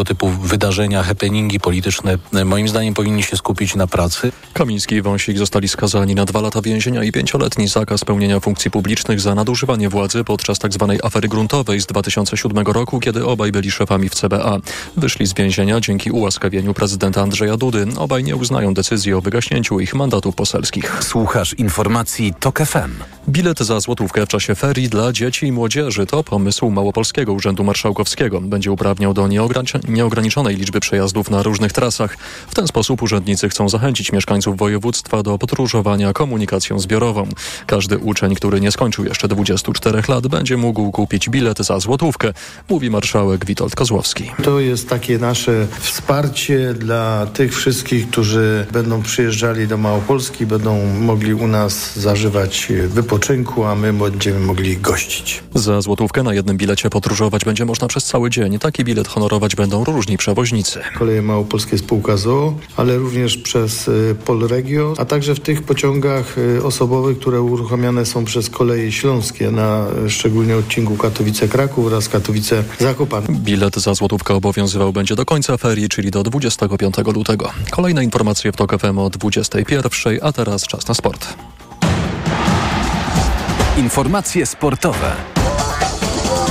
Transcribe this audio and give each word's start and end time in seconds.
tego 0.00 0.04
typu 0.04 0.28
wydarzenia, 0.28 1.02
happeningi 1.02 1.60
polityczne, 1.60 2.18
moim 2.44 2.68
zdaniem 2.68 2.94
powinni 2.94 3.22
się 3.22 3.36
skupić 3.36 3.74
na 3.74 3.86
pracy. 3.86 4.32
Kamiński 4.52 4.94
i 4.94 5.02
Wąsik 5.02 5.38
zostali 5.38 5.68
skazani 5.68 6.14
na 6.14 6.24
dwa 6.24 6.40
lata 6.40 6.62
więzienia 6.62 7.04
i 7.04 7.12
pięcioletni 7.12 7.68
zakaz 7.68 8.04
pełnienia 8.04 8.40
funkcji 8.40 8.70
publicznych 8.70 9.20
za 9.20 9.34
nadużywanie 9.34 9.88
władzy 9.88 10.24
podczas 10.24 10.58
tzw. 10.58 10.86
Tak 10.88 11.04
afery 11.04 11.28
gruntowej 11.28 11.80
z 11.80 11.86
2007 11.86 12.66
roku, 12.66 13.00
kiedy 13.00 13.26
obaj 13.26 13.52
byli 13.52 13.70
szefami 13.70 14.08
w 14.08 14.14
CBA. 14.14 14.58
Wyszli 14.96 15.26
z 15.26 15.34
więzienia 15.34 15.80
dzięki 15.80 16.10
ułaskawieniu 16.10 16.74
prezydenta 16.74 17.22
Andrzeja 17.22 17.56
Dudy. 17.56 17.86
Obaj 17.96 18.24
nie 18.24 18.36
uznają 18.36 18.74
decyzji 18.74 19.14
o 19.14 19.20
wygaśnięciu 19.20 19.80
ich 19.80 19.94
mandatów 19.94 20.34
poselskich. 20.34 20.98
Słuchasz 21.00 21.54
informacji 21.54 22.34
TOK 22.40 22.58
FM. 22.58 22.90
Bilet 23.28 23.58
za 23.58 23.80
złotówkę 23.80 24.26
w 24.26 24.28
czasie 24.28 24.54
ferii 24.54 24.88
dla 24.88 25.12
dzieci 25.12 25.46
i 25.46 25.52
młodzieży 25.52 26.06
to 26.06 26.24
pomysł 26.24 26.70
Małopolskiego 26.70 27.32
Urzędu 27.32 27.64
Marszałkowskiego. 27.64 28.40
Będzie 28.40 28.72
uprawniał 28.72 29.14
do 29.14 29.28
nieograniczonej 29.94 30.56
liczby 30.56 30.80
przejazdów 30.80 31.30
na 31.30 31.42
różnych 31.42 31.72
trasach. 31.72 32.16
W 32.48 32.54
ten 32.54 32.66
sposób 32.66 33.02
urzędnicy 33.02 33.48
chcą 33.48 33.68
zachęcić 33.68 34.12
mieszkańców 34.12 34.56
województwa 34.56 35.22
do 35.22 35.38
podróżowania 35.38 36.12
komunikacją 36.12 36.78
zbiorową. 36.78 37.28
Każdy 37.66 37.98
uczeń, 37.98 38.34
który 38.34 38.60
nie 38.60 38.72
skończył 38.72 39.04
jeszcze 39.04 39.28
24 39.28 40.02
lat, 40.08 40.26
będzie 40.26 40.56
mógł 40.56 40.90
kupić 40.90 41.28
bilet 41.28 41.58
za 41.58 41.80
złotówkę, 41.80 42.32
mówi 42.68 42.90
marszałek 42.90 43.44
Witold 43.46 43.74
Kozłowski. 43.74 44.30
To 44.42 44.60
jest 44.60 44.88
takie 44.88 45.18
nasze 45.18 45.66
wsparcie 45.80 46.74
dla 46.74 47.26
tych 47.26 47.54
wszystkich, 47.54 48.10
którzy 48.10 48.66
będą 48.72 49.02
przyjeżdżali 49.02 49.68
do 49.68 49.76
Małopolski, 49.76 50.46
będą 50.46 50.86
mogli 50.86 51.34
u 51.34 51.46
nas 51.46 51.98
zażywać 51.98 52.68
wypoczynku, 52.86 53.64
a 53.64 53.74
my 53.74 53.92
będziemy 53.92 54.40
mogli 54.40 54.76
gościć. 54.76 55.42
Za 55.54 55.80
złotówkę 55.80 56.22
na 56.22 56.34
jednym 56.34 56.56
bilecie 56.56 56.90
podróżować 56.90 57.44
będzie 57.44 57.64
można 57.64 57.88
przez 57.88 58.04
cały 58.04 58.30
dzień. 58.30 58.58
Taki 58.58 58.84
bilet 58.84 59.08
honorować 59.08 59.56
będą 59.56 59.79
różni 59.84 60.16
przewoźnicy. 60.16 60.80
Koleje 60.98 61.22
Małopolskie 61.22 61.78
Spółka 61.78 62.16
ZOO, 62.16 62.54
ale 62.76 62.98
również 62.98 63.36
przez 63.36 63.88
y, 63.88 64.16
Polregio, 64.24 64.94
a 64.98 65.04
także 65.04 65.34
w 65.34 65.40
tych 65.40 65.62
pociągach 65.62 66.38
y, 66.38 66.64
osobowych, 66.64 67.18
które 67.18 67.40
uruchamiane 67.40 68.06
są 68.06 68.24
przez 68.24 68.50
koleje 68.50 68.92
śląskie 68.92 69.50
na 69.50 69.86
szczególnie 70.08 70.56
odcinku 70.56 70.96
Katowice-Kraków 70.96 71.86
oraz 71.86 72.08
Katowice-Zakopane. 72.08 73.26
Bilet 73.30 73.76
za 73.76 73.94
złotówkę 73.94 74.34
obowiązywał 74.34 74.92
będzie 74.92 75.16
do 75.16 75.24
końca 75.24 75.56
ferii, 75.56 75.88
czyli 75.88 76.10
do 76.10 76.22
25 76.22 76.96
lutego. 77.14 77.50
Kolejne 77.70 78.04
informacje 78.04 78.52
w 78.52 78.56
TOK 78.56 78.80
FM 78.80 78.98
o 78.98 79.10
21, 79.10 79.82
a 80.22 80.32
teraz 80.32 80.62
czas 80.62 80.88
na 80.88 80.94
sport. 80.94 81.34
Informacje 83.76 84.46
sportowe. 84.46 85.39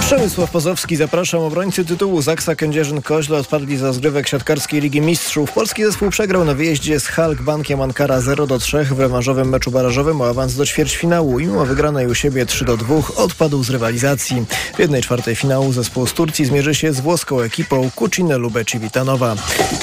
Przemysław 0.02 0.52
Pozowski, 0.52 0.96
zapraszam. 0.96 1.42
Obrońcy 1.42 1.86
tytułu 1.86 2.22
Zaksa 2.22 2.54
Kędzierzyn-Koźle 2.56 3.36
odpadli 3.36 3.78
za 3.78 3.94
zgrywek 3.94 4.28
siatkarskiej 4.28 4.82
Ligi 4.82 5.02
Mistrzów. 5.02 5.52
Polski 5.52 5.84
zespół 5.84 6.10
przegrał 6.10 6.46
na 6.46 6.54
wyjeździe 6.54 7.00
z 7.00 7.08
Halk 7.08 7.42
Bankiem 7.42 7.82
Ankara 7.82 8.22
0 8.22 8.48
do 8.48 8.60
3 8.60 8.84
w 8.84 9.00
rewanżowym 9.00 9.50
meczu 9.50 9.72
barażowym 9.72 10.22
o 10.22 10.30
awans 10.30 10.56
do 10.56 10.66
ćwierćfinału 10.66 11.40
i 11.40 11.48
mimo 11.48 11.66
wygranej 11.66 12.08
u 12.08 12.16
siebie 12.16 12.46
3 12.46 12.66
do 12.66 12.78
2 12.78 12.96
odpadł 13.16 13.64
z 13.64 13.70
rywalizacji. 13.70 14.46
W 14.76 14.80
jednej 14.80 15.02
czwartej 15.02 15.36
finału 15.36 15.74
zespół 15.74 16.08
z 16.08 16.14
Turcji 16.14 16.46
zmierzy 16.46 16.76
się 16.76 16.94
z 16.94 17.00
włoską 17.00 17.40
ekipą 17.40 17.90
Kucine 17.96 18.38
Lubeci 18.38 18.80
Witanowa. 18.80 19.36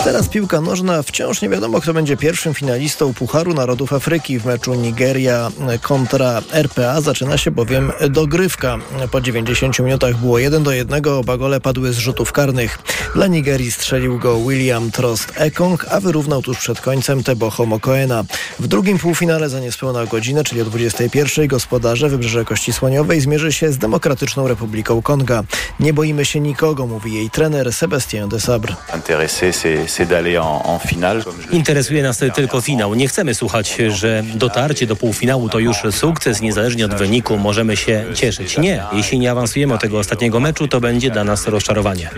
Teraz 0.05 0.29
piłka 0.29 0.61
nożna. 0.61 1.03
Wciąż 1.03 1.43
nie 1.43 1.49
wiadomo, 1.49 1.81
kto 1.81 1.95
będzie 1.95 2.17
pierwszym 2.17 2.55
finalistą 2.55 3.15
Pucharu 3.15 3.55
Narodów 3.55 3.93
Afryki 3.93 4.39
w 4.39 4.45
meczu 4.47 4.75
Nigeria 4.75 5.51
kontra 5.83 6.43
RPA. 6.53 7.01
Zaczyna 7.01 7.39
się 7.39 7.51
bowiem 7.51 7.93
dogrywka. 8.11 8.79
Po 9.11 9.21
90 9.21 9.79
minutach 9.79 10.06
było 10.15 10.39
1 10.39 10.63
do 10.63 10.73
1, 10.73 11.07
oba 11.07 11.37
gole 11.37 11.61
padły 11.61 11.93
z 11.93 11.99
rzutów 11.99 12.33
karnych. 12.33 12.79
Dla 13.15 13.27
Nigerii 13.27 13.73
strzelił 13.73 14.19
go 14.19 14.41
William 14.41 14.91
Trost 14.91 15.33
Ekong, 15.37 15.87
a 15.91 16.01
wyrównał 16.01 16.43
tuż 16.43 16.59
przed 16.59 16.81
końcem 16.81 17.23
Teboho 17.23 17.67
Mokoena. 17.67 18.25
W 18.59 18.67
drugim 18.67 18.99
półfinale 18.99 19.49
za 19.49 19.61
niespełna 19.61 20.07
godzinę, 20.07 20.45
czyli 20.45 20.61
o 20.61 20.65
21 20.65 21.47
gospodarze 21.47 22.09
Wybrzeże 22.09 22.45
Kości 22.45 22.73
Słoniowej 22.73 23.21
zmierzy 23.21 23.53
się 23.53 23.73
z 23.73 23.79
Demokratyczną 23.79 24.49
Republiką 24.49 25.03
Konga. 25.03 25.45
Nie 25.81 25.93
boimy 25.93 26.25
się 26.25 26.41
nikogo, 26.41 26.87
mówi 26.87 27.15
jej 27.15 27.31
trener 27.31 27.73
Sebastien 27.73 28.29
de 28.29 28.41
Sabre. 28.41 28.75
Interesuje 31.51 32.03
nas 32.03 32.19
tylko 32.35 32.61
finał. 32.61 32.95
Nie 32.95 33.09
chcemy 33.09 33.35
słuchać, 33.35 33.77
że 33.89 34.23
dotarcie 34.35 34.87
do 34.87 34.97
półfinału 34.97 35.49
to 35.49 35.59
już 35.59 35.77
sukces, 35.91 36.41
niezależnie 36.41 36.85
od 36.85 36.95
wyniku 36.95 37.39
możemy 37.39 37.77
się 37.77 38.05
cieszyć. 38.15 38.59
Nie, 38.59 38.83
jeśli 38.93 39.19
nie 39.19 39.31
awansujemy 39.31 39.75
od 39.75 39.81
tego 39.81 39.96
ostatniego 39.99 40.41
meczu, 40.41 40.69
to 40.69 40.81
będzie 40.81 41.11
dla 41.11 41.25
nas 41.25 41.47
rozczarowanie. 41.47 42.11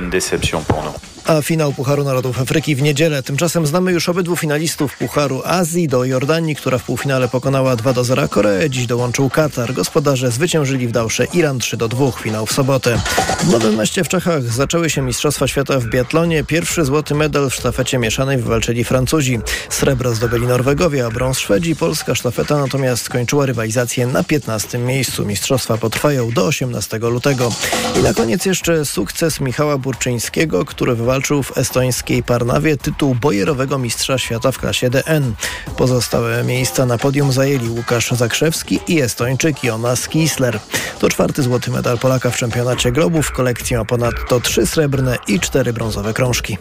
A 1.29 1.43
finał 1.43 1.73
Pucharu 1.73 2.05
Narodów 2.05 2.41
Afryki 2.41 2.75
w 2.75 2.83
niedzielę. 2.83 3.23
Tymczasem 3.23 3.67
znamy 3.67 3.93
już 3.93 4.09
obydwu 4.09 4.37
finalistów 4.37 4.97
Pucharu 4.97 5.43
Azji 5.45 5.89
do 5.89 6.05
Jordanii, 6.05 6.57
która 6.57 6.79
w 6.79 6.85
półfinale 6.85 7.29
pokonała 7.29 7.77
2 7.77 7.93
do 7.93 8.05
0 8.05 8.29
Koreę. 8.29 8.71
Dziś 8.71 8.87
dołączył 8.87 9.31
Katar. 9.31 9.75
Gospodarze 9.75 10.31
zwyciężyli 10.31 10.89
w 10.89 10.93
Dałsze 10.93 11.25
Iran 11.25 11.59
3 11.59 11.77
do 11.77 11.89
2. 11.89 12.13
Finał 12.13 12.47
w 12.47 12.53
sobotę. 12.53 13.01
W 13.41 13.49
Nowym 13.49 13.79
Mieście 13.79 14.05
w 14.05 14.09
Czechach 14.09 14.43
zaczęły 14.43 14.91
się 14.91 15.03
Mistrzostwa 15.03 15.49
Świata 15.49 15.81
w 15.81 15.87
biatlonie. 15.87 16.45
Pierwszy 16.45 16.85
złoty 16.85 17.15
medal 17.15 17.51
w 17.51 17.55
sztafecie 17.55 17.99
mieszanej 17.99 18.37
wywalczyli 18.37 18.85
Francuzi. 18.85 19.41
Srebro 19.71 20.15
zdobyli 20.15 20.47
Norwegowie, 20.47 21.07
a 21.07 21.11
brąz 21.11 21.39
Szwedzi. 21.39 21.77
Polska 21.77 22.15
sztafeta 22.15 22.59
natomiast 22.59 23.03
skończyła 23.03 23.47
rywalizację 23.47 24.07
na 24.07 24.25
15 24.25 24.79
miejscu. 24.79 25.27
Mistrzostwa 25.27 25.79
potrwają 25.79 26.31
do 26.31 26.47
18 26.47 26.99
lutego. 26.99 27.53
I 28.01 28.03
na 28.03 28.15
koniec 28.15 28.45
jeszcze 28.45 28.85
sukces 28.85 29.41
Michała 29.41 29.79
Burczyńskiego, 29.79 30.65
który 30.65 30.95
wywalczył 30.95 31.18
wywalczył 31.19 31.43
w 31.43 31.59
estońskiej 31.59 32.23
Parnawie 32.23 32.77
tytuł 32.77 33.15
bojerowego 33.15 33.79
mistrza 33.79 34.19
świata 34.19 34.53
w 34.53 34.59
klasie 34.59 34.91
DN. 34.91 35.35
Pozostałe 35.77 36.45
miejsca 36.45 36.87
na 36.87 36.99
podium 36.99 37.33
zajęli 37.33 37.69
Łukasz 37.69 38.11
Zakrzewski 38.11 38.81
i 38.89 39.01
Estończyk 39.01 39.65
Jonas 39.65 40.09
Kisler. 40.09 40.61
To 40.99 41.09
czwarty 41.09 41.43
złoty 41.43 41.71
medal 41.71 41.99
Polaka 41.99 42.31
w 42.31 42.37
czempionacie 42.37 42.93
globu. 42.93 43.23
W 43.23 43.33
kolekcji 43.33 43.77
ma 43.77 43.85
ponadto 43.85 44.41
trzy 44.41 44.67
srebrne 44.67 45.19
i 45.29 45.41
cztery 45.41 45.73
brązowe 45.73 46.15
krążki. 46.15 46.59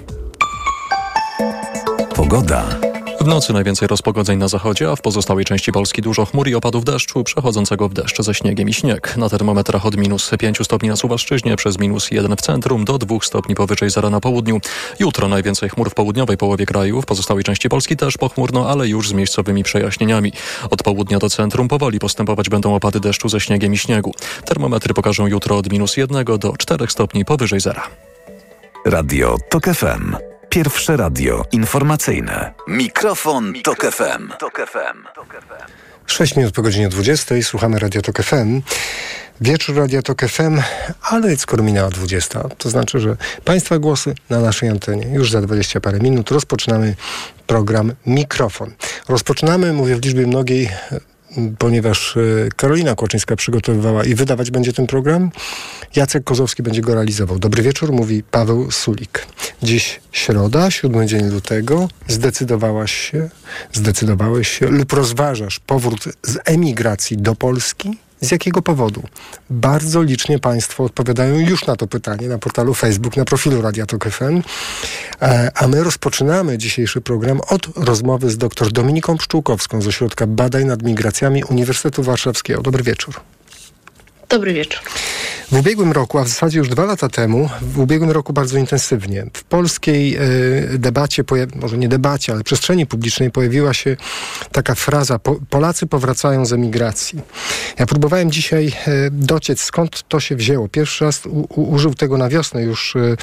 Pogoda. 2.16 2.87
W 3.28 3.30
nocy 3.30 3.54
najwięcej 3.54 3.88
rozpogodzeń 3.88 4.40
na 4.40 4.48
zachodzie, 4.48 4.92
a 4.92 4.96
w 4.96 5.02
pozostałej 5.02 5.46
części 5.46 5.72
Polski 5.72 6.02
dużo 6.02 6.26
chmur 6.26 6.48
i 6.48 6.56
opadów 6.56 6.86
deszczu, 6.86 7.24
przechodzącego 7.24 7.90
w 7.90 7.94
deszcz 7.94 8.22
ze 8.22 8.34
śniegiem 8.34 8.70
i 8.70 8.74
śnieg. 8.74 9.18
Na 9.18 9.30
termometrach 9.30 9.86
od 9.86 9.98
minus 9.98 10.32
5 10.40 10.58
stopni 10.64 10.90
na 10.90 10.96
Suwalszczyźnie, 10.96 11.56
przez 11.56 11.80
minus 11.80 12.12
1 12.12 12.36
w 12.36 12.42
centrum, 12.42 12.86
do 12.86 12.98
2 12.98 13.18
stopni 13.22 13.56
powyżej 13.56 13.90
zera 13.90 14.10
na 14.10 14.20
południu. 14.20 14.60
Jutro 15.00 15.28
najwięcej 15.28 15.70
chmur 15.70 15.90
w 15.90 15.94
południowej 15.94 16.38
połowie 16.38 16.66
kraju, 16.66 17.02
w 17.02 17.06
pozostałej 17.06 17.44
części 17.44 17.70
Polski 17.70 17.98
też 17.98 18.18
pochmurno, 18.18 18.70
ale 18.70 18.88
już 18.88 19.10
z 19.10 19.14
miejscowymi 19.14 19.64
przejaśnieniami. 19.64 20.34
Od 20.70 20.84
południa 20.84 21.20
do 21.20 21.30
centrum 21.30 21.68
powoli 21.68 22.00
postępować 22.00 22.50
będą 22.50 22.76
opady 22.76 23.00
deszczu 23.00 23.30
ze 23.30 23.40
śniegiem 23.40 23.74
i 23.74 23.78
śniegu. 23.78 24.12
Termometry 24.46 24.94
pokażą 24.94 25.28
jutro 25.28 25.58
od 25.58 25.72
minus 25.72 25.98
1 25.98 26.26
do 26.26 26.58
4 26.58 26.88
stopni 26.88 27.26
powyżej 27.26 27.60
zera. 27.60 27.84
Radio 28.86 29.38
TOK 29.50 29.66
FM. 29.66 30.37
Pierwsze 30.58 30.98
radio 30.98 31.46
informacyjne. 31.52 32.54
Mikrofon, 32.68 33.52
Mikrofon 33.52 33.64
Tok 33.64 33.94
FM. 33.96 34.32
Tok 34.40 34.68
FM. 34.68 34.98
6 36.08 36.36
minut 36.36 36.54
po 36.54 36.62
godzinie 36.62 36.90
20 36.90 37.36
słuchamy 37.42 37.80
Radio 37.80 38.02
Tok 38.02 38.24
FM. 38.24 38.62
Wieczór 39.42 39.76
Radio 39.76 40.02
Tok 40.02 40.22
FM, 40.22 40.62
ale 41.02 41.38
skoro 41.38 41.64
minęła 41.64 41.90
20, 41.90 42.44
to 42.58 42.70
znaczy, 42.70 43.00
że 43.00 43.18
Państwa 43.46 43.80
głosy 43.80 44.16
na 44.30 44.40
naszej 44.40 44.70
antenie 44.70 45.08
już 45.14 45.32
za 45.32 45.42
20 45.42 45.80
parę 45.80 46.00
minut 46.00 46.32
rozpoczynamy 46.32 46.96
program 47.48 47.94
Mikrofon. 48.06 48.74
Rozpoczynamy, 49.08 49.74
mówię 49.74 49.96
w 49.96 50.06
liczbie 50.06 50.28
mnogiej, 50.28 50.70
ponieważ 51.58 52.18
e, 52.18 52.22
Karolina 52.56 52.96
Kłaczyńska 52.96 53.36
przygotowywała 53.36 54.06
i 54.06 54.16
wydawać 54.16 54.52
będzie 54.52 54.74
ten 54.74 54.88
program. 54.88 55.32
Jacek 55.96 56.24
Kozowski 56.24 56.64
będzie 56.64 56.82
go 56.82 56.94
realizował. 56.94 57.40
Dobry 57.40 57.64
wieczór, 57.64 57.92
mówi 57.92 58.24
Paweł 58.24 58.72
Sulik. 58.72 59.26
Dziś 59.64 60.00
środa, 60.12 60.72
siódmy 60.72 61.06
dzień 61.06 61.30
lutego. 61.30 61.90
Zdecydowałaś 62.08 62.92
się, 62.92 63.30
zdecydowałeś 63.74 64.48
się 64.48 64.68
lub 64.68 64.94
rozważasz 64.94 65.60
powrót 65.60 66.04
z 66.24 66.38
emigracji 66.46 67.18
do 67.18 67.36
Polski? 67.36 67.98
Z 68.22 68.32
jakiego 68.32 68.62
powodu? 68.62 69.04
Bardzo 69.50 70.04
licznie 70.04 70.40
Państwo 70.40 70.84
odpowiadają 70.84 71.40
już 71.40 71.66
na 71.66 71.76
to 71.76 71.88
pytanie 71.88 72.28
na 72.28 72.38
portalu 72.38 72.74
Facebook, 72.74 73.18
na 73.18 73.26
profilu 73.26 73.62
Radia 73.62 73.86
Tok 73.86 74.10
FM. 74.10 74.42
E, 75.22 75.52
a 75.56 75.68
my 75.68 75.84
rozpoczynamy 75.84 76.58
dzisiejszy 76.58 77.02
program 77.02 77.42
od 77.50 77.68
rozmowy 77.76 78.30
z 78.30 78.38
dr 78.38 78.72
Dominiką 78.72 79.18
Pszczółkowską 79.18 79.82
z 79.82 79.88
Ośrodka 79.88 80.28
Badań 80.28 80.66
nad 80.66 80.84
Migracjami 80.84 81.44
Uniwersytetu 81.44 82.04
Warszawskiego. 82.04 82.62
Dobry 82.62 82.84
wieczór. 82.84 83.37
Dobry 84.30 84.54
wieczór. 84.54 84.80
W 85.52 85.58
ubiegłym 85.58 85.92
roku, 85.92 86.18
a 86.18 86.24
w 86.24 86.28
zasadzie 86.28 86.60
już 86.60 86.70
dwa 86.70 86.86
lata 86.86 87.10
temu, 87.10 87.50
w 87.62 87.80
ubiegłym 87.80 88.12
roku 88.12 88.34
bardzo 88.34 88.58
intensywnie, 88.58 89.26
w 89.34 89.44
polskiej 89.44 90.18
y, 90.74 90.78
debacie, 90.78 91.24
może 91.56 91.78
nie 91.78 91.88
debacie, 91.88 92.34
ale 92.34 92.44
przestrzeni 92.44 92.86
publicznej 92.86 93.32
pojawiła 93.32 93.74
się 93.74 93.98
taka 94.52 94.76
fraza 94.76 95.20
po, 95.20 95.36
Polacy 95.50 95.88
powracają 95.88 96.46
z 96.46 96.54
emigracji. 96.54 97.20
Ja 97.80 97.86
próbowałem 97.86 98.32
dzisiaj 98.32 98.68
y, 98.68 98.72
dociec, 99.12 99.62
skąd 99.62 100.04
to 100.08 100.20
się 100.20 100.36
wzięło. 100.36 100.68
Pierwszy 100.68 101.06
raz 101.06 101.22
użył 101.56 101.94
tego 101.94 102.18
na 102.18 102.30
wiosnę 102.30 102.64
już 102.64 102.96
y, 102.96 103.18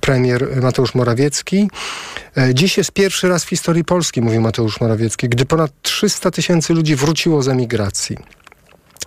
premier 0.00 0.62
Mateusz 0.62 0.94
Morawiecki. 0.94 1.70
Dziś 2.54 2.78
jest 2.78 2.92
pierwszy 2.92 3.28
raz 3.28 3.44
w 3.44 3.48
historii 3.48 3.84
Polski, 3.84 4.22
mówił 4.22 4.40
Mateusz 4.40 4.80
Morawiecki, 4.80 5.28
gdy 5.28 5.46
ponad 5.46 5.70
300 5.82 6.30
tysięcy 6.30 6.74
ludzi 6.74 6.96
wróciło 6.96 7.42
z 7.42 7.48
emigracji 7.48 8.16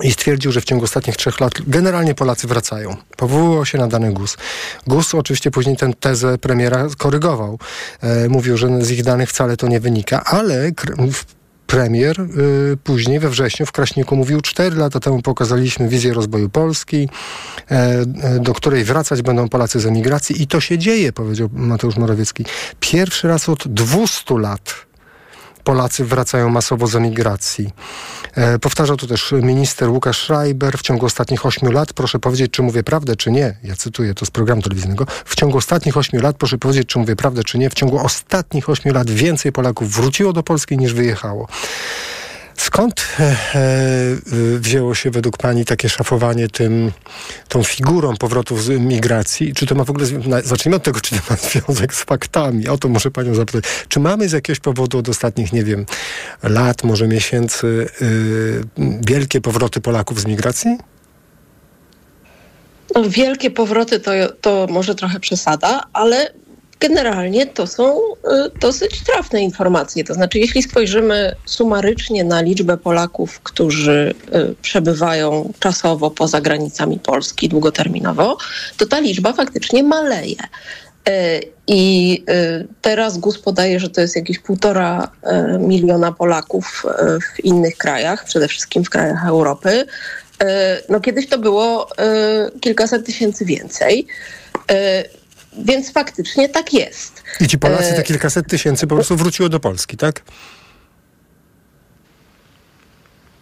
i 0.04 0.12
stwierdził, 0.12 0.52
że 0.52 0.62
w 0.62 0.66
ciągu 0.66 0.84
ostatnich 0.84 1.18
trzech 1.18 1.40
lat 1.40 1.54
generalnie 1.68 2.16
Polacy 2.16 2.48
wracają. 2.48 2.96
Powoływał 3.18 3.66
się 3.66 3.78
na 3.78 3.88
dany 3.88 4.14
GUS. 4.14 4.38
GUS 4.88 5.16
oczywiście 5.16 5.52
później 5.52 5.78
tę 5.78 5.92
tezę 6.00 6.38
premiera 6.38 6.88
korygował. 6.98 7.60
E, 8.02 8.30
mówił, 8.30 8.58
że 8.58 8.86
z 8.86 8.92
ich 8.92 9.04
danych 9.04 9.30
wcale 9.30 9.58
to 9.58 9.68
nie 9.68 9.80
wynika, 9.80 10.24
ale 10.24 10.72
premier 11.68 12.22
y, 12.22 12.78
później 12.84 13.20
we 13.20 13.30
wrześniu 13.30 13.66
w 13.66 13.72
Kraśniku 13.72 14.16
mówił, 14.16 14.42
cztery 14.42 14.76
lata 14.76 15.00
temu 15.00 15.22
pokazaliśmy 15.22 15.90
wizję 15.90 16.14
rozwoju 16.14 16.50
Polski, 16.50 17.10
e, 17.70 18.06
do 18.40 18.54
której 18.54 18.84
wracać 18.84 19.22
będą 19.22 19.50
Polacy 19.50 19.80
z 19.80 19.86
emigracji 19.86 20.42
i 20.42 20.48
to 20.48 20.60
się 20.60 20.78
dzieje, 20.78 21.14
powiedział 21.14 21.50
Mateusz 21.54 21.96
Morawiecki. 21.96 22.46
Pierwszy 22.80 23.28
raz 23.28 23.50
od 23.50 23.68
200 23.68 24.38
lat 24.38 24.85
Polacy 25.66 26.06
wracają 26.06 26.50
masowo 26.50 26.88
z 26.88 26.96
emigracji. 26.96 27.70
E, 28.36 28.60
powtarzał 28.60 28.98
to 28.98 29.08
też 29.08 29.32
minister 29.32 29.90
Łukasz 29.90 30.22
Schreiber. 30.22 30.78
W 30.78 30.82
ciągu 30.82 31.06
ostatnich 31.06 31.46
ośmiu 31.46 31.72
lat, 31.72 31.94
proszę 31.94 32.20
powiedzieć, 32.20 32.52
czy 32.52 32.62
mówię 32.62 32.84
prawdę, 32.84 33.16
czy 33.16 33.32
nie. 33.32 33.58
Ja 33.64 33.76
cytuję 33.76 34.14
to 34.14 34.26
z 34.26 34.32
programu 34.32 34.62
telewizyjnego. 34.62 35.06
W 35.26 35.36
ciągu 35.36 35.58
ostatnich 35.58 35.98
ośmiu 35.98 36.22
lat, 36.22 36.36
proszę 36.38 36.58
powiedzieć, 36.58 36.88
czy 36.88 37.00
mówię 37.00 37.16
prawdę, 37.16 37.44
czy 37.44 37.58
nie. 37.58 37.70
W 37.70 37.74
ciągu 37.74 38.00
ostatnich 38.00 38.70
ośmiu 38.70 38.94
lat 38.94 39.10
więcej 39.10 39.52
Polaków 39.52 39.92
wróciło 39.92 40.34
do 40.34 40.44
Polski 40.44 40.78
niż 40.78 40.94
wyjechało. 40.94 41.48
Skąd 42.58 43.08
e, 43.20 43.24
e, 43.24 43.36
wzięło 44.60 44.96
się 44.96 45.12
według 45.12 45.38
Pani 45.38 45.66
takie 45.66 45.90
szafowanie 45.90 46.48
tym, 46.48 46.92
tą 47.48 47.64
figurą 47.64 48.18
powrotów 48.18 48.64
z 48.64 48.70
migracji? 48.70 49.54
Czy 49.54 49.66
to 49.66 49.76
ma 49.76 49.84
w 49.84 49.90
ogóle, 49.90 50.06
zacznijmy 50.44 50.76
od 50.76 50.84
tego, 50.84 51.00
czy 51.02 51.16
to 51.16 51.22
ma 51.30 51.36
związek 51.50 51.94
z 51.94 52.04
faktami? 52.04 52.68
O 52.68 52.78
to 52.78 52.90
muszę 52.90 53.12
Panią 53.12 53.36
zapytać. 53.36 53.64
Czy 53.88 54.00
mamy 54.00 54.30
z 54.30 54.32
jakiegoś 54.32 54.60
powodu 54.60 54.98
od 54.98 55.10
ostatnich, 55.10 55.54
nie 55.54 55.64
wiem, 55.64 55.86
lat, 56.44 56.84
może 56.84 57.08
miesięcy, 57.08 57.88
e, 58.02 58.06
wielkie 59.08 59.42
powroty 59.42 59.82
Polaków 59.82 60.22
z 60.22 60.26
migracji? 60.26 60.78
No, 62.96 63.10
wielkie 63.10 63.52
powroty 63.52 64.00
to, 64.00 64.12
to 64.42 64.68
może 64.70 64.96
trochę 64.96 65.20
przesada, 65.20 65.84
ale 65.94 66.34
generalnie 66.80 67.46
to 67.46 67.68
są 67.68 68.00
y, 68.00 68.20
dosyć 68.60 69.04
trafne 69.04 69.42
informacje. 69.42 70.04
To 70.04 70.14
znaczy, 70.14 70.40
jeśli 70.40 70.64
spojrzymy 70.64 71.36
sumarycznie 71.46 72.24
na 72.24 72.42
liczbę 72.42 72.78
Polaków, 72.78 73.40
którzy 73.40 74.14
y, 74.36 74.56
przebywają 74.62 75.54
czasowo 75.60 76.12
poza 76.12 76.42
granicami 76.42 77.00
Polski 77.00 77.50
długoterminowo, 77.50 78.38
to 78.78 78.86
ta 78.86 79.00
liczba 79.00 79.34
faktycznie 79.34 79.84
maleje. 79.84 80.36
Y, 81.10 81.12
I 81.68 82.24
teraz 82.82 83.18
GUS 83.18 83.40
podaje, 83.40 83.80
że 83.80 83.90
to 83.90 84.02
jest 84.02 84.16
jakieś 84.16 84.40
półtora 84.40 85.12
miliona 85.60 86.12
Polaków 86.12 86.84
w 87.22 87.46
innych 87.46 87.78
krajach, 87.78 88.26
przede 88.26 88.48
wszystkim 88.48 88.84
w 88.84 88.90
krajach 88.90 89.28
Europy. 89.28 89.86
No 90.90 91.00
kiedyś 91.00 91.30
to 91.30 91.38
było 91.38 91.90
kilkaset 92.62 93.06
tysięcy 93.06 93.46
więcej. 93.46 94.08
Więc 95.58 95.92
faktycznie 95.92 96.50
tak 96.50 96.74
jest. 96.74 97.24
I 97.40 97.48
ci 97.48 97.58
Polacy, 97.58 97.94
te 97.94 98.04
kilkaset 98.04 98.48
tysięcy 98.48 98.88
po 98.88 98.96
prostu 98.96 99.16
wróciło 99.16 99.50
do 99.50 99.60
Polski, 99.60 99.98
tak? 99.98 100.22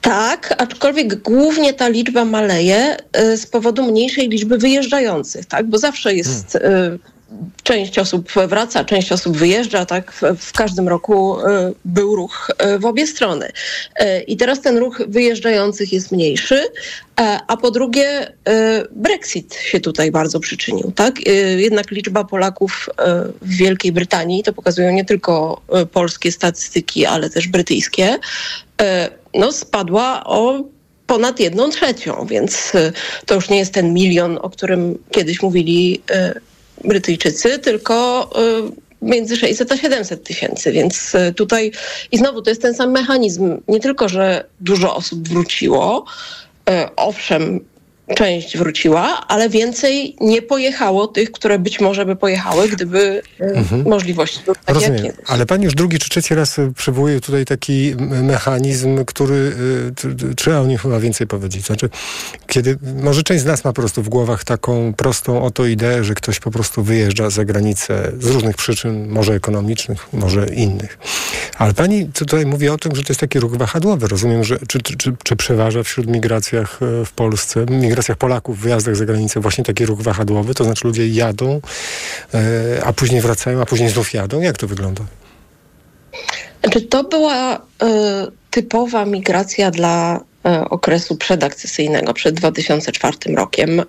Tak, 0.02 0.56
aczkolwiek 0.58 1.22
głównie 1.22 1.74
ta 1.74 1.88
liczba 1.88 2.26
maleje 2.26 2.98
e, 3.14 3.38
z 3.38 3.46
powodu 3.46 3.92
mniejszej 3.92 4.30
liczby 4.30 4.58
wyjeżdżających, 4.58 5.46
tak? 5.46 5.68
Bo 5.68 5.78
zawsze 5.78 6.16
jest 6.16 6.52
hmm. 6.52 7.00
Część 7.64 8.00
osób 8.00 8.32
wraca, 8.48 8.86
część 8.86 9.12
osób 9.12 9.38
wyjeżdża, 9.38 9.86
tak? 9.86 10.12
W, 10.38 10.52
każdym 10.52 10.88
roku 10.88 11.40
e, 11.40 11.72
był 11.86 12.16
ruch 12.16 12.52
w 12.80 12.86
obie 12.86 13.08
strony. 13.08 13.52
I 14.28 14.38
teraz 14.38 14.62
ten 14.62 14.78
ruch 14.78 15.02
wyjeżdżających 15.08 15.94
jest 15.94 16.12
mniejszy, 16.12 16.64
E, 17.20 17.40
a 17.48 17.58
po 17.58 17.72
drugie, 17.72 18.34
e, 18.48 18.84
Brexit 18.92 19.56
się 19.56 19.80
tutaj 19.80 20.12
bardzo 20.12 20.40
przyczynił. 20.40 20.92
Tak? 20.96 21.20
E, 21.28 21.32
jednak 21.62 21.92
liczba 21.92 22.24
Polaków 22.24 22.90
w 23.42 23.58
Wielkiej 23.58 23.92
Brytanii, 23.92 24.44
to 24.44 24.54
pokazują 24.54 24.92
nie 24.92 25.06
tylko 25.06 25.62
polskie 25.92 26.32
statystyki, 26.32 27.06
ale 27.06 27.30
też 27.30 27.48
brytyjskie, 27.48 28.20
no, 29.34 29.52
spadła 29.52 30.24
o 30.24 30.64
ponad 31.08 31.40
jedną 31.40 31.70
trzecią, 31.70 32.26
więc 32.30 32.72
to 33.26 33.36
już 33.36 33.50
nie 33.50 33.58
jest 33.58 33.74
ten 33.74 33.94
milion, 33.94 34.40
o 34.42 34.50
którym 34.50 34.98
kiedyś 35.12 35.42
mówili 35.42 36.02
Brytyjczycy, 36.84 37.60
tylko 37.60 38.30
między 39.02 39.38
600 39.38 39.72
a 39.72 39.78
700 39.78 40.24
tysięcy, 40.24 40.72
więc 40.72 41.14
tutaj 41.36 41.72
i 42.12 42.18
znowu 42.18 42.42
to 42.42 42.50
jest 42.50 42.62
ten 42.62 42.74
sam 42.74 42.92
mechanizm. 42.92 43.62
Nie 43.68 43.80
tylko, 43.80 44.10
że 44.10 44.46
dużo 44.60 44.96
osób 44.96 45.28
wróciło, 45.30 46.06
E, 46.70 46.90
owszem, 46.96 47.60
część 48.16 48.58
wróciła, 48.58 49.28
ale 49.28 49.50
więcej 49.50 50.16
nie 50.22 50.42
pojechało 50.42 51.08
tych, 51.08 51.32
które 51.32 51.60
być 51.60 51.80
może 51.80 52.06
by 52.06 52.16
pojechały, 52.16 52.70
gdyby 52.70 53.22
e, 53.40 53.44
mhm. 53.44 53.90
możliwości 53.90 54.40
były 54.46 54.56
takie 54.66 54.74
Rozumiem. 54.74 55.06
jak 55.06 55.16
Ale 55.28 55.46
pani 55.46 55.66
już 55.66 55.76
drugi 55.76 56.00
czy 56.00 56.10
trzeci 56.10 56.36
raz 56.36 56.60
e, 56.60 56.74
przywołuje 56.74 57.20
tutaj 57.20 57.46
taki 57.46 57.96
mechanizm, 58.24 59.06
który 59.06 59.54
trzeba 60.36 60.60
o 60.60 60.66
nim 60.66 60.78
chyba 60.78 61.00
więcej 61.00 61.28
powiedzieć. 61.28 61.66
Znaczy, 61.66 61.90
kiedy 62.48 62.78
może 63.04 63.24
część 63.24 63.44
z 63.44 63.46
nas 63.46 63.64
ma 63.64 63.74
po 63.74 63.82
prostu 63.82 64.04
w 64.04 64.10
głowach 64.10 64.44
taką 64.44 64.94
prostą 64.94 65.44
oto 65.44 65.66
ideę, 65.66 66.04
że 66.04 66.14
ktoś 66.14 66.40
po 66.40 66.52
prostu 66.52 66.84
wyjeżdża 66.84 67.30
za 67.30 67.46
granicę 67.46 68.12
z 68.20 68.26
różnych 68.26 68.56
przyczyn, 68.56 69.08
może 69.08 69.34
ekonomicznych, 69.34 70.14
może 70.14 70.48
innych. 70.48 70.98
Ale 71.58 71.74
pani 71.74 72.06
tutaj 72.06 72.46
mówi 72.46 72.70
o 72.70 72.78
tym, 72.78 72.96
że 72.96 73.04
to 73.04 73.08
jest 73.10 73.22
taki 73.22 73.40
ruch 73.40 73.56
wahadłowy. 73.56 74.08
Rozumiem, 74.08 74.44
że 74.44 74.60
czy, 74.68 74.82
czy, 74.82 75.16
czy 75.24 75.36
przeważa 75.36 75.84
wśród 75.84 76.08
migracjach 76.08 76.80
w 77.06 77.12
Polsce, 77.12 77.66
migracjach 77.94 78.18
Polaków 78.18 78.60
wyjazdach 78.60 78.96
za 78.96 79.06
granicę 79.06 79.40
właśnie 79.40 79.64
taki 79.64 79.86
ruch 79.86 80.02
wahadłowy, 80.02 80.54
to 80.54 80.64
znaczy 80.64 80.88
ludzie 80.88 81.08
jadą, 81.08 81.62
e, 82.34 82.40
a 82.86 82.94
później 82.94 83.22
wracają, 83.22 83.62
a 83.62 83.66
później 83.66 83.90
znów 83.90 84.14
jadą. 84.14 84.42
Jak 84.42 84.58
to 84.58 84.68
wygląda? 84.68 85.04
Czy 86.72 86.82
to 86.82 87.04
była 87.04 87.56
y, 87.56 87.60
typowa 88.52 89.06
migracja 89.06 89.72
dla 89.72 90.20
okresu 90.70 91.16
przedakcesyjnego, 91.16 92.14
przed 92.14 92.36
2004 92.36 93.18
rokiem 93.36 93.80
e, 93.80 93.86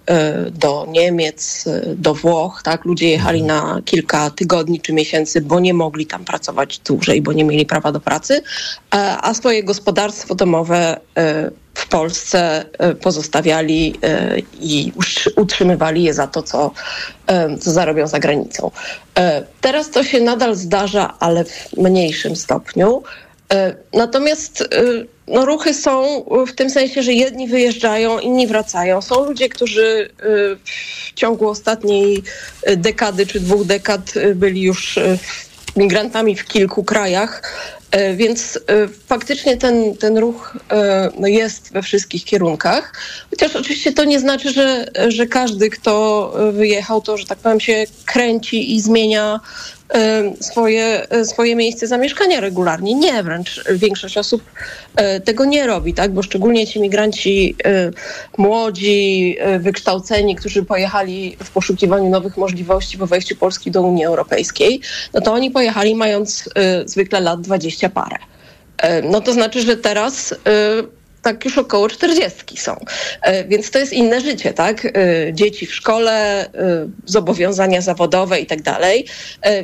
do 0.51 0.87
Niemiec, 0.89 1.65
e, 1.67 1.95
do 1.95 2.15
Włoch. 2.15 2.63
Tak? 2.63 2.85
Ludzie 2.85 3.09
jechali 3.09 3.43
na 3.43 3.81
kilka 3.85 4.31
tygodni 4.31 4.81
czy 4.81 4.93
miesięcy, 4.93 5.41
bo 5.41 5.61
nie 5.61 5.75
mogli 5.75 6.07
tam 6.07 6.25
pracować 6.25 6.79
dłużej, 6.79 7.23
bo 7.23 7.33
nie 7.33 7.45
mieli 7.45 7.67
prawa 7.67 7.93
do 7.93 8.01
pracy, 8.01 8.43
a 9.21 9.35
swoje 9.35 9.65
gospodarstwo 9.65 10.35
domowe 10.35 11.01
w 11.75 11.89
Polsce 11.89 12.65
pozostawiali 13.01 13.99
i 14.61 14.93
utrzymywali 15.37 16.03
je 16.03 16.15
za 16.15 16.27
to, 16.27 16.43
co, 16.43 16.71
co 17.61 17.71
zarobią 17.71 18.07
za 18.07 18.19
granicą. 18.19 18.71
Teraz 19.61 19.91
to 19.91 20.05
się 20.05 20.21
nadal 20.21 20.57
zdarza, 20.57 21.15
ale 21.21 21.45
w 21.45 21.73
mniejszym 21.77 22.37
stopniu. 22.37 23.03
Natomiast 23.93 24.69
no, 25.29 25.45
ruchy 25.45 25.75
są 25.75 26.25
w 26.49 26.53
tym 26.53 26.71
sensie, 26.71 27.03
że 27.03 27.13
jedni 27.13 27.49
wyjeżdżają, 27.49 28.19
inni 28.19 28.47
wracają. 28.47 29.03
Są 29.03 29.25
ludzie, 29.25 29.49
którzy 29.49 29.83
y, 29.83 30.57
w 30.65 31.13
ciągu 31.15 31.49
ostatniej 31.49 32.23
dekady 32.77 33.27
czy 33.27 33.41
dwóch 33.41 33.65
dekad 33.67 34.15
byli 34.35 34.63
już 34.63 34.99
migrantami 35.77 36.37
w 36.37 36.45
kilku 36.45 36.85
krajach, 36.85 37.43
więc 38.17 38.59
faktycznie 39.07 39.57
ten, 39.57 39.97
ten 39.97 40.19
ruch 40.19 40.57
no, 41.19 41.27
jest 41.27 41.73
we 41.73 41.83
wszystkich 41.83 42.25
kierunkach. 42.25 42.93
Chociaż 43.31 43.57
oczywiście 43.57 43.93
to 43.93 44.05
nie 44.05 44.21
znaczy, 44.21 44.53
że, 44.53 44.87
że 45.09 45.27
każdy, 45.27 45.71
kto 45.71 46.33
wyjechał, 46.53 47.03
to, 47.03 47.17
że 47.17 47.27
tak 47.27 47.39
powiem, 47.39 47.61
się 47.61 47.85
kręci 48.05 48.75
i 48.75 48.81
zmienia 48.81 49.41
swoje, 50.41 51.11
e, 51.11 51.25
swoje 51.25 51.57
miejsce 51.57 51.87
zamieszkania 51.87 52.41
regularnie. 52.41 52.95
Nie, 52.95 53.23
wręcz 53.23 53.65
większość 53.71 54.19
osób 54.19 54.43
e, 54.97 55.21
tego 55.21 55.45
nie 55.45 55.67
robi, 55.67 55.95
tak? 55.95 56.13
bo 56.13 56.23
szczególnie 56.23 56.67
ci 56.67 56.81
migranci 56.81 57.57
młodzi, 58.39 59.37
wykształceni, 59.59 60.37
którzy 60.37 60.65
pojechali 60.65 61.37
w 61.45 61.51
poszukiwaniu 61.51 62.11
nowych 62.11 62.37
możliwości 62.37 62.99
po 62.99 63.07
wejściu 63.07 63.37
Polski 63.37 63.71
do 63.71 63.83
Unii 63.83 64.05
Europejskiej, 64.05 64.81
no 65.15 65.21
to 65.21 65.33
oni 65.33 65.51
pojechali 65.51 65.95
mając 65.95 66.49
zwykle 66.87 67.21
lat 67.21 67.41
20 67.41 67.89
parę. 67.89 68.17
No 69.03 69.21
to 69.21 69.33
znaczy, 69.33 69.63
że 69.63 69.77
teraz 69.77 70.35
tak 71.25 71.45
już 71.45 71.59
około 71.59 71.89
40 71.89 72.57
są. 72.57 72.77
Więc 73.49 73.71
to 73.71 73.79
jest 73.79 73.93
inne 73.93 74.21
życie, 74.21 74.53
tak? 74.53 74.93
Dzieci 75.33 75.67
w 75.67 75.75
szkole, 75.75 76.47
zobowiązania 77.05 77.81
zawodowe 77.81 78.41
i 78.41 78.47
tak 78.47 78.63
dalej. 78.63 79.07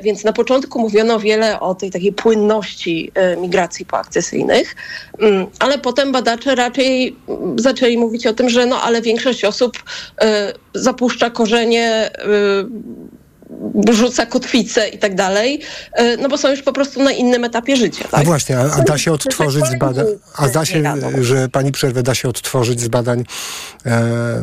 Więc 0.02 0.25
na 0.25 0.33
początku 0.33 0.81
mówiono 0.81 1.21
wiele 1.21 1.61
o 1.61 1.75
tej 1.75 1.90
takiej 1.90 2.12
płynności 2.12 3.12
migracji 3.40 3.87
poakcesyjnych, 3.87 4.76
mm, 5.19 5.47
ale 5.59 5.79
potem 5.79 6.12
badacze 6.12 6.55
raczej 6.55 7.17
mm, 7.29 7.59
zaczęli 7.59 7.99
mówić 7.99 8.26
o 8.26 8.35
tym, 8.35 8.49
że 8.49 8.67
no 8.67 8.83
ale 8.83 9.02
większość 9.02 9.45
osób 9.45 9.73
zapuszcza 10.75 11.31
korzenie 11.31 12.11
rzuca 13.90 14.26
kotwicę 14.26 14.88
i 14.88 14.99
tak 14.99 15.14
dalej, 15.14 15.61
e, 15.92 16.16
no 16.16 16.28
bo 16.28 16.38
są 16.38 16.50
już 16.50 16.62
po 16.62 16.73
prostu 16.73 17.02
na 17.02 17.12
innym 17.12 17.45
etapie 17.45 17.76
życia. 17.76 18.04
Tak? 18.11 18.21
A 18.21 18.25
właśnie, 18.25 18.59
a, 18.59 18.62
a 18.62 18.83
da 18.83 18.99
się 18.99 19.12
odtworzyć 19.12 19.66
z 19.66 19.78
badań, 19.78 20.07
a 20.37 20.49
da 20.49 20.64
się, 20.64 20.83
że 21.21 21.49
pani 21.49 21.73
przerwę, 21.73 22.02
da 22.02 22.14
się 22.14 22.28
odtworzyć 22.28 22.80
z 22.80 22.88
badań, 22.88 23.25
e, 23.87 23.90
e, 23.90 24.42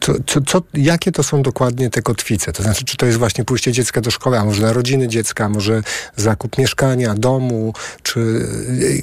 to, 0.00 0.12
to, 0.26 0.40
to, 0.40 0.62
jakie 0.74 1.12
to 1.12 1.22
są 1.22 1.42
dokładnie 1.42 1.90
te 1.90 2.02
kotwice? 2.02 2.52
To 2.52 2.62
znaczy, 2.62 2.84
czy 2.84 2.96
to 2.96 3.06
jest 3.06 3.18
właśnie 3.18 3.44
pójście 3.44 3.72
dziecka 3.72 4.00
do 4.00 4.10
szkoły, 4.10 4.38
a 4.38 4.44
może 4.44 4.62
narodziny 4.62 5.08
dziecka, 5.08 5.44
a 5.44 5.48
może 5.48 5.82
zakup 6.16 6.58
mieszkania, 6.58 7.14
domu, 7.14 7.72
czy 8.02 8.46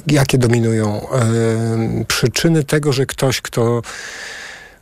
jakie 0.06 0.38
dominują 0.38 1.10
e, 1.10 2.04
przyczyny 2.08 2.64
tego, 2.64 2.92
że 2.92 3.06
ktoś, 3.06 3.40
kto 3.40 3.82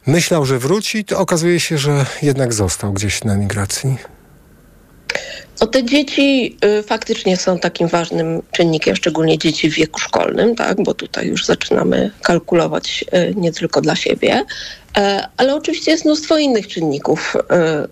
myślał, 0.07 0.47
że 0.47 0.59
wróci, 0.59 1.05
to 1.05 1.19
okazuje 1.19 1.61
się, 1.61 1.79
że 1.79 2.07
jednak 2.23 2.55
został 2.55 2.93
gdzieś 2.93 3.25
na 3.25 3.37
migracji? 3.37 4.16
No 5.61 5.67
te 5.67 5.85
dzieci 5.85 6.57
y, 6.65 6.83
faktycznie 6.83 7.37
są 7.37 7.59
takim 7.59 7.89
ważnym 7.89 8.43
czynnikiem, 8.53 8.97
szczególnie 8.97 9.39
dzieci 9.39 9.71
w 9.71 9.75
wieku 9.75 10.01
szkolnym, 10.01 10.57
tak, 10.57 10.83
bo 10.83 10.95
tutaj 10.95 11.27
już 11.29 11.45
zaczynamy 11.45 12.11
kalkulować 12.23 13.05
y, 13.15 13.35
nie 13.37 13.53
tylko 13.53 13.81
dla 13.81 13.97
siebie, 13.97 14.45
e, 14.99 15.29
ale 15.37 15.55
oczywiście 15.55 15.91
jest 15.91 16.05
mnóstwo 16.05 16.39
innych 16.39 16.69
czynników 16.69 17.37
y, 17.37 17.41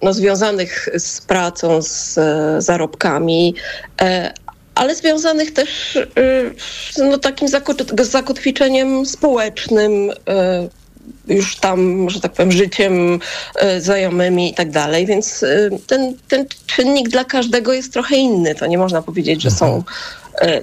no, 0.02 0.12
związanych 0.12 0.88
z 0.98 1.20
pracą, 1.20 1.82
z 1.82 2.18
zarobkami, 2.64 3.54
e, 4.00 4.32
ale 4.74 4.94
związanych 4.94 5.52
też 5.52 5.98
z 6.92 6.98
no, 6.98 7.18
takim 7.18 7.48
zakotwiczeniem 8.02 9.06
społecznym, 9.06 10.10
już 11.28 11.56
tam, 11.56 12.10
że 12.10 12.20
tak 12.20 12.32
powiem, 12.32 12.52
życiem, 12.52 13.20
e, 13.56 13.80
znajomymi 13.80 14.50
i 14.50 14.54
tak 14.54 14.70
dalej, 14.70 15.06
więc 15.06 15.42
e, 15.42 15.70
ten, 15.86 16.14
ten 16.28 16.46
czynnik 16.66 17.08
dla 17.08 17.24
każdego 17.24 17.72
jest 17.72 17.92
trochę 17.92 18.16
inny. 18.16 18.54
To 18.54 18.66
nie 18.66 18.78
można 18.78 19.02
powiedzieć, 19.02 19.42
że 19.42 19.50
są 19.50 19.66
mhm. 19.66 19.84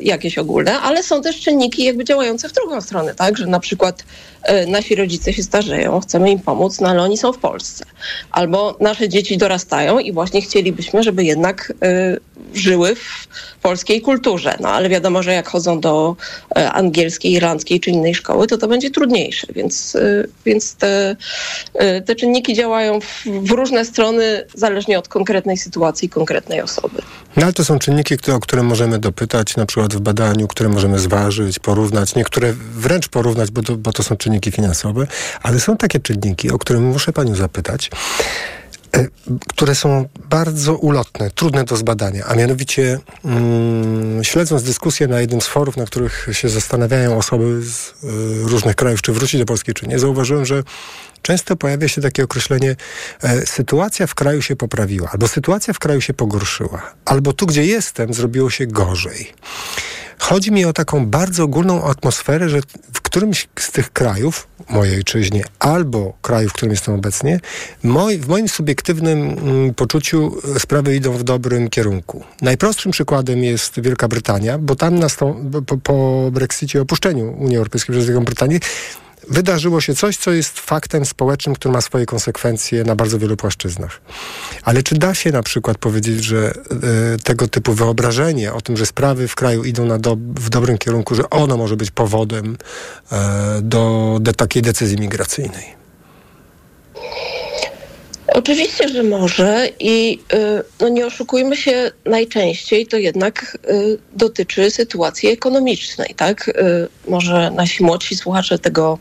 Jakieś 0.02 0.38
ogólne, 0.38 0.80
ale 0.80 1.04
są 1.04 1.22
też 1.22 1.40
czynniki 1.40 1.84
jakby 1.84 2.04
działające 2.04 2.50
w 2.50 2.54
drugą 2.54 2.82
stronę, 2.82 3.16
tak, 3.16 3.38
że 3.38 3.48
na 3.48 3.60
przykład 3.60 4.04
e, 4.44 4.66
nasi 4.66 4.96
rodzice 4.96 5.34
się 5.34 5.44
starzeją, 5.44 6.00
chcemy 6.00 6.32
im 6.32 6.40
pomóc, 6.40 6.80
no 6.80 6.90
ale 6.90 7.02
oni 7.02 7.18
są 7.18 7.34
w 7.34 7.38
Polsce. 7.38 7.86
Albo 8.32 8.78
nasze 8.80 9.10
dzieci 9.10 9.38
dorastają 9.38 10.00
i 10.00 10.12
właśnie 10.12 10.42
chcielibyśmy, 10.42 11.04
żeby 11.04 11.24
jednak 11.24 11.74
e, 11.82 12.18
żyły 12.54 12.96
w 12.96 13.28
polskiej 13.62 14.02
kulturze. 14.02 14.58
No 14.60 14.70
ale 14.70 14.90
wiadomo, 14.90 15.24
że 15.24 15.34
jak 15.34 15.48
chodzą 15.48 15.80
do 15.80 16.16
angielskiej, 16.56 17.32
irlandzkiej 17.32 17.80
czy 17.80 17.90
innej 17.90 18.16
szkoły, 18.16 18.48
to 18.48 18.58
to 18.58 18.68
będzie 18.68 18.92
trudniejsze, 18.92 19.48
więc, 19.56 19.98
więc 20.46 20.76
te, 20.76 21.16
te 22.06 22.16
czynniki 22.16 22.54
działają 22.54 23.02
w, 23.02 23.24
w 23.26 23.52
różne 23.52 23.86
strony, 23.86 24.46
zależnie 24.54 25.00
od 25.00 25.08
konkretnej 25.08 25.58
sytuacji, 25.58 26.10
konkretnej 26.10 26.62
osoby. 26.62 27.02
No 27.38 27.44
ale 27.44 27.54
to 27.54 27.66
są 27.66 27.80
czynniki, 27.80 28.16
o 28.32 28.40
które 28.40 28.64
możemy 28.64 29.00
dopytać 29.00 29.56
na 29.62 29.66
przykład 29.66 29.94
w 29.94 30.00
badaniu, 30.00 30.48
które 30.48 30.70
możemy 30.70 31.00
zważyć, 31.00 31.60
porównać, 31.60 32.16
niektóre 32.16 32.54
wręcz 32.54 33.08
porównać, 33.08 33.52
bo 33.52 33.64
to, 33.64 33.78
bo 33.78 33.94
to 33.94 34.04
są 34.04 34.16
czynniki 34.16 34.52
finansowe, 34.52 35.08
ale 35.42 35.60
są 35.60 35.78
takie 35.78 36.00
czynniki, 36.00 36.52
o 36.52 36.58
które 36.58 36.80
muszę 36.80 37.14
panią 37.14 37.36
zapytać, 37.36 37.92
które 39.48 39.76
są 39.76 40.06
bardzo 40.30 40.76
ulotne, 40.76 41.32
trudne 41.32 41.64
do 41.64 41.78
zbadania, 41.78 42.26
a 42.26 42.36
mianowicie 42.36 43.00
mm, 43.26 44.24
śledząc 44.24 44.64
dyskusję 44.64 45.08
na 45.08 45.22
jednym 45.22 45.42
z 45.42 45.48
forów, 45.48 45.78
na 45.78 45.86
których 45.86 46.28
się 46.32 46.50
zastanawiają 46.50 47.18
osoby 47.18 47.62
z 47.62 47.90
y, 47.90 47.94
różnych 48.44 48.76
krajów, 48.76 49.02
czy 49.02 49.14
wrócić 49.14 49.40
do 49.40 49.46
Polski, 49.46 49.74
czy 49.74 49.88
nie, 49.88 50.00
zauważyłem, 50.00 50.46
że 50.46 50.64
często 51.22 51.56
pojawia 51.56 51.88
się 51.88 52.02
takie 52.02 52.24
określenie 52.24 52.76
e, 53.24 53.46
sytuacja 53.46 54.08
w 54.08 54.16
kraju 54.16 54.42
się 54.42 54.56
poprawiła, 54.56 55.10
albo 55.12 55.28
sytuacja 55.28 55.74
w 55.74 55.80
kraju 55.80 56.02
się 56.02 56.14
pogorszyła, 56.14 56.94
albo 57.06 57.34
tu, 57.34 57.46
gdzie 57.46 57.66
jestem, 57.66 58.14
zrobiło 58.14 58.50
się 58.50 58.68
gorzej. 58.68 59.34
Chodzi 60.22 60.52
mi 60.52 60.66
o 60.66 60.74
taką 60.74 61.06
bardzo 61.06 61.44
ogólną 61.44 61.84
atmosferę, 61.84 62.50
że 62.50 62.60
w 62.94 63.02
którymś 63.02 63.48
z 63.60 63.72
tych 63.72 63.94
krajów, 63.94 64.48
mojej 64.70 64.96
ojczyźnie, 64.96 65.44
albo 65.60 66.14
kraju, 66.22 66.50
w 66.50 66.54
którym 66.54 66.72
jestem 66.72 66.96
obecnie, 66.96 67.40
moj, 67.84 68.18
w 68.18 68.28
moim 68.28 68.48
subiektywnym 68.48 69.22
mm, 69.22 69.74
poczuciu 69.74 70.38
sprawy 70.60 70.96
idą 70.96 71.14
w 71.14 71.24
dobrym 71.24 71.70
kierunku. 71.70 72.24
Najprostszym 72.42 72.92
przykładem 72.92 73.44
jest 73.44 73.80
Wielka 73.80 74.08
Brytania, 74.08 74.58
bo 74.58 74.76
tam 74.76 75.00
nastą- 75.00 75.64
po, 75.66 75.78
po 75.78 76.30
Brexicie, 76.32 76.82
opuszczeniu 76.82 77.34
Unii 77.40 77.58
Europejskiej 77.58 77.96
przez 77.96 78.06
Wielką 78.06 78.26
Brytanię, 78.26 78.60
wydarzyło 79.28 79.82
się 79.82 79.96
coś, 79.96 80.18
co 80.18 80.32
jest 80.32 80.60
faktem 80.60 81.06
społecznym, 81.06 81.56
który 81.56 81.74
ma 81.74 81.82
swoje 81.82 82.06
konsekwencje 82.06 82.84
na 82.84 82.96
bardzo 82.96 83.20
wielu 83.20 83.38
płaszczyznach. 83.38 84.02
Ale 84.64 84.84
czy 84.84 84.96
da 84.96 85.14
się 85.14 85.32
na 85.32 85.44
przykład 85.44 85.78
powiedzieć, 85.78 86.24
że 86.24 86.54
y, 87.16 87.20
tego 87.24 87.48
typu 87.48 87.74
wyobrażenie 87.74 88.54
o 88.54 88.62
tym, 88.62 88.78
że 88.78 88.86
sprawy 88.86 89.28
w 89.28 89.36
kraju 89.36 89.64
idą 89.64 89.86
na 89.86 89.98
do, 89.98 90.16
w 90.16 90.50
dobrym 90.50 90.78
kierunku, 90.78 91.16
że 91.16 91.30
ono 91.30 91.58
może 91.58 91.76
być 91.78 91.92
powodem 91.92 92.58
y, 93.12 93.16
do, 93.62 94.20
takiej 94.38 94.62
decyzji 94.62 94.98
migracyjnej? 94.98 95.82
Oczywiście, 98.28 98.90
że 98.90 99.04
może 99.04 99.70
i 99.80 100.20
no 100.80 100.90
nie 100.90 101.06
oszukujmy 101.06 101.58
się, 101.58 101.92
najczęściej 102.06 102.88
to 102.88 102.98
jednak 102.98 103.58
dotyczy 104.16 104.72
sytuacji 104.72 105.30
ekonomicznej, 105.30 106.14
tak? 106.18 106.52
Może 107.08 107.52
nasi 107.52 107.84
młodsi 107.84 108.16
słuchacze 108.16 108.60
tego 108.60 109.00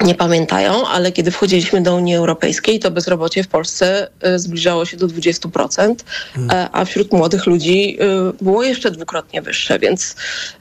nie 0.00 0.14
pamiętają, 0.14 0.86
ale 0.86 1.12
kiedy 1.12 1.30
wchodziliśmy 1.30 1.82
do 1.82 1.94
Unii 1.94 2.14
Europejskiej, 2.14 2.78
to 2.78 2.90
bezrobocie 2.90 3.42
w 3.42 3.48
Polsce 3.48 4.08
y, 4.26 4.38
zbliżało 4.38 4.84
się 4.84 4.96
do 4.96 5.06
20%, 5.06 5.94
hmm. 6.34 6.68
a 6.72 6.84
wśród 6.84 7.12
młodych 7.12 7.46
ludzi 7.46 7.98
y, 8.40 8.44
było 8.44 8.62
jeszcze 8.62 8.90
dwukrotnie 8.90 9.42
wyższe, 9.42 9.78
więc 9.78 10.16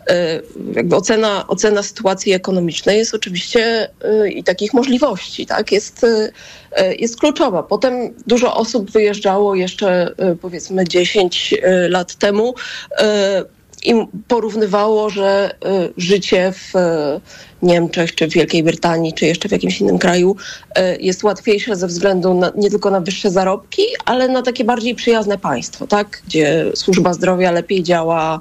y, 0.10 0.14
jakby 0.74 0.96
ocena, 0.96 1.48
ocena 1.48 1.84
sytuacji 1.84 2.34
ekonomicznej 2.34 2.98
jest 2.98 3.14
oczywiście 3.14 3.90
i 4.36 4.44
takich 4.44 4.74
możliwości, 4.74 5.46
tak, 5.46 5.72
jest, 5.72 6.06
jest 7.00 7.20
kluczowa. 7.20 7.64
Potem 7.64 8.14
dużo 8.28 8.56
osób 8.56 8.92
wyjeżdżało 8.92 9.56
jeszcze 9.56 10.16
powiedzmy 10.42 10.88
10 10.88 11.56
lat 11.90 12.16
temu 12.16 12.54
i 13.86 14.08
porównywało, 14.28 15.10
że 15.10 15.56
życie 15.98 16.54
w 16.54 16.74
Niemczech, 17.64 18.16
czy 18.16 18.28
w 18.28 18.34
Wielkiej 18.34 18.64
Brytanii, 18.64 19.14
czy 19.14 19.26
jeszcze 19.26 19.50
w 19.50 19.52
jakimś 19.52 19.82
innym 19.82 20.00
kraju 20.00 20.36
e, 20.76 20.96
jest 20.96 21.24
łatwiejsze 21.24 21.76
ze 21.76 21.88
względu 21.88 22.34
na, 22.34 22.52
nie 22.56 22.70
tylko 22.70 22.90
na 22.90 23.00
wyższe 23.00 23.32
zarobki, 23.32 23.84
ale 24.06 24.28
na 24.28 24.42
takie 24.42 24.64
bardziej 24.64 24.96
przyjazne 24.96 25.38
państwo, 25.38 25.88
tak? 25.88 26.22
gdzie 26.28 26.66
służba 26.76 27.14
zdrowia 27.14 27.52
lepiej 27.52 27.84
działa, 27.84 28.40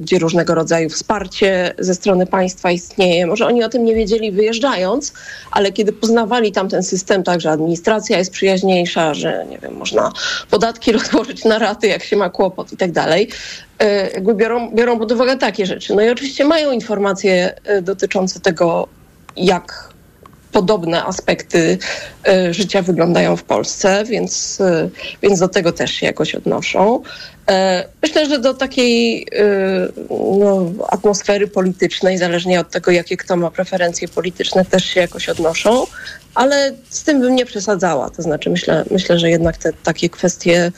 gdzie 0.00 0.18
różnego 0.18 0.54
rodzaju 0.54 0.88
wsparcie 0.88 1.74
ze 1.78 1.94
strony 1.94 2.26
państwa 2.26 2.70
istnieje. 2.70 3.26
Może 3.26 3.46
oni 3.46 3.64
o 3.64 3.68
tym 3.68 3.84
nie 3.84 3.94
wiedzieli 3.94 4.32
wyjeżdżając, 4.32 5.12
ale 5.50 5.72
kiedy 5.72 5.92
poznawali 5.92 6.52
tam 6.52 6.68
ten 6.68 6.82
system, 6.82 7.22
tak, 7.22 7.40
że 7.40 7.50
administracja 7.50 8.18
jest 8.18 8.30
przyjaźniejsza, 8.30 9.14
że 9.14 9.46
nie 9.50 9.58
wiem, 9.58 9.74
można 9.74 10.12
podatki 10.50 10.92
rozłożyć 10.98 11.44
na 11.44 11.58
raty, 11.58 11.86
jak 11.86 12.04
się 12.04 12.16
ma 12.16 12.30
kłopot 12.30 12.72
i 12.72 12.76
tak 12.76 12.92
dalej, 12.92 13.28
jakby 14.14 14.34
biorą, 14.34 14.70
biorą 14.70 14.98
pod 14.98 15.12
uwagę 15.12 15.36
takie 15.36 15.66
rzeczy. 15.66 15.94
No 15.94 16.02
i 16.02 16.08
oczywiście 16.08 16.44
mają 16.44 16.72
informacje 16.72 17.54
dotyczące 17.82 18.04
dotyczące 18.04 18.40
tego, 18.40 18.88
jak 19.36 19.94
podobne 20.52 21.04
aspekty 21.04 21.78
e, 22.28 22.54
życia 22.54 22.82
wyglądają 22.82 23.36
w 23.36 23.42
Polsce, 23.42 24.04
więc, 24.04 24.60
e, 24.60 24.88
więc 25.22 25.38
do 25.38 25.48
tego 25.48 25.72
też 25.72 25.90
się 25.90 26.06
jakoś 26.06 26.34
odnoszą. 26.34 27.02
E, 27.48 27.84
myślę, 28.02 28.26
że 28.26 28.38
do 28.38 28.54
takiej 28.54 29.26
no, 30.38 30.72
atmosfery 30.88 31.46
politycznej, 31.46 32.18
zależnie 32.18 32.60
od 32.60 32.70
tego, 32.70 32.90
jakie 32.90 33.16
kto 33.16 33.36
ma 33.36 33.50
preferencje 33.50 34.08
polityczne, 34.08 34.64
też 34.64 34.84
się 34.84 35.00
jakoś 35.00 35.28
odnoszą, 35.28 35.86
ale 36.34 36.72
z 36.90 37.02
tym 37.02 37.20
bym 37.20 37.34
nie 37.34 37.46
przesadzała. 37.46 38.10
To 38.10 38.22
znaczy 38.22 38.50
myślę, 38.50 38.84
myślę 38.90 39.18
że 39.18 39.30
jednak 39.30 39.56
te 39.56 39.72
takie 39.72 40.08
kwestie 40.08 40.72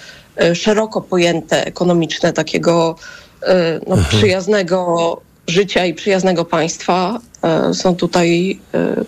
szeroko 0.55 1.01
pojęte, 1.01 1.67
ekonomiczne, 1.67 2.33
takiego 2.33 2.97
no, 3.87 3.97
mhm. 3.97 4.05
przyjaznego 4.19 5.21
życia 5.47 5.87
i 5.87 5.95
przyjaznego 5.95 6.45
państwa 6.45 7.21
e, 7.43 7.75
są 7.75 7.97
tutaj 7.97 8.59
e, 8.75 9.05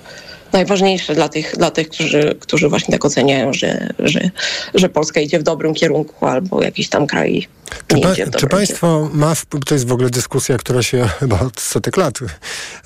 najważniejsze 0.53 1.15
dla 1.15 1.29
tych, 1.29 1.57
dla 1.57 1.71
tych 1.71 1.89
którzy, 1.89 2.37
którzy 2.41 2.69
właśnie 2.69 2.93
tak 2.93 3.05
oceniają, 3.05 3.53
że, 3.53 3.91
że, 3.99 4.31
że 4.75 4.89
Polska 4.89 5.21
idzie 5.21 5.39
w 5.39 5.43
dobrym 5.43 5.75
kierunku 5.75 6.27
albo 6.27 6.63
jakiś 6.63 6.89
tam 6.89 7.07
kraj 7.07 7.47
Czy, 7.87 8.01
pa, 8.01 8.39
czy 8.39 8.47
państwo 8.47 9.11
ma, 9.13 9.35
to 9.67 9.75
jest 9.75 9.87
w 9.87 9.93
ogóle 9.93 10.11
dyskusja, 10.11 10.59
która 10.59 10.83
się 10.83 11.09
chyba 11.21 11.41
od 11.41 11.61
setek 11.61 11.97
lat 11.97 12.19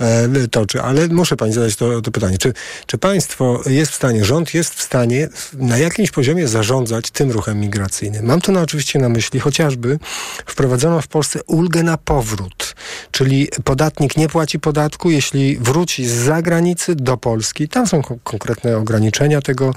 e, 0.00 0.48
toczy, 0.48 0.82
ale 0.82 1.08
muszę 1.08 1.36
pani 1.36 1.52
zadać 1.52 1.76
to, 1.76 2.00
to 2.00 2.10
pytanie. 2.10 2.38
Czy, 2.38 2.52
czy 2.86 2.98
państwo 2.98 3.62
jest 3.66 3.92
w 3.92 3.94
stanie, 3.94 4.24
rząd 4.24 4.54
jest 4.54 4.74
w 4.74 4.82
stanie 4.82 5.28
na 5.52 5.78
jakimś 5.78 6.10
poziomie 6.10 6.48
zarządzać 6.48 7.10
tym 7.10 7.30
ruchem 7.30 7.60
migracyjnym? 7.60 8.26
Mam 8.26 8.40
tu 8.40 8.52
na, 8.52 8.60
oczywiście 8.60 8.98
na 8.98 9.08
myśli 9.08 9.40
chociażby 9.40 9.98
wprowadzono 10.46 11.00
w 11.00 11.08
Polsce 11.08 11.40
ulgę 11.46 11.82
na 11.82 11.96
powrót, 11.98 12.74
czyli 13.10 13.48
podatnik 13.64 14.16
nie 14.16 14.28
płaci 14.28 14.60
podatku, 14.60 15.10
jeśli 15.10 15.58
wróci 15.58 16.06
z 16.06 16.12
zagranicy 16.12 16.94
do 16.94 17.16
Polski. 17.16 17.68
Tam 17.68 17.86
są 17.86 18.02
konkretne 18.24 18.76
ograniczenia 18.76 19.40
tego, 19.40 19.74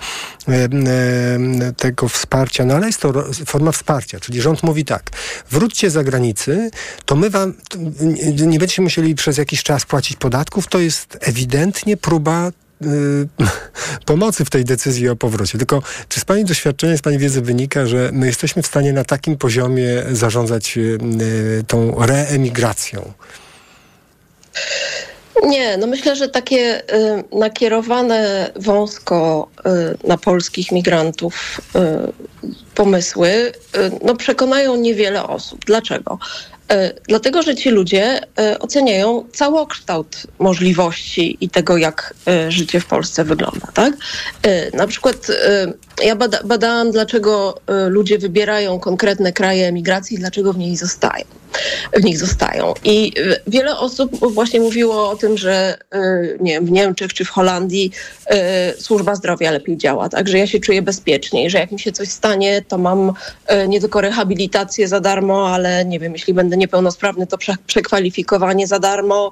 e, 0.47 0.53
e, 0.53 1.73
tego 1.77 2.09
wsparcia, 2.09 2.65
no 2.65 2.73
ale 2.73 2.87
jest 2.87 3.01
to 3.01 3.13
forma 3.45 3.71
wsparcia, 3.71 4.19
czyli 4.19 4.41
rząd 4.41 4.63
mówi 4.63 4.85
tak, 4.85 4.94
wróćcie 5.51 5.89
za 5.89 6.03
granicy, 6.03 6.69
to 7.05 7.15
my 7.15 7.29
wam 7.29 7.53
nie 8.47 8.59
będziecie 8.59 8.81
musieli 8.81 9.15
przez 9.15 9.37
jakiś 9.37 9.63
czas 9.63 9.85
płacić 9.85 10.17
podatków. 10.17 10.67
To 10.67 10.79
jest 10.79 11.17
ewidentnie 11.21 11.97
próba 11.97 12.51
y, 12.81 12.85
pomocy 14.05 14.45
w 14.45 14.49
tej 14.49 14.65
decyzji 14.65 15.09
o 15.09 15.15
powrocie. 15.15 15.57
Tylko 15.57 15.81
czy 16.09 16.19
z 16.19 16.25
Pani 16.25 16.45
doświadczenia, 16.45 16.97
z 16.97 17.01
Pani 17.01 17.17
wiedzy 17.17 17.41
wynika, 17.41 17.85
że 17.85 18.09
my 18.13 18.25
jesteśmy 18.25 18.61
w 18.61 18.67
stanie 18.67 18.93
na 18.93 19.03
takim 19.03 19.37
poziomie 19.37 20.03
zarządzać 20.11 20.77
y, 20.77 20.99
tą 21.67 22.05
reemigracją? 22.05 23.13
Nie, 25.43 25.77
no 25.77 25.87
myślę, 25.87 26.15
że 26.15 26.29
takie 26.29 26.81
y, 26.81 27.23
nakierowane 27.31 28.51
wąsko 28.55 29.47
y, 30.03 30.07
na 30.07 30.17
polskich 30.17 30.71
migrantów 30.71 31.61
y, 31.75 32.49
pomysły 32.75 33.29
y, 33.29 33.51
no, 34.03 34.15
przekonają 34.15 34.75
niewiele 34.75 35.27
osób. 35.27 35.65
Dlaczego? 35.65 36.19
Y, 36.71 36.75
dlatego, 37.07 37.41
że 37.41 37.55
ci 37.55 37.69
ludzie 37.69 38.21
y, 38.53 38.59
oceniają 38.59 39.25
całokształt 39.33 40.27
możliwości 40.39 41.37
i 41.41 41.49
tego, 41.49 41.77
jak 41.77 42.13
życie 42.49 42.79
w 42.79 42.85
Polsce 42.85 43.23
wygląda. 43.23 43.67
Tak? 43.73 43.93
Na 44.73 44.87
przykład 44.87 45.27
ja 46.03 46.15
bada, 46.15 46.39
badałam, 46.45 46.91
dlaczego 46.91 47.61
ludzie 47.89 48.17
wybierają 48.17 48.79
konkretne 48.79 49.33
kraje 49.33 49.67
emigracji 49.67 50.17
dlaczego 50.17 50.53
w 50.53 50.57
niej 50.57 50.77
zostają 50.77 51.25
w 51.93 52.03
nich 52.03 52.19
zostają. 52.19 52.73
I 52.83 53.13
y, 53.17 53.41
wiele 53.47 53.77
osób 53.77 54.33
właśnie 54.33 54.59
mówiło 54.59 55.09
o 55.09 55.15
tym, 55.15 55.37
że 55.37 55.77
y, 55.95 56.37
nie 56.41 56.53
wiem, 56.53 56.65
w 56.65 56.71
Niemczech 56.71 57.13
czy 57.13 57.25
w 57.25 57.29
Holandii 57.29 57.91
służba 58.79 59.15
zdrowia 59.15 59.51
lepiej 59.51 59.77
działa, 59.77 60.09
także 60.09 60.37
ja 60.37 60.47
się 60.47 60.59
czuję 60.59 60.81
bezpieczniej, 60.81 61.49
że 61.49 61.57
jak 61.57 61.71
mi 61.71 61.79
się 61.79 61.91
coś 61.91 62.09
stanie, 62.09 62.61
to 62.67 62.77
mam 62.77 63.13
nie 63.67 63.81
tylko 63.81 64.01
rehabilitację 64.01 64.87
za 64.87 64.99
darmo, 64.99 65.49
ale 65.49 65.85
nie 65.85 65.99
wiem, 65.99 66.13
jeśli 66.13 66.33
będę 66.33 66.57
niepełnosprawny, 66.57 67.27
to 67.27 67.37
przekwalifikowanie 67.67 68.67
za 68.67 68.79
darmo, 68.79 69.31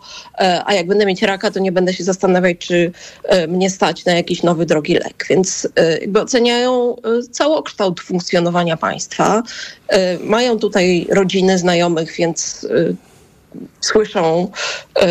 a 0.66 0.74
jak 0.74 0.88
będę 0.88 1.06
mieć 1.06 1.22
raka, 1.22 1.52
to 1.52 1.60
nie 1.60 1.72
będę 1.72 1.94
się 1.94 2.04
zastanawiać, 2.04 2.58
czy 2.58 2.92
mnie 3.48 3.70
stać 3.70 4.06
na 4.06 4.14
jakiś 4.14 4.44
nowy, 4.44 4.66
drogi 4.66 4.94
lek. 4.94 5.26
Więc 5.30 5.68
jakby 6.02 6.22
oceniają 6.54 6.96
całokształt 7.32 8.02
funkcjonowania 8.02 8.78
państwa. 8.78 9.44
Mają 10.24 10.60
tutaj 10.60 11.08
rodziny, 11.10 11.58
znajomych, 11.58 12.16
więc 12.18 12.64
y, 12.64 12.96
słyszą, 13.82 14.52
y, 15.02 15.06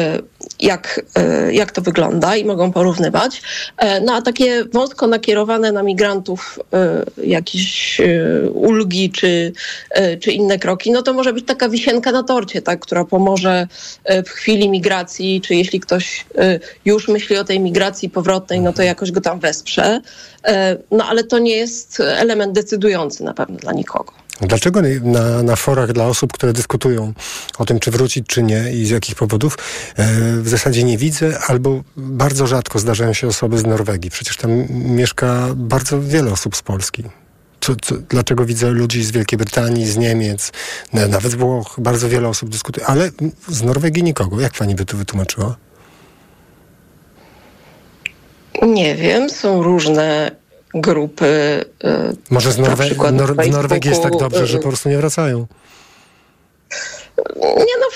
jak, 0.61 1.01
y, 1.49 1.53
jak 1.53 1.73
to 1.73 1.83
wygląda 1.83 2.37
i 2.37 2.45
mogą 2.45 2.73
porównywać. 2.73 3.43
E, 3.77 4.01
no 4.01 4.15
a 4.15 4.23
takie 4.23 4.65
wąsko 4.65 5.07
nakierowane 5.07 5.73
na 5.73 5.83
migrantów 5.83 6.59
jakieś 7.25 8.01
ulgi 8.53 9.11
czy, 9.11 9.53
czy 10.21 10.33
inne 10.33 10.59
kroki, 10.59 10.91
no 10.91 11.03
to 11.03 11.13
może 11.13 11.33
być 11.33 11.47
taka 11.47 11.69
wisienka 11.69 12.13
na 12.13 12.23
torcie, 12.23 12.63
tak, 12.63 12.81
która 12.81 13.05
pomoże 13.05 13.67
w 14.27 14.29
chwili 14.29 14.69
migracji, 14.69 15.41
czy 15.41 15.55
jeśli 15.55 15.81
ktoś 15.81 16.27
już 16.85 17.09
myśli 17.09 17.37
o 17.37 17.45
tej 17.45 17.61
migracji 17.61 18.11
powrotnej, 18.11 18.61
no 18.61 18.73
to 18.73 18.83
jakoś 18.83 19.13
go 19.13 19.21
tam 19.21 19.41
wesprze. 19.41 20.01
E, 20.45 20.77
no 20.91 21.05
ale 21.05 21.25
to 21.25 21.39
nie 21.39 21.57
jest 21.57 22.01
element 22.01 22.53
decydujący 22.53 23.25
na 23.25 23.35
pewno 23.35 23.57
dla 23.57 23.73
nikogo. 23.73 24.22
Dlaczego 24.41 24.83
na, 25.03 25.43
na 25.43 25.57
forach 25.57 25.93
dla 25.93 26.07
osób, 26.07 26.33
które 26.33 26.53
dyskutują 26.53 27.13
o 27.59 27.65
tym, 27.65 27.81
czy 27.81 27.91
wrócić, 27.91 28.27
czy 28.27 28.43
nie 28.43 28.73
i 28.73 28.87
z 28.87 28.91
jakich 28.91 29.15
powodów, 29.15 29.59
e, 29.97 30.07
w 30.37 30.49
zasadzie 30.49 30.85
nie 30.85 30.99
widzę, 30.99 31.39
albo 31.47 31.83
bardzo 31.97 32.47
rzadko 32.47 32.79
zdarzają 32.79 33.13
się 33.13 33.29
osoby 33.29 33.59
z 33.59 33.67
Norwegii. 33.67 34.11
Przecież 34.11 34.37
tam 34.37 34.51
mieszka 34.71 35.49
bardzo 35.57 36.03
wiele 36.03 36.33
osób 36.33 36.57
z 36.57 36.63
Polski. 36.63 37.05
Co, 37.61 37.77
co, 37.83 37.95
dlaczego 38.09 38.45
widzę 38.45 38.71
ludzi 38.71 39.05
z 39.05 39.11
Wielkiej 39.11 39.39
Brytanii, 39.39 39.87
z 39.87 39.97
Niemiec, 39.97 40.53
nawet 40.93 41.33
z 41.33 41.35
Włoch, 41.35 41.75
bardzo 41.79 42.09
wiele 42.09 42.29
osób 42.29 42.49
dyskutuje, 42.49 42.87
ale 42.87 43.11
z 43.49 43.63
Norwegii 43.63 44.03
nikogo. 44.03 44.41
Jak 44.41 44.53
pani 44.53 44.75
by 44.75 44.85
to 44.85 44.97
wytłumaczyła? 44.97 45.57
Nie 48.63 48.95
wiem, 48.95 49.31
są 49.31 49.63
różne 49.63 50.31
grupy. 50.75 51.65
Y, 51.85 52.17
Może 52.31 52.53
z 52.53 52.59
Norwe- 52.59 53.13
Nor- 53.13 53.45
w 53.45 53.51
Norwegii 53.51 53.91
jest 53.91 54.03
tak 54.03 54.17
dobrze, 54.17 54.47
że 54.47 54.59
po 54.59 54.69
prostu 54.69 54.89
nie 54.89 54.97
wracają. 54.97 55.47
Nie 57.43 57.75
no, 57.81 57.87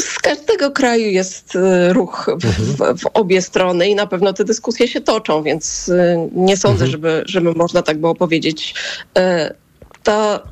z 0.00 0.18
każdego 0.18 0.70
kraju 0.70 1.10
jest 1.10 1.54
y, 1.56 1.92
ruch 1.92 2.30
w, 2.42 2.46
w, 2.46 3.00
w, 3.00 3.06
obie 3.14 3.42
strony 3.42 3.88
i 3.88 3.94
na 3.94 4.06
pewno 4.06 4.32
te 4.32 4.44
dyskusje 4.44 4.88
się 4.88 5.00
toczą, 5.00 5.42
więc 5.42 5.90
nie 6.32 6.56
sądzę, 6.56 6.84
mhm. 6.84 6.90
żeby, 6.90 7.22
żeby 7.26 7.52
można 7.52 7.82
tak 7.82 7.98
było 7.98 8.14
powiedzieć. 8.14 8.74
Ta 10.02 10.42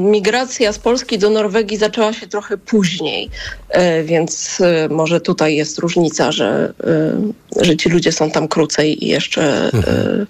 migracja 0.00 0.72
z 0.72 0.78
Polski 0.78 1.18
do 1.18 1.30
Norwegii 1.30 1.76
zaczęła 1.76 2.12
się 2.12 2.26
trochę 2.26 2.58
później, 2.58 3.30
więc 4.04 4.58
może 4.90 5.20
tutaj 5.20 5.56
jest 5.56 5.78
różnica, 5.78 6.32
że, 6.32 6.74
że 7.60 7.76
ci 7.76 7.88
ludzie 7.88 8.12
są 8.12 8.30
tam 8.30 8.48
krócej 8.48 9.04
i 9.04 9.08
jeszcze 9.08 9.70
mhm 9.72 10.26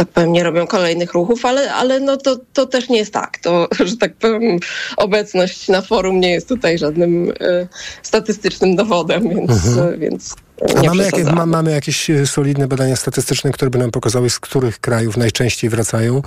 tak 0.00 0.08
powiem, 0.08 0.32
nie 0.32 0.44
robią 0.44 0.66
kolejnych 0.66 1.12
ruchów, 1.12 1.44
ale, 1.44 1.74
ale 1.74 2.00
no 2.00 2.16
to, 2.16 2.36
to 2.52 2.66
też 2.66 2.88
nie 2.88 2.98
jest 2.98 3.12
tak. 3.12 3.38
To, 3.38 3.68
że 3.88 3.96
tak 3.96 4.14
powiem, 4.14 4.58
obecność 4.96 5.68
na 5.68 5.82
forum 5.82 6.20
nie 6.20 6.30
jest 6.30 6.48
tutaj 6.48 6.78
żadnym 6.78 7.30
y, 7.30 7.68
statystycznym 8.02 8.76
dowodem, 8.76 9.28
więc, 9.28 9.50
mhm. 9.50 10.00
więc 10.00 10.34
a 10.78 10.82
mamy, 10.82 11.04
jakie, 11.04 11.24
ma, 11.24 11.46
mamy 11.46 11.70
jakieś 11.70 12.10
e, 12.10 12.26
solidne 12.26 12.68
badania 12.68 12.96
statystyczne, 12.96 13.52
które 13.52 13.70
by 13.70 13.78
nam 13.78 13.90
pokazały, 13.90 14.30
z 14.30 14.40
których 14.40 14.78
krajów 14.78 15.16
najczęściej 15.16 15.70
wracają 15.70 16.22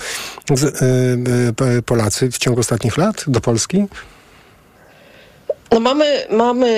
z, 0.53 0.63
y, 0.63 1.65
y, 1.77 1.81
Polacy 1.81 2.31
w 2.31 2.37
ciągu 2.37 2.59
ostatnich 2.59 2.97
lat 2.97 3.23
do 3.27 3.41
Polski? 3.41 3.85
No 5.73 5.79
mamy, 5.79 6.05
mamy 6.29 6.69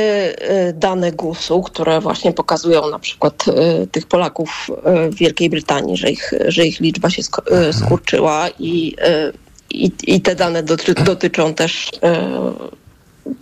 y, 0.69 0.73
dane 0.73 1.11
GUS-u, 1.11 1.61
które 1.61 2.01
właśnie 2.01 2.33
pokazują 2.33 2.89
na 2.89 2.99
przykład 2.99 3.45
y, 3.47 3.87
tych 3.87 4.07
Polaków 4.07 4.67
y, 4.69 5.09
w 5.09 5.15
Wielkiej 5.15 5.49
Brytanii, 5.49 5.97
że 5.97 6.11
ich, 6.11 6.33
że 6.47 6.65
ich 6.65 6.79
liczba 6.79 7.09
się 7.09 7.21
mhm. 7.51 7.73
skurczyła 7.73 8.49
i, 8.59 8.95
i, 9.69 9.91
i 10.03 10.21
te 10.21 10.35
dane 10.35 10.63
doty, 10.63 10.93
dotyczą 10.93 11.53
też 11.53 11.91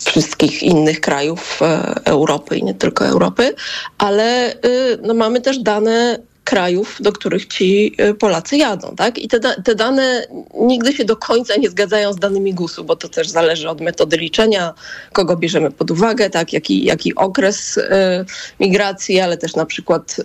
wszystkich 0.05 0.63
innych 0.63 1.01
krajów 1.01 1.59
Europy 2.05 2.57
i 2.57 2.63
nie 2.63 2.73
tylko 2.73 3.05
Europy, 3.05 3.55
ale 3.97 4.53
no 5.01 5.13
mamy 5.13 5.41
też 5.41 5.59
dane 5.59 6.19
krajów, 6.43 6.97
do 6.99 7.11
których 7.11 7.45
ci 7.45 7.95
y, 8.01 8.13
Polacy 8.13 8.57
jadą. 8.57 8.95
Tak? 8.95 9.17
I 9.17 9.27
te, 9.27 9.39
te 9.39 9.75
dane 9.75 10.27
nigdy 10.59 10.93
się 10.93 11.05
do 11.05 11.15
końca 11.15 11.55
nie 11.55 11.69
zgadzają 11.69 12.13
z 12.13 12.17
danymi 12.17 12.53
GUS-u, 12.53 12.83
bo 12.83 12.95
to 12.95 13.09
też 13.09 13.29
zależy 13.29 13.69
od 13.69 13.81
metody 13.81 14.17
liczenia, 14.17 14.73
kogo 15.13 15.35
bierzemy 15.35 15.71
pod 15.71 15.91
uwagę, 15.91 16.29
tak? 16.29 16.53
jaki, 16.53 16.83
jaki 16.83 17.15
okres 17.15 17.77
y, 17.77 17.81
migracji, 18.59 19.19
ale 19.19 19.37
też 19.37 19.55
na 19.55 19.65
przykład 19.65 20.19
y, 20.19 20.23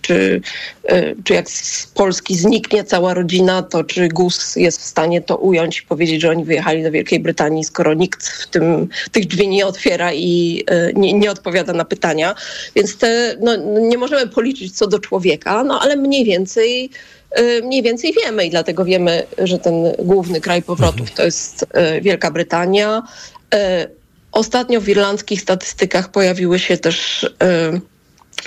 czy, 0.00 0.40
y, 0.92 1.16
czy 1.24 1.34
jak 1.34 1.50
z 1.50 1.86
Polski 1.86 2.36
zniknie 2.36 2.84
cała 2.84 3.14
rodzina, 3.14 3.62
to 3.62 3.84
czy 3.84 4.08
GUS 4.08 4.56
jest 4.56 4.80
w 4.80 4.84
stanie 4.84 5.20
to 5.20 5.36
ująć 5.36 5.80
i 5.80 5.82
powiedzieć, 5.82 6.20
że 6.20 6.30
oni 6.30 6.44
wyjechali 6.44 6.82
do 6.82 6.90
Wielkiej 6.90 7.20
Brytanii, 7.20 7.64
skoro 7.64 7.94
nikt 7.94 8.28
w 8.28 8.46
tym, 8.46 8.88
tych 9.12 9.26
drzwi 9.26 9.48
nie 9.48 9.66
otwiera 9.66 10.12
i 10.12 10.64
y, 10.70 10.92
nie, 10.96 11.12
nie 11.12 11.30
odpowiada 11.30 11.72
na 11.72 11.84
pytania. 11.84 12.34
Więc 12.74 12.96
te, 12.96 13.36
no, 13.40 13.56
nie 13.80 13.98
możemy 13.98 14.26
policzyć 14.26 14.76
co 14.76 14.86
do 14.86 14.98
człowieka, 14.98 15.39
człowieka, 15.40 15.64
no 15.64 15.80
ale 15.80 15.96
mniej 15.96 16.24
więcej 16.24 16.90
y, 17.38 17.62
mniej 17.62 17.82
więcej 17.82 18.14
wiemy 18.24 18.46
i 18.46 18.50
dlatego 18.50 18.84
wiemy, 18.84 19.26
że 19.38 19.58
ten 19.58 19.74
główny 19.98 20.40
kraj 20.40 20.62
powrotów 20.62 21.00
mhm. 21.00 21.16
to 21.16 21.24
jest 21.24 21.62
y, 21.62 22.00
Wielka 22.00 22.30
Brytania. 22.30 23.02
Y, 23.54 23.58
ostatnio 24.32 24.80
w 24.80 24.88
irlandzkich 24.88 25.40
statystykach 25.40 26.08
pojawiły 26.08 26.58
się 26.58 26.78
też 26.78 27.26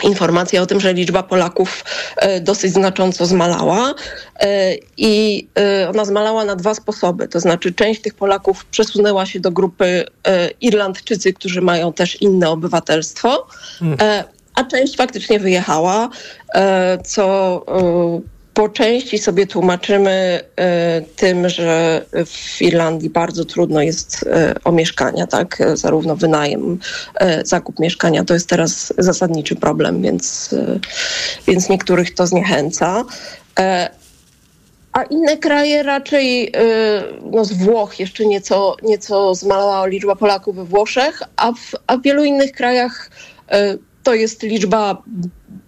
informacje 0.03 0.61
o 0.61 0.65
tym, 0.65 0.79
że 0.79 0.93
liczba 0.93 1.23
Polaków 1.23 1.85
dosyć 2.41 2.73
znacząco 2.73 3.25
zmalała 3.25 3.93
i 4.97 5.47
ona 5.89 6.05
zmalała 6.05 6.45
na 6.45 6.55
dwa 6.55 6.73
sposoby. 6.73 7.27
To 7.27 7.39
znaczy 7.39 7.73
część 7.73 8.01
tych 8.01 8.13
Polaków 8.13 8.65
przesunęła 8.65 9.25
się 9.25 9.39
do 9.39 9.51
grupy 9.51 10.05
Irlandczycy, 10.61 11.33
którzy 11.33 11.61
mają 11.61 11.93
też 11.93 12.21
inne 12.21 12.49
obywatelstwo, 12.49 13.47
mhm 13.81 14.23
a 14.55 14.63
część 14.63 14.97
faktycznie 14.97 15.39
wyjechała, 15.39 16.09
e, 16.53 16.97
co 17.05 17.55
e, 17.67 18.33
po 18.53 18.69
części 18.69 19.17
sobie 19.17 19.47
tłumaczymy 19.47 20.39
tym, 21.15 21.49
że 21.49 22.05
w 22.25 22.61
Irlandii 22.61 23.09
bardzo 23.09 23.45
trudno 23.45 23.81
jest 23.81 24.25
o 24.63 24.71
mieszkania, 24.71 25.27
tak? 25.27 25.57
Zarówno 25.73 26.15
wynajem, 26.15 26.79
zakup 27.43 27.79
mieszkania 27.79 28.23
to 28.23 28.33
jest 28.33 28.49
teraz 28.49 28.93
zasadniczy 28.97 29.55
problem, 29.55 30.01
więc, 30.01 30.55
więc 31.47 31.69
niektórych 31.69 32.15
to 32.15 32.27
zniechęca. 32.27 33.03
A 34.93 35.03
inne 35.03 35.37
kraje 35.37 35.83
raczej, 35.83 36.51
no 37.31 37.45
z 37.45 37.53
Włoch 37.53 37.99
jeszcze 37.99 38.25
nieco, 38.25 38.75
nieco 38.83 39.35
zmalała 39.35 39.87
liczba 39.87 40.15
Polaków 40.15 40.55
we 40.55 40.65
Włoszech, 40.65 41.21
a 41.37 41.51
w, 41.51 41.71
a 41.87 41.97
w 41.97 42.01
wielu 42.01 42.23
innych 42.23 42.51
krajach 42.51 43.09
to 44.03 44.13
jest 44.13 44.43
liczba 44.43 45.03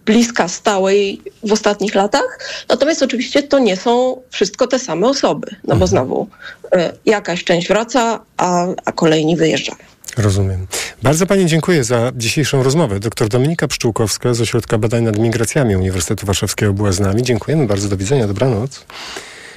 bliska 0.05 0.47
stałej 0.47 1.21
w 1.43 1.51
ostatnich 1.51 1.95
latach. 1.95 2.39
Natomiast 2.69 3.03
oczywiście 3.03 3.43
to 3.43 3.59
nie 3.59 3.77
są 3.77 4.21
wszystko 4.29 4.67
te 4.67 4.79
same 4.79 5.07
osoby, 5.07 5.47
no 5.51 5.75
bo 5.75 5.85
mhm. 5.85 5.87
znowu 5.87 6.27
y, 6.65 6.69
jakaś 7.05 7.43
część 7.43 7.67
wraca, 7.67 8.19
a, 8.37 8.67
a 8.85 8.91
kolejni 8.91 9.35
wyjeżdżają. 9.35 9.79
Rozumiem. 10.17 10.67
Bardzo 11.03 11.25
Pani 11.25 11.45
dziękuję 11.45 11.83
za 11.83 12.11
dzisiejszą 12.15 12.63
rozmowę. 12.63 12.99
Doktor 12.99 13.29
Dominika 13.29 13.67
Pszczółkowska 13.67 14.33
z 14.33 14.41
Ośrodka 14.41 14.77
Badań 14.77 15.03
nad 15.03 15.17
Migracjami 15.17 15.75
Uniwersytetu 15.75 16.25
Warszawskiego 16.25 16.73
była 16.73 16.91
z 16.91 16.99
nami. 16.99 17.23
Dziękujemy 17.23 17.67
bardzo. 17.67 17.89
Do 17.89 17.97
widzenia. 17.97 18.27
Dobranoc. 18.27 18.85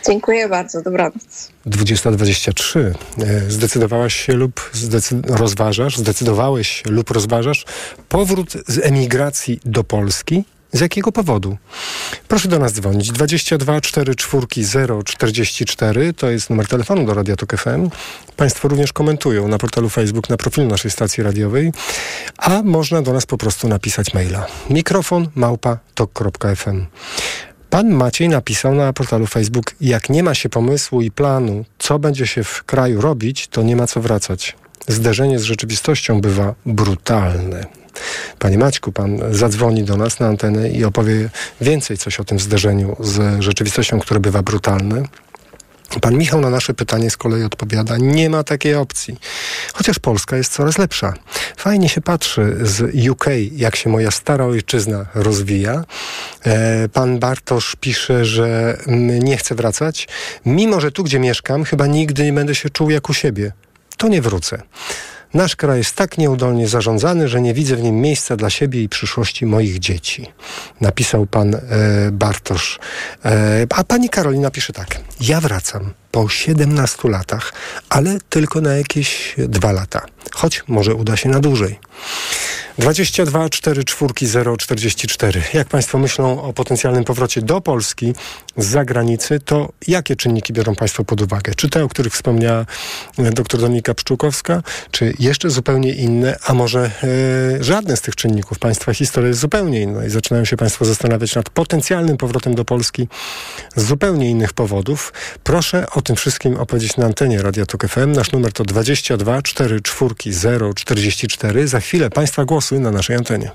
Dziękuję 0.08 0.48
bardzo, 0.48 0.82
dobranoc. 0.82 1.52
2023. 1.66 2.94
E, 3.18 3.50
zdecydowałaś 3.50 4.14
się 4.14 4.32
lub 4.32 4.70
zdecyd 4.72 5.30
rozważasz, 5.30 5.96
zdecydowałeś 5.96 6.82
lub 6.86 7.10
rozważasz 7.10 7.64
powrót 8.08 8.52
z 8.66 8.78
emigracji 8.78 9.60
do 9.64 9.84
Polski? 9.84 10.44
Z 10.72 10.80
jakiego 10.80 11.12
powodu? 11.12 11.56
Proszę 12.28 12.48
do 12.48 12.58
nas 12.58 12.72
dzwonić. 12.72 13.12
22 13.12 13.80
44 13.80 14.46
044 15.04 16.12
to 16.12 16.30
jest 16.30 16.50
numer 16.50 16.68
telefonu 16.68 17.06
do 17.06 17.14
Radia 17.14 17.36
Tok 17.36 17.56
FM. 17.56 17.90
Państwo 18.36 18.68
również 18.68 18.92
komentują 18.92 19.48
na 19.48 19.58
portalu 19.58 19.88
Facebook, 19.88 20.28
na 20.28 20.36
profilu 20.36 20.66
naszej 20.66 20.90
stacji 20.90 21.22
radiowej, 21.22 21.72
a 22.38 22.62
można 22.62 23.02
do 23.02 23.12
nas 23.12 23.26
po 23.26 23.38
prostu 23.38 23.68
napisać 23.68 24.14
maila. 24.14 24.46
Mikrofon 24.70 25.28
małpa. 25.34 25.78
Pan 27.70 27.88
Maciej 27.88 28.28
napisał 28.28 28.74
na 28.74 28.92
portalu 28.92 29.26
Facebook: 29.26 29.74
Jak 29.80 30.10
nie 30.10 30.22
ma 30.22 30.34
się 30.34 30.48
pomysłu 30.48 31.00
i 31.00 31.10
planu, 31.10 31.64
co 31.78 31.98
będzie 31.98 32.26
się 32.26 32.44
w 32.44 32.64
kraju 32.64 33.00
robić, 33.00 33.48
to 33.48 33.62
nie 33.62 33.76
ma 33.76 33.86
co 33.86 34.00
wracać. 34.00 34.56
Zderzenie 34.88 35.38
z 35.38 35.42
rzeczywistością 35.42 36.20
bywa 36.20 36.54
brutalne. 36.66 37.66
Panie 38.38 38.58
Maćku, 38.58 38.92
pan 38.92 39.18
zadzwoni 39.30 39.84
do 39.84 39.96
nas 39.96 40.20
na 40.20 40.26
antenę 40.26 40.70
i 40.70 40.84
opowie 40.84 41.30
więcej 41.60 41.98
coś 41.98 42.20
o 42.20 42.24
tym 42.24 42.38
zderzeniu 42.38 42.96
z 43.00 43.42
rzeczywistością, 43.42 44.00
które 44.00 44.20
bywa 44.20 44.42
brutalne. 44.42 45.02
Pan 46.00 46.18
Michał 46.18 46.40
na 46.40 46.50
nasze 46.50 46.74
pytanie 46.74 47.10
z 47.10 47.16
kolei 47.16 47.42
odpowiada, 47.42 47.96
nie 47.96 48.30
ma 48.30 48.44
takiej 48.44 48.74
opcji. 48.74 49.16
Chociaż 49.74 49.98
Polska 49.98 50.36
jest 50.36 50.52
coraz 50.52 50.78
lepsza. 50.78 51.14
Fajnie 51.56 51.88
się 51.88 52.00
patrzy 52.00 52.56
z 52.62 53.08
UK, 53.10 53.24
jak 53.52 53.76
się 53.76 53.90
moja 53.90 54.10
stara 54.10 54.44
ojczyzna 54.44 55.06
rozwija. 55.14 55.84
E, 56.46 56.88
pan 56.88 57.18
Bartosz 57.18 57.76
pisze, 57.80 58.24
że 58.24 58.78
nie 59.20 59.36
chce 59.36 59.54
wracać, 59.54 60.08
mimo 60.46 60.80
że 60.80 60.92
tu, 60.92 61.04
gdzie 61.04 61.18
mieszkam, 61.18 61.64
chyba 61.64 61.86
nigdy 61.86 62.24
nie 62.24 62.32
będę 62.32 62.54
się 62.54 62.70
czuł 62.70 62.90
jak 62.90 63.08
u 63.08 63.14
siebie. 63.14 63.52
To 63.96 64.08
nie 64.08 64.22
wrócę. 64.22 64.62
Nasz 65.34 65.56
kraj 65.56 65.78
jest 65.78 65.96
tak 65.96 66.18
nieudolnie 66.18 66.68
zarządzany, 66.68 67.28
że 67.28 67.40
nie 67.40 67.54
widzę 67.54 67.76
w 67.76 67.82
nim 67.82 68.00
miejsca 68.00 68.36
dla 68.36 68.50
siebie 68.50 68.82
i 68.82 68.88
przyszłości 68.88 69.46
moich 69.46 69.78
dzieci. 69.78 70.32
Napisał 70.80 71.26
pan 71.26 71.54
e, 71.54 71.60
Bartosz. 72.12 72.78
E, 73.24 73.66
a 73.70 73.84
pani 73.84 74.08
Karolina 74.08 74.50
pisze 74.50 74.72
tak. 74.72 75.00
Ja 75.20 75.40
wracam 75.40 75.92
po 76.10 76.28
17 76.28 77.08
latach, 77.08 77.52
ale 77.88 78.18
tylko 78.28 78.60
na 78.60 78.74
jakieś 78.74 79.34
dwa 79.38 79.72
lata. 79.72 80.06
Choć 80.32 80.62
może 80.68 80.94
uda 80.94 81.16
się 81.16 81.28
na 81.28 81.40
dłużej. 81.40 81.78
22 82.78 83.48
4 83.48 83.84
4 83.84 84.26
0 84.26 84.56
44. 84.56 85.42
Jak 85.54 85.68
Państwo 85.68 85.98
myślą 85.98 86.42
o 86.42 86.52
potencjalnym 86.52 87.04
powrocie 87.04 87.42
do 87.42 87.60
Polski 87.60 88.12
z 88.56 88.66
zagranicy, 88.66 89.40
to 89.40 89.72
jakie 89.88 90.16
czynniki 90.16 90.52
biorą 90.52 90.74
Państwo 90.74 91.04
pod 91.04 91.22
uwagę? 91.22 91.54
Czy 91.54 91.68
te, 91.68 91.84
o 91.84 91.88
których 91.88 92.12
wspomniała 92.12 92.66
e, 93.18 93.30
dr 93.30 93.60
Dominika 93.60 93.94
Pszczółkowska, 93.94 94.62
czy 94.90 95.14
jeszcze 95.18 95.50
zupełnie 95.50 95.92
inne, 95.92 96.36
a 96.46 96.54
może 96.54 96.90
e, 97.60 97.64
żadne 97.64 97.96
z 97.96 98.00
tych 98.00 98.16
czynników? 98.16 98.58
Państwa 98.58 98.94
historia 98.94 99.28
jest 99.28 99.40
zupełnie 99.40 99.82
inna 99.82 100.04
i 100.04 100.10
zaczynają 100.10 100.44
się 100.44 100.56
Państwo 100.56 100.84
zastanawiać 100.84 101.34
nad 101.34 101.50
potencjalnym 101.50 102.16
powrotem 102.16 102.54
do 102.54 102.64
Polski 102.64 103.08
z 103.76 103.84
zupełnie 103.84 104.30
innych 104.30 104.52
powodów. 104.52 105.12
Proszę 105.44 105.86
o 105.90 106.02
tym 106.02 106.16
wszystkim 106.16 106.56
opowiedzieć 106.56 106.96
na 106.96 107.06
antenie 107.06 107.42
Radia 107.42 107.66
Tok 107.66 107.88
FM. 107.88 108.12
Nasz 108.12 108.32
numer 108.32 108.52
to 108.52 108.64
22 108.64 109.42
4 109.42 109.80
4 109.80 110.14
0 110.26 110.74
44. 110.74 111.68
Za 111.68 111.80
chwilę 111.80 112.10
Państwa 112.10 112.44
głos 112.44 112.67
głosy 112.68 112.80
na 112.80 112.90
naszej 112.90 113.16
antenie. 113.16 113.50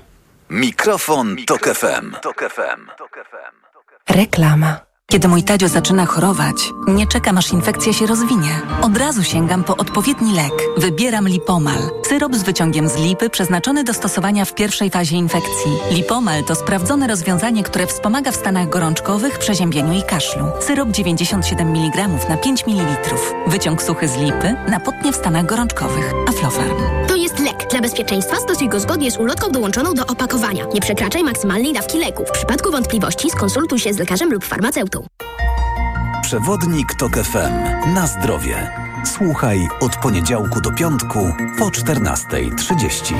Mikrofon, 0.50 1.34
Mikrofon 1.34 1.46
Tok 1.46 1.76
FM. 1.78 2.14
Tok 2.22 2.42
FM. 2.50 2.90
Reklama. 4.08 4.93
Kiedy 5.14 5.28
mój 5.28 5.42
Tadzio 5.42 5.68
zaczyna 5.68 6.06
chorować, 6.06 6.56
nie 6.88 7.06
czekam 7.06 7.38
aż 7.38 7.52
infekcja 7.52 7.92
się 7.92 8.06
rozwinie. 8.06 8.60
Od 8.82 8.96
razu 8.98 9.22
sięgam 9.22 9.64
po 9.64 9.76
odpowiedni 9.76 10.34
lek. 10.34 10.52
Wybieram 10.76 11.28
Lipomal. 11.28 11.78
Syrop 12.08 12.34
z 12.34 12.42
wyciągiem 12.42 12.88
z 12.88 12.96
lipy 12.96 13.30
przeznaczony 13.30 13.84
do 13.84 13.94
stosowania 13.94 14.44
w 14.44 14.54
pierwszej 14.54 14.90
fazie 14.90 15.16
infekcji. 15.16 15.72
Lipomal 15.90 16.44
to 16.44 16.54
sprawdzone 16.54 17.06
rozwiązanie, 17.06 17.62
które 17.62 17.86
wspomaga 17.86 18.32
w 18.32 18.36
stanach 18.36 18.68
gorączkowych, 18.68 19.38
przeziębieniu 19.38 19.92
i 19.92 20.02
kaszlu. 20.02 20.44
Syrop 20.60 20.88
97 20.88 21.68
mg 21.68 22.08
na 22.28 22.36
5 22.36 22.66
ml. 22.66 23.14
Wyciąg 23.46 23.82
suchy 23.82 24.08
z 24.08 24.16
lipy 24.16 24.56
na 24.68 24.80
potnie 24.80 25.12
w 25.12 25.16
stanach 25.16 25.46
gorączkowych. 25.46 26.12
Aflofarm. 26.28 26.76
To 27.08 27.16
jest 27.16 27.38
lek. 27.38 27.66
Dla 27.70 27.80
bezpieczeństwa 27.80 28.36
stosuj 28.36 28.68
go 28.68 28.80
zgodnie 28.80 29.10
z 29.10 29.16
ulotką 29.16 29.50
dołączoną 29.50 29.94
do 29.94 30.06
opakowania. 30.06 30.64
Nie 30.74 30.80
przekraczaj 30.80 31.24
maksymalnej 31.24 31.72
dawki 31.72 31.98
leku. 31.98 32.24
W 32.26 32.30
przypadku 32.30 32.70
wątpliwości 32.70 33.30
skonsultuj 33.30 33.78
się 33.78 33.94
z 33.94 33.98
lekarzem 33.98 34.32
lub 34.32 34.44
farmaceutą. 34.44 34.93
Przewodnik 36.22 36.94
TOK 36.94 37.16
FM. 37.16 37.92
Na 37.94 38.06
zdrowie. 38.06 38.70
Słuchaj 39.04 39.68
od 39.80 39.96
poniedziałku 39.96 40.60
do 40.60 40.72
piątku 40.72 41.32
po 41.58 41.64
14.30. 41.64 43.14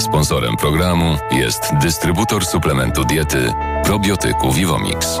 Sponsorem 0.00 0.56
programu 0.56 1.16
jest 1.30 1.62
dystrybutor 1.80 2.46
suplementu 2.46 3.04
diety 3.04 3.52
probiotyku 3.84 4.52
Vivomix. 4.52 5.20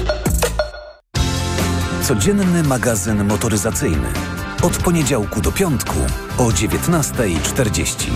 Codzienny 2.11 2.63
magazyn 2.63 3.23
motoryzacyjny. 3.23 4.07
Od 4.63 4.77
poniedziałku 4.77 5.41
do 5.41 5.51
piątku 5.51 5.95
o 6.37 6.43
19.40. 6.43 8.11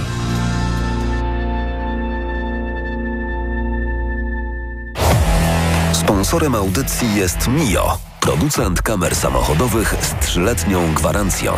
Sponsorem 5.93 6.55
audycji 6.55 7.15
jest 7.15 7.47
Mio, 7.47 7.97
producent 8.21 8.81
kamer 8.81 9.15
samochodowych 9.15 9.95
z 10.01 10.25
trzyletnią 10.25 10.93
gwarancją. 10.93 11.53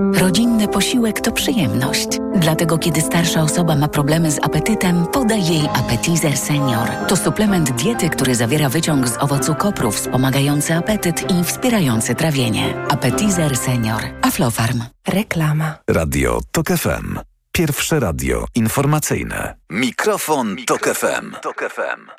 Rodzinny 0.00 0.68
posiłek 0.68 1.20
to 1.20 1.32
przyjemność. 1.32 2.08
Dlatego 2.34 2.78
kiedy 2.78 3.00
starsza 3.00 3.42
osoba 3.42 3.76
ma 3.76 3.88
problemy 3.88 4.30
z 4.30 4.38
apetytem, 4.44 5.06
podaj 5.06 5.46
jej 5.46 5.68
Appetizer 5.74 6.36
Senior. 6.36 6.88
To 7.08 7.16
suplement 7.16 7.70
diety, 7.70 8.10
który 8.10 8.34
zawiera 8.34 8.68
wyciąg 8.68 9.08
z 9.08 9.16
owocu 9.16 9.54
kopru 9.54 9.90
wspomagający 9.90 10.74
apetyt 10.74 11.30
i 11.30 11.44
wspierający 11.44 12.14
trawienie. 12.14 12.74
Appetizer 12.88 13.56
Senior. 13.56 14.02
Aflofarm. 14.22 14.82
Reklama. 15.08 15.74
Radio 15.90 16.40
TOK 16.52 16.66
FM. 16.68 17.18
Pierwsze 17.52 18.00
radio 18.00 18.44
informacyjne. 18.54 19.54
Mikrofon, 19.70 20.54
Mikrofon 20.54 20.66
Tok 20.66 20.96
FM. 20.96 21.32
Tok 21.42 21.72
FM. 21.72 22.15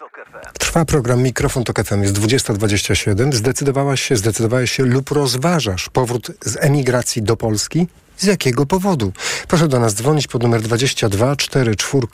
Trwa 0.60 0.86
program 0.86 1.22
Mikrofon 1.22 1.64
Tok 1.64 1.84
FM. 1.84 2.02
Jest 2.02 2.14
2027. 2.14 3.34
Zdecydowałaś 3.34 4.02
się, 4.02 4.16
zdecydowałeś 4.16 4.72
się 4.72 4.84
lub 4.86 5.12
rozważasz 5.12 5.90
powrót 5.90 6.32
z 6.42 6.58
emigracji 6.60 7.22
do 7.22 7.38
Polski? 7.38 7.88
Z 8.18 8.24
jakiego 8.24 8.66
powodu? 8.66 9.12
Proszę 9.48 9.68
do 9.68 9.80
nas 9.80 9.94
dzwonić 9.94 10.28
pod 10.28 10.44
numer 10.44 10.62
22 10.62 11.36
44 11.36 12.08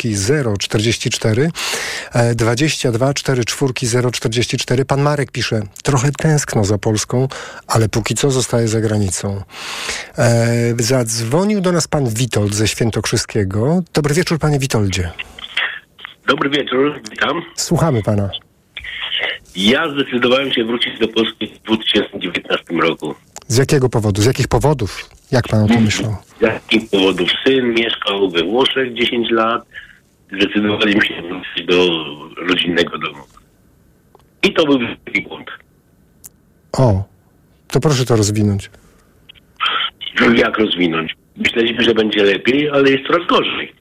044 0.59 1.51
22 2.35 3.13
44 3.13 4.11
044. 4.11 4.85
Pan 4.85 5.01
Marek 5.01 5.31
pisze, 5.31 5.61
trochę 5.83 6.11
tęskno 6.11 6.65
za 6.65 6.77
Polską, 6.77 7.27
ale 7.67 7.89
póki 7.89 8.15
co 8.15 8.31
zostaje 8.31 8.67
za 8.67 8.81
granicą. 8.81 9.43
E, 10.17 10.73
zadzwonił 10.79 11.61
do 11.61 11.71
nas 11.71 11.87
pan 11.87 12.09
Witold 12.09 12.55
ze 12.55 12.67
Świętokrzyskiego. 12.67 13.83
Dobry 13.93 14.13
wieczór, 14.13 14.39
panie 14.39 14.59
Witoldzie. 14.59 15.11
Dobry 16.27 16.49
wieczór, 16.49 16.99
witam. 17.11 17.41
Słuchamy 17.55 18.03
pana. 18.03 18.29
Ja 19.55 19.89
zdecydowałem 19.89 20.53
się 20.53 20.63
wrócić 20.65 20.99
do 20.99 21.07
Polski 21.07 21.47
w 21.47 21.59
2019 21.61 22.63
roku. 22.81 23.15
Z 23.47 23.57
jakiego 23.57 23.89
powodu? 23.89 24.21
Z 24.21 24.25
jakich 24.25 24.47
powodów? 24.47 25.09
Jak 25.31 25.47
pan 25.47 25.63
o 25.63 25.67
tym 25.67 25.83
myślał? 25.83 26.15
Z 26.39 26.41
jakich 26.41 26.89
powodów? 26.89 27.29
Syn 27.45 27.73
mieszkał 27.73 28.29
we 28.29 28.43
Włoszech 28.43 28.93
10 28.93 29.31
lat. 29.31 29.65
Zdecydowaliśmy 30.31 31.05
się 31.05 31.21
wrócić 31.21 31.65
do 31.67 32.05
rodzinnego 32.47 32.97
domu. 32.97 33.23
I 34.43 34.53
to 34.53 34.65
był 34.65 34.79
wielki 34.79 35.21
błąd. 35.21 35.47
O, 36.77 37.03
to 37.67 37.79
proszę 37.79 38.05
to 38.05 38.15
rozwinąć. 38.15 38.69
Jak 40.35 40.57
rozwinąć? 40.57 41.15
Myśleliśmy, 41.37 41.83
że 41.83 41.93
będzie 41.93 42.23
lepiej, 42.23 42.69
ale 42.69 42.91
jest 42.91 43.07
coraz 43.07 43.27
gorzej. 43.27 43.73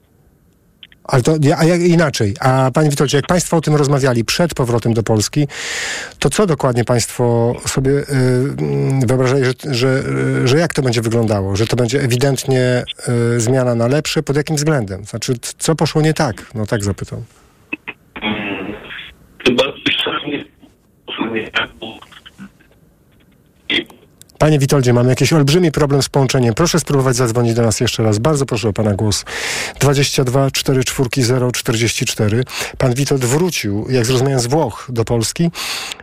Ale 1.04 1.22
to 1.22 1.36
a 1.56 1.64
jak 1.64 1.80
inaczej. 1.80 2.34
A 2.40 2.70
panie 2.74 2.90
Witoldzie, 2.90 3.16
jak 3.16 3.26
państwo 3.26 3.56
o 3.56 3.60
tym 3.60 3.76
rozmawiali 3.76 4.24
przed 4.24 4.54
powrotem 4.54 4.94
do 4.94 5.02
Polski, 5.02 5.48
to 6.18 6.30
co 6.30 6.46
dokładnie 6.46 6.84
państwo 6.84 7.54
sobie 7.66 7.90
y, 7.90 8.04
wyobrażali, 9.06 9.44
że, 9.44 9.52
że, 9.70 10.02
że 10.44 10.58
jak 10.58 10.74
to 10.74 10.82
będzie 10.82 11.02
wyglądało? 11.02 11.56
Że 11.56 11.66
to 11.66 11.76
będzie 11.76 12.00
ewidentnie 12.00 12.84
y, 13.36 13.40
zmiana 13.40 13.74
na 13.74 13.86
lepsze? 13.86 14.22
Pod 14.22 14.36
jakim 14.36 14.56
względem? 14.56 15.04
Znaczy, 15.04 15.34
co 15.58 15.74
poszło 15.74 16.02
nie 16.02 16.14
tak? 16.14 16.46
No 16.54 16.66
tak 16.66 16.84
zapytam. 16.84 17.24
Chyba 19.46 19.62
coś 19.62 19.92
nie 21.34 21.50
tak, 21.50 21.70
bo 21.80 21.98
Panie 24.42 24.58
Witoldzie, 24.58 24.92
mamy 24.92 25.08
jakiś 25.08 25.32
olbrzymi 25.32 25.72
problem 25.72 26.02
z 26.02 26.08
połączeniem. 26.08 26.54
Proszę 26.54 26.80
spróbować 26.80 27.16
zadzwonić 27.16 27.54
do 27.54 27.62
nas 27.62 27.80
jeszcze 27.80 28.02
raz. 28.02 28.18
Bardzo 28.18 28.46
proszę 28.46 28.68
o 28.68 28.72
pana 28.72 28.94
głos. 28.94 29.24
22 29.80 30.50
44 30.50 31.52
044. 31.52 32.44
Pan 32.78 32.94
Witold 32.94 33.24
wrócił, 33.24 33.86
jak 33.90 34.06
zrozumiałem, 34.06 34.40
z 34.40 34.46
Włoch 34.46 34.86
do 34.88 35.04
Polski. 35.04 35.50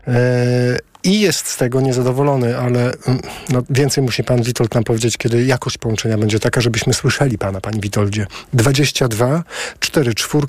E, 0.07 0.77
i 1.03 1.19
jest 1.19 1.47
z 1.47 1.57
tego 1.57 1.81
niezadowolony, 1.81 2.57
ale 2.57 2.81
mm, 2.81 3.21
no, 3.49 3.63
więcej 3.69 4.03
musi 4.03 4.23
pan 4.23 4.43
Witold 4.43 4.75
nam 4.75 4.83
powiedzieć, 4.83 5.17
kiedy 5.17 5.45
jakość 5.45 5.77
połączenia 5.77 6.17
będzie 6.17 6.39
taka, 6.39 6.61
żebyśmy 6.61 6.93
słyszeli 6.93 7.37
pana, 7.37 7.61
panie 7.61 7.79
Witoldzie. 7.81 8.27
22 8.53 9.43
44 9.79 10.47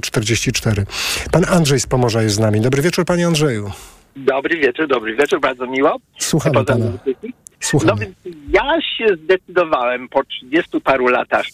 044. 0.00 0.86
Pan 1.30 1.44
Andrzej 1.48 1.80
z 1.80 1.86
Pomorza 1.86 2.22
jest 2.22 2.36
z 2.36 2.38
nami. 2.38 2.60
Dobry 2.60 2.82
wieczór, 2.82 3.04
panie 3.04 3.26
Andrzeju. 3.26 3.70
Dobry 4.16 4.56
wieczór, 4.56 4.86
dobry 4.88 5.16
wieczór, 5.16 5.40
bardzo 5.40 5.66
miło. 5.66 5.96
Słuchamy 6.18 6.54
Poza 6.54 6.72
pana. 6.72 6.84
muzyki. 6.90 7.32
Słuchamy. 7.60 7.92
No 7.92 7.96
więc 7.98 8.36
ja 8.50 8.80
się 8.98 9.06
zdecydowałem 9.24 10.08
po 10.08 10.24
30 10.24 10.80
paru 10.80 11.06
latach 11.06 11.46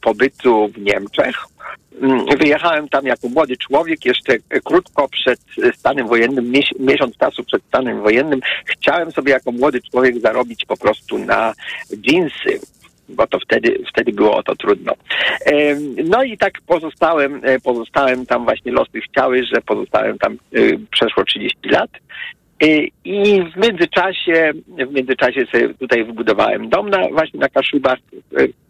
pobytu 0.00 0.68
w 0.68 0.78
Niemczech. 0.78 1.36
Mm, 2.02 2.24
Wyjechałem 2.38 2.88
tam 2.88 3.06
jako 3.06 3.28
młody 3.28 3.56
człowiek, 3.56 4.04
jeszcze 4.04 4.32
krótko 4.64 5.08
przed 5.08 5.40
stanem 5.76 6.08
wojennym, 6.08 6.52
mies- 6.52 6.80
miesiąc 6.80 7.16
czasu 7.16 7.44
przed 7.44 7.62
stanem 7.64 8.02
wojennym. 8.02 8.40
Chciałem 8.66 9.12
sobie 9.12 9.32
jako 9.32 9.52
młody 9.52 9.80
człowiek 9.90 10.20
zarobić 10.20 10.64
po 10.64 10.76
prostu 10.76 11.18
na 11.18 11.52
dżinsy 11.96 12.60
bo 13.08 13.26
to 13.26 13.38
wtedy, 13.38 13.78
wtedy 13.88 14.12
było 14.12 14.36
o 14.36 14.42
to 14.42 14.56
trudno. 14.56 14.92
No 16.04 16.22
i 16.22 16.38
tak 16.38 16.52
pozostałem, 16.66 17.40
e, 17.42 17.60
pozostałem 17.60 18.26
tam 18.26 18.44
właśnie 18.44 18.72
losy 18.72 19.00
chciały, 19.00 19.44
że 19.44 19.60
pozostałem 19.60 20.18
tam 20.18 20.32
e, 20.32 20.58
przeszło 20.90 21.24
30 21.24 21.68
lat. 21.68 21.90
E, 22.62 22.66
I 23.04 23.42
w 23.42 23.56
międzyczasie, 23.56 24.52
w 24.88 24.92
międzyczasie 24.92 25.46
sobie 25.52 25.74
tutaj 25.74 26.04
wybudowałem 26.04 26.68
dom 26.68 26.90
na, 26.90 27.08
właśnie 27.08 27.40
na 27.40 27.48
Kaszubach, 27.48 27.98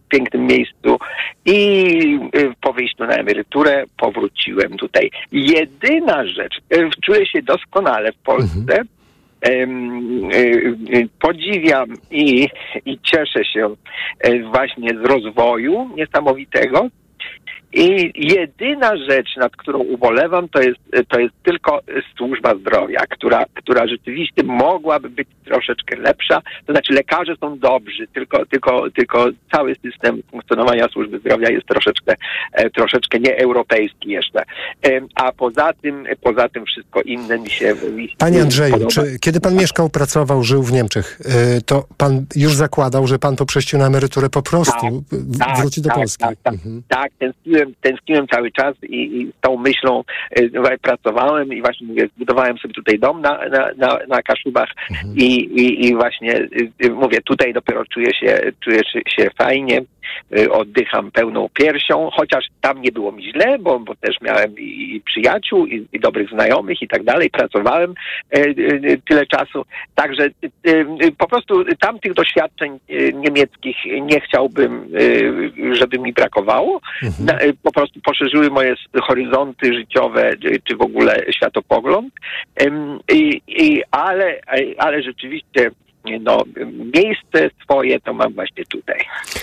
w 0.05 0.09
pięknym 0.09 0.47
miejscu 0.47 0.99
i 1.45 2.21
po 2.61 2.73
wyjściu 2.73 3.05
na 3.05 3.15
emeryturę 3.15 3.85
powróciłem 3.97 4.77
tutaj. 4.77 5.11
Jedyna 5.33 6.27
rzecz, 6.27 6.61
czuję 7.05 7.27
się 7.27 7.43
doskonale 7.43 8.13
w 8.13 8.19
Polsce, 8.19 8.81
e, 8.81 8.85
podziwiam 11.21 11.89
i, 12.11 12.49
i 12.87 12.99
cieszę 13.03 13.45
się 13.45 13.75
e, 14.21 14.39
właśnie 14.39 14.89
z 14.89 15.07
rozwoju 15.07 15.91
niesamowitego. 15.97 16.89
I 17.75 18.13
jedyna 18.15 18.97
rzecz, 18.97 19.37
nad 19.37 19.57
którą 19.57 19.79
ubolewam, 19.79 20.49
to 20.49 20.61
jest, 20.61 20.79
to 21.09 21.21
jest 21.21 21.35
tylko 21.43 21.81
służba 22.17 22.55
zdrowia, 22.55 23.01
która, 23.11 23.45
która 23.55 23.87
rzeczywiście 23.87 24.43
mogłaby 24.43 25.11
być 25.11 25.29
troszeczkę 25.45 25.97
lepsza. 25.97 26.43
To 26.67 26.73
znaczy 26.73 26.93
lekarze 26.93 27.37
są 27.41 27.59
dobrzy, 27.59 28.07
tylko, 28.15 28.47
tylko, 28.47 28.91
tylko 28.91 29.27
cały 29.53 29.75
system 29.75 30.23
funkcjonowania 30.31 30.89
służby 30.89 31.19
zdrowia 31.19 31.51
jest 31.51 31.67
troszeczkę, 31.67 32.15
e, 32.53 32.71
troszeczkę 32.71 33.21
nieeuropejski 33.21 34.11
jeszcze. 34.11 34.43
Em, 34.83 35.09
A 35.15 35.33
poza 35.33 35.73
tym, 35.73 36.07
poza 36.21 36.49
tym 36.49 36.67
wszystko 36.67 37.03
inne 37.03 37.39
mi 37.39 37.51
się, 37.51 37.75
mi 37.97 38.09
Panie 38.19 38.43
Andrzeju, 38.43 38.87
czy 38.87 39.19
kiedy 39.21 39.41
pan 39.41 39.55
mieszkał, 39.55 39.89
pracował, 39.91 40.43
żył 40.43 40.63
w 40.63 40.73
Niemczech, 40.73 41.21
y, 41.59 41.63
to 41.63 41.87
pan 41.97 42.27
już 42.37 42.55
zakładał, 42.55 43.07
że 43.07 43.19
pan 43.19 43.37
po 43.37 43.47
przejściu 43.47 43.79
na 43.79 43.87
emeryturę 43.87 44.31
po 44.31 44.43
prostu 44.43 45.05
tak, 45.39 45.59
wróci 45.59 45.83
do 45.83 45.89
tak, 45.89 45.99
Polski? 45.99 46.25
Tak, 46.25 46.37
tak, 46.43 46.55
tak 46.89 47.11
tęskniłem, 47.65 47.95
tęskniłem 48.05 48.29
cały 48.29 48.51
czas 48.51 48.75
i, 48.83 49.21
i 49.21 49.27
z 49.27 49.41
tą 49.41 49.57
myślą 49.57 50.05
e, 50.31 50.79
pracowałem 50.79 51.53
i 51.53 51.63
właśnie 51.63 51.87
mówię, 51.87 52.09
zbudowałem 52.17 52.59
sobie 52.59 52.75
tutaj 52.75 52.99
dom 52.99 53.21
na, 53.21 53.39
na, 53.49 53.71
na, 53.77 53.99
na 54.09 54.23
Kaszubach 54.23 54.69
i, 55.17 55.27
i, 55.37 55.87
i 55.87 55.95
właśnie 55.95 56.33
e, 56.35 56.47
e, 56.87 56.91
mówię, 56.91 57.19
tutaj 57.25 57.53
dopiero 57.53 57.85
czuję 57.85 58.15
się, 58.15 58.53
czuję 58.61 58.81
się- 59.09 59.31
fajnie, 59.39 59.81
oddycham 60.51 61.11
pełną 61.11 61.49
piersią, 61.55 62.11
chociaż 62.13 62.45
tam 62.61 62.83
nie 62.83 62.93
było 62.93 63.13
mi 63.13 63.33
źle, 63.33 63.59
bo, 63.59 63.81
bo 63.81 63.95
też 63.95 64.21
miałem 64.21 64.59
i, 64.59 65.03
przyjaciół, 65.05 65.67
i, 65.67 65.87
i 65.93 66.01
dobrych 66.01 66.31
znajomych 66.31 66.83
i 66.83 66.89
tak 66.89 67.05
dalej, 67.05 67.31
pracowałem 67.31 67.95
e, 68.33 68.41
e, 68.41 68.53
tyle 69.09 69.27
czasu, 69.27 69.65
także 69.95 70.29
po 71.19 71.29
prostu 71.29 71.65
tamtych 71.81 72.15
doświadczeń 72.15 72.79
niemieckich 73.15 73.77
nie 74.01 74.21
chciałbym, 74.21 74.89
żeby 75.73 75.99
mi 75.99 76.13
brakowało. 76.13 76.81
E, 77.29 77.53
po 77.63 77.73
prostu 77.73 78.01
poszerzyły 78.01 78.51
moje 78.51 78.75
horyzonty 79.03 79.75
życiowe, 79.75 80.31
czy 80.65 80.77
w 80.77 80.83
ogóle 80.83 81.25
światopogląd, 81.31 82.15
i, 83.13 83.41
i, 83.49 83.83
ale, 83.91 84.41
ale 84.79 85.03
rzeczywiście 85.03 85.71
no, 86.21 86.43
miejsce 86.95 87.51
swoje 87.63 88.01
to 88.01 88.13
mam 88.13 88.33
właśnie 88.33 88.65
tutaj. 88.65 88.99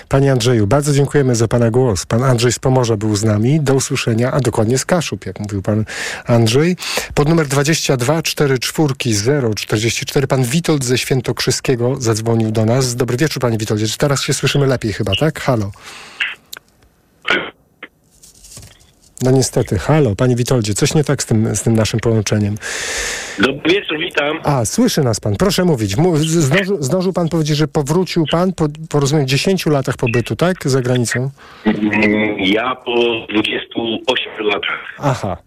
Panie 0.10 0.32
Andrzeju, 0.32 0.68
bardzo 0.68 0.94
dziękujemy 0.94 1.36
za 1.36 1.48
pana 1.48 1.72
głos. 1.72 2.06
Pan 2.06 2.24
Andrzej 2.24 2.52
z 2.52 2.60
Pomorza 2.60 2.98
był 2.98 3.16
z 3.16 3.24
nami. 3.24 3.60
Do 3.60 3.74
usłyszenia, 3.74 4.32
a 4.32 4.40
dokładnie 4.40 4.78
z 4.78 4.86
Kaszub, 4.86 5.26
jak 5.26 5.40
mówił 5.40 5.62
pan 5.62 5.86
Andrzej. 6.26 6.76
Pod 7.14 7.30
numer 7.30 7.48
22 7.48 8.22
44 8.22 9.56
044 9.56 10.28
pan 10.28 10.44
Witold 10.44 10.84
ze 10.84 10.98
Świętokrzyskiego 10.98 11.96
zadzwonił 11.96 12.52
do 12.52 12.66
nas. 12.66 12.96
Dobry 12.96 13.18
wieczór, 13.18 13.42
panie 13.42 13.58
Witoldzie. 13.58 13.86
Teraz 13.98 14.22
się 14.24 14.34
słyszymy 14.34 14.68
lepiej 14.68 14.94
chyba, 14.94 15.16
tak? 15.16 15.40
Halo. 15.40 15.72
No 19.22 19.32
niestety, 19.32 19.80
halo, 19.80 20.16
panie 20.16 20.36
Witoldzie, 20.36 20.74
coś 20.74 20.94
nie 20.94 21.04
tak 21.04 21.24
z 21.24 21.26
tym, 21.26 21.56
z 21.56 21.64
tym 21.64 21.74
naszym 21.74 22.00
połączeniem. 22.00 22.56
Dobry 23.40 23.74
wieczór, 23.74 24.00
witam. 24.00 24.40
A, 24.44 24.66
słyszy 24.66 25.02
nas 25.02 25.20
pan, 25.20 25.36
proszę 25.36 25.66
mówić. 25.66 25.96
Zdążył, 26.22 26.84
zdążył 26.84 27.14
pan 27.14 27.30
powiedzieć, 27.30 27.58
że 27.58 27.68
powrócił 27.68 28.26
pan 28.32 28.54
po, 28.54 28.68
po 28.90 29.00
rozumiem, 29.00 29.28
10 29.28 29.66
latach 29.66 29.98
pobytu, 29.98 30.36
tak? 30.36 30.58
Za 30.66 30.82
granicą? 30.82 31.30
Ja 32.38 32.76
po 32.76 32.94
28 33.30 34.46
latach. 34.46 34.96
Aha. 35.00 35.38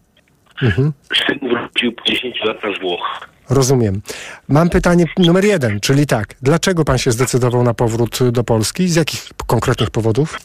Mhm. 0.62 0.92
Syn 1.26 1.48
wrócił 1.48 1.92
po 1.92 2.04
10 2.04 2.36
latach 2.44 2.70
z 2.78 2.80
Włoch. 2.80 3.28
Rozumiem. 3.50 4.02
Mam 4.48 4.70
pytanie 4.70 5.04
numer 5.18 5.44
jeden, 5.44 5.80
czyli 5.80 6.06
tak. 6.06 6.34
Dlaczego 6.42 6.84
pan 6.84 6.98
się 6.98 7.12
zdecydował 7.12 7.62
na 7.62 7.74
powrót 7.74 8.18
do 8.32 8.44
Polski? 8.44 8.88
Z 8.88 8.96
jakich 8.96 9.28
konkretnych 9.46 9.90
powodów? 9.90 10.38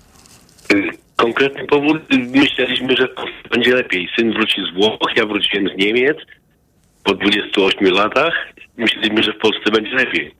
Konkretny 1.16 1.68
powód, 1.68 1.98
myśleliśmy, 2.34 2.96
że 2.96 3.08
będzie 3.52 3.76
lepiej. 3.76 4.10
Syn 4.16 4.34
wróci 4.34 4.62
z 4.72 4.76
Włoch, 4.76 5.12
ja 5.16 5.26
wróciłem 5.26 5.70
z 5.70 5.78
Niemiec 5.78 6.18
po 7.04 7.14
28 7.14 7.88
latach. 7.88 8.34
Myśleliśmy, 8.78 9.24
że 9.24 9.34
w 9.34 9.38
Polsce 9.38 9.72
będzie 9.72 9.92
lepiej. 9.92 10.32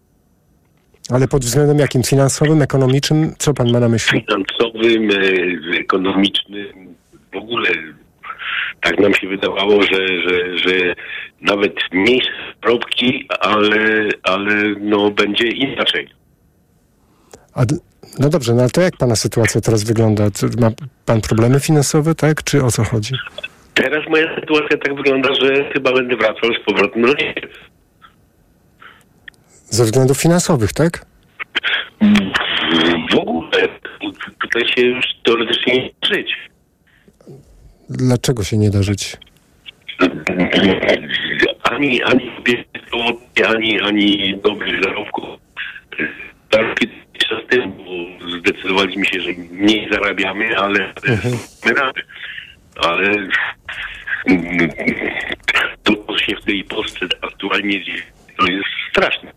Ale 1.12 1.28
pod 1.28 1.46
względem 1.46 1.80
jakim? 1.80 2.04
Finansowym, 2.04 2.62
ekonomicznym? 2.62 3.34
Co 3.38 3.54
pan 3.54 3.72
ma 3.72 3.80
na 3.80 3.90
myśli? 3.90 4.22
Finansowym, 4.22 5.12
y, 5.12 5.80
ekonomicznym, 5.80 6.96
w 7.34 7.38
ogóle 7.38 7.70
tak 8.82 9.00
nam 9.00 9.14
się 9.14 9.28
wydawało, 9.28 9.84
że, 9.84 10.08
że, 10.08 10.58
że 10.58 10.96
nawet 11.42 11.74
mniejsze 11.92 12.32
probki, 12.62 13.28
ale, 13.40 14.10
ale 14.24 14.76
no 14.80 15.12
będzie 15.12 15.48
inaczej. 15.48 16.10
A 17.54 17.66
No 18.20 18.30
dobrze, 18.30 18.54
no 18.54 18.62
ale 18.62 18.70
to 18.70 18.82
jak 18.82 18.98
pana 18.98 19.16
sytuacja 19.16 19.62
teraz 19.62 19.84
wygląda? 19.84 20.24
Ma 20.60 20.72
pan 21.06 21.22
problemy 21.22 21.60
finansowe, 21.60 22.16
tak? 22.16 22.44
Czy 22.44 22.64
o 22.64 22.72
co 22.72 22.84
chodzi? 22.84 23.14
Teraz 23.74 24.10
moja 24.10 24.36
sytuacja 24.36 24.78
tak 24.78 24.96
wygląda, 24.96 25.30
że 25.34 25.72
chyba 25.74 25.94
będę 25.94 26.16
wracał 26.16 26.54
z 26.54 26.66
powrotem 26.66 27.02
do 27.02 27.14
Niemiec. 27.14 27.50
Ze 29.70 29.84
względów 29.84 30.18
finansowych, 30.18 30.74
tak? 30.74 31.06
W 33.12 33.16
ogóle 33.16 33.68
tutaj 34.42 34.68
się 34.76 34.82
już 34.82 35.06
teoretycznie 35.26 35.74
nie 35.74 35.90
da 36.02 36.16
żyć. 36.16 36.36
Dlaczego 37.90 38.44
się 38.44 38.58
nie 38.58 38.70
da 38.70 38.84
żyć? 38.84 39.18
Ani, 41.64 42.04
ani 42.04 42.32
ani, 43.48 43.82
ani 43.82 44.38
dobrych 44.44 44.84
zarobków. 44.84 45.26
Zarobki 46.54 46.88
czas 47.28 47.40
temu, 47.50 47.76
bo 47.78 47.92
zdecydowaliśmy 48.40 49.06
się, 49.06 49.22
że 49.22 49.30
mniej 49.52 49.90
zarabiamy, 49.92 50.58
ale 50.58 50.94
Mhm. 51.08 51.38
rady. 51.78 52.02
Ale 52.76 53.10
mm, 54.28 54.70
to, 55.84 56.18
się 56.18 56.36
w 56.42 56.46
tej 56.46 56.64
Polsce 56.64 57.00
aktualnie 57.22 57.84
dzieje, 57.86 58.02
to 58.38 58.46
jest 58.46 58.66
straszne. 58.92 59.32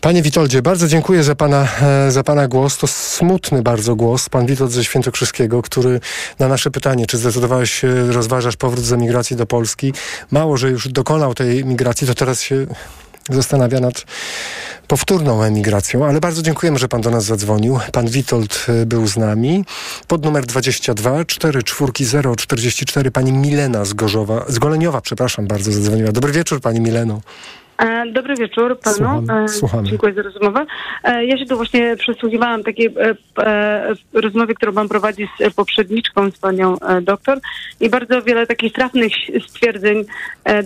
Panie 0.00 0.22
Witoldzie, 0.22 0.62
bardzo 0.62 0.88
dziękuję 0.88 1.22
za 1.22 1.34
pana, 1.34 1.68
e, 1.82 2.10
za 2.10 2.22
pana 2.24 2.48
głos. 2.48 2.78
To 2.78 2.86
smutny 2.86 3.62
bardzo 3.62 3.96
głos. 3.96 4.28
Pan 4.28 4.46
Witold 4.46 4.70
ze 4.72 4.84
Świętokrzyskiego, 4.84 5.62
który 5.62 6.00
na 6.38 6.48
nasze 6.48 6.70
pytanie, 6.70 7.06
czy 7.06 7.18
zdecydowałeś 7.18 7.72
się, 7.72 8.12
rozważasz 8.12 8.56
powrót 8.56 8.84
z 8.84 8.92
emigracji 8.92 9.36
do 9.36 9.46
Polski, 9.46 9.92
mało, 10.30 10.56
że 10.56 10.70
już 10.70 10.88
dokonał 10.88 11.34
tej 11.34 11.64
migracji, 11.64 12.06
to 12.06 12.14
teraz 12.14 12.42
się 12.42 12.66
zastanawia 13.30 13.80
nad 13.80 14.04
powtórną 14.88 15.42
emigracją, 15.42 16.06
ale 16.06 16.20
bardzo 16.20 16.42
dziękujemy, 16.42 16.78
że 16.78 16.88
pan 16.88 17.00
do 17.00 17.10
nas 17.10 17.24
zadzwonił. 17.24 17.78
Pan 17.92 18.08
Witold 18.08 18.66
e, 18.68 18.86
był 18.86 19.06
z 19.06 19.16
nami. 19.16 19.64
Pod 20.06 20.24
numer 20.24 20.46
22 20.46 21.24
44 21.24 22.36
44 22.36 23.10
pani 23.10 23.32
Milena 23.32 23.84
z 23.84 23.92
Gorzowa, 23.92 24.44
z 24.48 24.58
Goleniowa, 24.58 25.00
przepraszam 25.00 25.46
bardzo, 25.46 25.72
zadzwoniła. 25.72 26.12
Dobry 26.12 26.32
wieczór 26.32 26.60
pani 26.60 26.80
Mileno. 26.80 27.20
E, 27.78 28.06
Dobry 28.12 28.34
wieczór 28.36 28.78
panu. 28.80 28.96
Słuchamy, 28.96 29.42
E, 29.44 29.48
słuchamy. 29.48 29.88
Dziękuję 29.88 30.14
za 30.14 30.22
rozmowę. 30.22 30.66
E, 31.04 31.24
Ja 31.26 31.38
się 31.38 31.46
tu 31.46 31.56
właśnie 31.56 31.96
przysłuchiwałam 31.96 32.62
takiej 32.62 32.94
rozmowie, 34.12 34.54
którą 34.54 34.72
pan 34.72 34.88
prowadzi 34.88 35.28
z 35.50 35.54
poprzedniczką, 35.54 36.30
z 36.30 36.38
panią 36.38 36.76
doktor 37.02 37.38
i 37.80 37.90
bardzo 37.90 38.22
wiele 38.22 38.46
takich 38.46 38.72
trafnych 38.72 39.12
stwierdzeń 39.48 40.04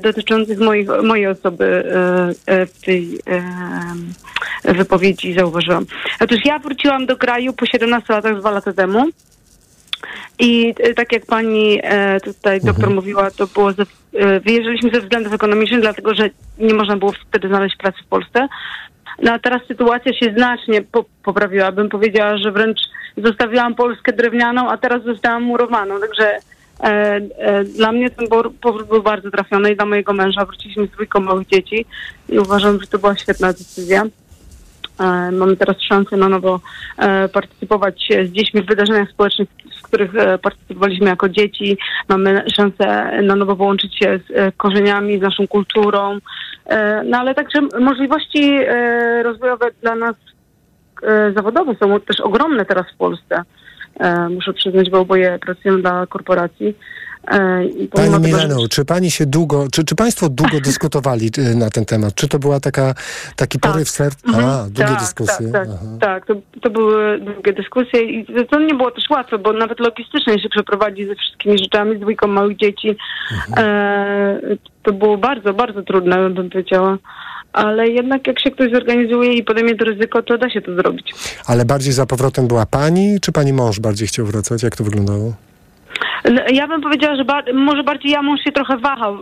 dotyczących 0.02 0.58
moich, 0.58 0.88
mojej 1.02 1.26
osoby 1.26 1.84
w 2.46 2.84
tej 2.84 3.18
wypowiedzi 4.64 5.34
zauważyłam. 5.34 5.86
Otóż 6.20 6.38
ja 6.44 6.58
wróciłam 6.58 7.06
do 7.06 7.16
kraju 7.16 7.52
po 7.52 7.66
17 7.66 8.12
latach, 8.12 8.38
dwa 8.38 8.50
lata 8.50 8.72
temu. 8.72 9.04
I 10.38 10.74
e, 10.78 10.94
tak 10.94 11.12
jak 11.12 11.26
pani 11.26 11.80
e, 11.82 12.20
tutaj 12.20 12.60
doktor 12.60 12.90
mówiła, 12.90 13.30
to 13.30 13.46
było 13.46 13.72
ze, 13.72 13.82
e, 14.14 14.40
wyjeżdżaliśmy 14.40 14.90
ze 14.90 15.00
względów 15.00 15.32
ekonomicznych, 15.32 15.80
dlatego 15.80 16.14
że 16.14 16.30
nie 16.58 16.74
można 16.74 16.96
było 16.96 17.12
wtedy 17.12 17.48
znaleźć 17.48 17.76
pracy 17.76 17.98
w 18.02 18.08
Polsce. 18.08 18.48
No 19.22 19.32
a 19.32 19.38
teraz 19.38 19.62
sytuacja 19.68 20.12
się 20.12 20.32
znacznie 20.32 20.82
po, 20.82 21.04
poprawiła. 21.24 21.72
Bym 21.72 21.88
powiedziała, 21.88 22.36
że 22.38 22.52
wręcz 22.52 22.80
zostawiłam 23.16 23.74
Polskę 23.74 24.12
drewnianą, 24.12 24.70
a 24.70 24.76
teraz 24.76 25.02
zostałam 25.02 25.42
murowaną. 25.42 26.00
Także 26.00 26.38
e, 26.80 27.20
e, 27.38 27.64
dla 27.64 27.92
mnie 27.92 28.10
ten 28.10 28.26
powrót 28.60 28.88
był 28.88 29.02
bardzo 29.02 29.30
trafiony 29.30 29.72
i 29.72 29.76
dla 29.76 29.86
mojego 29.86 30.12
męża. 30.12 30.44
Wróciliśmy 30.44 30.86
z 30.86 30.90
dwójką 30.90 31.20
małych 31.20 31.48
dzieci 31.48 31.86
i 32.28 32.38
uważam, 32.38 32.80
że 32.80 32.86
to 32.86 32.98
była 32.98 33.16
świetna 33.16 33.48
decyzja. 33.48 34.02
E, 35.00 35.30
Mamy 35.30 35.56
teraz 35.56 35.76
szansę 35.80 36.16
na 36.16 36.28
nowo 36.28 36.60
partycypować 37.32 38.08
z 38.24 38.32
dziećmi 38.32 38.62
w 38.62 38.66
wydarzeniach 38.66 39.10
społecznych, 39.10 39.48
w 39.70 39.75
których 39.86 40.14
e, 40.14 40.38
partycypowaliśmy 40.38 41.06
jako 41.06 41.28
dzieci. 41.28 41.78
Mamy 42.08 42.44
szansę 42.56 43.10
na 43.22 43.36
nowo 43.36 43.56
połączyć 43.56 43.98
się 43.98 44.20
z 44.28 44.30
e, 44.30 44.52
korzeniami, 44.52 45.18
z 45.18 45.22
naszą 45.22 45.48
kulturą. 45.48 46.18
E, 46.66 47.02
No 47.04 47.18
ale 47.18 47.34
także 47.34 47.60
możliwości 47.80 48.58
rozwojowe 49.22 49.66
dla 49.82 49.94
nas 49.94 50.16
zawodowe 51.34 51.74
są 51.74 52.00
też 52.00 52.20
ogromne 52.20 52.64
teraz 52.64 52.86
w 52.94 52.96
Polsce. 52.96 53.42
Muszę 54.30 54.52
przyznać, 54.52 54.90
bo 54.90 55.00
oboje 55.00 55.38
pracują 55.38 55.80
dla 55.80 56.06
korporacji. 56.06 56.74
E, 57.30 57.64
Pani 57.92 58.26
Mileno, 58.26 58.68
czy 58.68 58.84
pani 58.84 59.10
się 59.10 59.26
długo, 59.26 59.66
czy, 59.72 59.84
czy 59.84 59.94
państwo 59.94 60.28
długo 60.28 60.60
dyskutowali 60.64 61.30
y, 61.38 61.56
na 61.56 61.70
ten 61.70 61.84
temat? 61.84 62.14
Czy 62.14 62.28
to 62.28 62.38
była 62.38 62.60
taka, 62.60 62.94
taki 63.36 63.58
poryw 63.58 63.90
serca? 63.90 64.18
A, 64.28 64.62
długie 64.62 64.92
tak, 64.92 65.00
dyskusje. 65.00 65.50
Tak, 65.52 65.68
tak, 65.68 65.78
tak. 66.00 66.26
To, 66.26 66.34
to 66.62 66.70
były 66.70 67.18
długie 67.20 67.52
dyskusje 67.52 68.02
i 68.02 68.26
to 68.50 68.60
nie 68.60 68.74
było 68.74 68.90
też 68.90 69.10
łatwe, 69.10 69.38
bo 69.38 69.52
nawet 69.52 69.80
logistycznie 69.80 70.40
się 70.42 70.48
przeprowadzić 70.48 71.08
ze 71.08 71.14
wszystkimi 71.14 71.58
rzeczami, 71.58 71.96
z 71.96 72.00
dwójką 72.00 72.26
małych 72.26 72.56
dzieci. 72.56 72.96
E, 73.56 74.40
to 74.82 74.92
było 74.92 75.16
bardzo, 75.16 75.54
bardzo 75.54 75.82
trudne, 75.82 76.30
bym 76.30 76.50
powiedziała. 76.50 76.98
Ale 77.52 77.88
jednak 77.88 78.26
jak 78.26 78.40
się 78.40 78.50
ktoś 78.50 78.72
zorganizuje 78.72 79.32
i 79.32 79.44
podejmie 79.44 79.76
to 79.76 79.84
ryzyko, 79.84 80.22
to 80.22 80.38
da 80.38 80.50
się 80.50 80.62
to 80.62 80.74
zrobić. 80.74 81.14
Ale 81.46 81.64
bardziej 81.64 81.92
za 81.92 82.06
powrotem 82.06 82.48
była 82.48 82.66
pani, 82.66 83.20
czy 83.20 83.32
pani 83.32 83.52
mąż 83.52 83.80
bardziej 83.80 84.08
chciał 84.08 84.26
wracać? 84.26 84.62
Jak 84.62 84.76
to 84.76 84.84
wyglądało? 84.84 85.32
L- 86.24 86.44
Ja 86.54 86.68
bym 86.68 86.80
powiedziała, 86.80 87.16
że 87.16 87.24
bar- 87.24 87.54
może 87.54 87.82
bardziej 87.82 88.12
ja 88.12 88.22
mąż 88.22 88.40
się 88.40 88.52
trochę 88.52 88.76
wahał, 88.76 89.14
e, 89.14 89.18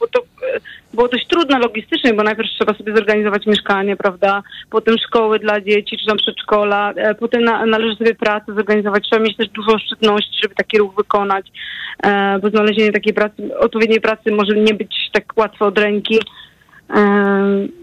bo 0.00 0.06
to 0.06 0.20
e, 0.20 0.60
było 0.94 1.08
dość 1.08 1.26
trudne 1.26 1.58
logistycznie, 1.58 2.14
bo 2.14 2.22
najpierw 2.22 2.50
trzeba 2.50 2.74
sobie 2.74 2.96
zorganizować 2.96 3.46
mieszkanie, 3.46 3.96
prawda? 3.96 4.42
Potem 4.70 4.94
szkoły 5.06 5.38
dla 5.38 5.60
dzieci, 5.60 5.98
czy 5.98 6.06
tam 6.06 6.16
przedszkola, 6.16 6.92
e, 6.96 7.14
potem 7.14 7.44
na, 7.44 7.66
należy 7.66 7.96
sobie 7.96 8.14
pracę 8.14 8.54
zorganizować. 8.54 9.04
Trzeba 9.04 9.22
mieć 9.24 9.36
też 9.36 9.48
dużo 9.48 9.72
oszczędności, 9.72 10.38
żeby 10.42 10.54
taki 10.54 10.78
ruch 10.78 10.94
wykonać, 10.96 11.46
bo 12.42 12.50
znalezienie 12.50 12.92
takiej 12.92 13.14
pracy, 13.14 13.58
odpowiedniej 13.58 14.00
pracy 14.00 14.32
może 14.32 14.54
nie 14.56 14.74
być 14.74 14.96
tak 15.12 15.24
łatwo 15.36 15.66
od 15.66 15.78
ręki. 15.78 16.18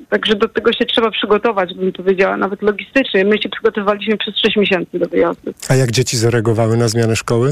Także 0.09 0.35
do 0.35 0.47
tego 0.47 0.73
się 0.73 0.85
trzeba 0.85 1.11
przygotować, 1.11 1.73
bym 1.73 1.91
powiedziała, 1.93 2.37
nawet 2.37 2.61
logistycznie. 2.61 3.25
My 3.25 3.37
się 3.41 3.49
przygotowywaliśmy 3.49 4.17
przez 4.17 4.37
6 4.37 4.55
miesięcy 4.57 4.99
do 4.99 5.05
wyjazdu. 5.05 5.53
A 5.69 5.75
jak 5.75 5.91
dzieci 5.91 6.17
zareagowały 6.17 6.77
na 6.77 6.87
zmianę 6.87 7.15
szkoły? 7.15 7.49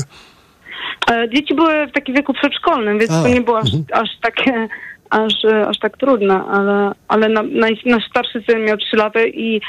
E, 1.09 1.29
Dzieci 1.29 1.55
były 1.55 1.87
w 1.87 1.91
takim 1.91 2.15
wieku 2.15 2.33
przedszkolnym, 2.33 2.99
więc 2.99 3.11
A, 3.11 3.21
to 3.21 3.27
nie 3.27 3.41
było 3.41 3.59
aż, 3.59 3.69
aż 3.93 4.09
takie, 4.21 4.67
aż, 5.09 5.45
e, 5.45 5.67
aż 5.67 5.79
tak 5.79 5.97
trudne, 5.97 6.43
ale, 6.51 6.91
ale 7.07 7.29
na, 7.29 7.43
naj- 7.43 7.85
nasz 7.85 8.03
starszy 8.09 8.43
syn 8.49 8.65
miał 8.65 8.77
3 8.77 8.97
lata 8.97 9.25
i 9.25 9.61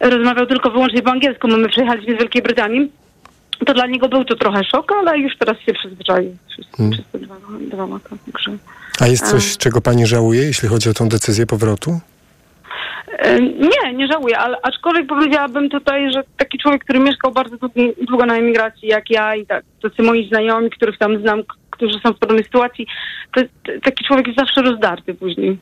rozmawiał 0.00 0.46
tylko 0.46 0.70
wyłącznie 0.70 1.02
po 1.02 1.10
angielsku. 1.10 1.48
My 1.48 1.68
przyjechaliśmy 1.68 2.14
z 2.14 2.18
Wielkiej 2.18 2.42
Brytanii. 2.42 2.90
To 3.66 3.74
dla 3.74 3.86
niego 3.86 4.08
był 4.08 4.24
to 4.24 4.36
trochę 4.36 4.64
szok, 4.64 4.92
ale 4.92 5.18
już 5.18 5.36
teraz 5.38 5.60
się 5.60 5.72
przyzwyczaił 5.72 6.36
przez, 6.48 6.66
Hmm. 6.76 6.92
przez 6.92 7.06
te 7.12 7.18
dwa, 7.18 7.34
dwa 7.70 7.86
lata. 7.86 8.08
Także. 8.32 8.50
A 9.00 9.06
jest 9.06 9.30
coś, 9.30 9.52
E. 9.54 9.56
czego 9.56 9.80
pani 9.80 10.06
żałuje, 10.06 10.42
jeśli 10.42 10.68
chodzi 10.68 10.88
o 10.90 10.94
tą 10.94 11.08
decyzję 11.08 11.46
powrotu? 11.46 12.00
E, 13.18 13.40
Nie, 13.40 13.92
nie 13.94 14.06
żałuję, 14.06 14.38
ale 14.38 14.56
aczkolwiek 14.62 15.06
powiedziałabym 15.06 15.70
tutaj, 15.70 16.12
że 16.12 16.22
taki 16.36 16.58
człowiek, 16.58 16.84
który 16.84 16.98
mieszkał 16.98 17.32
bardzo 17.32 17.56
długo 18.08 18.26
na 18.26 18.36
emigracji, 18.36 18.88
jak 18.88 19.10
ja 19.10 19.34
i 19.36 19.46
tak, 19.46 19.64
tacy 19.82 20.02
moi 20.02 20.28
znajomi, 20.28 20.70
których 20.70 20.98
tam 20.98 21.20
znam, 21.20 21.42
którzy 21.70 21.98
są 22.06 22.12
w 22.12 22.18
podobnej 22.18 22.44
sytuacji, 22.44 22.86
to 23.34 23.40
t- 23.40 23.80
taki 23.80 24.04
człowiek 24.04 24.26
jest 24.26 24.38
zawsze 24.38 24.62
rozdarty 24.62 25.14
później. 25.14 25.58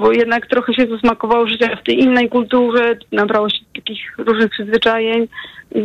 Bo 0.00 0.12
jednak 0.12 0.46
trochę 0.46 0.74
się 0.74 0.86
zasmakowało 0.86 1.46
życia 1.46 1.76
w 1.76 1.84
tej 1.84 1.98
innej 2.00 2.28
kulturze, 2.28 2.96
nabrało 3.12 3.50
się 3.50 3.56
takich 3.74 3.98
różnych 4.18 4.50
przyzwyczajeń. 4.50 5.28
I 5.74 5.80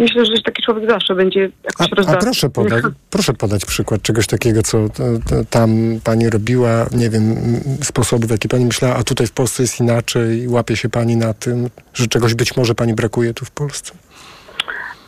Myślę, 0.00 0.26
że 0.26 0.32
taki 0.44 0.62
człowiek 0.62 0.90
zawsze 0.90 1.14
będzie 1.14 1.40
jakoś 1.64 1.86
A 1.92 1.94
rozdarty. 1.94 2.24
proszę 2.24 2.50
podać, 2.50 2.84
proszę 3.10 3.34
podać 3.34 3.64
przykład 3.64 4.02
czegoś 4.02 4.26
takiego, 4.26 4.62
co 4.62 4.78
e, 4.78 4.88
t- 5.28 5.44
tam 5.50 5.70
pani 6.04 6.30
robiła, 6.30 6.86
nie 6.92 7.10
wiem, 7.10 7.22
m, 7.32 7.60
sposobu, 7.82 8.26
w 8.26 8.30
jaki 8.30 8.48
pani 8.48 8.64
myślała, 8.64 8.96
a 8.96 9.02
tutaj 9.02 9.26
w 9.26 9.32
Polsce 9.32 9.62
jest 9.62 9.80
inaczej, 9.80 10.48
łapie 10.48 10.76
się 10.76 10.88
pani 10.88 11.16
na 11.16 11.34
tym, 11.34 11.68
że 11.94 12.06
czegoś 12.06 12.34
być 12.34 12.56
może 12.56 12.74
pani 12.74 12.94
brakuje 12.94 13.34
tu 13.34 13.44
w 13.44 13.50
Polsce? 13.50 13.92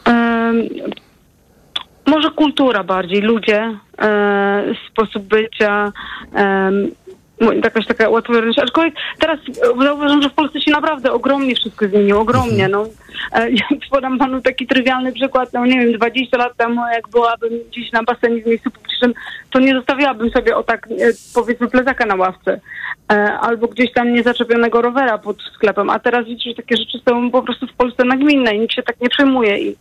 Em, 0.04 0.68
może 2.07 2.31
kultura 2.31 2.85
bardziej, 2.85 3.20
ludzie, 3.20 3.78
e, 3.98 4.64
sposób 4.92 5.22
bycia, 5.22 5.92
mo- 6.33 6.88
jakaś 7.64 7.87
taka 7.87 8.09
łatwość. 8.09 8.59
Aczkolwiek 8.59 8.94
teraz 9.18 9.38
e, 9.48 9.83
zauważam, 9.85 10.22
że 10.22 10.31
w 10.31 10.35
Polsce 10.35 10.61
się 10.61 10.70
naprawdę 10.70 11.12
ogromnie 11.12 11.55
wszystko 11.55 11.88
zmieniło, 11.88 12.20
ogromnie. 12.20 12.68
No. 12.68 12.87
E, 13.33 13.51
ja 13.61 13.64
podam 13.90 14.18
panu 14.18 14.42
taki 14.42 14.66
trywialny 14.66 15.12
przykład, 15.12 15.53
no 15.53 15.66
nie 15.66 15.81
wiem, 15.81 15.92
20 15.92 16.38
lat 16.38 16.57
temu, 16.57 16.81
jak 16.94 17.09
byłabym 17.09 17.51
gdzieś 17.70 17.92
na 17.92 18.03
basenie 18.03 18.42
w 18.42 18.46
miejscu 18.46 18.70
publicznym, 18.70 19.14
to 19.51 19.61
nie 19.61 19.74
zostawiłabym 19.74 20.31
sobie 20.31 20.57
o 20.57 20.62
tak, 20.62 20.87
e, 20.87 20.94
powiedzmy, 21.35 21.68
plecaka 21.68 22.07
na 22.07 22.14
ławce. 22.14 22.61
Albo 23.40 23.68
gdzieś 23.68 23.92
tam 23.92 24.12
niezaczepionego 24.12 24.83
rowera 24.83 25.18
pod 25.18 25.42
sklepem. 25.42 25.90
A 25.90 25.98
teraz 25.98 26.27
widzisz, 26.27 26.44
że 26.44 26.55
takie 26.55 26.77
rzeczy 26.77 26.98
są 27.09 27.31
po 27.31 27.42
prostu 27.42 27.66
w 27.66 27.72
Polsce 27.72 28.05
nagminne 28.05 28.55
i 28.55 28.61
nikt 28.61 28.74
się 28.74 28.83
tak 28.83 29.01
nie 29.01 29.09
przejmuje. 29.09 29.59
I, 29.59 29.77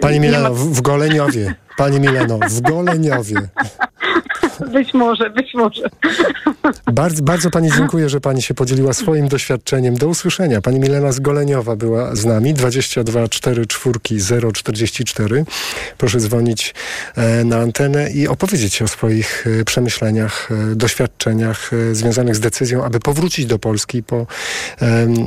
Pani 0.00 0.14
nie 0.14 0.20
Mileno, 0.20 0.48
ma- 0.50 0.54
w, 0.54 0.80
Goleniowie, 0.80 1.54
pani 1.76 2.00
Mileno, 2.00 2.38
w 2.50 2.60
Goleniowie. 2.60 3.36
być 4.72 4.94
może, 4.94 5.30
być 5.30 5.54
może. 5.54 5.82
Bardzo, 6.92 7.22
bardzo 7.22 7.50
pani 7.50 7.70
dziękuję, 7.76 8.08
że 8.08 8.20
pani 8.20 8.42
się 8.42 8.54
podzieliła 8.54 8.92
swoim 8.92 9.28
doświadczeniem. 9.28 9.94
Do 9.94 10.08
usłyszenia. 10.08 10.60
Pani 10.60 10.80
Milena 10.80 11.12
Zgoleniowa 11.12 11.76
była 11.76 12.14
z 12.16 12.24
nami. 12.24 12.54
22 12.54 13.28
4 13.28 13.66
4 13.66 13.98
044. 14.52 15.44
Proszę 15.98 16.20
dzwonić 16.20 16.74
e, 17.16 17.44
na 17.44 17.56
antenę 17.56 18.10
i 18.10 18.28
opowiedzieć 18.28 18.82
o 18.82 18.88
swoich 18.88 19.44
e, 19.60 19.64
przemyśleniach, 19.64 20.48
e, 20.72 20.74
doświadczeniach 20.76 21.70
e, 21.72 21.94
związanych 21.94 22.36
z 22.36 22.40
decyzją, 22.40 22.84
aby 22.84 23.00
powrócić 23.00 23.46
do 23.46 23.58
Polski 23.58 24.02
po 24.02 24.26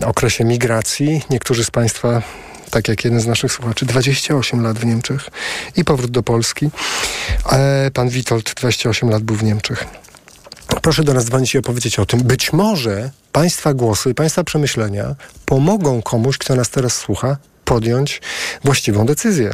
okresie 0.05 0.45
migracji. 0.45 1.21
Niektórzy 1.29 1.63
z 1.63 1.71
państwa 1.71 2.21
tak 2.69 2.87
jak 2.87 3.05
jeden 3.05 3.19
z 3.19 3.27
naszych 3.27 3.51
słuchaczy, 3.51 3.85
28 3.85 4.61
lat 4.61 4.79
w 4.79 4.85
Niemczech 4.85 5.29
i 5.75 5.85
powrót 5.85 6.11
do 6.11 6.23
Polski. 6.23 6.69
E, 7.51 7.91
pan 7.93 8.09
Witold 8.09 8.53
28 8.53 9.09
lat 9.09 9.23
był 9.23 9.35
w 9.35 9.43
Niemczech. 9.43 9.85
Proszę 10.81 11.03
do 11.03 11.13
nas 11.13 11.25
dzwonić 11.25 11.55
i 11.55 11.57
opowiedzieć 11.57 11.99
o 11.99 12.05
tym. 12.05 12.19
Być 12.19 12.53
może 12.53 13.11
Państwa 13.31 13.73
głosy, 13.73 14.13
Państwa 14.13 14.43
przemyślenia 14.43 15.15
pomogą 15.45 16.01
komuś, 16.01 16.37
kto 16.37 16.55
nas 16.55 16.69
teraz 16.69 16.93
słucha, 16.93 17.37
podjąć 17.69 18.21
właściwą 18.63 19.05
decyzję. 19.05 19.51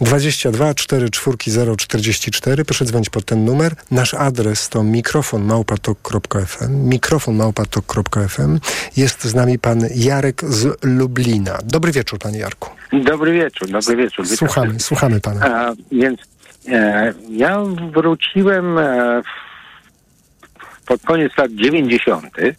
22 0.00 0.74
4 0.74 1.10
4 1.10 1.36
0 1.46 1.76
44. 1.76 2.64
Proszę 2.64 2.84
dzwonić 2.84 3.10
pod 3.10 3.24
ten 3.24 3.44
numer. 3.44 3.72
Nasz 3.90 4.14
adres 4.14 4.68
to 4.68 4.82
mikrofon 4.82 5.44
małpatok.fm. 5.44 6.88
Mikrofon 6.88 7.34
małpatok.fm. 7.36 8.60
Jest 8.96 9.24
z 9.24 9.34
nami 9.34 9.58
pan 9.58 9.80
Jarek 9.94 10.44
z 10.44 10.78
Lublina. 10.82 11.58
Dobry 11.64 11.92
wieczór, 11.92 12.18
panie 12.18 12.38
Jarku. 12.38 12.70
Dobry 12.92 13.32
wieczór, 13.32 13.68
dobry 13.68 13.96
wieczór. 13.96 14.24
Witam 14.24 14.36
Słuchamy, 14.36 14.80
słuchamy 14.80 15.20
pana. 15.20 15.46
A, 15.46 15.72
więc 15.92 16.20
e, 16.68 17.14
ja 17.30 17.62
wróciłem 17.94 18.78
e, 18.78 19.22
pod 20.86 21.02
koniec 21.02 21.36
lat 21.38 21.52
90. 21.52 22.26
E, 22.38 22.54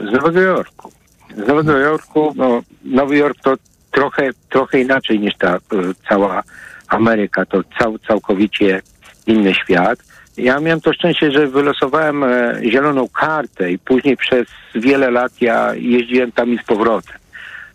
z 0.00 0.12
Nowego 0.12 0.40
Jorku. 0.40 0.92
Z 1.36 1.48
Nowego 1.48 1.78
Jorku, 1.78 2.32
no, 2.36 2.62
Nowy 2.84 3.16
Jork 3.16 3.40
to 3.42 3.56
trochę, 3.94 4.30
trochę 4.48 4.80
inaczej 4.80 5.20
niż 5.20 5.34
ta 5.36 5.56
e, 5.56 5.60
cała 6.08 6.42
Ameryka, 6.88 7.46
to 7.46 7.62
cał, 7.78 7.98
całkowicie 7.98 8.82
inny 9.26 9.54
świat. 9.54 9.98
Ja 10.36 10.60
miałem 10.60 10.80
to 10.80 10.92
szczęście, 10.92 11.32
że 11.32 11.46
wylosowałem 11.46 12.24
e, 12.24 12.60
zieloną 12.70 13.08
kartę 13.08 13.72
i 13.72 13.78
później 13.78 14.16
przez 14.16 14.44
wiele 14.74 15.10
lat 15.10 15.32
ja 15.40 15.74
jeździłem 15.74 16.32
tam 16.32 16.50
i 16.50 16.58
z 16.58 16.62
powrotem. 16.62 17.16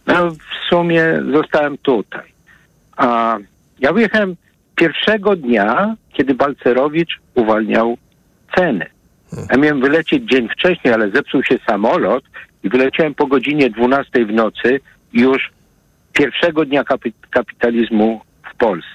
No, 0.08 0.32
w 0.32 0.70
sumie 0.70 1.04
zostałem 1.32 1.78
tutaj. 1.78 2.34
A 2.98 3.38
ja 3.80 3.94
wyjechałem 3.94 4.36
pierwszego 4.76 5.36
dnia, 5.36 5.96
kiedy 6.14 6.34
Balcerowicz 6.34 7.20
uwalniał 7.36 7.98
ceny. 8.56 8.86
Ja 9.52 9.58
miałem 9.58 9.82
wylecieć 9.82 10.24
dzień 10.24 10.50
wcześniej, 10.50 10.94
ale 10.94 11.10
zepsuł 11.10 11.44
się 11.44 11.58
samolot 11.68 12.24
i 12.64 12.70
wyleciałem 12.70 13.16
po 13.16 13.28
godzinie 13.28 13.70
12 13.70 14.26
w 14.26 14.34
nocy 14.34 14.80
już 15.14 15.50
pierwszego 16.20 16.66
dnia 16.66 16.84
kapi- 16.84 17.14
kapitalizmu 17.30 18.22
w 18.54 18.58
Polsce. 18.58 18.90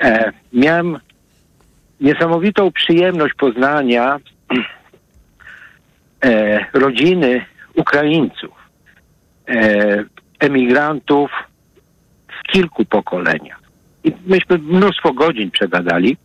E, 0.00 0.32
miałem 0.52 0.98
niesamowitą 2.00 2.72
przyjemność 2.72 3.34
poznania 3.34 4.18
e, 6.24 6.64
rodziny 6.72 7.44
Ukraińców, 7.74 8.54
e, 9.48 10.04
emigrantów 10.40 11.30
w 12.28 12.52
kilku 12.52 12.84
pokoleniach. 12.84 13.60
I 14.04 14.12
myśmy 14.26 14.58
mnóstwo 14.58 15.12
godzin 15.12 15.50
przegadali. 15.50 16.16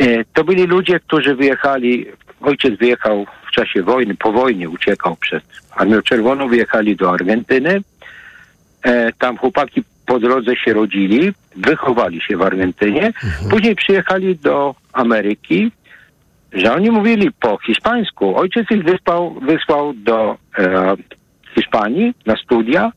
E, 0.00 0.24
to 0.24 0.44
byli 0.44 0.66
ludzie, 0.66 1.00
którzy 1.00 1.34
wyjechali, 1.34 2.06
ojciec 2.40 2.78
wyjechał 2.78 3.26
w 3.48 3.50
czasie 3.50 3.82
wojny, 3.82 4.14
po 4.14 4.32
wojnie 4.32 4.68
uciekał 4.68 5.16
przed 5.16 5.44
Armią 5.76 6.02
Czerwoną, 6.02 6.48
wyjechali 6.48 6.96
do 6.96 7.12
Argentyny. 7.12 7.80
E, 8.86 9.12
tam 9.18 9.36
chłopaki 9.36 9.82
po 10.06 10.18
drodze 10.18 10.56
się 10.56 10.72
rodzili, 10.72 11.32
wychowali 11.56 12.20
się 12.20 12.36
w 12.36 12.42
Argentynie, 12.42 13.12
później 13.50 13.74
przyjechali 13.76 14.36
do 14.36 14.74
Ameryki, 14.92 15.72
że 16.52 16.74
oni 16.74 16.90
mówili 16.90 17.32
po 17.40 17.58
hiszpańsku. 17.66 18.36
Ojciec 18.36 18.70
ich 18.70 18.84
wysłał, 18.84 19.34
wysłał 19.34 19.92
do 19.94 20.36
e, 20.58 20.94
Hiszpanii 21.54 22.14
na 22.26 22.36
studia. 22.36 22.92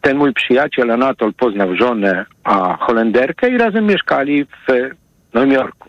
Ten 0.00 0.16
mój 0.16 0.32
przyjaciel 0.32 0.90
Anatol 0.90 1.34
poznał 1.34 1.76
żonę, 1.76 2.26
a 2.44 2.76
Holenderkę 2.76 3.50
i 3.50 3.58
razem 3.58 3.86
mieszkali 3.86 4.44
w 4.44 4.90
Nowym 5.34 5.52
Jorku. 5.52 5.88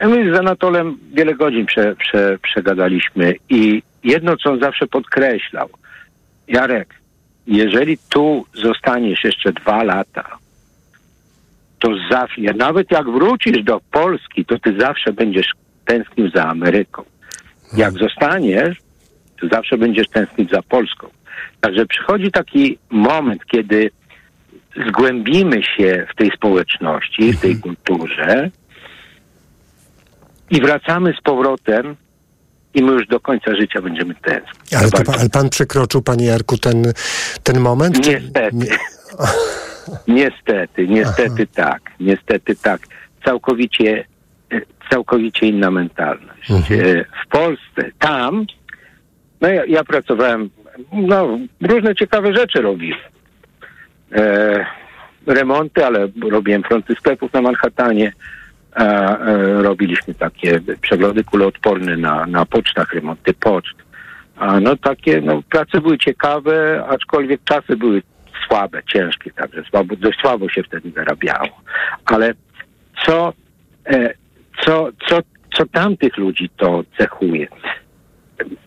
Ja 0.00 0.08
my 0.08 0.34
z 0.34 0.38
Anatolem 0.38 0.98
wiele 1.12 1.34
godzin 1.34 1.66
prze, 1.66 1.96
prze, 1.96 2.38
przegadaliśmy 2.42 3.34
i 3.48 3.82
jedno, 4.04 4.36
co 4.36 4.52
on 4.52 4.60
zawsze 4.60 4.86
podkreślał. 4.86 5.68
Jarek, 6.48 6.94
jeżeli 7.46 7.98
tu 7.98 8.44
zostaniesz 8.54 9.24
jeszcze 9.24 9.52
dwa 9.52 9.82
lata, 9.82 10.38
to 11.78 11.90
zawsze, 12.10 12.40
nawet 12.56 12.90
jak 12.90 13.10
wrócisz 13.10 13.62
do 13.62 13.80
Polski, 13.90 14.44
to 14.44 14.58
ty 14.58 14.80
zawsze 14.80 15.12
będziesz 15.12 15.46
tęsknił 15.84 16.30
za 16.30 16.44
Ameryką. 16.44 17.04
Jak 17.76 17.92
zostaniesz, 17.92 18.78
to 19.40 19.48
zawsze 19.48 19.78
będziesz 19.78 20.08
tęsknić 20.08 20.50
za 20.50 20.62
Polską. 20.62 21.08
Także 21.60 21.86
przychodzi 21.86 22.30
taki 22.30 22.78
moment, 22.90 23.46
kiedy 23.46 23.90
zgłębimy 24.88 25.62
się 25.62 26.06
w 26.12 26.16
tej 26.16 26.30
społeczności, 26.30 27.32
w 27.32 27.40
tej 27.40 27.60
kulturze 27.60 28.50
i 30.50 30.60
wracamy 30.60 31.14
z 31.18 31.22
powrotem 31.22 31.96
i 32.74 32.82
my 32.82 32.92
już 32.92 33.06
do 33.06 33.20
końca 33.20 33.54
życia 33.56 33.82
będziemy 33.82 34.14
tęsknić. 34.14 34.74
Ale, 34.74 34.90
to, 34.90 35.02
pa- 35.04 35.18
ale 35.20 35.28
pan 35.30 35.48
przekroczył, 35.50 36.02
panie 36.02 36.26
Jarku, 36.26 36.58
ten, 36.58 36.92
ten 37.42 37.60
moment? 37.60 37.96
Niestety. 38.08 38.76
Niestety, 40.08 40.88
niestety 40.88 41.46
tak. 41.46 41.82
Niestety 42.00 42.56
tak. 42.56 42.80
Całkowicie, 43.24 44.04
e, 44.52 44.60
całkowicie 44.90 45.46
inna 45.46 45.70
mentalność. 45.70 46.50
E, 46.50 47.04
W 47.24 47.28
Polsce, 47.30 47.90
tam, 47.98 48.46
no 49.40 49.48
ja, 49.48 49.64
ja 49.64 49.84
pracowałem, 49.84 50.50
no 50.92 51.38
różne 51.62 51.94
ciekawe 51.94 52.34
rzeczy 52.36 52.62
robiłem. 52.62 52.98
E, 54.12 54.66
remonty, 55.26 55.86
ale 55.86 56.08
robiłem 56.30 56.62
fronty 56.62 56.94
sklepów 56.94 57.32
na 57.32 57.42
Manhattanie. 57.42 58.12
E, 58.76 59.62
robiliśmy 59.62 60.14
takie 60.14 60.60
przeglądy 60.80 61.24
kuloodporne 61.24 61.96
na, 61.96 62.26
na 62.26 62.46
pocztach, 62.46 62.94
remonty 62.94 63.34
poczt. 63.34 63.74
A 64.36 64.60
no 64.60 64.76
takie, 64.76 65.20
no 65.20 65.42
prace 65.50 65.80
były 65.80 65.98
ciekawe, 65.98 66.84
aczkolwiek 66.88 67.40
czasy 67.44 67.76
były 67.76 68.02
słabe, 68.48 68.82
ciężkie, 68.92 69.30
także 69.30 69.62
słabo, 69.70 69.96
dość 69.96 70.18
słabo 70.20 70.48
się 70.48 70.62
wtedy 70.62 70.90
zarabiało. 70.90 71.60
Ale 72.04 72.34
co, 73.06 73.32
e, 73.86 74.14
co, 74.64 74.88
co, 75.08 75.18
co 75.56 75.66
tamtych 75.66 76.16
ludzi 76.16 76.50
to 76.56 76.84
cechuje? 76.98 77.46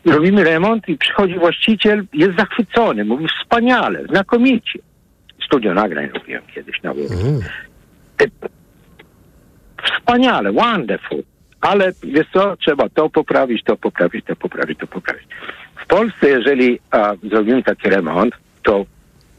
Robimy 0.05 0.43
remont 0.43 0.89
i 0.89 0.97
przychodzi 0.97 1.39
właściciel, 1.39 2.05
jest 2.13 2.37
zachwycony, 2.37 3.05
mówi 3.05 3.27
wspaniale, 3.41 4.03
znakomicie. 4.09 4.79
Studio 5.45 5.73
nagrań 5.73 6.09
robiłem 6.13 6.43
kiedyś 6.55 6.83
na 6.83 6.93
Włocku. 6.93 7.41
Wspaniale, 9.95 10.51
wonderful. 10.51 11.23
Ale 11.61 11.91
wiesz 12.03 12.27
co, 12.33 12.57
trzeba 12.57 12.89
to 12.89 13.09
poprawić, 13.09 13.63
to 13.63 13.77
poprawić, 13.77 14.25
to 14.25 14.35
poprawić, 14.35 14.79
to 14.79 14.88
poprawić. 14.88 15.27
W 15.83 15.88
Polsce, 15.88 16.29
jeżeli 16.29 16.79
a, 16.91 17.13
zrobimy 17.23 17.63
taki 17.63 17.89
remont, 17.89 18.35
to 18.63 18.85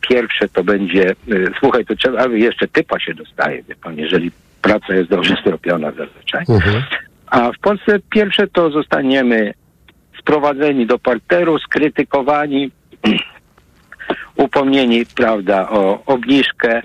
pierwsze 0.08 0.48
to 0.48 0.64
będzie, 0.64 1.10
y, 1.32 1.50
słuchaj, 1.58 1.84
to 1.84 1.96
trzeba, 1.96 2.26
jeszcze 2.26 2.68
typa 2.68 3.00
się 3.00 3.14
dostaje, 3.14 3.62
wie 3.62 3.76
pan, 3.76 3.98
jeżeli 3.98 4.30
praca 4.62 4.94
jest 4.94 5.10
dobrze 5.10 5.34
zrobiona 5.46 5.90
zazwyczaj. 5.90 6.44
A 7.26 7.52
w 7.52 7.58
Polsce 7.58 7.98
pierwsze 8.10 8.46
to 8.46 8.70
zostaniemy 8.70 9.54
sprowadzeni 10.18 10.86
do 10.86 10.98
parteru, 10.98 11.58
skrytykowani, 11.58 12.70
upomnieni, 14.36 15.06
prawda, 15.06 15.70
o 15.70 16.04
obniżkę. 16.06 16.82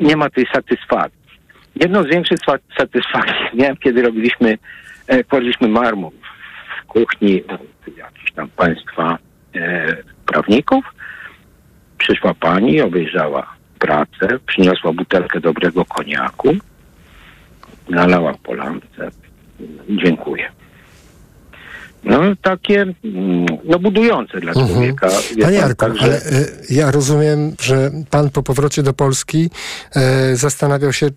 Nie 0.00 0.16
ma 0.16 0.30
tej 0.30 0.46
satysfakcji. 0.52 1.23
Jedną 1.76 2.02
z 2.02 2.06
większych 2.06 2.38
sa- 2.38 2.58
satysfakcji 2.78 3.58
miałem, 3.58 3.76
kiedy 3.76 4.02
robiliśmy, 4.02 4.58
e, 5.06 5.24
kładliśmy 5.24 5.68
marmur 5.68 6.12
w 6.82 6.86
kuchni 6.86 7.42
e, 7.48 7.58
jakichś 7.96 8.32
tam 8.32 8.48
państwa 8.48 9.18
e, 9.54 9.96
prawników. 10.26 10.84
Przyszła 11.98 12.34
pani, 12.34 12.80
obejrzała 12.80 13.54
pracę, 13.78 14.38
przyniosła 14.46 14.92
butelkę 14.92 15.40
dobrego 15.40 15.84
koniaku, 15.84 16.56
nalała 17.88 18.34
po 18.42 18.54
lampce. 18.54 19.10
Dziękuję. 19.88 20.50
No 22.04 22.20
takie 22.42 22.82
mm, 22.82 23.46
no, 23.64 23.78
budujące 23.78 24.40
dla 24.40 24.52
Mhm. 24.52 24.68
człowieka. 24.68 25.08
Wie 25.36 25.42
Panie 25.44 25.58
pan, 25.58 25.68
Jarku, 25.68 25.86
także- 25.86 26.04
ale 26.04 26.16
y, 26.16 26.52
ja 26.70 26.90
rozumiem, 26.90 27.52
że 27.60 27.90
pan 28.10 28.30
po 28.30 28.42
powrocie 28.42 28.82
do 28.82 28.92
Polski 28.92 29.50
y, 30.32 30.36
zastanawiał 30.36 30.92
się, 30.92 31.06
y, 31.06 31.10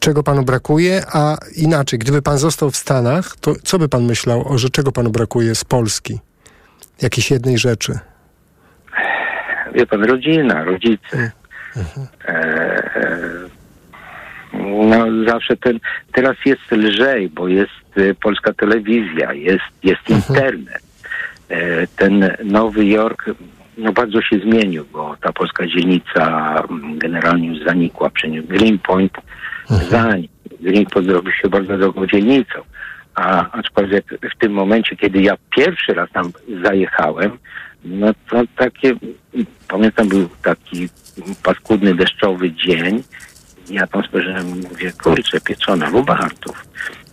czego 0.00 0.22
panu 0.22 0.42
brakuje, 0.42 1.02
a 1.12 1.36
inaczej, 1.56 1.98
gdyby 1.98 2.22
pan 2.22 2.38
został 2.38 2.70
w 2.70 2.76
Stanach, 2.76 3.36
to 3.40 3.54
co 3.62 3.78
by 3.78 3.88
pan 3.88 4.04
myślał, 4.04 4.48
o 4.52 4.58
że 4.58 4.70
czego 4.70 4.92
panu 4.92 5.10
brakuje 5.10 5.54
z 5.54 5.64
Polski? 5.64 6.20
Jakiejś 7.02 7.30
jednej 7.30 7.58
rzeczy. 7.58 7.98
wie 9.74 9.86
pan, 9.86 10.04
rodzina, 10.04 10.64
rodzice. 10.64 11.30
E, 11.76 12.32
e, 12.34 13.59
no 14.88 15.24
zawsze 15.26 15.56
ten, 15.56 15.78
teraz 16.12 16.36
jest 16.44 16.72
lżej, 16.72 17.28
bo 17.28 17.48
jest 17.48 17.70
e, 17.96 18.14
polska 18.14 18.52
telewizja, 18.52 19.32
jest, 19.32 19.64
jest 19.82 20.10
internet. 20.10 20.82
E, 21.48 21.86
ten 21.86 22.30
Nowy 22.44 22.84
Jork 22.86 23.24
no 23.78 23.92
bardzo 23.92 24.22
się 24.22 24.38
zmienił, 24.38 24.84
bo 24.92 25.16
ta 25.20 25.32
polska 25.32 25.66
dzielnica 25.66 26.54
mm, 26.70 26.98
generalnie 26.98 27.48
już 27.48 27.64
zanikła. 27.64 28.10
Przecież 28.10 28.44
Greenpoint 28.44 29.12
zanikł. 29.90 30.34
Greenpoint 30.60 31.08
zrobił 31.08 31.32
się 31.32 31.48
bardzo 31.48 31.78
drogą 31.78 32.06
dzielnicą. 32.06 32.60
A 33.14 33.50
aczkolwiek 33.52 34.04
w 34.34 34.38
tym 34.38 34.52
momencie, 34.52 34.96
kiedy 34.96 35.22
ja 35.22 35.34
pierwszy 35.56 35.94
raz 35.94 36.10
tam 36.10 36.32
zajechałem, 36.64 37.38
no 37.84 38.06
to 38.30 38.42
takie, 38.56 38.94
pamiętam 39.68 40.08
był 40.08 40.28
taki 40.42 40.88
paskudny 41.42 41.94
deszczowy 41.94 42.52
dzień. 42.52 43.02
Ja 43.70 43.86
tam 43.86 44.04
spojrzałem 44.04 44.48
i 44.48 44.68
mówię, 44.68 44.92
kurczę, 45.02 45.40
pieczona 45.40 45.88
lubartów. 45.88 46.64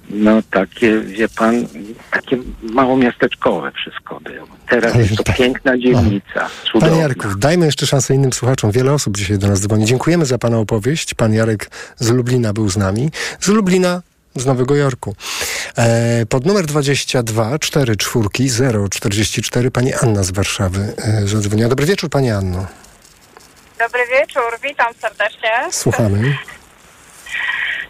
No 0.10 0.42
takie, 0.52 1.00
wie 1.00 1.30
pan, 1.30 1.68
takie 2.12 2.38
mało 2.62 2.98
miasteczkowe 2.98 3.72
wszystko 3.72 4.20
było. 4.20 4.48
Teraz 4.70 4.94
Ale 4.94 5.04
jest 5.04 5.16
to 5.16 5.24
tak. 5.24 5.38
piękna 5.38 5.78
dzielnica, 5.78 6.50
cudowna. 6.64 6.90
Panie 6.90 7.02
Jarku, 7.02 7.28
dajmy 7.38 7.66
jeszcze 7.66 7.88
szansę 7.88 8.14
innym 8.16 8.34
słuchaczom. 8.34 8.72
Wiele 8.72 8.94
osób 8.94 9.18
dzisiaj 9.18 9.38
do 9.38 9.48
nas 9.48 9.60
dzwoni. 9.60 9.86
Dziękujemy 9.86 10.26
za 10.26 10.38
Pana 10.38 10.58
opowieść. 10.58 11.14
Pan 11.14 11.34
Jarek 11.34 11.70
z 11.98 12.10
Lublina 12.10 12.54
był 12.54 12.70
z 12.70 12.78
nami. 12.78 13.12
Z 13.40 13.48
Lublina, 13.48 14.02
z 14.36 14.46
Nowego 14.46 14.76
Jorku. 14.76 15.16
E, 15.78 16.26
pod 16.26 16.46
numer 16.46 16.66
22 16.66 17.60
4 17.60 17.96
czwórki 17.96 18.50
044 18.90 19.72
Pani 19.72 19.94
Anna 19.94 20.24
z 20.24 20.32
Warszawy 20.32 20.94
e, 20.98 21.28
zadzwoniła. 21.28 21.70
Dobry 21.70 21.86
wieczór 21.86 22.10
Pani 22.10 22.32
Anno. 22.32 22.66
Dobry 23.80 24.08
wieczór, 24.08 24.58
witam 24.64 24.94
serdecznie. 24.94 25.52
Słuchamy. 25.72 26.38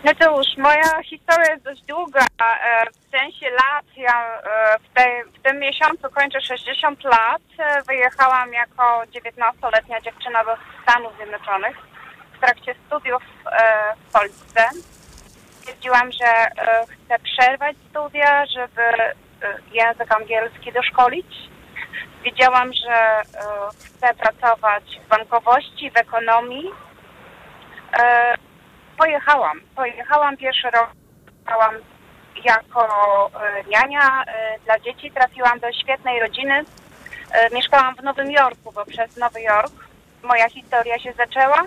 No 0.03 0.11
cóż, 0.21 0.57
moja 0.57 1.03
historia 1.03 1.51
jest 1.51 1.63
dość 1.63 1.81
długa. 1.81 2.19
e, 2.39 2.85
W 2.91 3.11
sensie 3.11 3.49
lat, 3.49 3.85
ja 3.97 4.37
e, 4.37 4.79
w, 4.79 4.93
tej, 4.93 5.23
w 5.23 5.41
tym 5.43 5.59
miesiącu 5.59 6.09
kończę 6.15 6.41
60 6.41 7.03
lat. 7.03 7.41
E, 7.59 7.81
Wyjechałam 7.81 8.53
jako 8.53 9.01
19-letnia 9.05 10.01
dziewczyna 10.01 10.43
do 10.43 10.57
Stanów 10.83 11.15
Zjednoczonych 11.15 11.77
w 12.33 12.39
trakcie 12.39 12.75
studiów 12.87 13.23
w 14.07 14.11
Polsce. 14.13 14.69
Stwierdziłam, 15.59 16.11
że 16.11 16.47
chcę 16.87 17.19
przerwać 17.23 17.75
studia, 17.89 18.45
żeby 18.45 18.81
język 19.71 20.11
angielski 20.15 20.71
doszkolić. 20.73 21.27
Wiedziałam, 22.27 22.73
że 22.73 22.93
e, 22.93 23.23
chcę 23.95 24.13
pracować 24.13 24.83
w 25.05 25.07
bankowości, 25.07 25.91
w 25.91 25.97
ekonomii. 25.97 26.71
E, 27.99 28.35
pojechałam. 28.97 29.61
Pojechałam 29.75 30.37
pierwszy 30.37 30.69
rok. 30.69 30.89
Pojechałam 31.45 31.75
jako 32.45 32.85
e, 33.27 33.63
niania 33.63 34.23
dla 34.65 34.79
dzieci. 34.79 35.11
Trafiłam 35.11 35.59
do 35.59 35.71
świetnej 35.73 36.19
rodziny. 36.19 36.63
Mieszkałam 37.53 37.95
w 37.95 38.03
Nowym 38.03 38.31
Jorku, 38.31 38.71
bo 38.71 38.85
przez 38.85 39.17
Nowy 39.17 39.41
Jork 39.41 39.73
moja 40.23 40.49
historia 40.49 40.99
się 40.99 41.13
zaczęła. 41.13 41.63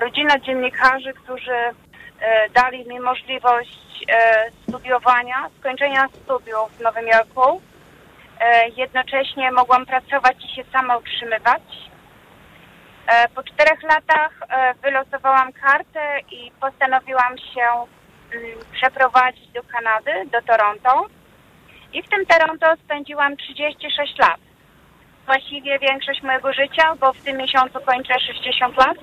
Rodzina 0.00 0.38
dziennikarzy, 0.38 1.12
którzy 1.12 1.56
dali 2.54 2.88
mi 2.88 3.00
możliwość 3.00 4.06
studiowania, 4.68 5.50
skończenia 5.60 6.08
studiów 6.24 6.72
w 6.78 6.80
Nowym 6.80 7.06
Jorku. 7.06 7.60
E, 8.40 8.68
jednocześnie 8.68 9.52
mogłam 9.52 9.86
pracować 9.86 10.36
i 10.44 10.54
się 10.54 10.64
sama 10.72 10.96
utrzymywać. 10.96 11.62
E, 13.06 13.28
Po 13.28 13.42
czterech 13.42 13.82
latach 13.82 14.32
e, 14.48 14.74
wylosowałam 14.74 15.52
kartę 15.52 16.20
i 16.30 16.50
postanowiłam 16.60 17.38
się 17.38 17.66
mm, 18.32 18.58
przeprowadzić 18.72 19.48
do 19.48 19.62
Kanady, 19.62 20.30
do 20.32 20.42
Toronto. 20.42 21.06
I 21.92 22.02
w 22.02 22.08
tym 22.08 22.26
Toronto 22.26 22.66
spędziłam 22.84 23.36
36 23.36 24.18
lat. 24.18 24.40
Właściwie 25.26 25.78
większość 25.78 26.22
mojego 26.22 26.52
życia, 26.52 26.94
bo 27.00 27.12
w 27.12 27.20
tym 27.20 27.36
miesiącu 27.36 27.80
kończę 27.80 28.20
60 28.20 28.76
lat. 28.76 28.96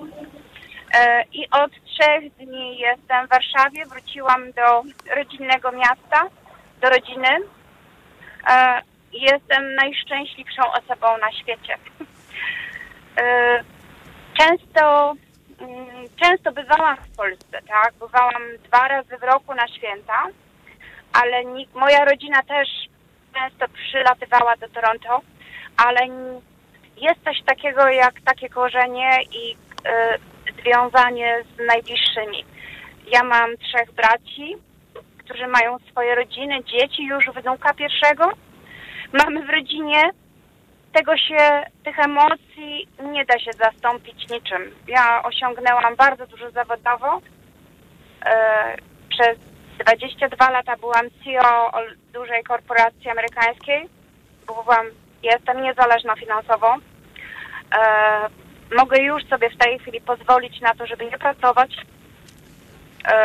I 1.33 1.49
od 1.49 1.71
trzech 1.71 2.33
dni 2.33 2.77
jestem 2.77 3.27
w 3.27 3.29
Warszawie. 3.29 3.85
Wróciłam 3.85 4.51
do 4.51 4.83
rodzinnego 5.15 5.71
miasta, 5.71 6.29
do 6.81 6.89
rodziny. 6.89 7.29
Jestem 9.15 9.75
najszczęśliwszą 9.75 10.63
osobą 10.71 11.17
na 11.17 11.31
świecie. 11.31 11.77
E, 13.17 13.63
Często, 14.39 15.13
mm, 15.59 16.05
często 16.23 16.51
bywałam 16.51 16.97
w 16.97 17.15
Polsce, 17.17 17.61
tak? 17.67 17.93
Bywałam 17.99 18.43
dwa 18.63 18.87
razy 18.87 19.17
w 19.17 19.23
roku 19.23 19.53
na 19.53 19.67
święta, 19.67 20.23
ale 21.13 21.45
nikt, 21.45 21.75
moja 21.75 22.05
rodzina 22.05 22.43
też 22.43 22.67
często 23.33 23.65
przylatywała 23.67 24.55
do 24.55 24.69
Toronto, 24.69 25.21
ale 25.77 25.99
jest 26.97 27.23
coś 27.23 27.41
takiego 27.45 27.89
jak 27.89 28.21
takie 28.21 28.49
korzenie 28.49 29.11
i 29.31 29.51
y, 29.51 30.61
związanie 30.61 31.43
z 31.55 31.67
najbliższymi. 31.67 32.45
Ja 33.11 33.23
mam 33.23 33.57
trzech 33.57 33.91
braci, 33.91 34.55
którzy 35.17 35.47
mają 35.47 35.79
swoje 35.79 36.15
rodziny, 36.15 36.63
dzieci, 36.63 37.05
już 37.05 37.25
wnuka 37.25 37.73
pierwszego. 37.73 38.31
Mamy 39.23 39.45
w 39.45 39.49
rodzinie 39.49 40.11
tego 40.93 41.17
się, 41.17 41.63
tych 41.83 41.99
emocji 41.99 42.87
nie 43.13 43.25
da 43.25 43.39
się 43.39 43.51
zastąpić 43.53 44.29
niczym. 44.29 44.71
Ja 44.87 45.23
osiągnęłam 45.23 45.95
bardzo 45.95 46.27
dużo 46.27 46.51
zawodowo. 46.51 47.21
E, 48.25 48.75
przez 49.09 49.37
22 49.79 50.49
lata 50.49 50.77
byłam 50.77 51.05
CEO 51.23 51.71
dużej 52.13 52.43
korporacji 52.43 53.09
amerykańskiej. 53.09 53.89
Byłam, 54.45 54.85
jestem 55.23 55.61
niezależna 55.61 56.15
finansowo. 56.15 56.75
E, 57.77 57.81
mogę 58.77 59.01
już 59.01 59.25
sobie 59.25 59.49
w 59.49 59.57
tej 59.57 59.79
chwili 59.79 60.01
pozwolić 60.01 60.61
na 60.61 60.75
to, 60.75 60.85
żeby 60.87 61.05
nie 61.05 61.17
pracować. 61.17 61.77
E, 63.07 63.15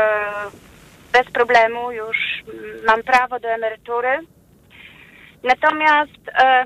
bez 1.12 1.32
problemu 1.32 1.92
już 1.92 2.16
mam 2.86 3.02
prawo 3.02 3.40
do 3.40 3.48
emerytury. 3.48 4.18
Natomiast 5.42 6.28
e, 6.38 6.64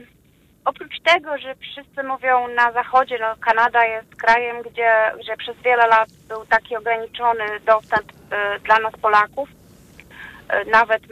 oprócz 0.64 1.00
tego, 1.00 1.38
że 1.38 1.54
wszyscy 1.54 2.02
mówią 2.02 2.48
na 2.48 2.72
zachodzie, 2.72 3.18
no 3.20 3.36
Kanada 3.40 3.84
jest 3.84 4.16
krajem, 4.16 4.62
gdzie, 4.62 5.12
gdzie 5.20 5.36
przez 5.36 5.56
wiele 5.56 5.86
lat 5.86 6.08
był 6.28 6.46
taki 6.46 6.76
ograniczony 6.76 7.44
dostęp 7.66 8.12
e, 8.30 8.58
dla 8.60 8.78
nas 8.78 8.92
Polaków. 9.02 9.48
E, 10.48 10.64
nawet 10.64 11.02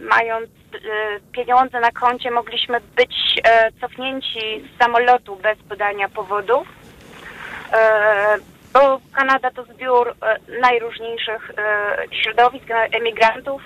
mając 0.00 0.46
e, 0.46 0.78
pieniądze 1.32 1.80
na 1.80 1.90
koncie 1.90 2.30
mogliśmy 2.30 2.80
być 2.96 3.40
e, 3.44 3.72
cofnięci 3.80 4.40
z 4.60 4.78
samolotu 4.82 5.36
bez 5.36 5.58
podania 5.68 6.08
powodów. 6.08 6.68
Bo 8.72 9.00
Kanada 9.12 9.50
to 9.50 9.64
zbiór 9.64 10.14
najróżniejszych 10.60 11.52
środowisk, 12.10 12.64
emigrantów 12.70 13.62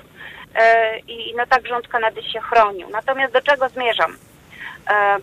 i 1.08 1.34
no 1.36 1.46
tak 1.46 1.66
rząd 1.66 1.88
Kanady 1.88 2.22
się 2.22 2.40
chronił. 2.40 2.88
Natomiast 2.90 3.32
do 3.32 3.42
czego 3.42 3.68
zmierzam? 3.68 4.16
E, 4.90 5.16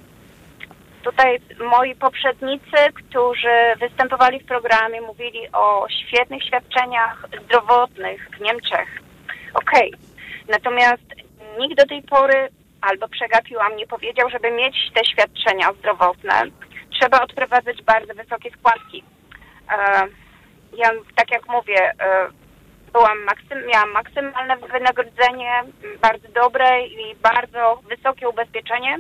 Tutaj 1.04 1.40
moi 1.60 1.96
poprzednicy, 1.96 2.78
którzy 2.94 3.76
występowali 3.80 4.40
w 4.40 4.46
programie, 4.46 5.02
mówili 5.02 5.52
o 5.54 5.88
świetnych 5.90 6.44
świadczeniach 6.44 7.26
zdrowotnych 7.44 8.30
w 8.38 8.42
Niemczech. 8.42 9.02
Okej. 9.54 9.94
Natomiast 10.48 11.04
nikt 11.60 11.78
do 11.78 11.86
tej 11.86 12.02
pory 12.02 12.50
albo 12.82 13.08
przegapiłam, 13.08 13.76
nie 13.76 13.88
powiedział, 13.88 14.30
żeby 14.30 14.52
mieć 14.52 14.76
te 14.94 15.06
świadczenia 15.06 15.74
zdrowotne, 15.74 16.44
trzeba 17.00 17.22
odprowadzać 17.22 17.82
bardzo 17.84 18.14
wysokie 18.14 18.50
składki. 18.52 19.04
E, 19.72 19.78
ja, 20.78 20.92
tak 21.16 21.32
jak 21.32 21.48
mówię, 21.50 21.92
e, 22.00 22.28
byłam 22.94 23.24
maksym, 23.24 23.68
miałam 23.68 23.92
maksymalne 23.92 24.58
wynagrodzenie, 24.58 25.52
bardzo 26.02 26.28
dobre 26.28 26.88
i 26.88 27.16
bardzo 27.16 27.82
wysokie 27.90 28.30
ubezpieczenie. 28.30 29.00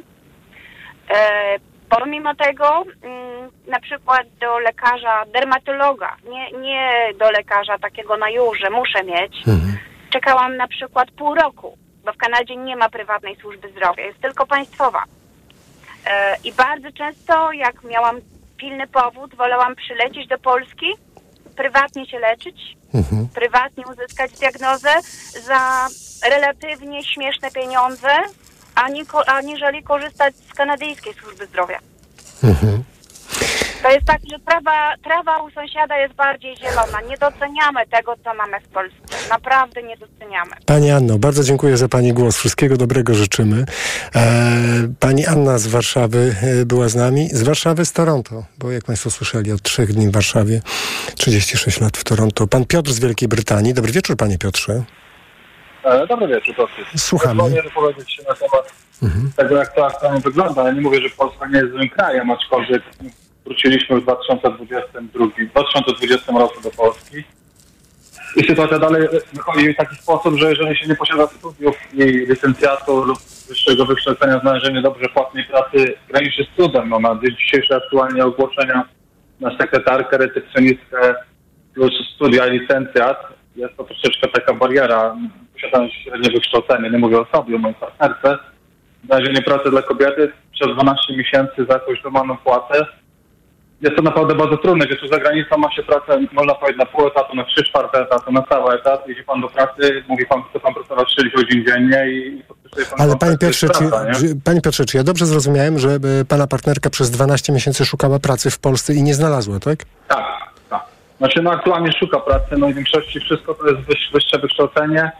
E, 1.09 1.55
pomimo 1.89 2.35
tego, 2.35 2.83
mm, 3.03 3.51
na 3.67 3.79
przykład 3.79 4.27
do 4.39 4.59
lekarza 4.59 5.25
dermatologa, 5.33 6.15
nie, 6.29 6.51
nie 6.51 6.91
do 7.19 7.31
lekarza 7.31 7.77
takiego 7.77 8.17
na 8.17 8.29
już, 8.29 8.59
że 8.59 8.69
muszę 8.69 9.03
mieć, 9.03 9.43
czekałam 10.09 10.57
na 10.57 10.67
przykład 10.67 11.11
pół 11.11 11.35
roku, 11.35 11.77
bo 12.05 12.13
w 12.13 12.17
Kanadzie 12.17 12.55
nie 12.55 12.75
ma 12.75 12.89
prywatnej 12.89 13.35
służby 13.35 13.69
zdrowia, 13.69 14.03
jest 14.03 14.21
tylko 14.21 14.45
państwowa. 14.45 15.03
E, 16.05 16.38
I 16.43 16.53
bardzo 16.53 16.91
często, 16.91 17.51
jak 17.51 17.83
miałam 17.83 18.15
pilny 18.57 18.88
powód, 18.88 19.35
wolałam 19.35 19.75
przylecieć 19.75 20.27
do 20.27 20.38
Polski, 20.38 20.85
prywatnie 21.57 22.05
się 22.05 22.19
leczyć, 22.19 22.77
Mhm. 22.93 23.27
prywatnie 23.33 23.83
uzyskać 23.87 24.31
diagnozę 24.31 24.89
za 25.45 25.87
relatywnie 26.29 27.03
śmieszne 27.03 27.51
pieniądze, 27.51 28.09
ani, 28.75 29.03
aniżeli 29.27 29.83
korzystać 29.83 30.35
z 30.35 30.53
kanadyjskiej 30.53 31.13
służby 31.13 31.45
zdrowia. 31.45 31.79
Mhm. 32.43 32.83
To 33.84 33.91
jest 33.91 34.05
tak, 34.05 34.17
że 34.32 34.39
trawa, 34.39 34.93
trawa 35.03 35.38
u 35.43 35.51
sąsiada 35.51 35.97
jest 35.97 36.13
bardziej 36.13 36.57
zielona. 36.57 37.01
Nie 37.09 37.17
doceniamy 37.17 37.88
tego, 37.91 38.15
co 38.23 38.34
mamy 38.34 38.59
w 38.59 38.67
Polsce. 38.67 38.97
Naprawdę 39.30 39.84
nie 39.84 39.97
doceniamy. 39.97 40.51
Pani 40.65 40.91
Anno, 40.91 41.17
bardzo 41.19 41.43
dziękuję 41.43 41.78
za 41.78 41.88
Pani 41.88 42.13
głos. 42.13 42.38
Wszystkiego 42.38 42.78
dobrego 42.78 43.13
życzymy. 43.13 43.65
E, 44.15 44.23
pani 44.99 45.25
Anna 45.28 45.57
z 45.57 45.67
Warszawy 45.67 46.36
e, 46.61 46.65
była 46.65 46.89
z 46.89 46.95
nami. 46.95 47.30
Z 47.30 47.43
Warszawy 47.43 47.86
z 47.86 47.93
Toronto, 47.93 48.43
bo 48.57 48.71
jak 48.71 48.84
Państwo 48.84 49.09
słyszeli, 49.09 49.51
od 49.51 49.61
trzech 49.61 49.93
dni 49.93 50.07
w 50.07 50.11
Warszawie, 50.11 50.61
36 51.17 51.82
lat 51.82 51.97
w 51.97 52.03
Toronto. 52.03 52.47
Pan 52.47 52.65
Piotr 52.65 52.91
z 52.91 52.99
Wielkiej 52.99 53.28
Brytanii. 53.30 53.73
Dobry 53.73 53.91
wieczór, 53.91 54.17
Panie 54.17 54.38
Piotrze. 54.38 54.84
E, 55.84 56.07
Dobry 56.07 56.28
wieczór, 56.28 56.55
proszę. 56.55 56.73
Słuchamy. 56.97 57.39
Pozwolę 57.43 57.63
wypowiedzieć 57.63 58.13
się 58.13 58.23
na 58.23 58.34
temat 58.36 58.73
Mhm. 59.03 59.32
tego, 59.36 59.57
jak 59.57 59.75
to 59.75 59.86
aktualnie 59.88 60.19
wygląda. 60.21 60.63
Ja 60.63 60.71
nie 60.71 60.82
mówię, 60.82 61.01
że 61.01 61.09
Polska 61.09 61.47
nie 61.47 61.59
jest 61.59 61.71
złym 61.71 61.89
krajem, 61.89 62.32
aczkolwiek 62.32 62.84
wróciliśmy 63.47 63.99
w 63.99 64.03
2022, 64.03 65.25
2020 65.51 66.31
roku 66.31 66.61
do 66.61 66.71
Polski. 66.71 67.17
I 68.35 68.43
sytuacja 68.47 68.79
dalej 68.79 69.07
wychodzi 69.33 69.73
w 69.73 69.77
taki 69.77 69.95
sposób, 69.95 70.35
że 70.35 70.49
jeżeli 70.49 70.77
się 70.77 70.87
nie 70.87 70.95
posiada 70.95 71.27
studiów 71.27 71.75
i 71.93 72.03
licencjatu 72.03 73.03
lub 73.03 73.17
wyższego 73.47 73.85
wykształcenia, 73.85 74.39
znalezienie 74.39 74.81
dobrze 74.81 75.09
płatnej 75.09 75.43
pracy 75.43 75.93
graniczy 76.09 76.43
z 76.43 76.57
cudem. 76.57 76.89
No, 76.89 76.99
na 76.99 77.19
dzień 77.21 77.61
aktualnie 77.75 78.25
ogłoszenia 78.25 78.83
na 79.39 79.57
sekretarkę, 79.57 80.17
recepcjonistkę 80.17 81.15
plus 81.73 81.93
studia 82.15 82.47
i 82.47 82.59
licencjat 82.59 83.17
jest 83.55 83.77
to 83.77 83.83
troszeczkę 83.83 84.27
taka 84.27 84.53
bariera. 84.53 85.15
Posiadając 85.53 85.93
średnie 85.93 86.29
wykształcenie, 86.31 86.89
nie 86.89 86.97
mówię 86.97 87.19
o 87.19 87.25
sobie, 87.35 87.55
o 87.55 87.59
mojej 87.59 87.75
partnerce, 87.75 88.37
znalezienie 89.05 89.41
pracy 89.41 89.69
dla 89.69 89.81
kobiety 89.81 90.31
przez 90.53 90.67
12 90.75 91.17
miesięcy 91.17 91.65
za 91.69 91.73
jakąś 91.73 92.03
normalną 92.03 92.37
płatę 92.37 92.85
jest 93.82 93.95
to 93.95 94.01
naprawdę 94.01 94.36
bardzo 94.36 94.57
trudne, 94.57 94.86
gdyż 94.86 94.99
tu 94.99 95.07
za 95.07 95.17
granicą 95.17 95.57
ma 95.57 95.71
się 95.71 95.84
pracę, 95.84 96.19
można 96.32 96.55
powiedzieć, 96.55 96.80
na 96.80 96.86
pół 96.86 97.07
etatu, 97.07 97.36
na 97.36 97.43
trzy 97.43 97.63
czwarte 97.63 98.01
etatu, 98.01 98.32
na 98.32 98.41
cały 98.41 98.73
etat. 98.73 99.07
Jedzie 99.07 99.23
pan 99.23 99.41
do 99.41 99.47
pracy, 99.47 100.03
mówi 100.07 100.25
pan, 100.25 100.43
chce 100.49 100.59
pan 100.59 100.73
pracować 100.73 101.13
6 101.15 101.36
godzin 101.36 101.65
dziennie 101.67 102.07
i 102.11 102.43
pan 102.89 102.99
Ale 102.99 103.17
Panie 103.17 103.38
Piotrze, 103.38 103.69
czy, 103.69 103.89
praca, 103.89 104.11
czy, 104.13 104.36
Panie 104.43 104.61
Piotrze, 104.61 104.86
czy 104.86 104.97
ja 104.97 105.03
dobrze 105.03 105.25
zrozumiałem, 105.25 105.80
że 105.80 105.89
e, 105.89 106.25
Pana 106.28 106.47
partnerka 106.47 106.89
przez 106.89 107.11
12 107.11 107.53
miesięcy 107.53 107.86
szukała 107.86 108.19
pracy 108.19 108.51
w 108.51 108.59
Polsce 108.59 108.93
i 108.93 109.03
nie 109.03 109.13
znalazła, 109.13 109.59
tak? 109.59 109.80
Tak, 110.07 110.25
tak. 110.69 110.86
Znaczy, 111.17 111.41
no 111.41 111.51
aktualnie 111.51 111.91
szuka 111.99 112.19
pracy, 112.19 112.55
no 112.57 112.69
i 112.69 112.73
w 112.73 112.75
większości 112.75 113.19
wszystko 113.19 113.53
to 113.53 113.67
jest 113.67 113.80
wyż, 113.80 114.09
wyższe 114.13 114.39
wykształcenie. 114.39 115.11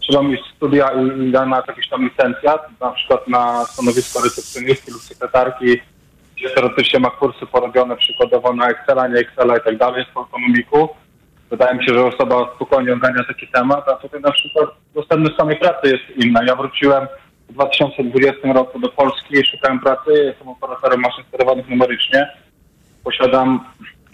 Trzeba 0.00 0.22
mieć 0.22 0.40
studia 0.56 0.90
i, 0.90 1.20
i 1.20 1.30
na 1.30 1.62
jakiś 1.68 1.88
tam 1.88 2.04
licencjat, 2.04 2.80
na 2.80 2.90
przykład 2.90 3.28
na 3.28 3.64
stanowisko 3.64 4.20
recepcjonistki 4.24 4.92
lub 4.92 5.02
sekretarki, 5.02 5.80
gdzie 6.36 6.50
teoretycznie 6.50 7.00
ma 7.00 7.10
kursy 7.10 7.46
porobione 7.46 7.96
przykładowo 7.96 8.52
na 8.52 8.68
Excela, 8.68 9.08
nie 9.08 9.16
Excela 9.16 9.56
i 9.56 9.60
tak 9.60 9.76
dalej, 9.76 10.04
z 10.04 10.10
ekonomiku. 10.10 10.88
Wydaje 11.50 11.74
mi 11.74 11.84
się, 11.86 11.94
że 11.94 12.04
osoba 12.04 12.50
spokojnie 12.56 12.92
ogarnia 12.92 13.24
taki 13.24 13.48
temat, 13.48 13.88
a 13.88 13.96
tutaj 13.96 14.20
na 14.20 14.32
przykład 14.32 14.70
dostępność 14.94 15.36
samej 15.36 15.56
pracy 15.56 15.88
jest 15.88 16.24
inna. 16.26 16.44
Ja 16.46 16.56
wróciłem 16.56 17.06
w 17.48 17.52
2020 17.52 18.52
roku 18.52 18.78
do 18.78 18.88
Polski 18.88 19.46
szukałem 19.46 19.80
pracy, 19.80 20.12
jestem 20.12 20.48
operatorem 20.48 21.00
maszyn 21.00 21.24
sterowanych 21.28 21.68
numerycznie 21.68 22.28
posiadam 23.04 23.64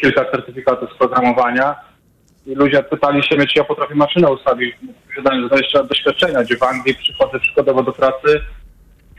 kilka 0.01 0.25
certyfikatów 0.25 0.91
z 0.93 0.99
programowania 0.99 1.75
i 2.47 2.55
ludzie 2.55 2.83
pytali 2.83 3.23
się 3.23 3.47
czy 3.47 3.59
ja 3.59 3.65
potrafię 3.65 3.95
maszynę 3.95 4.31
ustawić, 4.33 4.77
posiadając 5.09 5.49
20 5.49 5.79
lat 5.79 5.89
doświadczenia, 5.89 6.43
gdzie 6.43 6.57
w 6.57 6.63
Anglii 6.63 6.95
przychodzę 6.95 7.41
przykładowo 7.41 7.83
do 7.83 7.93
pracy, 7.93 8.41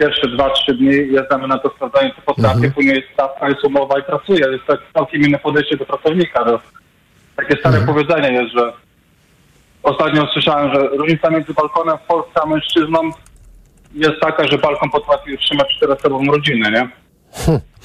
pierwsze 0.01 0.27
dwa, 0.27 0.49
trzy 0.49 0.73
dni 0.73 0.93
jeżdżamy 1.17 1.47
na 1.47 1.57
to 1.57 1.69
sprawdzanie, 1.75 2.13
co 2.15 2.21
potrafię, 2.21 2.71
później 2.71 2.95
jest 2.95 3.07
stawka, 3.13 3.49
jest 3.49 3.63
umowa 3.63 3.99
i 3.99 4.03
pracuję. 4.03 4.45
Jest 4.51 4.65
tak 4.67 4.79
całkiem 4.93 5.21
inne 5.21 5.39
podejście 5.39 5.77
do 5.77 5.85
pracownika. 5.85 6.45
No. 6.45 6.59
Takie 7.35 7.57
stare 7.59 7.81
powiedzenie 7.81 8.33
jest, 8.33 8.53
że 8.53 8.73
ostatnio 9.83 10.27
słyszałem, 10.33 10.73
że 10.73 10.87
różnica 10.87 11.29
między 11.29 11.53
balkonem 11.53 11.97
w 11.97 12.07
Polsce 12.07 12.41
a 12.43 12.45
mężczyzną 12.45 12.99
jest 13.93 14.19
taka, 14.21 14.47
że 14.47 14.57
balkon 14.57 14.89
potrafi 14.89 15.33
utrzymać 15.33 15.67
czterosobową 15.77 16.25
rodzinę, 16.25 16.71
nie? 16.71 16.89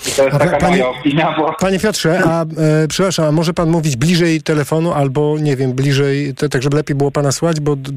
I 0.08 0.10
to 0.16 0.22
jest 0.24 0.38
taka 0.38 0.56
panie- 0.56 0.70
moja 0.70 0.88
opinia, 0.88 1.34
bo 1.38 1.54
Panie 1.60 1.80
Piotrze, 1.80 2.22
a 2.24 2.42
e, 2.42 2.46
przepraszam, 2.88 3.26
a 3.26 3.32
może 3.32 3.54
Pan 3.54 3.70
mówić 3.70 3.96
bliżej 3.96 4.42
telefonu 4.42 4.92
albo, 4.92 5.38
nie 5.38 5.56
wiem, 5.56 5.72
bliżej, 5.72 6.34
to, 6.34 6.48
tak 6.48 6.62
żeby 6.62 6.76
lepiej 6.76 6.96
było 6.96 7.10
Pana 7.10 7.32
słychać, 7.32 7.60
bo 7.60 7.76
d, 7.76 7.90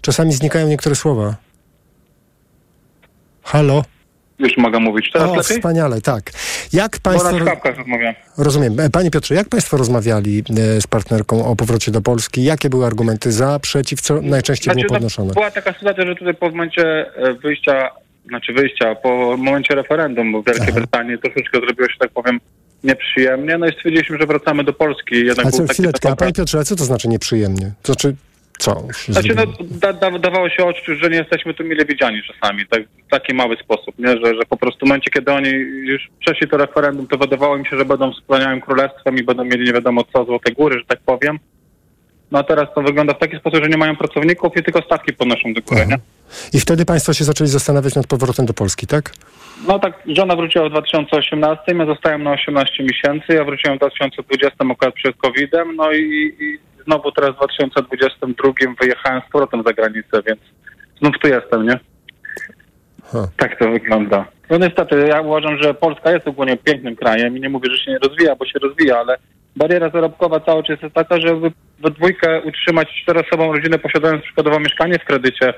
czasami 0.00 0.32
znikają 0.32 0.68
niektóre 0.68 0.94
słowa. 0.94 1.34
Halo? 3.48 3.82
już 4.38 4.56
mogę 4.56 4.80
mówić. 4.80 5.10
Teraz 5.12 5.28
o, 5.28 5.36
lepiej? 5.36 5.56
wspaniale, 5.56 6.00
tak. 6.00 6.30
Jak 6.72 6.92
Bo 6.96 7.10
Państwo... 7.10 7.32
na 7.32 7.38
słuchawkach 7.38 7.76
rozmawiam. 7.76 8.14
Rozumiem. 8.38 8.80
E, 8.80 8.90
Panie 8.90 9.10
Piotrze, 9.10 9.34
jak 9.34 9.48
Państwo 9.48 9.76
rozmawiali 9.76 10.44
e, 10.50 10.80
z 10.80 10.86
partnerką 10.86 11.46
o 11.46 11.56
powrocie 11.56 11.92
do 11.92 12.00
Polski? 12.00 12.44
Jakie 12.44 12.70
były 12.70 12.86
argumenty 12.86 13.32
za, 13.32 13.58
przeciw, 13.58 14.00
co 14.00 14.22
najczęściej 14.22 14.74
było 14.74 14.86
no, 14.88 14.94
podnoszone? 14.94 15.32
była 15.32 15.50
taka 15.50 15.72
sytuacja, 15.72 16.06
że 16.06 16.14
tutaj 16.14 16.34
po 16.34 16.50
momencie 16.50 17.16
e, 17.16 17.34
wyjścia, 17.34 17.90
znaczy 18.28 18.52
wyjścia, 18.52 18.94
po 18.94 19.36
momencie 19.36 19.74
referendum 19.74 20.42
w 20.42 20.46
Wielkiej 20.46 20.72
Brytanii 20.74 21.18
troszeczkę 21.18 21.60
zrobiło 21.60 21.88
się, 21.88 21.98
tak 21.98 22.10
powiem, 22.10 22.40
nieprzyjemnie. 22.84 23.58
No 23.58 23.66
i 23.66 23.72
stwierdziliśmy, 23.72 24.18
że 24.18 24.26
wracamy 24.26 24.64
do 24.64 24.72
Polski. 24.72 25.14
Jednak 25.14 25.46
A 25.46 25.50
był 25.50 25.66
co, 25.66 25.72
chwileczkę, 25.72 26.10
a 26.10 26.16
Panie 26.16 26.32
Piotrze, 26.32 26.58
a 26.58 26.64
co 26.64 26.76
to 26.76 26.84
znaczy 26.84 27.08
nieprzyjemnie? 27.08 27.72
To 27.82 27.92
znaczy, 27.92 28.16
co? 28.58 28.82
Znaczy, 29.08 29.34
no, 29.34 29.42
da, 29.60 29.92
da, 29.92 30.18
dawało 30.18 30.48
się 30.48 30.64
odczuć, 30.64 31.00
że 31.02 31.10
nie 31.10 31.16
jesteśmy 31.16 31.54
tu 31.54 31.64
mile 31.64 31.84
widziani 31.84 32.22
czasami, 32.22 32.66
tak, 32.66 32.82
w 33.06 33.10
taki 33.10 33.34
mały 33.34 33.56
sposób, 33.56 33.98
nie? 33.98 34.08
Że, 34.08 34.34
że 34.34 34.42
po 34.48 34.56
prostu 34.56 34.86
w 34.86 34.88
momencie, 34.88 35.10
kiedy 35.10 35.32
oni 35.32 35.50
już 35.82 36.08
przeszli 36.20 36.48
to 36.48 36.56
referendum, 36.56 37.06
to 37.06 37.18
wydawało 37.18 37.58
mi 37.58 37.66
się, 37.66 37.76
że 37.78 37.84
będą 37.84 38.12
wspaniałym 38.12 38.60
królestwem 38.60 39.16
i 39.16 39.22
będą 39.22 39.44
mieli 39.44 39.66
nie 39.66 39.72
wiadomo 39.72 40.04
co, 40.12 40.24
złote 40.24 40.52
góry, 40.52 40.78
że 40.78 40.84
tak 40.84 41.00
powiem. 41.00 41.38
No 42.30 42.38
a 42.38 42.42
teraz 42.42 42.68
to 42.74 42.82
wygląda 42.82 43.14
w 43.14 43.18
taki 43.18 43.36
sposób, 43.36 43.64
że 43.64 43.70
nie 43.70 43.76
mają 43.76 43.96
pracowników 43.96 44.56
i 44.56 44.62
tylko 44.62 44.82
stawki 44.82 45.12
podnoszą 45.12 45.54
do 45.54 45.62
góry, 45.62 45.86
nie? 45.86 45.98
I 46.52 46.60
wtedy 46.60 46.84
Państwo 46.84 47.12
się 47.12 47.24
zaczęli 47.24 47.50
zastanawiać 47.50 47.94
nad 47.94 48.06
powrotem 48.06 48.46
do 48.46 48.54
Polski, 48.54 48.86
tak? 48.86 49.12
No 49.66 49.78
tak, 49.78 50.02
żona 50.06 50.36
wróciła 50.36 50.68
w 50.68 50.70
2018, 50.70 51.62
ja 51.66 51.86
zostałem 51.86 52.22
na 52.22 52.30
18 52.30 52.84
miesięcy, 52.84 53.34
ja 53.34 53.44
wróciłem 53.44 53.76
w 53.76 53.80
2020 53.80 54.64
akurat 54.70 54.94
przed 54.94 55.16
COVID-em, 55.16 55.76
no 55.76 55.92
i, 55.92 56.34
i 56.40 56.58
znowu 56.84 57.12
teraz 57.12 57.30
w 57.30 57.36
2022 57.36 58.52
wyjechałem 58.80 59.22
z 59.28 59.32
powrotem 59.32 59.62
za 59.66 59.72
granicę, 59.72 60.22
więc 60.26 60.40
znów 61.00 61.18
tu 61.18 61.28
jestem, 61.28 61.66
nie? 61.66 61.78
Tak 63.36 63.58
to 63.58 63.70
wygląda. 63.70 64.24
No 64.50 64.58
niestety, 64.58 65.06
ja 65.08 65.20
uważam, 65.20 65.62
że 65.62 65.74
Polska 65.74 66.10
jest 66.10 66.28
ogólnie 66.28 66.56
pięknym 66.56 66.96
krajem 66.96 67.36
i 67.36 67.40
nie 67.40 67.48
mówię, 67.48 67.70
że 67.70 67.84
się 67.84 67.90
nie 67.90 67.98
rozwija, 67.98 68.36
bo 68.36 68.46
się 68.46 68.58
rozwija, 68.58 68.98
ale 68.98 69.16
bariera 69.56 69.90
zarobkowa 69.90 70.40
cały 70.40 70.62
czas 70.62 70.82
jest 70.82 70.94
taka, 70.94 71.20
że 71.20 71.36
we 71.80 71.90
dwójkę 71.90 72.42
utrzymać 72.42 72.88
czteroosobową 73.02 73.52
rodzinę 73.52 73.78
posiadając 73.78 74.22
przykładowo 74.22 74.60
mieszkanie 74.60 74.98
w 74.98 75.04
kredycie 75.04 75.54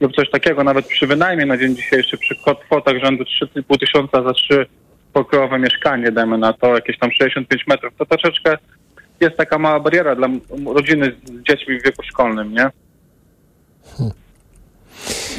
lub 0.00 0.14
coś 0.16 0.30
takiego, 0.30 0.64
nawet 0.64 0.86
przy 0.86 1.06
wynajmie 1.06 1.46
na 1.46 1.56
dzień 1.58 1.76
dzisiejszy, 1.76 2.18
przy 2.18 2.34
kwot- 2.34 2.60
kwotach 2.64 3.04
rzędu 3.04 3.24
3,5 3.24 3.78
tysiąca 3.78 4.22
za 4.22 4.32
trzy 4.32 4.66
pokojowe 5.12 5.58
mieszkanie, 5.58 6.12
dajmy 6.12 6.38
na 6.38 6.52
to 6.52 6.74
jakieś 6.74 6.98
tam 6.98 7.10
65 7.12 7.66
metrów, 7.66 7.92
to 7.98 8.06
troszeczkę 8.06 8.58
jest 9.22 9.36
taka 9.36 9.58
mała 9.58 9.80
bariera 9.80 10.14
dla 10.14 10.28
rodziny 10.74 11.12
z 11.24 11.42
dziećmi 11.42 11.80
w 11.80 11.84
wieku 11.84 12.02
szkolnym, 12.02 12.52
nie? 12.52 12.70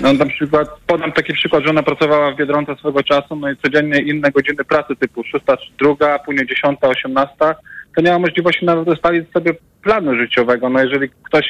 No 0.02 0.14
na 0.14 0.26
przykład, 0.26 0.70
podam 0.88 1.12
taki 1.12 1.34
przykład, 1.34 1.64
że 1.64 1.70
ona 1.70 1.84
pracowała 1.84 2.32
w 2.32 2.36
Biedronce 2.36 2.76
swego 2.76 3.04
czasu, 3.04 3.36
no 3.36 3.52
i 3.52 3.58
codziennie 3.58 4.02
inne 4.02 4.32
godziny 4.32 4.64
pracy 4.64 4.96
typu 4.96 5.24
6, 5.24 5.46
2, 5.98 6.20
później 6.20 6.48
10, 6.48 6.80
18, 6.82 7.36
to 7.96 8.02
nie 8.02 8.12
ma 8.12 8.20
możliwości 8.20 8.66
nawet 8.66 8.88
ustalić 8.88 9.32
sobie 9.32 9.52
planu 9.82 10.16
życiowego. 10.16 10.70
No 10.70 10.84
jeżeli 10.84 11.10
ktoś 11.24 11.46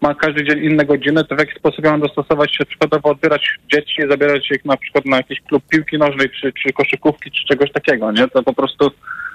ma 0.00 0.14
każdy 0.14 0.44
dzień 0.44 0.64
inne 0.64 0.84
godziny, 0.84 1.24
to 1.24 1.36
w 1.36 1.38
jaki 1.38 1.58
sposób 1.58 1.84
ja 1.84 1.90
mam 1.90 2.00
dostosować 2.00 2.56
się, 2.56 2.66
przykładowo 2.66 3.10
odbierać 3.10 3.58
dzieci, 3.72 4.02
zabierać 4.10 4.50
ich 4.50 4.64
na 4.64 4.76
przykład 4.76 5.04
na 5.04 5.16
jakiś 5.16 5.40
klub 5.40 5.62
piłki 5.68 5.98
nożnej, 5.98 6.30
czy, 6.40 6.52
czy 6.52 6.72
koszykówki, 6.72 7.30
czy 7.30 7.44
czegoś 7.44 7.72
takiego, 7.72 8.12
nie? 8.12 8.28
To 8.28 8.42
po 8.42 8.52
prostu 8.52 8.90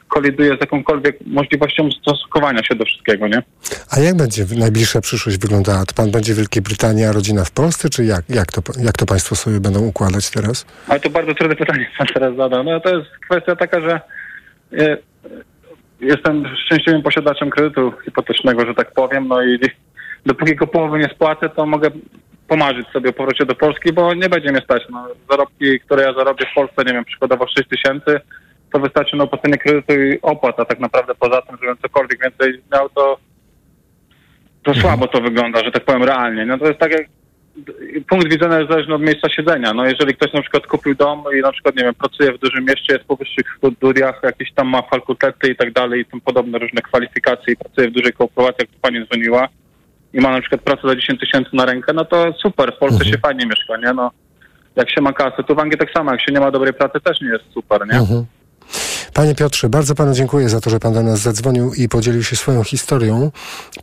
koliduje 0.07 0.57
z 0.57 0.59
jakąkolwiek 0.59 1.17
możliwością 1.25 1.89
stosunkowania 1.91 2.63
się 2.63 2.75
do 2.75 2.85
wszystkiego, 2.85 3.27
nie? 3.27 3.43
A 3.91 3.99
jak 3.99 4.15
będzie 4.17 4.45
najbliższa 4.57 5.01
przyszłość 5.01 5.37
wyglądała? 5.37 5.85
To 5.85 5.93
Pan 5.93 6.11
będzie 6.11 6.33
w 6.33 6.37
Wielkiej 6.37 6.61
Brytanii, 6.61 7.05
a 7.05 7.11
rodzina 7.11 7.45
w 7.45 7.51
Polsce, 7.51 7.89
czy 7.89 8.05
jak, 8.05 8.29
jak, 8.29 8.51
to, 8.51 8.61
jak 8.83 8.97
to 8.97 9.05
Państwo 9.05 9.35
sobie 9.35 9.59
będą 9.59 9.79
układać 9.79 10.29
teraz? 10.29 10.65
Ale 10.87 10.99
to 10.99 11.09
bardzo 11.09 11.33
trudne 11.33 11.55
pytanie 11.55 11.91
pan 11.97 12.07
teraz 12.13 12.35
zadał. 12.35 12.63
No 12.63 12.79
to 12.79 12.97
jest 12.97 13.09
kwestia 13.29 13.55
taka, 13.55 13.81
że 13.81 14.01
e, 14.79 14.97
jestem 16.01 16.43
szczęśliwym 16.65 17.01
posiadaczem 17.01 17.49
kredytu 17.49 17.93
hipotecznego, 18.05 18.65
że 18.65 18.73
tak 18.73 18.91
powiem, 18.91 19.27
no 19.27 19.43
i 19.43 19.59
dopóki 20.25 20.51
tylko 20.51 20.67
połowy 20.67 20.99
nie 20.99 21.09
spłacę, 21.09 21.49
to 21.49 21.65
mogę 21.65 21.89
pomarzyć 22.47 22.87
sobie 22.87 23.09
o 23.09 23.13
powrocie 23.13 23.45
do 23.45 23.55
Polski, 23.55 23.93
bo 23.93 24.13
nie 24.13 24.29
będzie 24.29 24.51
mnie 24.51 24.61
stać. 24.61 24.83
No, 24.89 25.07
zarobki, 25.29 25.79
które 25.79 26.03
ja 26.03 26.13
zarobię 26.13 26.45
w 26.51 26.55
Polsce, 26.55 26.83
nie 26.85 26.93
wiem, 26.93 27.05
przykładowo 27.05 27.47
6 27.47 27.69
tysięcy, 27.69 28.19
to 28.73 28.79
wystarczy 28.79 29.15
na 29.15 29.23
opłacenie 29.23 29.57
kredytu 29.57 29.93
i 29.93 30.21
opłat, 30.21 30.59
a 30.59 30.65
tak 30.65 30.79
naprawdę 30.79 31.15
poza 31.15 31.41
tym, 31.41 31.57
żebym 31.61 31.77
cokolwiek 31.77 32.21
więcej 32.21 32.61
miał, 32.73 32.89
to, 32.89 33.17
to 34.63 34.73
słabo 34.73 35.07
to 35.07 35.21
wygląda, 35.21 35.63
że 35.63 35.71
tak 35.71 35.85
powiem 35.85 36.03
realnie. 36.03 36.45
No 36.45 36.57
to 36.57 36.67
jest 36.67 36.79
tak 36.79 36.91
jak 36.91 37.07
punkt 38.09 38.29
widzenia 38.29 38.59
jest 38.59 38.71
zależny 38.71 38.95
od 38.95 39.01
miejsca 39.01 39.29
siedzenia. 39.29 39.73
No 39.73 39.85
jeżeli 39.85 40.15
ktoś 40.15 40.33
na 40.33 40.41
przykład 40.41 40.67
kupił 40.67 40.95
dom 40.95 41.23
i 41.37 41.41
na 41.41 41.51
przykład, 41.51 41.75
nie 41.75 41.83
wiem, 41.83 41.95
pracuje 41.95 42.33
w 42.33 42.39
dużym 42.39 42.65
mieście, 42.65 42.93
jest 42.93 43.05
po 43.05 43.15
wyższych 43.15 43.59
studiach, 43.77 44.19
jakieś 44.23 44.53
tam 44.53 44.67
ma 44.67 44.81
fakultety 44.81 45.51
i 45.51 45.55
tak 45.55 45.73
dalej 45.73 46.01
i 46.01 46.05
tym 46.05 46.21
podobne 46.21 46.59
różne 46.59 46.81
kwalifikacje 46.81 47.53
i 47.53 47.57
pracuje 47.57 47.89
w 47.89 47.93
dużej 47.93 48.13
korporacji, 48.13 48.57
jak 48.59 48.69
pani 48.81 49.05
dzwoniła 49.07 49.47
i 50.13 50.21
ma 50.21 50.31
na 50.31 50.41
przykład 50.41 50.61
pracę 50.61 50.87
za 50.87 50.95
10 50.95 51.19
tysięcy 51.19 51.49
na 51.53 51.65
rękę, 51.65 51.93
no 51.93 52.05
to 52.05 52.33
super, 52.33 52.73
w 52.75 52.79
Polsce 52.79 53.05
się 53.05 53.17
fajnie 53.17 53.45
mieszka, 53.45 53.77
nie? 53.77 53.93
No, 53.93 54.11
jak 54.75 54.89
się 54.89 55.01
ma 55.01 55.13
kasę, 55.13 55.43
to 55.47 55.55
w 55.55 55.59
Anglii 55.59 55.79
tak 55.79 55.91
samo, 55.91 56.11
jak 56.11 56.21
się 56.21 56.31
nie 56.31 56.39
ma 56.39 56.51
dobrej 56.51 56.73
pracy, 56.73 56.99
też 57.03 57.21
nie 57.21 57.29
jest 57.29 57.43
super, 57.53 57.87
nie? 57.87 57.99
Mhm. 57.99 58.25
Panie 59.13 59.35
Piotrze, 59.35 59.69
bardzo 59.69 59.95
panu 59.95 60.13
dziękuję 60.13 60.49
za 60.49 60.61
to, 60.61 60.69
że 60.69 60.79
pan 60.79 60.93
do 60.93 61.03
nas 61.03 61.19
zadzwonił 61.19 61.73
i 61.73 61.89
podzielił 61.89 62.23
się 62.23 62.35
swoją 62.35 62.63
historią. 62.63 63.31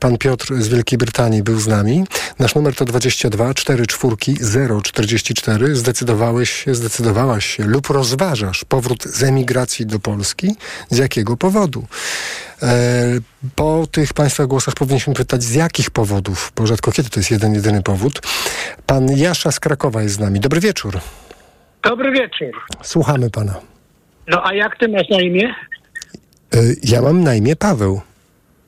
Pan 0.01 0.19
Piotr 0.19 0.55
z 0.55 0.69
Wielkiej 0.69 0.99
Brytanii 0.99 1.43
był 1.43 1.61
z 1.61 1.67
nami. 1.67 2.05
Nasz 2.39 2.55
numer 2.55 2.75
to 2.75 2.85
22 2.85 3.55
44 3.55 4.17
044. 4.83 5.77
Zdecydowałeś 5.77 6.51
się, 6.51 6.75
zdecydowałaś 6.75 7.47
się 7.47 7.65
lub 7.65 7.89
rozważasz 7.89 8.65
powrót 8.65 9.05
z 9.05 9.23
emigracji 9.23 9.87
do 9.87 9.99
Polski. 9.99 10.57
Z 10.91 10.99
jakiego 10.99 11.37
powodu? 11.37 11.87
E, 12.63 13.05
po 13.55 13.87
tych 13.91 14.13
Państwa 14.13 14.47
głosach 14.47 14.75
powinniśmy 14.75 15.15
pytać, 15.15 15.43
z 15.43 15.55
jakich 15.55 15.91
powodów, 15.91 16.53
bo 16.57 16.67
rzadko 16.67 16.93
kiedy 16.93 17.11
to 17.11 17.21
jest 17.21 17.31
jeden, 17.31 17.55
jedyny 17.55 17.83
powód. 17.83 18.21
Pan 18.87 19.17
Jasza 19.17 19.53
z 19.53 19.61
Krakowa 19.61 20.03
jest 20.03 20.15
z 20.15 20.19
nami. 20.19 20.41
Dobry 20.41 20.61
wieczór. 20.61 21.01
Dobry 21.83 22.13
wieczór. 22.13 22.61
Słuchamy 22.83 23.31
pana. 23.31 23.70
No 24.29 24.47
a 24.47 24.55
jak 24.55 24.79
ty 24.79 24.89
masz 24.89 25.09
na 25.09 25.21
imię? 25.21 25.55
E, 26.55 26.59
ja 26.83 27.03
mam 27.03 27.23
na 27.25 27.35
imię 27.35 27.57
Paweł. 27.57 28.01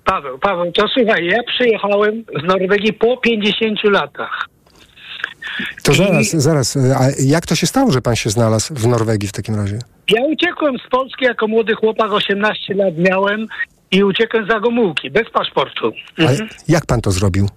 Paweł, 0.05 0.39
Paweł, 0.39 0.73
to 0.73 0.87
słuchaj, 0.89 1.27
ja 1.27 1.39
przyjechałem 1.55 2.25
z 2.43 2.47
Norwegii 2.47 2.93
po 2.93 3.17
50 3.17 3.79
latach. 3.85 4.49
To 5.83 5.95
zaraz, 5.95 6.31
zaraz. 6.31 6.77
e, 6.77 6.97
A 6.99 7.03
jak 7.25 7.47
to 7.47 7.55
się 7.55 7.67
stało, 7.67 7.91
że 7.93 8.03
pan 8.03 8.17
się 8.17 8.31
znalazł 8.31 8.75
w 8.75 8.87
Norwegii 8.87 9.29
w 9.29 9.33
takim 9.33 9.55
razie? 9.55 9.79
Ja 10.09 10.23
uciekłem 10.25 10.75
z 10.87 10.91
Polski 10.91 11.25
jako 11.25 11.49
młody 11.49 11.75
chłopak, 11.75 12.13
18 12.13 12.75
lat 12.75 12.95
miałem 12.99 13.47
i 13.91 14.05
uciekłem 14.05 14.47
za 14.51 14.61
Gomułki, 14.61 15.11
bez 15.11 15.31
paszportu. 15.31 15.93
A 16.19 16.23
jak 16.69 16.87
pan 16.87 17.01
to 17.01 17.11
zrobił? 17.11 17.49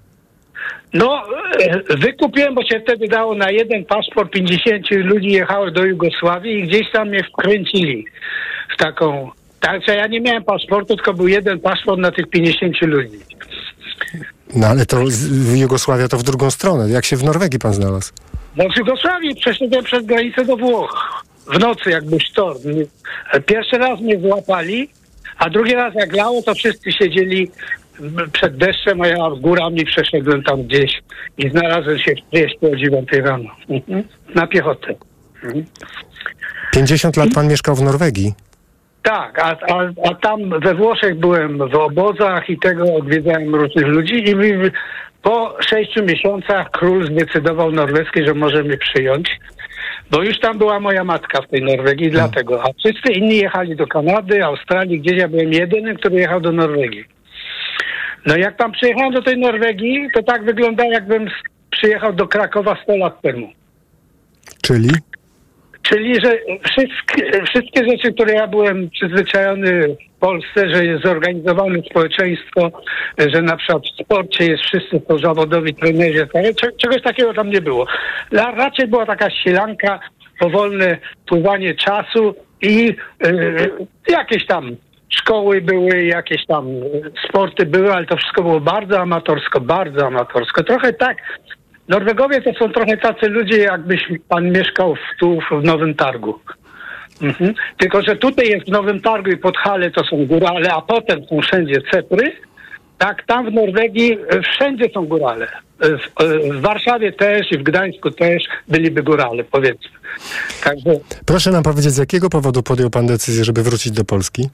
No, 0.96 1.24
e, 1.60 1.98
wykupiłem, 1.98 2.56
bo 2.56 2.64
się 2.64 2.80
wtedy 2.80 3.08
dało 3.08 3.36
na 3.36 3.52
jeden 3.52 3.86
paszport 3.86 4.32
50 4.32 4.91
ludzi 4.91 5.28
jechało 5.28 5.72
do 5.72 5.86
Jugosławii 5.86 6.60
i 6.60 6.68
gdzieś 6.68 6.91
tam 6.91 7.10
mnie 7.10 7.24
wkręcili 7.24 8.06
w 8.74 8.78
taką... 8.78 9.32
Także 9.60 9.96
ja 9.96 10.08
nie 10.08 10.22
miałem 10.22 10.43
paszportu, 10.43 10.96
tylko 10.96 11.14
był 11.14 11.28
jeden 11.28 11.60
paszport 11.60 12.00
na 12.00 12.12
tych 12.12 12.30
50 12.30 12.82
ludzi. 12.82 13.20
No 14.56 14.68
ale 14.68 14.86
to 14.86 14.98
Jugosławia 15.56 16.08
to 16.08 16.18
w 16.18 16.24
drugą 16.24 16.52
stronę. 16.52 16.89
Jak 16.89 17.06
się 17.06 17.16
w 17.16 17.24
Norwegii 17.24 17.60
pan 17.60 17.74
znalazł? 17.74 18.14
No 18.56 18.66
w 18.76 18.78
Jugosławii 18.78 19.36
przeszedłem 19.36 19.84
przez 19.84 20.06
granicę 20.06 20.46
do 20.46 20.58
Włoch. 20.58 21.24
W 21.54 21.60
nocy 21.60 21.89
jakby 21.89 22.20
sztorm. 22.20 22.60
Pierwszy 23.46 23.78
raz 23.78 24.00
mnie 24.00 24.20
złapali, 24.20 24.89
a 25.38 25.50
drugi 25.50 25.74
raz 25.74 25.96
jak 25.96 26.16
lało, 26.16 26.41
to 26.41 26.56
wszyscy 26.56 26.91
siedzieli 26.91 27.52
przed 28.32 28.58
deszczem, 28.58 29.02
a 29.02 29.08
ja 29.08 29.18
górami 29.39 29.86
przeszedłem 29.86 30.43
tam 30.43 30.64
gdzieś 30.64 31.02
i 31.38 31.50
znalazłem 31.50 32.00
się 32.00 32.12
w 32.16 32.30
Trieście 32.32 32.68
o 32.72 32.76
9 32.76 33.10
rano. 33.12 33.50
Mhm. 33.70 34.04
Na 34.36 34.48
piechotę. 34.48 34.96
Mhm. 35.43 35.66
50 36.72 37.18
lat 37.18 37.30
pan 37.36 37.48
mieszkał 37.48 37.76
w 37.76 37.82
Norwegii. 37.82 38.34
Tak, 39.04 39.39
a, 39.39 39.58
a, 39.74 40.10
a 40.10 40.16
tam 40.16 40.60
we 40.60 40.76
Włoszech 40.76 41.20
byłem 41.20 41.58
w 41.58 41.76
obozach 41.76 42.50
i 42.50 42.60
tego 42.60 42.84
odwiedzałem 42.96 43.56
różnych 43.56 43.86
ludzi 43.86 44.30
i 44.30 44.36
mi- 44.36 44.52
po 45.22 45.58
sześciu 45.70 46.04
miesiącach 46.04 46.72
król 46.72 47.08
zdecydował 47.12 47.72
norweski, 47.72 48.26
że 48.28 48.34
może 48.34 48.64
mnie 48.64 48.78
przyjąć, 48.78 49.39
bo 50.12 50.24
już 50.24 50.39
tam 50.39 50.58
była 50.58 50.80
moja 50.80 51.04
matka 51.04 51.41
w 51.41 51.48
tej 51.48 51.62
Norwegii, 51.64 52.10
dlatego. 52.12 52.64
A 52.64 52.68
wszyscy 52.80 53.12
inni 53.14 53.38
jechali 53.38 53.76
do 53.76 53.88
Kanady, 53.88 54.43
Australii, 54.43 55.00
gdzieś 55.00 55.18
ja 55.18 55.28
byłem 55.28 55.54
jedynym, 55.54 55.98
który 55.98 56.16
jechał 56.16 56.41
do 56.41 56.52
Norwegii. 56.52 57.06
No 58.26 58.38
jak 58.38 58.57
tam 58.57 58.71
przyjechałem 58.71 59.13
do 59.13 59.21
tej 59.21 59.38
Norwegii, 59.38 60.09
to 60.13 60.23
tak 60.23 60.43
wygląda 60.45 60.86
jakbym 60.86 61.28
przyjechał 61.69 62.13
do 62.13 62.28
Krakowa 62.28 62.78
100 62.84 62.97
lat 62.97 63.21
temu. 63.21 63.49
Czyli? 64.61 64.89
Czyli, 65.82 66.15
że 66.23 66.38
wszystkie, 66.63 67.43
wszystkie 67.45 67.86
rzeczy, 67.91 68.13
które 68.13 68.34
ja 68.34 68.47
byłem 68.47 68.89
przyzwyczajony 68.89 69.95
w 70.17 70.19
Polsce, 70.19 70.69
że 70.69 70.86
jest 70.86 71.03
zorganizowane 71.03 71.80
społeczeństwo, 71.89 72.71
że 73.17 73.41
na 73.41 73.57
przykład 73.57 73.84
w 73.84 74.03
sporcie 74.03 74.45
jest 74.45 74.63
wszyscy 74.63 74.99
to 75.07 75.17
zawodowi 75.19 75.73
trenerzy, 75.73 76.28
cze- 76.61 76.71
czegoś 76.78 77.01
takiego 77.01 77.34
tam 77.34 77.49
nie 77.49 77.61
było. 77.61 77.88
Raczej 78.32 78.88
była 78.88 79.05
taka 79.05 79.30
sielanka, 79.32 79.99
powolne 80.39 80.97
pływanie 81.28 81.76
czasu 81.76 82.36
i 82.61 82.95
y, 83.28 83.69
jakieś 84.07 84.45
tam 84.45 84.76
szkoły 85.10 85.62
były, 85.62 86.03
jakieś 86.03 86.45
tam 86.45 86.68
y, 86.68 87.12
sporty 87.30 87.66
były, 87.66 87.93
ale 87.93 88.06
to 88.06 88.18
wszystko 88.18 88.41
było 88.43 88.60
bardzo 88.60 88.99
amatorsko, 88.99 89.62
bardzo 89.62 90.08
amatorsko. 90.08 90.64
Trochę 90.64 90.93
tak, 90.93 91.18
Norwegowie 91.88 92.41
to 92.41 92.53
są 92.53 92.72
trochę 92.72 92.97
tacy 92.97 93.30
ludzie, 93.30 93.58
jakbyś 93.58 94.01
pan 94.30 94.51
mieszkał 94.51 94.95
w, 94.95 95.20
tu 95.20 95.39
w 95.51 95.64
Nowym 95.64 95.95
Targu. 95.95 96.39
Mhm. 97.22 97.53
Tylko, 97.78 98.01
że 98.01 98.16
tutaj 98.16 98.47
jest 98.49 98.66
w 98.66 98.72
Nowym 98.72 99.01
Targu 99.01 99.30
i 99.30 99.38
pod 99.38 99.58
Hale 99.58 99.91
to 99.91 100.03
są 100.06 100.26
górale, 100.26 100.74
a 100.74 100.82
potem 100.82 101.26
są 101.26 101.41
wszędzie 101.41 101.82
cepry. 101.91 102.32
Tak, 102.97 103.24
tam 103.26 103.49
w 103.51 103.53
Norwegii 103.53 104.18
e, 104.30 104.41
wszędzie 104.41 104.86
są 104.93 105.06
górale. 105.06 105.47
E, 105.80 105.88
W, 105.97 106.24
e, 106.24 106.53
w 106.53 106.62
Warszawie 106.62 107.12
też 107.12 107.51
i 107.51 107.58
w 107.58 107.64
Gdańsku 107.64 108.12
też 108.12 108.43
byliby 108.68 109.03
górale, 109.03 109.43
powiedzmy. 109.43 109.89
Także, 110.64 110.89
Proszę 111.26 111.51
nam 111.51 111.64
powiedzieć, 111.64 111.91
z 111.91 111.97
jakiego 111.97 112.30
powodu 112.30 112.64
podjął 112.64 112.89
pan 112.89 113.08
decyzję, 113.08 113.43
żeby 113.43 113.64
wrócić 113.64 113.91
do 113.91 114.06
Polski? 114.06 114.49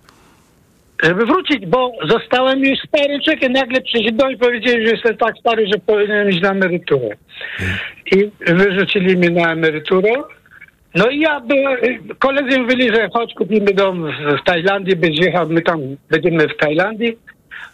Żeby 1.02 1.26
wrócić, 1.26 1.66
bo 1.66 1.92
zostałem 2.08 2.60
już 2.60 2.80
stary 2.88 3.20
człowiek, 3.24 3.50
nagle 3.50 3.80
do 4.12 4.30
i 4.30 4.38
powiedzieli, 4.38 4.86
że 4.86 4.92
jestem 4.92 5.18
tak 5.18 5.38
stary, 5.40 5.68
że 5.68 5.80
powinienem 5.86 6.30
iść 6.30 6.42
na 6.42 6.52
emeryturę. 6.52 7.10
I 8.12 8.32
wyrzucili 8.48 9.18
mnie 9.18 9.30
na 9.30 9.52
emeryturę. 9.52 10.12
No 10.96 11.10
i 11.10 11.20
ja 11.20 11.40
byłem, 11.40 11.78
koledzy 12.20 12.60
mówili, 12.60 12.96
że 12.96 13.10
chodź 13.14 13.34
kupimy 13.34 13.74
dom 13.74 14.12
w, 14.12 14.44
Tajlandii, 14.46 14.96
będzie 14.96 15.26
jechał, 15.26 15.50
my 15.50 15.62
tam 15.62 15.80
będziemy 16.10 16.48
w 16.48 16.58
Tajlandii. 16.58 17.18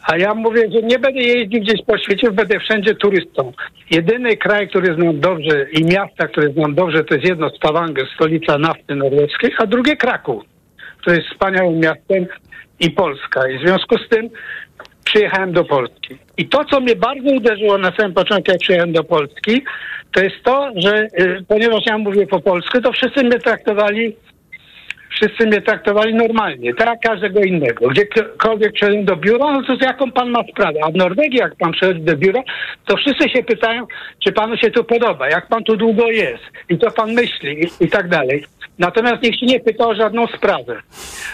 A 0.07 0.17
ja 0.17 0.33
mówię, 0.33 0.61
że 0.71 0.81
nie 0.81 0.99
będę 0.99 1.21
jeździł 1.21 1.61
gdzieś 1.61 1.81
po 1.87 1.97
świecie, 1.97 2.31
będę 2.31 2.59
wszędzie 2.59 2.95
turystą. 2.95 3.51
Jedyny 3.91 4.37
kraj, 4.37 4.69
który 4.69 4.93
znam 4.93 5.19
dobrze 5.19 5.65
i 5.71 5.85
miasta, 5.85 6.27
które 6.27 6.49
znam 6.49 6.75
dobrze, 6.75 7.03
to 7.03 7.15
jest 7.15 7.27
jedno 7.27 7.49
Stavanger, 7.49 8.05
stolica 8.15 8.57
nafty 8.57 8.95
norweskiej, 8.95 9.51
a 9.57 9.65
drugie 9.65 9.95
Kraków, 9.95 10.43
które 11.01 11.15
jest 11.15 11.29
wspaniałym 11.29 11.79
miastem 11.79 12.25
i 12.79 12.91
Polska. 12.91 13.49
I 13.49 13.57
w 13.57 13.61
związku 13.61 13.97
z 13.97 14.09
tym 14.09 14.29
przyjechałem 15.03 15.53
do 15.53 15.63
Polski. 15.65 16.17
I 16.37 16.49
to, 16.49 16.65
co 16.65 16.79
mnie 16.79 16.95
bardzo 16.95 17.29
uderzyło 17.29 17.77
na 17.77 17.91
samym 17.91 18.13
początku, 18.13 18.51
jak 18.51 18.61
przyjechałem 18.61 18.93
do 18.93 19.03
Polski, 19.03 19.63
to 20.11 20.23
jest 20.23 20.43
to, 20.43 20.71
że 20.75 21.07
y, 21.19 21.43
ponieważ 21.47 21.85
ja 21.85 21.97
mówię 21.97 22.27
po 22.27 22.39
polsku, 22.39 22.81
to 22.81 22.91
wszyscy 22.91 23.23
mnie 23.23 23.39
traktowali 23.39 24.15
wszyscy 25.17 25.47
mnie 25.47 25.61
traktowali 25.61 26.13
normalnie, 26.13 26.73
tak 26.73 26.99
każdego 26.99 27.39
innego. 27.39 27.87
Gdziekolwiek 27.87 28.73
przyszedłem 28.73 29.05
do 29.05 29.15
biura, 29.15 29.51
no 29.51 29.63
to 29.63 29.75
z 29.75 29.81
jaką 29.81 30.11
pan 30.11 30.29
ma 30.29 30.43
sprawę? 30.43 30.79
A 30.83 30.91
w 30.91 30.95
Norwegii, 30.95 31.39
jak 31.39 31.55
pan 31.55 31.71
przychodzi 31.71 32.01
do 32.01 32.17
biura, 32.17 32.41
to 32.85 32.97
wszyscy 32.97 33.29
się 33.29 33.43
pytają, 33.43 33.87
czy 34.19 34.31
panu 34.31 34.57
się 34.57 34.71
tu 34.71 34.83
podoba, 34.83 35.29
jak 35.29 35.47
pan 35.47 35.63
tu 35.63 35.77
długo 35.77 36.07
jest 36.07 36.43
i 36.69 36.77
co 36.77 36.91
pan 36.91 37.13
myśli 37.13 37.63
i, 37.63 37.85
i 37.85 37.89
tak 37.89 38.09
dalej. 38.09 38.43
Natomiast 38.79 39.23
nikt 39.23 39.39
się 39.39 39.45
nie 39.45 39.59
pyta 39.59 39.87
o 39.87 39.95
żadną 39.95 40.27
sprawę. 40.27 40.81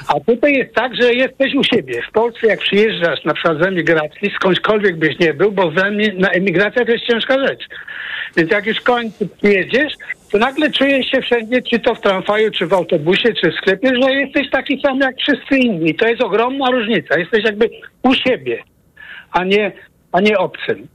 A 0.07 0.19
tutaj 0.19 0.53
jest 0.53 0.75
tak, 0.75 0.95
że 0.95 1.13
jesteś 1.13 1.55
u 1.55 1.63
siebie. 1.63 2.01
W 2.09 2.11
Polsce 2.11 2.47
jak 2.47 2.59
przyjeżdżasz 2.59 3.25
na 3.25 3.33
przykład 3.33 3.57
z 3.57 3.67
emigracji, 3.67 4.31
skądśkolwiek 4.35 4.97
byś 4.97 5.19
nie 5.19 5.33
był, 5.33 5.51
bo 5.51 5.71
na 6.17 6.29
emigracja 6.29 6.85
to 6.85 6.91
jest 6.91 7.05
ciężka 7.05 7.47
rzecz. 7.47 7.67
Więc 8.37 8.51
jak 8.51 8.65
już 8.65 8.81
końcu 8.81 9.29
jedziesz, 9.43 9.93
to 10.31 10.37
nagle 10.37 10.71
czujesz 10.71 11.07
się 11.07 11.21
wszędzie, 11.21 11.61
czy 11.61 11.79
to 11.79 11.95
w 11.95 12.01
tramwaju, 12.01 12.51
czy 12.51 12.67
w 12.67 12.73
autobusie, 12.73 13.33
czy 13.33 13.51
w 13.51 13.55
sklepie, 13.55 13.91
że 14.01 14.13
jesteś 14.13 14.49
taki 14.49 14.81
sam 14.81 14.99
jak 14.99 15.15
wszyscy 15.17 15.57
inni. 15.57 15.95
To 15.95 16.07
jest 16.07 16.21
ogromna 16.21 16.71
różnica. 16.71 17.19
Jesteś 17.19 17.43
jakby 17.43 17.69
u 18.03 18.13
siebie, 18.13 18.63
a 19.31 19.43
nie, 19.43 19.71
a 20.11 20.21
nie 20.21 20.37
obcym. 20.37 20.87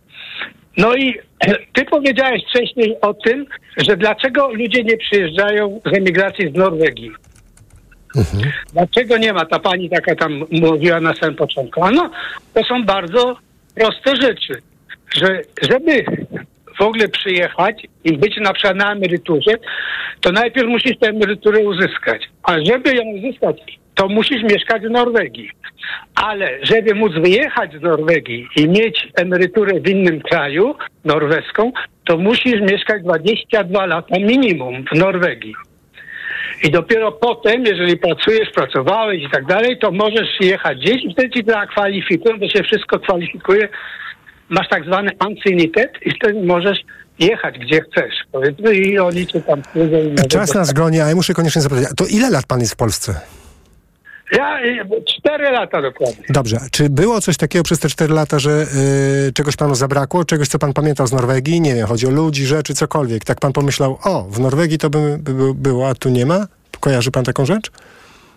No 0.79 0.95
i 0.95 1.15
ty 1.75 1.85
powiedziałeś 1.85 2.43
wcześniej 2.51 3.01
o 3.01 3.15
tym, 3.15 3.47
że 3.77 3.97
dlaczego 3.97 4.49
ludzie 4.49 4.85
nie 4.85 4.97
przyjeżdżają 4.97 5.81
z 5.87 5.97
emigracji 5.97 6.51
z 6.51 6.55
Norwegii. 6.55 7.11
Dlaczego 8.73 9.19
nie 9.19 9.33
ma? 9.33 9.45
Ta 9.45 9.59
pani 9.59 9.91
taka 9.91 10.15
tam 10.15 10.45
mówiła 10.51 11.01
na 11.01 11.15
samym 11.15 11.37
początku. 11.37 11.85
A 11.85 11.91
no, 11.91 12.11
to 12.55 12.65
są 12.65 12.85
bardzo 12.85 13.37
proste 13.75 14.17
rzeczy. 14.17 14.63
że 15.15 15.43
żeby 15.63 16.05
w 16.79 16.83
ogóle 16.83 17.09
przyjechać 17.09 17.87
i 18.05 18.19
być 18.19 18.37
na 18.37 18.53
przykład 18.53 18.77
na 18.77 18.93
emeryturze, 18.93 19.51
to 20.21 20.33
najpierw 20.33 20.69
musisz 20.69 20.99
tę 20.99 21.09
emeryturę 21.09 21.59
uzyskać. 21.59 22.23
A 22.43 22.53
żeby 22.65 22.95
ją 22.95 23.03
uzyskać, 23.05 23.79
to 23.99 24.09
musisz 24.09 24.43
mieszkać 24.43 24.83
w 24.83 24.91
Norwegii. 24.91 25.51
Ale 26.15 26.59
żeby 26.63 26.95
móc 26.95 27.13
wyjechać 27.13 27.73
z 27.73 27.83
Norwegii 27.83 28.49
i 28.57 28.69
mieć 28.69 29.09
emeryturę 29.15 29.81
w 29.81 29.89
innym 29.89 30.21
kraju, 30.21 30.75
norweską, 31.05 31.73
to 32.05 32.17
musisz 32.17 32.61
mieszkać 32.61 33.03
22 33.03 33.87
lata 33.87 34.19
minimum 34.19 34.85
w 34.93 34.99
Norwegii. 34.99 35.55
I 36.65 36.71
dopiero 36.71 37.13
potem, 37.13 37.65
jeżeli 37.65 37.97
pracujesz, 37.97 38.51
pracowałeś 38.55 39.23
i 39.23 39.31
tak 39.31 39.47
dalej, 39.47 39.79
to 39.79 39.91
możesz 39.91 40.41
jechać 40.41 40.79
gdzieś 40.79 41.05
i 41.05 41.13
wtedy 41.13 41.31
ci 41.31 41.45
zakwalifikują, 41.47 42.41
to 42.41 42.49
się 42.49 42.63
wszystko 42.63 42.99
kwalifikuje. 42.99 43.69
Masz 44.49 44.69
tak 44.69 44.85
zwany 44.85 45.11
anciennitet 45.19 45.93
i 46.03 46.11
wtedy 46.11 46.47
możesz 46.47 46.79
jechać 47.19 47.59
gdzie 47.59 47.81
chcesz. 47.81 48.15
Powiedzmy 48.33 48.75
i 48.75 48.99
oni 48.99 49.27
cię 49.27 49.41
tam... 49.41 49.63
Czas 50.29 50.55
nas 50.55 50.73
goni, 50.73 51.01
a 51.01 51.09
ja 51.09 51.15
muszę 51.15 51.35
koniecznie 51.35 51.63
zapytać, 51.63 51.85
to 51.97 52.05
ile 52.11 52.31
lat 52.31 52.47
pan 52.47 52.61
jest 52.61 52.73
w 52.73 52.77
Polsce? 52.77 53.21
Ja 54.33 54.61
y, 54.65 55.05
cztery 55.19 55.51
lata 55.51 55.83
dokładnie. 55.83 56.25
Dobrze. 56.29 56.59
Czy 56.73 56.91
było 56.91 57.21
coś 57.21 57.37
takiego 57.37 57.63
przez 57.63 57.79
te 57.79 57.89
cztery 57.89 58.15
lata, 58.15 58.39
że 58.39 58.67
y, 59.29 59.33
czegoś 59.33 59.57
panu 59.57 59.75
zabrakło? 59.75 60.25
Czegoś, 60.25 60.49
co 60.49 60.59
pan 60.59 60.73
pamiętał 60.73 61.07
z 61.07 61.13
Norwegii? 61.13 61.61
Nie 61.61 61.75
wiem, 61.75 61.87
chodzi 61.87 62.07
o 62.07 62.11
ludzi, 62.11 62.47
rzeczy, 62.47 62.75
cokolwiek. 62.75 63.25
Tak 63.25 63.41
pan 63.41 63.53
pomyślał, 63.53 63.99
o, 64.05 64.23
w 64.23 64.41
Norwegii 64.41 64.79
to 64.79 64.91
by, 64.91 65.19
by 65.19 65.55
było, 65.55 65.89
a 65.89 65.95
tu 65.95 66.09
nie 66.09 66.27
ma? 66.27 66.47
Kojarzy 66.81 67.11
pan 67.11 67.25
taką 67.25 67.47
rzecz? 67.47 67.71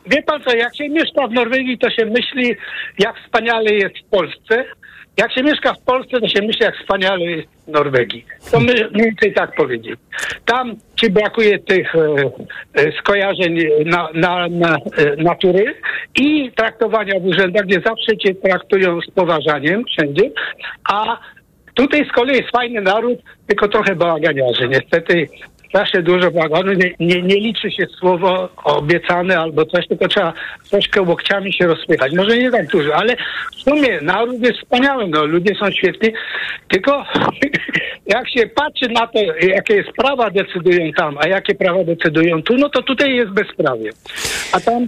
Wie 0.07 0.23
pan 0.23 0.41
co, 0.43 0.55
jak 0.55 0.75
się 0.77 0.89
mieszka 0.89 1.27
w 1.27 1.31
Norwegii, 1.31 1.77
to 1.77 1.89
się 1.89 2.05
myśli, 2.05 2.55
jak 2.99 3.15
wspaniale 3.25 3.71
jest 3.73 3.95
w 3.97 4.09
Polsce. 4.09 4.65
Jak 5.17 5.33
się 5.33 5.43
mieszka 5.43 5.73
w 5.73 5.81
Polsce, 5.81 6.19
to 6.19 6.27
się 6.27 6.41
myśli, 6.41 6.65
jak 6.65 6.77
wspaniale 6.77 7.25
jest 7.25 7.47
w 7.67 7.71
Norwegii. 7.71 8.25
To 8.51 8.59
my 8.59 8.73
mniej 8.73 9.05
więcej 9.05 9.33
tak 9.33 9.55
powiedzieć. 9.55 9.99
Tam 10.45 10.75
ci 10.95 11.09
brakuje 11.09 11.59
tych 11.59 11.95
e, 11.95 11.99
e, 12.73 12.91
skojarzeń 12.99 13.59
na, 13.85 14.09
na, 14.13 14.47
na, 14.47 14.75
e, 14.75 15.15
natury 15.23 15.75
i 16.15 16.51
traktowania 16.51 17.19
w 17.19 17.25
urzędach, 17.25 17.65
gdzie 17.65 17.81
zawsze 17.85 18.17
cię 18.17 18.35
traktują 18.35 19.01
z 19.01 19.11
poważaniem 19.11 19.83
wszędzie, 19.85 20.31
a 20.89 21.19
tutaj 21.73 22.05
z 22.05 22.11
kolei 22.11 22.37
jest 22.37 22.51
fajny 22.51 22.81
naród, 22.81 23.19
tylko 23.47 23.67
trochę 23.67 23.95
bałaganiarzy. 23.95 24.67
Niestety 24.67 25.27
strasznie 25.71 26.01
dużo 26.01 26.31
bałaganu. 26.31 26.73
Nie, 26.73 26.91
nie, 26.99 27.21
nie 27.21 27.35
liczy 27.35 27.71
się 27.71 27.85
słowo 27.99 28.49
obiecane 28.63 29.39
albo 29.39 29.65
coś, 29.65 29.87
tylko 29.87 30.07
trzeba 30.07 30.33
troszkę 30.69 31.01
łokciami 31.01 31.53
się 31.53 31.67
rozpychać. 31.67 32.13
Może 32.13 32.37
nie 32.37 32.51
tak 32.51 32.67
dużo, 32.67 32.95
ale 32.95 33.15
w 33.57 33.61
sumie 33.61 34.01
naród 34.01 34.41
jest 34.41 34.59
wspaniały, 34.59 35.07
no, 35.07 35.25
ludzie 35.25 35.55
są 35.55 35.71
świetni, 35.71 36.13
tylko 36.67 37.05
jak 38.15 38.29
się 38.29 38.47
patrzy 38.47 38.87
na 38.89 39.07
to, 39.07 39.19
jakie 39.41 39.75
jest 39.75 39.89
prawa 39.91 40.29
decydują 40.29 40.91
tam, 40.97 41.17
a 41.17 41.27
jakie 41.27 41.55
prawa 41.55 41.83
decydują 41.83 42.43
tu, 42.43 42.57
no 42.57 42.69
to 42.69 42.81
tutaj 42.81 43.15
jest 43.15 43.31
bezprawie. 43.31 43.91
A 44.51 44.59
tam 44.59 44.87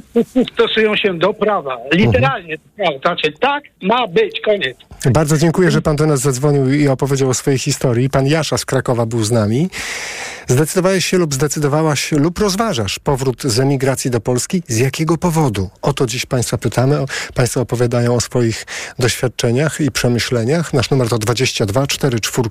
stosują 0.53 0.95
się 0.95 1.13
do 1.13 1.33
prawa, 1.33 1.77
literalnie. 1.93 2.55
Znaczy 3.01 3.33
tak 3.39 3.63
ma 3.81 4.07
być, 4.07 4.41
koniec. 4.41 4.77
Bardzo 5.11 5.37
dziękuję, 5.37 5.71
że 5.71 5.81
pan 5.81 5.95
do 5.95 6.05
nas 6.05 6.19
zadzwonił 6.19 6.73
i 6.73 6.87
opowiedział 6.87 7.29
o 7.29 7.33
swojej 7.33 7.59
historii. 7.59 8.09
Pan 8.09 8.27
Jasza 8.27 8.57
z 8.57 8.65
Krakowa 8.65 9.05
był 9.05 9.23
z 9.23 9.31
nami. 9.31 9.69
Zdecydowałeś 10.73 11.05
się 11.05 11.17
lub 11.17 11.33
zdecydowałaś 11.33 12.11
lub 12.11 12.39
rozważasz 12.39 12.99
powrót 12.99 13.43
z 13.43 13.59
emigracji 13.59 14.11
do 14.11 14.21
Polski? 14.21 14.63
Z 14.67 14.77
jakiego 14.77 15.17
powodu? 15.17 15.69
O 15.81 15.93
to 15.93 16.05
dziś 16.05 16.25
Państwa 16.25 16.57
pytamy. 16.57 17.05
Państwo 17.33 17.61
opowiadają 17.61 18.15
o 18.15 18.21
swoich 18.21 18.65
doświadczeniach 18.99 19.81
i 19.81 19.91
przemyśleniach. 19.91 20.73
Nasz 20.73 20.89
numer 20.89 21.09
to 21.09 21.17
22 21.17 21.87
44 21.87 22.49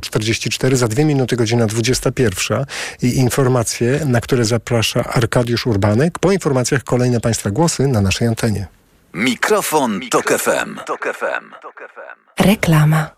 044. 0.00 0.76
Za 0.76 0.88
dwie 0.88 1.04
minuty 1.04 1.36
godzina 1.36 1.66
21 1.66 2.64
i 3.02 3.16
informacje, 3.16 4.00
na 4.06 4.20
które 4.20 4.44
zaprasza 4.44 5.04
Arkadiusz 5.04 5.66
Urbanek. 5.66 6.18
Po 6.18 6.32
informacjach 6.32 6.84
kolejne 6.84 7.20
Państwa 7.20 7.50
głosy 7.50 7.86
na 7.86 8.00
naszej 8.00 8.28
antenie. 8.28 8.66
Mikrofon, 9.14 10.00
Tok 10.10 10.38
FM. 10.38 10.78
Reklama. 12.38 13.17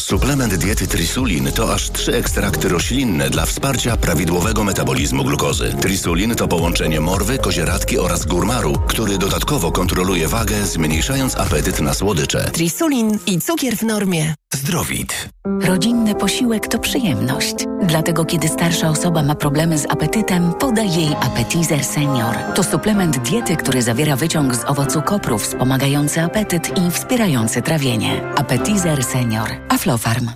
Suplement 0.00 0.54
diety 0.54 0.86
Trisulin 0.86 1.52
to 1.52 1.74
aż 1.74 1.90
trzy 1.90 2.14
ekstrakty 2.14 2.68
roślinne 2.68 3.30
dla 3.30 3.46
wsparcia 3.46 3.96
prawidłowego 3.96 4.64
metabolizmu 4.64 5.24
glukozy. 5.24 5.74
Trisulin 5.80 6.34
to 6.34 6.48
połączenie 6.48 7.00
morwy, 7.00 7.38
kozieradki 7.38 7.98
oraz 7.98 8.26
górmaru, 8.26 8.72
który 8.88 9.18
dodatkowo 9.18 9.72
kontroluje 9.72 10.28
wagę, 10.28 10.66
zmniejszając 10.66 11.36
apetyt 11.36 11.80
na 11.80 11.94
słodycze. 11.94 12.50
Trisulin 12.52 13.18
i 13.26 13.40
cukier 13.40 13.76
w 13.76 13.82
normie. 13.82 14.34
Zdrowit. 14.54 15.28
Rodzinny 15.62 16.14
posiłek 16.14 16.68
to 16.68 16.78
przyjemność. 16.78 17.54
Dlatego 17.82 18.24
kiedy 18.24 18.48
starsza 18.48 18.88
osoba 18.88 19.22
ma 19.22 19.34
problemy 19.34 19.78
z 19.78 19.86
apetytem, 19.86 20.52
podaj 20.60 20.94
jej 20.94 21.14
Appetizer 21.20 21.84
Senior. 21.84 22.36
To 22.54 22.62
suplement 22.62 23.18
diety, 23.18 23.56
który 23.56 23.82
zawiera 23.82 24.16
wyciąg 24.16 24.54
z 24.54 24.64
owocu 24.64 25.02
kopru 25.02 25.38
wspomagający 25.38 26.22
apetyt 26.22 26.78
i 26.78 26.90
wspierający 26.90 27.62
trawienie. 27.62 28.22
Appetizer 28.36 29.04
Senior. 29.04 29.48
Aflofarm. 29.86 30.26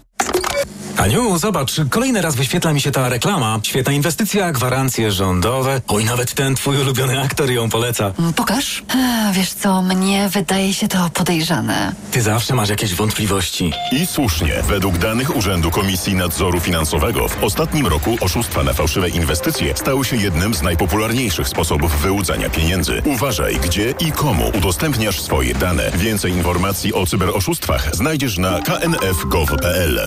Aniu, 1.00 1.38
zobacz, 1.38 1.72
kolejny 1.90 2.22
raz 2.22 2.36
wyświetla 2.36 2.72
mi 2.72 2.80
się 2.80 2.90
ta 2.90 3.08
reklama. 3.08 3.60
Świetna 3.62 3.92
inwestycja, 3.92 4.52
gwarancje 4.52 5.12
rządowe. 5.12 5.82
Oj, 5.88 6.04
nawet 6.04 6.34
ten 6.34 6.54
twój 6.54 6.78
ulubiony 6.78 7.20
aktor 7.20 7.50
ją 7.50 7.68
poleca. 7.68 8.12
Pokaż. 8.36 8.82
A, 8.88 9.32
wiesz 9.32 9.52
co, 9.52 9.82
mnie 9.82 10.28
wydaje 10.28 10.74
się 10.74 10.88
to 10.88 11.10
podejrzane. 11.14 11.92
Ty 12.10 12.22
zawsze 12.22 12.54
masz 12.54 12.68
jakieś 12.68 12.94
wątpliwości. 12.94 13.72
I 13.92 14.06
słusznie. 14.06 14.62
Według 14.68 14.98
danych 14.98 15.36
Urzędu 15.36 15.70
Komisji 15.70 16.14
Nadzoru 16.14 16.60
Finansowego 16.60 17.28
w 17.28 17.44
ostatnim 17.44 17.86
roku 17.86 18.16
oszustwa 18.20 18.62
na 18.62 18.72
fałszywe 18.72 19.08
inwestycje 19.08 19.76
stały 19.76 20.04
się 20.04 20.16
jednym 20.16 20.54
z 20.54 20.62
najpopularniejszych 20.62 21.48
sposobów 21.48 22.00
wyłudzania 22.00 22.50
pieniędzy. 22.50 23.02
Uważaj, 23.04 23.56
gdzie 23.56 23.94
i 24.00 24.12
komu 24.12 24.52
udostępniasz 24.58 25.20
swoje 25.20 25.54
dane. 25.54 25.90
Więcej 25.94 26.32
informacji 26.32 26.94
o 26.94 27.06
cyberoszustwach 27.06 27.96
znajdziesz 27.96 28.38
na 28.38 28.60
knf.gov.pl. 28.60 30.06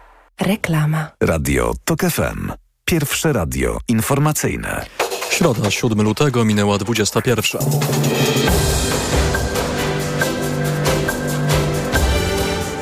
Reklama. 0.41 1.07
Radio 1.23 1.73
TOK 1.83 1.99
FM. 2.01 2.51
Pierwsze 2.85 3.33
radio 3.33 3.77
informacyjne. 3.87 4.85
Środa, 5.29 5.71
7 5.71 6.01
lutego, 6.01 6.45
minęła 6.45 6.77
21. 6.77 7.61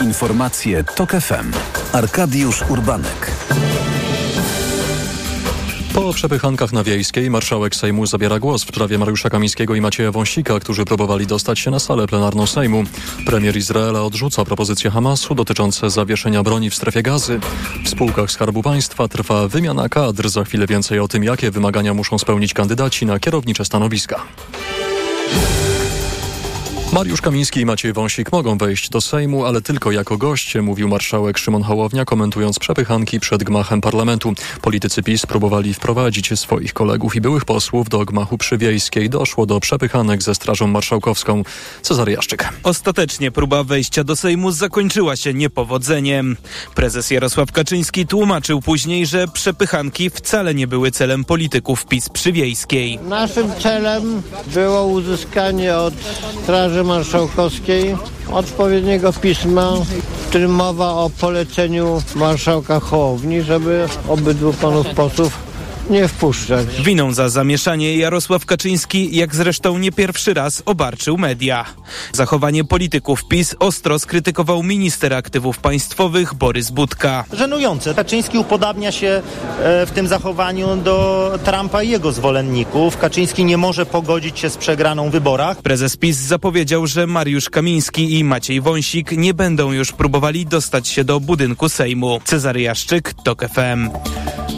Informacje 0.02 0.84
TOK 0.84 1.12
FM. 1.12 1.52
Arkadiusz 1.94 2.64
Urbanek. 2.70 3.32
Po 5.94 6.14
przepychankach 6.14 6.74
na 6.74 6.84
Wiejskiej 6.84 7.30
marszałek 7.30 7.76
Sejmu 7.76 8.06
zabiera 8.06 8.40
głos 8.40 8.64
w 8.64 8.68
sprawie 8.68 8.98
Mariusza 8.98 9.30
Kamińskiego 9.30 9.76
i 9.76 9.82
Macieja 9.82 10.12
Wąsika, 10.12 10.60
którzy 10.60 10.86
próbowali 10.86 11.28
dostać 11.28 11.60
się 11.60 11.72
na 11.72 11.80
salę 11.80 12.08
plenarną 12.08 12.48
Sejmu. 12.48 12.84
Premier 13.26 13.58
Izraela 13.58 14.04
odrzuca 14.04 14.46
propozycje 14.46 14.92
Hamasu 14.92 15.36
dotyczące 15.36 15.90
zawieszenia 15.90 16.44
broni 16.44 16.70
w 16.70 16.76
strefie 16.76 17.04
gazy. 17.04 17.40
W 17.86 17.90
spółkach 17.90 18.32
Skarbu 18.32 18.64
Państwa 18.64 19.08
trwa 19.08 19.48
wymiana 19.48 19.90
kadr. 19.90 20.30
Za 20.30 20.44
chwilę 20.44 20.68
więcej 20.68 21.00
o 21.00 21.08
tym, 21.08 21.24
jakie 21.24 21.52
wymagania 21.52 21.94
muszą 21.94 22.18
spełnić 22.18 22.54
kandydaci 22.54 23.06
na 23.06 23.20
kierownicze 23.20 23.66
stanowiska. 23.66 24.22
Mariusz 27.00 27.22
Kamiński 27.22 27.60
i 27.60 27.66
Maciej 27.66 27.94
Wąsik 27.94 28.32
mogą 28.32 28.58
wejść 28.58 28.90
do 28.90 29.02
Sejmu, 29.02 29.46
ale 29.46 29.62
tylko 29.62 29.92
jako 29.92 30.18
goście, 30.18 30.62
mówił 30.62 30.88
marszałek 30.88 31.38
Szymon 31.38 31.64
Hołownia, 31.64 32.06
komentując 32.06 32.60
przepychanki 32.60 33.20
przed 33.20 33.44
gmachem 33.44 33.82
parlamentu. 33.82 34.34
Politycy 34.62 35.04
PiS 35.04 35.26
próbowali 35.26 35.74
wprowadzić 35.74 36.40
swoich 36.40 36.74
kolegów 36.74 37.16
i 37.16 37.22
byłych 37.22 37.46
posłów 37.46 37.90
do 37.90 38.06
gmachu 38.06 38.38
przywiejskiej. 38.38 39.10
Doszło 39.10 39.46
do 39.46 39.60
przepychanek 39.60 40.24
ze 40.24 40.36
Strażą 40.36 40.68
Marszałkowską. 40.68 41.44
Cezary 41.82 42.12
Jaszczyk. 42.12 42.50
Ostatecznie 42.64 43.32
próba 43.32 43.64
wejścia 43.64 44.04
do 44.04 44.16
Sejmu 44.16 44.52
zakończyła 44.52 45.16
się 45.16 45.34
niepowodzeniem. 45.34 46.38
Prezes 46.76 47.12
Jarosław 47.12 47.52
Kaczyński 47.52 48.08
tłumaczył 48.08 48.62
później, 48.62 49.06
że 49.06 49.28
przepychanki 49.28 50.10
wcale 50.10 50.56
nie 50.56 50.68
były 50.68 50.92
celem 50.92 51.26
polityków 51.26 51.86
PiS 51.86 52.10
przywiejskiej. 52.10 53.00
Naszym 53.00 53.52
celem 53.60 54.22
było 54.54 54.86
uzyskanie 54.86 55.78
od 55.78 55.94
Straży 56.44 56.89
Marszałkowskiej 56.90 57.98
odpowiedniego 58.32 59.14
pisma, 59.14 59.72
w 60.22 60.28
którym 60.28 60.52
mowa 60.52 60.94
o 60.94 61.10
poleceniu 61.22 62.02
marszałka 62.16 62.80
Hołowni, 62.80 63.42
żeby 63.42 63.88
obydwu 64.08 64.54
panów 64.54 64.88
posłów 64.88 65.49
nie 65.90 66.08
wpuszczać. 66.08 66.68
Winą 66.82 67.14
za 67.14 67.30
zamieszanie 67.30 67.98
Jarosław 67.98 68.46
Kaczyński, 68.46 69.16
jak 69.16 69.36
zresztą 69.36 69.78
nie 69.78 69.92
pierwszy 69.92 70.34
raz, 70.34 70.64
obarczył 70.66 71.18
media. 71.18 71.66
Zachowanie 72.14 72.64
polityków 72.64 73.28
PiS 73.28 73.56
ostro 73.60 74.00
skrytykował 74.00 74.64
minister 74.64 75.14
aktywów 75.14 75.58
państwowych 75.58 76.34
Borys 76.34 76.72
Budka. 76.72 77.26
Żenujące. 77.34 77.94
Kaczyński 77.94 78.38
upodabnia 78.38 78.92
się 78.92 79.22
e, 79.64 79.86
w 79.86 79.92
tym 79.92 80.08
zachowaniu 80.08 80.76
do 80.78 81.40
Trumpa 81.44 81.84
i 81.84 81.90
jego 81.90 82.12
zwolenników. 82.12 82.98
Kaczyński 82.98 83.46
nie 83.46 83.58
może 83.58 83.86
pogodzić 83.86 84.40
się 84.40 84.50
z 84.50 84.58
przegraną 84.58 85.10
w 85.10 85.12
wyborach. 85.12 85.62
Prezes 85.62 85.98
PiS 85.98 86.18
zapowiedział, 86.18 86.88
że 86.88 87.08
Mariusz 87.08 87.50
Kamiński 87.50 88.20
i 88.20 88.24
Maciej 88.24 88.62
Wąsik 88.62 89.12
nie 89.12 89.34
będą 89.34 89.72
już 89.72 89.92
próbowali 89.92 90.46
dostać 90.46 90.88
się 90.88 91.04
do 91.04 91.20
budynku 91.20 91.70
Sejmu. 91.70 92.22
Cezary 92.26 92.62
Jaszczyk, 92.62 93.14
TOK 93.24 93.46
FM. 93.50 93.90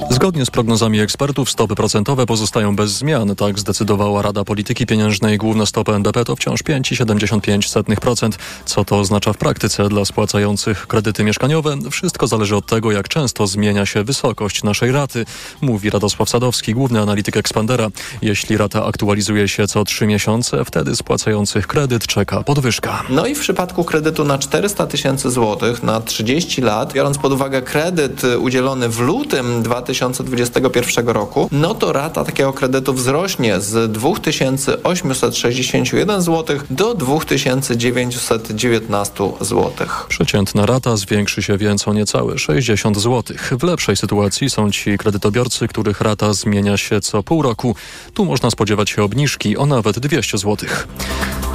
Zgodnie 0.10 0.46
z 0.46 0.50
prognozami 0.50 1.00
ekspertów 1.00 1.21
stopy 1.46 1.76
procentowe 1.76 2.26
pozostają 2.26 2.76
bez 2.76 2.92
zmian. 2.92 3.36
Tak 3.36 3.60
zdecydowała 3.60 4.22
Rada 4.22 4.44
Polityki 4.44 4.86
Pieniężnej. 4.86 5.38
Główna 5.38 5.66
stopa 5.66 5.94
NBP 5.94 6.26
to 6.26 6.36
wciąż 6.36 6.64
5,75%. 6.64 8.32
Co 8.66 8.86
to 8.86 9.00
oznacza 9.00 9.34
w 9.34 9.38
praktyce 9.38 9.90
dla 9.90 10.06
spłacających 10.06 10.88
kredyty 10.88 11.24
mieszkaniowe? 11.24 11.78
Wszystko 11.92 12.28
zależy 12.28 12.56
od 12.56 12.66
tego, 12.66 12.92
jak 12.92 13.08
często 13.08 13.48
zmienia 13.48 13.86
się 13.86 14.04
wysokość 14.04 14.64
naszej 14.64 14.92
raty, 14.92 15.26
mówi 15.62 15.90
Radosław 15.90 16.30
Sadowski, 16.30 16.74
główny 16.74 17.02
analityk 17.02 17.38
Expandera. 17.38 17.88
Jeśli 18.22 18.58
rata 18.58 18.86
aktualizuje 18.86 19.48
się 19.48 19.68
co 19.68 19.84
trzy 19.84 20.08
miesiące, 20.08 20.66
wtedy 20.66 20.96
spłacających 20.96 21.68
kredyt 21.68 22.08
czeka 22.08 22.44
podwyżka. 22.44 23.04
No 23.10 23.26
i 23.26 23.36
w 23.36 23.40
przypadku 23.40 23.84
kredytu 23.84 24.24
na 24.24 24.38
400 24.38 24.88
tysięcy 24.88 25.32
złotych 25.32 25.84
na 25.84 26.02
30 26.02 26.62
lat, 26.62 26.94
biorąc 26.94 27.18
pod 27.18 27.34
uwagę 27.34 27.62
kredyt 27.62 28.22
udzielony 28.40 28.90
w 28.90 29.00
lutym 29.00 29.64
2021 29.64 31.11
roku, 31.12 31.50
no 31.52 31.76
to 31.76 31.94
rata 31.94 32.24
takiego 32.24 32.54
kredytu 32.54 32.94
wzrośnie 32.94 33.62
z 33.62 33.92
2861 33.92 36.22
zł 36.22 36.60
do 36.70 36.96
2919 36.96 39.32
zł. 39.42 39.72
Przeciętna 40.08 40.66
rata 40.66 40.98
zwiększy 40.98 41.44
się 41.44 41.58
więc 41.58 41.88
o 41.88 41.94
niecałe 41.94 42.38
60 42.38 42.98
zł. 42.98 43.38
W 43.60 43.64
lepszej 43.64 43.98
sytuacji 43.98 44.50
są 44.50 44.72
ci 44.72 44.98
kredytobiorcy, 44.98 45.68
których 45.68 46.02
rata 46.02 46.34
zmienia 46.34 46.78
się 46.78 47.02
co 47.02 47.24
pół 47.24 47.42
roku. 47.42 47.76
Tu 48.14 48.26
można 48.26 48.52
spodziewać 48.52 48.90
się 48.90 49.04
obniżki 49.04 49.58
o 49.58 49.66
nawet 49.66 50.00
200 50.00 50.38
zł. 50.38 50.70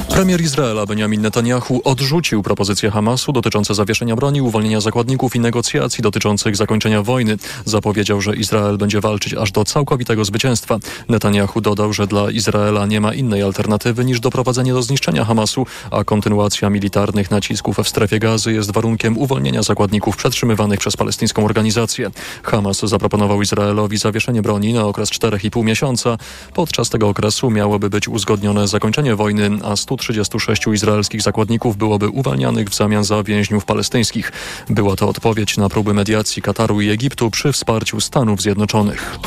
Premier 0.09 0.41
Izraela 0.41 0.85
Benjamin 0.85 1.21
Netanyahu 1.21 1.81
odrzucił 1.83 2.43
propozycje 2.43 2.91
Hamasu 2.91 3.31
dotyczące 3.31 3.75
zawieszenia 3.75 4.15
broni, 4.15 4.41
uwolnienia 4.41 4.81
zakładników 4.81 5.35
i 5.35 5.39
negocjacji 5.39 6.01
dotyczących 6.01 6.55
zakończenia 6.55 7.03
wojny. 7.03 7.37
Zapowiedział, 7.65 8.21
że 8.21 8.35
Izrael 8.35 8.77
będzie 8.77 9.01
walczyć 9.01 9.33
aż 9.33 9.46
do 9.51 9.65
całkowitego 9.65 10.25
zwycięstwa. 10.25 10.77
Netanyahu 11.09 11.61
dodał, 11.61 11.93
że 11.93 12.07
dla 12.07 12.31
Izraela 12.31 12.85
nie 12.85 13.01
ma 13.01 13.13
innej 13.13 13.41
alternatywy 13.41 14.05
niż 14.05 14.19
doprowadzenie 14.19 14.73
do 14.73 14.81
zniszczenia 14.81 15.25
Hamasu, 15.25 15.65
a 15.91 16.03
kontynuacja 16.03 16.69
militarnych 16.69 17.31
nacisków 17.31 17.77
w 17.77 17.89
strefie 17.89 18.19
gazy 18.19 18.53
jest 18.53 18.71
warunkiem 18.71 19.17
uwolnienia 19.17 19.63
zakładników 19.63 20.17
przetrzymywanych 20.17 20.79
przez 20.79 20.97
palestyńską 20.97 21.45
organizację. 21.45 22.11
Hamas 22.43 22.79
zaproponował 22.79 23.41
Izraelowi 23.41 23.97
zawieszenie 23.97 24.41
broni 24.41 24.73
na 24.73 24.85
okres 24.85 25.09
4,5 25.09 25.63
miesiąca. 25.63 26.17
Podczas 26.53 26.89
tego 26.89 27.09
okresu 27.09 27.51
miałoby 27.51 27.89
być 27.89 28.07
uzgodnione 28.07 28.67
zakończenie 28.67 29.15
wojny, 29.15 29.49
a 29.63 29.75
136 29.75 30.67
izraelskich 30.67 31.21
zakładników 31.21 31.77
byłoby 31.77 32.09
uwalnianych 32.09 32.69
w 32.69 32.75
zamian 32.75 33.03
za 33.03 33.23
więźniów 33.23 33.65
palestyńskich. 33.65 34.31
Była 34.69 34.95
to 34.95 35.09
odpowiedź 35.09 35.57
na 35.57 35.69
próby 35.69 35.93
mediacji 35.93 36.41
Kataru 36.41 36.81
i 36.81 36.89
Egiptu 36.89 37.31
przy 37.31 37.51
wsparciu 37.51 38.01
Stanów 38.01 38.41
Zjednoczonych. 38.41 39.17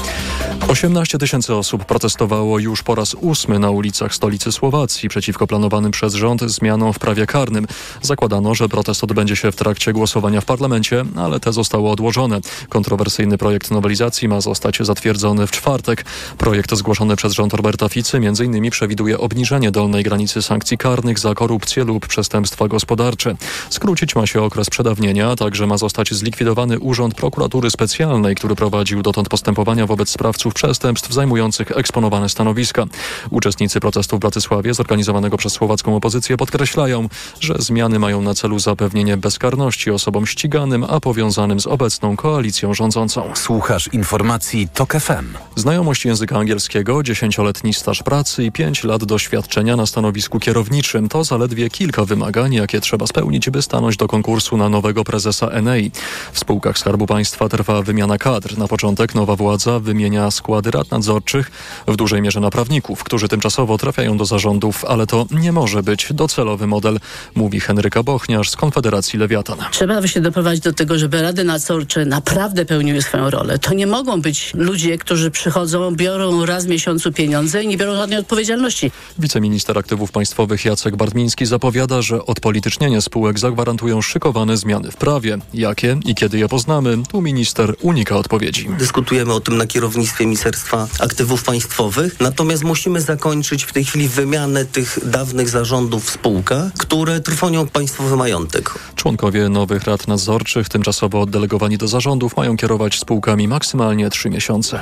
18 0.70 1.18
tysięcy 1.18 1.54
osób 1.54 1.84
protestowało 1.84 2.58
już 2.58 2.82
po 2.82 2.94
raz 2.94 3.14
ósmy 3.14 3.58
na 3.58 3.70
ulicach 3.70 4.14
stolicy 4.14 4.52
Słowacji 4.52 5.08
przeciwko 5.08 5.46
planowanym 5.46 5.90
przez 5.90 6.14
rząd 6.14 6.42
zmianom 6.42 6.92
w 6.92 6.98
prawie 6.98 7.26
karnym. 7.26 7.66
Zakładano, 8.02 8.54
że 8.54 8.68
protest 8.68 9.04
odbędzie 9.04 9.36
się 9.36 9.52
w 9.52 9.56
trakcie 9.56 9.92
głosowania 9.92 10.40
w 10.40 10.44
parlamencie, 10.44 11.04
ale 11.16 11.40
te 11.40 11.52
zostało 11.52 11.90
odłożone. 11.90 12.40
Kontrowersyjny 12.68 13.38
projekt 13.38 13.70
nowelizacji 13.70 14.28
ma 14.28 14.40
zostać 14.40 14.78
zatwierdzony 14.80 15.46
w 15.46 15.50
czwartek. 15.50 16.04
Projekt 16.38 16.74
zgłoszony 16.74 17.16
przez 17.16 17.32
rząd 17.32 17.54
Roberta 17.54 17.88
Ficy 17.88 18.16
m.in. 18.16 18.70
przewiduje 18.70 19.18
obniżenie 19.18 19.70
dolnej 19.70 20.04
granicy 20.04 20.42
sankcji 20.42 20.78
karnych 20.78 21.18
za 21.18 21.34
korupcję 21.34 21.84
lub 21.84 22.06
przestępstwa 22.06 22.68
gospodarcze. 22.68 23.36
Skrócić 23.70 24.14
ma 24.14 24.26
się 24.26 24.42
okres 24.42 24.70
przedawnienia, 24.70 25.36
także 25.36 25.66
ma 25.66 25.78
zostać 25.78 26.14
zlikwidowany 26.14 26.78
Urząd 26.78 27.14
Prokuratury 27.14 27.70
Specjalnej, 27.70 28.34
który 28.34 28.54
prowadził 28.54 29.02
dotąd 29.02 29.28
postępowania 29.28 29.86
wobec 29.90 30.10
sprawców 30.10 30.54
przestępstw 30.54 31.12
zajmujących 31.12 31.70
eksponowane 31.76 32.28
stanowiska. 32.28 32.84
Uczestnicy 33.30 33.80
protestu 33.80 34.16
w 34.16 34.20
Bratysławie 34.20 34.74
zorganizowanego 34.74 35.36
przez 35.36 35.52
słowacką 35.52 35.96
opozycję 35.96 36.36
podkreślają, 36.36 37.08
że 37.40 37.54
zmiany 37.58 37.98
mają 37.98 38.22
na 38.22 38.34
celu 38.34 38.58
zapewnienie 38.58 39.16
bezkarności 39.16 39.90
osobom 39.90 40.26
ściganym, 40.26 40.84
a 40.84 41.00
powiązanym 41.00 41.60
z 41.60 41.66
obecną 41.66 42.16
koalicją 42.16 42.74
rządzącą. 42.74 43.32
Słuchasz 43.34 43.88
informacji 43.92 44.68
TOK 44.74 44.92
FM. 44.92 45.26
Znajomość 45.56 46.04
języka 46.04 46.38
angielskiego, 46.38 47.02
dziesięcioletni 47.02 47.74
staż 47.74 48.02
pracy 48.02 48.44
i 48.44 48.52
pięć 48.52 48.84
lat 48.84 49.04
doświadczenia 49.04 49.76
na 49.76 49.86
stanowisku 49.86 50.40
kierowniczym 50.40 51.08
to 51.08 51.24
zaledwie 51.24 51.70
kilka 51.70 52.04
wymagań, 52.04 52.54
jakie 52.54 52.80
trzeba 52.80 53.06
spełnić, 53.06 53.50
by 53.50 53.62
stanąć 53.62 53.96
do 53.96 54.08
konkursu 54.08 54.56
na 54.56 54.68
nowego 54.68 55.04
prezesa 55.04 55.46
Enei. 55.46 55.90
W 56.32 56.38
spółkach 56.38 56.78
Skarbu 56.78 57.06
Państwa 57.06 57.48
trwa 57.48 57.82
wymiana 57.82 58.18
kadr. 58.18 58.58
Na 58.58 58.68
początek 58.68 59.14
nowa 59.14 59.36
władza 59.36 59.79
wymienia 59.80 60.30
składy 60.30 60.70
rad 60.70 60.90
nadzorczych, 60.90 61.50
w 61.88 61.96
dużej 61.96 62.22
mierze 62.22 62.40
na 62.40 62.50
prawników, 62.50 63.04
którzy 63.04 63.28
tymczasowo 63.28 63.78
trafiają 63.78 64.16
do 64.16 64.24
zarządów, 64.24 64.84
ale 64.84 65.06
to 65.06 65.26
nie 65.30 65.52
może 65.52 65.82
być 65.82 66.08
docelowy 66.10 66.66
model, 66.66 67.00
mówi 67.34 67.60
Henryka 67.60 68.02
Bochniarz 68.02 68.50
z 68.50 68.56
Konfederacji 68.56 69.18
Lewiatan. 69.18 69.58
Trzeba 69.70 70.06
się 70.06 70.20
doprowadzić 70.20 70.64
do 70.64 70.72
tego, 70.72 70.98
żeby 70.98 71.22
rady 71.22 71.44
nadzorcze 71.44 72.04
naprawdę 72.04 72.64
pełniły 72.64 73.02
swoją 73.02 73.30
rolę. 73.30 73.58
To 73.58 73.74
nie 73.74 73.86
mogą 73.86 74.20
być 74.20 74.52
ludzie, 74.54 74.98
którzy 74.98 75.30
przychodzą, 75.30 75.96
biorą 75.96 76.46
raz 76.46 76.66
w 76.66 76.68
miesiącu 76.68 77.12
pieniądze 77.12 77.62
i 77.64 77.68
nie 77.68 77.76
biorą 77.76 77.96
żadnej 77.96 78.18
odpowiedzialności. 78.18 78.90
Wiceminister 79.18 79.78
aktywów 79.78 80.12
państwowych 80.12 80.64
Jacek 80.64 80.96
Bartmiński 80.96 81.46
zapowiada, 81.46 82.02
że 82.02 82.26
odpolitycznienie 82.26 83.02
spółek 83.02 83.38
zagwarantują 83.38 84.02
szykowane 84.02 84.56
zmiany 84.56 84.90
w 84.90 84.96
prawie. 84.96 85.38
Jakie 85.54 85.96
i 86.04 86.14
kiedy 86.14 86.38
je 86.38 86.48
poznamy, 86.48 86.98
tu 87.10 87.22
minister 87.22 87.74
unika 87.80 88.16
odpowiedzi. 88.16 88.68
Dyskutujemy 88.78 89.32
o 89.34 89.40
tym 89.40 89.56
na 89.56 89.66
kierownictwie 89.70 90.24
Ministerstwa 90.24 90.88
Aktywów 91.00 91.44
Państwowych, 91.44 92.20
natomiast 92.20 92.64
musimy 92.64 93.00
zakończyć 93.00 93.64
w 93.64 93.72
tej 93.72 93.84
chwili 93.84 94.08
wymianę 94.08 94.64
tych 94.64 94.98
dawnych 95.10 95.48
zarządów 95.48 96.04
w 96.04 96.10
spółkach, 96.10 96.72
które 96.78 97.20
trwonią 97.20 97.66
państwowy 97.66 98.16
majątek. 98.16 98.74
Członkowie 98.94 99.48
nowych 99.48 99.84
rad 99.84 100.08
nadzorczych, 100.08 100.68
tymczasowo 100.68 101.20
oddelegowani 101.20 101.78
do 101.78 101.88
zarządów, 101.88 102.36
mają 102.36 102.56
kierować 102.56 102.98
spółkami 102.98 103.48
maksymalnie 103.48 104.10
trzy 104.10 104.30
miesiące. 104.30 104.80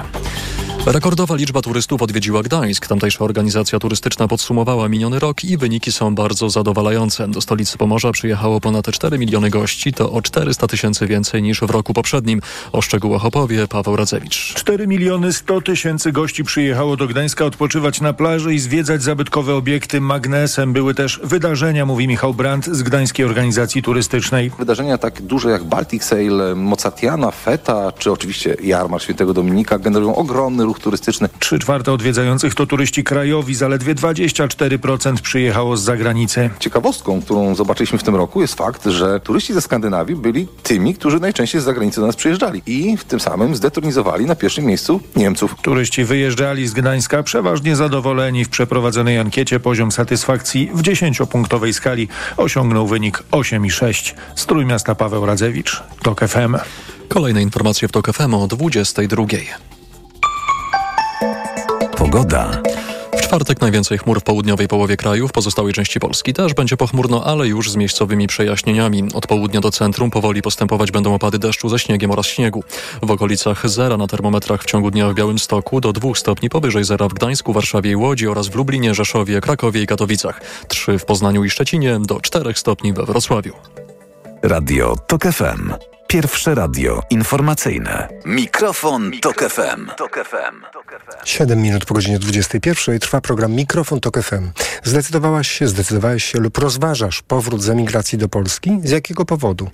Rekordowa 0.87 1.35
liczba 1.35 1.63
turystów 1.63 2.03
odwiedziła 2.03 2.43
Gdańsk. 2.43 2.87
Tamtejsza 2.87 3.25
organizacja 3.25 3.79
turystyczna 3.79 4.29
podsumowała 4.29 4.89
miniony 4.89 5.19
rok 5.19 5.45
i 5.45 5.57
wyniki 5.57 5.93
są 5.93 6.15
bardzo 6.15 6.51
zadowalające. 6.51 7.29
Do 7.29 7.41
stolicy 7.41 7.79
Pomorza 7.79 8.13
przyjechało 8.13 8.61
ponad 8.61 8.87
4 8.91 9.19
miliony 9.19 9.51
gości, 9.51 9.93
to 9.93 10.13
o 10.13 10.23
400 10.23 10.67
tysięcy 10.67 11.07
więcej 11.07 11.43
niż 11.43 11.61
w 11.61 11.71
roku 11.71 11.95
poprzednim. 11.95 12.41
O 12.73 12.83
szczegółach 12.83 13.25
opowie 13.25 13.69
Paweł 13.69 13.97
Radzewicz. 13.97 14.55
4 14.55 14.78
miliony 14.87 15.33
100 15.33 15.61
tysięcy 15.61 16.13
gości 16.13 16.45
przyjechało 16.45 16.97
do 16.97 17.07
Gdańska 17.07 17.45
odpoczywać 17.45 18.01
na 18.01 18.13
plaży 18.13 18.55
i 18.55 18.59
zwiedzać 18.59 19.03
zabytkowe 19.03 19.55
obiekty 19.55 20.01
magnesem. 20.01 20.73
Były 20.73 20.95
też 20.95 21.21
wydarzenia, 21.25 21.87
mówi 21.87 22.09
Michał 22.09 22.35
Brandt 22.35 22.67
z 22.67 22.83
Gdańskiej 22.83 23.27
Organizacji 23.27 23.83
Turystycznej. 23.83 24.51
Wydarzenia 24.59 24.99
tak 24.99 25.23
duże 25.23 25.51
jak 25.51 25.65
Baltic 25.65 26.05
Sail, 26.05 26.43
Mozartiana, 26.57 27.31
Feta 27.31 27.93
czy 27.93 28.13
oczywiście 28.13 28.57
Jarmark 28.63 29.05
Świętego 29.05 29.35
Dominika 29.35 29.79
generują 29.79 30.15
ogromny 30.15 30.65
ruch 30.65 30.79
ruch 30.79 30.85
turystyczny. 30.85 31.29
Trzy 31.39 31.59
czwarte 31.59 31.93
odwiedzających 31.93 32.55
to 32.55 32.67
turyści 32.67 33.05
krajowi, 33.05 33.55
zaledwie 33.55 33.95
24% 33.95 35.21
przyjechało 35.21 35.77
z 35.77 35.83
zagranicy. 35.83 36.51
Ciekawostką, 36.59 37.23
którą 37.23 37.55
zobaczyliśmy 37.55 37.99
w 37.99 38.03
tym 38.03 38.17
roku 38.17 38.41
jest 38.41 38.55
fakt, 38.55 38.87
że 38.87 39.21
turyści 39.21 39.55
ze 39.55 39.61
Skandynawii 39.61 40.17
byli 40.17 40.49
tymi, 40.63 40.95
którzy 40.95 41.21
najczęściej 41.21 41.61
z 41.61 41.65
zagranicy 41.65 42.01
do 42.01 42.07
nas 42.07 42.17
przyjeżdżali 42.17 42.63
i 42.67 42.97
w 42.97 43.05
tym 43.05 43.21
samym 43.21 43.57
zdetronizowali 43.57 44.27
na 44.27 44.35
pierwszym 44.35 44.65
miejscu 44.69 45.01
Niemców. 45.17 45.55
Turyści 45.63 46.05
wyjeżdżali 46.05 46.69
z 46.69 46.73
Gdańska 46.73 47.23
przeważnie 47.23 47.77
zadowoleni. 47.77 48.45
W 48.45 48.49
przeprowadzonej 48.49 49.19
ankiecie 49.19 49.61
poziom 49.61 49.93
satysfakcji 49.93 50.71
w 50.75 50.83
10-punktowej 50.83 51.73
skali 51.73 52.09
osiągnął 52.37 52.87
wynik 52.87 53.23
8,6. 53.31 54.15
Strój 54.35 54.67
miasta 54.67 54.95
Paweł 54.95 55.27
Radzewicz, 55.27 55.83
TOK 56.03 56.21
FM. 56.21 56.57
Kolejne 57.09 57.43
informacje 57.43 57.89
w 57.89 57.93
TOK 57.93 58.13
FM 58.13 58.35
o 58.35 58.47
22. 58.47 59.27
Pogoda. 61.97 62.63
Czwartek 63.29 63.61
najwięcej 63.61 63.99
chmur 63.99 64.21
w 64.21 64.25
południowej 64.25 64.69
połowie 64.69 64.97
kraju, 64.97 65.29
w 65.29 65.33
pozostałej 65.33 65.73
części 65.73 66.01
Polski 66.01 66.35
też 66.35 66.55
będzie 66.55 66.77
pochmurno, 66.77 67.25
ale 67.25 67.49
już 67.49 67.71
z 67.71 67.77
miejscowymi 67.77 68.27
przejaśnieniami. 68.27 69.05
Od 69.15 69.27
południa 69.27 69.61
do 69.61 69.71
centrum 69.71 70.11
powoli 70.11 70.43
postępować 70.43 70.91
będą 70.91 71.15
opady 71.15 71.39
deszczu 71.39 71.69
ze 71.69 71.79
śniegiem 71.79 72.11
oraz 72.11 72.27
śniegu. 72.27 72.65
W 73.03 73.11
okolicach 73.11 73.69
zera 73.69 73.97
na 73.97 74.07
termometrach 74.07 74.63
w 74.63 74.67
ciągu 74.67 74.91
dnia 74.91 75.09
w 75.09 75.15
Białymstoku 75.15 75.81
do 75.81 75.93
2 75.93 76.15
stopni 76.15 76.51
powyżej 76.51 76.85
zera 76.85 77.09
w 77.09 77.15
Gdańsku, 77.15 77.53
Warszawie 77.53 77.91
i 77.91 77.97
Łodzi 77.97 78.29
oraz 78.29 78.49
w 78.49 78.55
Lublinie, 78.55 78.95
Rzeszowie, 78.95 79.41
Krakowie 79.41 79.83
i 79.83 79.87
Katowicach. 79.87 80.41
3 80.69 80.99
w 80.99 81.05
Poznaniu 81.05 81.45
i 81.45 81.51
Szczecinie, 81.51 81.99
do 82.01 82.21
4 82.21 82.55
stopni 82.55 82.93
we 82.93 83.05
Wrocławiu. 83.05 83.53
Radio 84.43 84.97
TOK 85.07 85.23
FM. 85.23 85.73
Pierwsze 86.07 86.55
radio 86.55 87.01
informacyjne. 87.11 88.09
Mikrofon, 88.27 89.11
Tok 89.21 89.41
FM. 89.41 89.87
Tok 89.97 90.19
FM. 90.25 90.78
7 91.25 91.63
minut 91.63 91.85
po 91.85 91.95
godzinie 91.95 92.19
21 92.19 92.99
trwa 92.99 93.21
program 93.21 93.53
Mikrofon 93.53 94.01
Tok 94.01 94.23
FM. 94.23 94.51
Zdecydowałaś 94.85 95.49
się, 95.49 95.69
zdecydowałeś 95.69 96.25
się 96.25 96.39
lub 96.39 96.59
rozważasz 96.59 97.23
powrót 97.23 97.63
z 97.63 97.69
emigracji 97.69 98.19
do 98.19 98.29
Polski? 98.29 98.81
Z 98.85 98.91
jakiego 98.91 99.25
powodu? 99.25 99.71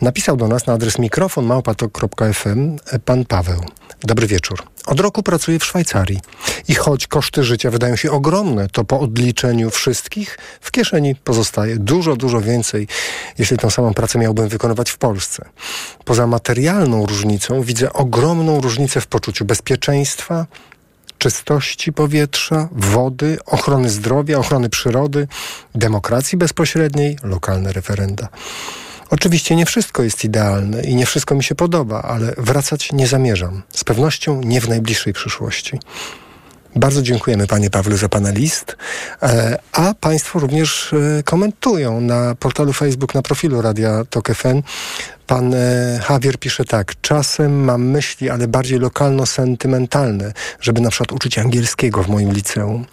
Napisał 0.00 0.36
do 0.36 0.48
nas 0.48 0.66
na 0.66 0.72
adres 0.72 0.98
mikrofonmałpatok.fm 0.98 2.76
pan 3.04 3.24
Paweł. 3.24 3.64
Dobry 4.00 4.26
wieczór. 4.26 4.62
Od 4.86 5.00
roku 5.00 5.22
pracuję 5.22 5.58
w 5.58 5.64
Szwajcarii 5.64 6.20
i 6.68 6.74
choć 6.74 7.06
koszty 7.06 7.44
życia 7.44 7.70
wydają 7.70 7.96
się 7.96 8.10
ogromne, 8.10 8.68
to 8.68 8.84
po 8.84 9.00
odliczeniu 9.00 9.70
wszystkich 9.70 10.38
w 10.60 10.70
kieszeni 10.70 11.14
pozostaje 11.14 11.76
dużo, 11.76 12.16
dużo 12.16 12.40
więcej, 12.40 12.88
jeśli 13.38 13.56
tą 13.56 13.70
samą 13.70 13.94
pracę 13.94 14.18
miałbym 14.18 14.48
wykonywać 14.48 14.90
w 14.90 14.98
Polsce. 14.98 15.44
Poza 16.04 16.26
materialną 16.26 17.06
różnicą 17.06 17.62
widzę 17.62 17.92
ogromną 17.92 18.60
różnicę 18.60 19.00
w 19.00 19.06
poczuciu 19.06 19.44
bezpieczeństwa, 19.44 20.46
czystości 21.18 21.92
powietrza, 21.92 22.68
wody, 22.72 23.38
ochrony 23.46 23.90
zdrowia, 23.90 24.38
ochrony 24.38 24.68
przyrody, 24.68 25.28
demokracji 25.74 26.38
bezpośredniej, 26.38 27.18
lokalne 27.22 27.72
referenda. 27.72 28.28
Oczywiście 29.10 29.56
nie 29.56 29.66
wszystko 29.66 30.02
jest 30.02 30.24
idealne 30.24 30.82
i 30.82 30.94
nie 30.94 31.06
wszystko 31.06 31.34
mi 31.34 31.44
się 31.44 31.54
podoba, 31.54 32.02
ale 32.02 32.34
wracać 32.38 32.92
nie 32.92 33.06
zamierzam. 33.06 33.62
Z 33.72 33.84
pewnością 33.84 34.40
nie 34.40 34.60
w 34.60 34.68
najbliższej 34.68 35.12
przyszłości. 35.12 35.78
Bardzo 36.76 37.02
dziękujemy 37.02 37.46
Panie 37.46 37.70
Pawle 37.70 37.96
za 37.96 38.08
Pana 38.08 38.30
list, 38.30 38.76
e, 39.22 39.58
a 39.72 39.94
Państwo 39.94 40.38
również 40.38 40.92
e, 40.92 41.22
komentują 41.22 42.00
na 42.00 42.34
portalu 42.34 42.72
Facebook, 42.72 43.14
na 43.14 43.22
profilu 43.22 43.62
Radia 43.62 44.04
Tok 44.10 44.34
FM. 44.34 44.62
Pan 45.26 45.54
e, 45.54 46.00
Javier 46.10 46.38
pisze 46.38 46.64
tak, 46.64 47.00
czasem 47.00 47.64
mam 47.64 47.84
myśli, 47.84 48.30
ale 48.30 48.48
bardziej 48.48 48.78
lokalno-sentymentalne, 48.78 50.32
żeby 50.60 50.80
na 50.80 50.90
przykład 50.90 51.12
uczyć 51.12 51.38
angielskiego 51.38 52.02
w 52.02 52.08
moim 52.08 52.32
liceum. 52.32 52.86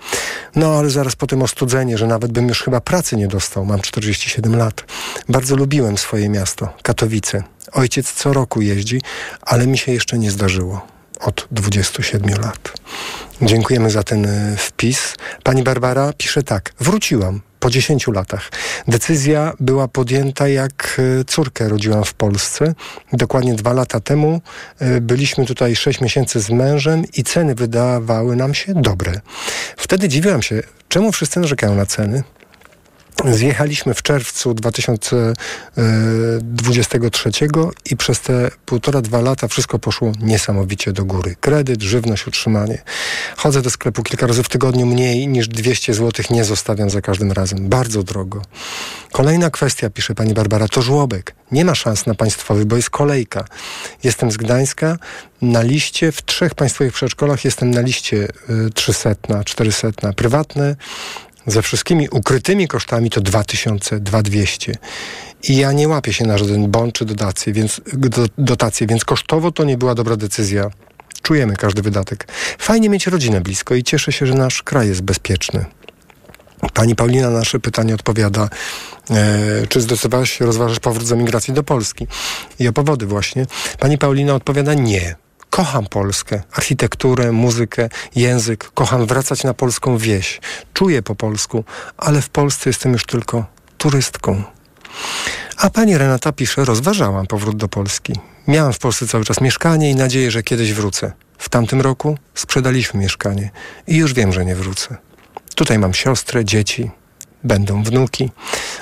No 0.55 0.77
ale 0.77 0.89
zaraz 0.89 1.15
potem 1.15 1.41
ostudzenie, 1.41 1.97
że 1.97 2.07
nawet 2.07 2.31
bym 2.31 2.47
już 2.47 2.63
chyba 2.63 2.81
pracy 2.81 3.15
nie 3.15 3.27
dostał, 3.27 3.65
mam 3.65 3.81
47 3.81 4.55
lat. 4.55 4.83
Bardzo 5.29 5.55
lubiłem 5.55 5.97
swoje 5.97 6.29
miasto, 6.29 6.69
Katowice. 6.83 7.43
Ojciec 7.71 8.13
co 8.13 8.33
roku 8.33 8.61
jeździ, 8.61 9.01
ale 9.41 9.67
mi 9.67 9.77
się 9.77 9.91
jeszcze 9.91 10.17
nie 10.17 10.31
zdarzyło 10.31 10.87
od 11.19 11.47
27 11.51 12.41
lat. 12.41 12.73
Dziękujemy 13.45 13.89
za 13.89 14.03
ten 14.03 14.25
e, 14.25 14.57
wpis. 14.57 15.15
Pani 15.43 15.63
Barbara 15.63 16.13
pisze 16.17 16.43
tak. 16.43 16.73
Wróciłam 16.79 17.41
po 17.59 17.69
10 17.69 18.07
latach. 18.07 18.51
Decyzja 18.87 19.53
była 19.59 19.87
podjęta 19.87 20.47
jak 20.47 21.01
e, 21.19 21.23
córkę 21.23 21.69
rodziłam 21.69 22.03
w 22.03 22.13
Polsce. 22.13 22.73
Dokładnie 23.13 23.53
dwa 23.53 23.73
lata 23.73 23.99
temu 23.99 24.41
e, 24.79 25.01
byliśmy 25.01 25.45
tutaj 25.45 25.75
6 25.75 26.01
miesięcy 26.01 26.39
z 26.39 26.49
mężem 26.49 27.03
i 27.17 27.23
ceny 27.23 27.55
wydawały 27.55 28.35
nam 28.35 28.53
się 28.53 28.73
dobre. 28.73 29.21
Wtedy 29.77 30.09
dziwiłam 30.09 30.41
się, 30.41 30.63
czemu 30.89 31.11
wszyscy 31.11 31.39
narzekają 31.39 31.75
na 31.75 31.85
ceny. 31.85 32.23
Zjechaliśmy 33.31 33.93
w 33.93 34.01
czerwcu 34.01 34.53
2023 34.53 37.31
i 37.85 37.97
przez 37.97 38.19
te 38.19 38.51
półtora, 38.65 39.01
dwa 39.01 39.21
lata 39.21 39.47
wszystko 39.47 39.79
poszło 39.79 40.11
niesamowicie 40.21 40.93
do 40.93 41.05
góry. 41.05 41.35
Kredyt, 41.41 41.81
żywność, 41.81 42.27
utrzymanie. 42.27 42.81
Chodzę 43.37 43.61
do 43.61 43.69
sklepu 43.69 44.03
kilka 44.03 44.27
razy 44.27 44.43
w 44.43 44.49
tygodniu 44.49 44.85
mniej 44.85 45.27
niż 45.27 45.47
200 45.47 45.93
zł 45.93 46.25
nie 46.29 46.43
zostawiam 46.43 46.89
za 46.89 47.01
każdym 47.01 47.31
razem. 47.31 47.69
Bardzo 47.69 48.03
drogo. 48.03 48.41
Kolejna 49.11 49.49
kwestia, 49.49 49.89
pisze 49.89 50.15
pani 50.15 50.33
Barbara, 50.33 50.67
to 50.67 50.81
żłobek. 50.81 51.35
Nie 51.51 51.65
ma 51.65 51.75
szans 51.75 52.05
na 52.05 52.15
państwowy, 52.15 52.65
bo 52.65 52.75
jest 52.75 52.89
kolejka. 52.89 53.45
Jestem 54.03 54.31
z 54.31 54.37
Gdańska. 54.37 54.97
Na 55.41 55.61
liście 55.61 56.11
w 56.11 56.25
trzech 56.25 56.55
państwowych 56.55 56.93
przedszkolach 56.93 57.45
jestem 57.45 57.71
na 57.71 57.81
liście 57.81 58.27
300, 58.73 59.15
400. 59.45 60.13
Prywatne 60.15 60.75
ze 61.47 61.61
wszystkimi 61.61 62.09
ukrytymi 62.09 62.67
kosztami 62.67 63.09
to 63.09 63.21
2000, 63.21 63.99
2200. 63.99 64.75
I 65.43 65.57
ja 65.57 65.71
nie 65.71 65.87
łapię 65.87 66.13
się 66.13 66.25
na 66.25 66.37
żaden 66.37 66.71
bon 66.71 66.91
czy 66.91 67.05
dotację, 67.05 67.53
więc, 67.53 67.81
do, 68.37 68.57
więc 68.87 69.05
kosztowo 69.05 69.51
to 69.51 69.63
nie 69.63 69.77
była 69.77 69.95
dobra 69.95 70.15
decyzja. 70.15 70.71
Czujemy 71.21 71.55
każdy 71.55 71.81
wydatek. 71.81 72.27
Fajnie 72.57 72.89
mieć 72.89 73.07
rodzinę 73.07 73.41
blisko 73.41 73.75
i 73.75 73.83
cieszę 73.83 74.11
się, 74.11 74.25
że 74.25 74.33
nasz 74.33 74.63
kraj 74.63 74.87
jest 74.87 75.01
bezpieczny. 75.01 75.65
Pani 76.73 76.95
Paulina 76.95 77.29
na 77.29 77.39
nasze 77.39 77.59
pytanie 77.59 77.93
odpowiada, 77.93 78.49
e, 79.09 79.67
czy 79.67 79.81
zdecydowałaś 79.81 80.31
się 80.31 80.45
rozważać 80.45 80.79
powrót 80.79 81.07
z 81.07 81.11
emigracji 81.11 81.53
do 81.53 81.63
Polski? 81.63 82.07
I 82.59 82.67
o 82.67 82.73
powody 82.73 83.05
właśnie. 83.05 83.45
Pani 83.79 83.97
Paulina 83.97 84.33
odpowiada 84.33 84.73
nie. 84.73 85.15
Kocham 85.53 85.85
Polskę, 85.85 86.41
architekturę, 86.51 87.31
muzykę, 87.31 87.89
język. 88.15 88.71
Kocham 88.73 89.05
wracać 89.05 89.43
na 89.43 89.53
polską 89.53 89.97
wieś. 89.97 90.41
Czuję 90.73 91.01
po 91.01 91.15
polsku, 91.15 91.63
ale 91.97 92.21
w 92.21 92.29
Polsce 92.29 92.69
jestem 92.69 92.93
już 92.93 93.05
tylko 93.05 93.45
turystką. 93.77 94.43
A 95.57 95.69
pani 95.69 95.97
Renata 95.97 96.31
pisze, 96.31 96.65
rozważałam 96.65 97.27
powrót 97.27 97.57
do 97.57 97.67
Polski. 97.67 98.13
Miałam 98.47 98.73
w 98.73 98.79
Polsce 98.79 99.07
cały 99.07 99.25
czas 99.25 99.41
mieszkanie 99.41 99.91
i 99.91 99.95
nadzieję, 99.95 100.31
że 100.31 100.43
kiedyś 100.43 100.73
wrócę. 100.73 101.11
W 101.37 101.49
tamtym 101.49 101.81
roku 101.81 102.17
sprzedaliśmy 102.35 102.99
mieszkanie 102.99 103.51
i 103.87 103.97
już 103.97 104.13
wiem, 104.13 104.33
że 104.33 104.45
nie 104.45 104.55
wrócę. 104.55 104.97
Tutaj 105.55 105.79
mam 105.79 105.93
siostrę, 105.93 106.45
dzieci, 106.45 106.91
będą 107.43 107.83
wnuki. 107.83 108.31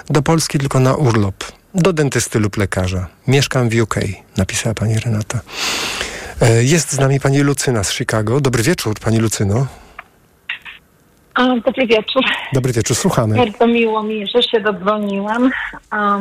Do 0.09 0.21
Polski 0.21 0.59
tylko 0.59 0.79
na 0.79 0.95
urlop, 0.95 1.43
do 1.75 1.93
dentysty 1.93 2.39
lub 2.39 2.57
lekarza. 2.57 3.07
Mieszkam 3.27 3.69
w 3.69 3.81
UK, 3.81 3.95
napisała 4.37 4.75
pani 4.75 4.99
Renata. 4.99 5.39
E, 6.41 6.63
jest 6.63 6.91
z 6.91 6.99
nami 6.99 7.19
pani 7.19 7.41
Lucyna 7.41 7.83
z 7.83 7.93
Chicago. 7.93 8.41
Dobry 8.41 8.63
wieczór, 8.63 8.93
pani 9.03 9.17
Lucyno. 9.17 9.67
A, 11.35 11.47
dobry 11.65 11.87
wieczór. 11.87 12.23
Dobry 12.53 12.73
wieczór, 12.73 12.97
słuchamy. 12.97 13.35
Bardzo 13.35 13.67
miło 13.67 14.03
mi, 14.03 14.27
że 14.27 14.43
się 14.43 14.59
dodzwoniłam. 14.59 15.51
A, 15.89 16.19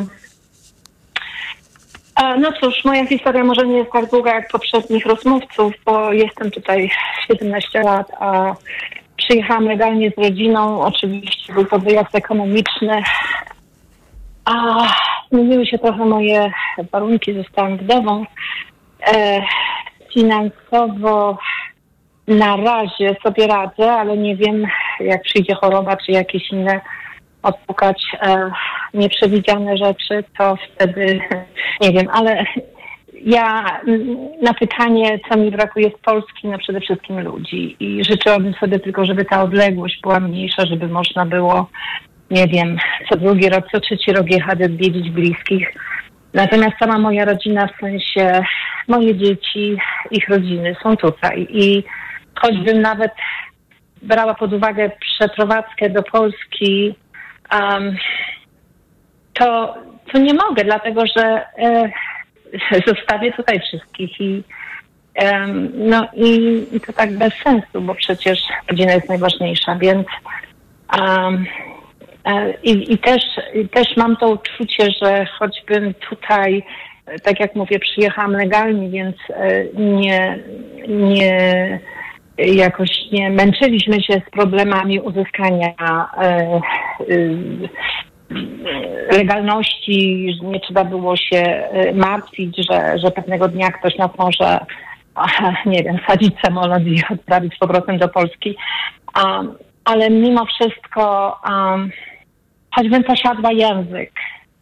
a, 2.15 2.37
no 2.37 2.51
cóż, 2.51 2.85
moja 2.85 3.05
historia 3.05 3.43
może 3.43 3.67
nie 3.67 3.77
jest 3.77 3.91
tak 3.91 4.09
długa 4.09 4.33
jak 4.35 4.51
poprzednich 4.51 5.05
rozmówców, 5.05 5.73
bo 5.85 6.13
jestem 6.13 6.51
tutaj 6.51 6.91
17 7.27 7.81
lat, 7.81 8.11
a 8.19 8.55
przyjechałam 9.17 9.65
legalnie 9.65 10.11
z 10.11 10.17
rodziną. 10.17 10.81
Oczywiście 10.81 11.53
był 11.53 11.65
to 11.65 11.79
wyjazd 11.79 12.15
ekonomiczny. 12.15 13.03
A 14.45 14.53
zmieniły 15.31 15.65
się 15.65 15.79
trochę 15.79 16.05
moje 16.05 16.51
warunki, 16.91 17.33
zostałam 17.33 17.77
wdową. 17.77 18.25
E, 19.07 19.41
finansowo 20.13 21.37
na 22.27 22.55
razie 22.55 23.15
sobie 23.23 23.47
radzę, 23.47 23.91
ale 23.91 24.17
nie 24.17 24.35
wiem, 24.35 24.65
jak 24.99 25.21
przyjdzie 25.21 25.55
choroba 25.55 25.97
czy 25.97 26.11
jakieś 26.11 26.51
inne 26.51 26.81
odpukać 27.43 28.03
e, 28.21 28.51
nieprzewidziane 28.93 29.77
rzeczy, 29.77 30.23
to 30.37 30.55
wtedy 30.75 31.19
nie 31.81 31.91
wiem, 31.91 32.07
ale 32.11 32.45
ja 33.25 33.79
na 34.41 34.53
pytanie, 34.53 35.19
co 35.29 35.37
mi 35.37 35.51
brakuje 35.51 35.89
z 35.89 36.05
Polski, 36.05 36.47
no 36.47 36.57
przede 36.57 36.79
wszystkim 36.79 37.19
ludzi. 37.19 37.75
I 37.79 38.03
życzyłabym 38.03 38.53
sobie 38.53 38.79
tylko, 38.79 39.05
żeby 39.05 39.25
ta 39.25 39.43
odległość 39.43 39.99
była 40.01 40.19
mniejsza, 40.19 40.65
żeby 40.65 40.87
można 40.87 41.25
było, 41.25 41.69
nie 42.31 42.47
wiem, 42.47 42.77
co 43.09 43.17
drugi 43.17 43.49
rok, 43.49 43.65
co 43.71 43.79
trzeci 43.79 44.13
rok 44.13 44.29
jechać 44.29 44.61
odwiedzić 44.61 45.09
bliskich. 45.09 45.73
Natomiast 46.33 46.77
sama 46.79 46.97
moja 46.97 47.25
rodzina, 47.25 47.67
w 47.67 47.79
sensie 47.79 48.43
moje 48.87 49.15
dzieci, 49.15 49.77
ich 50.11 50.29
rodziny 50.29 50.75
są 50.83 50.97
tutaj. 50.97 51.47
I 51.49 51.83
choćbym 52.35 52.81
nawet 52.81 53.11
brała 54.01 54.33
pod 54.33 54.53
uwagę 54.53 54.91
przeprowadzkę 54.99 55.89
do 55.89 56.03
Polski, 56.03 56.95
um, 57.53 57.95
to, 59.33 59.75
to 60.11 60.19
nie 60.19 60.33
mogę, 60.33 60.63
dlatego 60.63 61.03
że 61.17 61.45
e, 61.57 61.91
zostawię 62.87 63.33
tutaj 63.33 63.59
wszystkich 63.59 64.21
i 64.21 64.43
em, 65.15 65.71
no 65.75 66.07
i, 66.13 66.63
i 66.71 66.81
to 66.81 66.93
tak 66.93 67.17
bez 67.17 67.33
sensu, 67.43 67.81
bo 67.81 67.95
przecież 67.95 68.39
rodzina 68.69 68.93
jest 68.93 69.09
najważniejsza, 69.09 69.75
więc 69.75 70.07
um, 70.99 71.45
e, 71.67 71.70
i, 72.63 72.93
i, 72.93 72.97
też, 72.97 73.23
też 73.73 73.97
mam 73.97 74.17
to 74.17 74.29
uczucie, 74.29 74.87
że 75.01 75.25
choćbym 75.25 75.93
tutaj, 75.93 76.63
e, 77.05 77.19
tak 77.19 77.39
jak 77.39 77.55
mówię, 77.55 77.79
przyjechałam 77.79 78.31
legalnie, 78.31 78.89
więc 78.89 79.15
e, 79.29 79.65
nie, 79.73 80.39
nie 80.87 81.79
jakoś 82.37 82.89
nie 83.11 83.29
męczyliśmy 83.29 84.03
się 84.03 84.13
z 84.27 84.31
problemami 84.31 84.99
uzyskania 84.99 85.73
e, 85.77 86.21
e, 86.21 86.61
legalności, 89.17 90.27
nie 90.43 90.59
trzeba 90.59 90.83
było 90.83 91.17
się 91.17 91.37
e, 91.37 91.93
martwić, 91.93 92.57
że, 92.69 92.99
że 92.99 93.11
pewnego 93.11 93.47
dnia 93.47 93.71
ktoś 93.71 93.97
nas 93.97 94.11
może, 94.17 94.59
nie 95.65 95.83
wiem, 95.83 95.97
sadzić 96.07 96.33
samolot 96.45 96.83
i 96.83 97.01
odprawić 97.13 97.53
z 97.55 97.59
powrotem 97.59 97.97
do 97.97 98.07
Polski. 98.09 98.55
Um, 99.23 99.55
ale 99.85 100.09
mimo 100.09 100.45
wszystko, 100.45 101.35
um, 101.49 101.89
choćbym 102.75 103.03
posiadła 103.03 103.51
język 103.51 104.11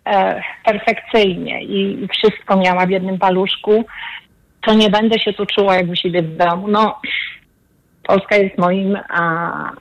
e, 0.06 0.42
perfekcyjnie 0.66 1.64
i, 1.64 2.04
i 2.04 2.08
wszystko 2.08 2.58
miała 2.58 2.86
w 2.86 2.90
jednym 2.90 3.20
paluszku, 3.20 3.86
to 4.62 4.74
nie 4.74 4.90
będę 4.90 5.20
się 5.20 5.34
tu 5.34 5.46
czuła 5.46 5.76
jak 5.76 5.90
u 5.90 5.96
siebie 5.96 6.22
w 6.22 6.38
domu. 6.38 6.68
No, 6.68 7.02
Polska 8.04 8.36
jest 8.36 8.58
moim 8.58 8.98
a, 9.10 9.24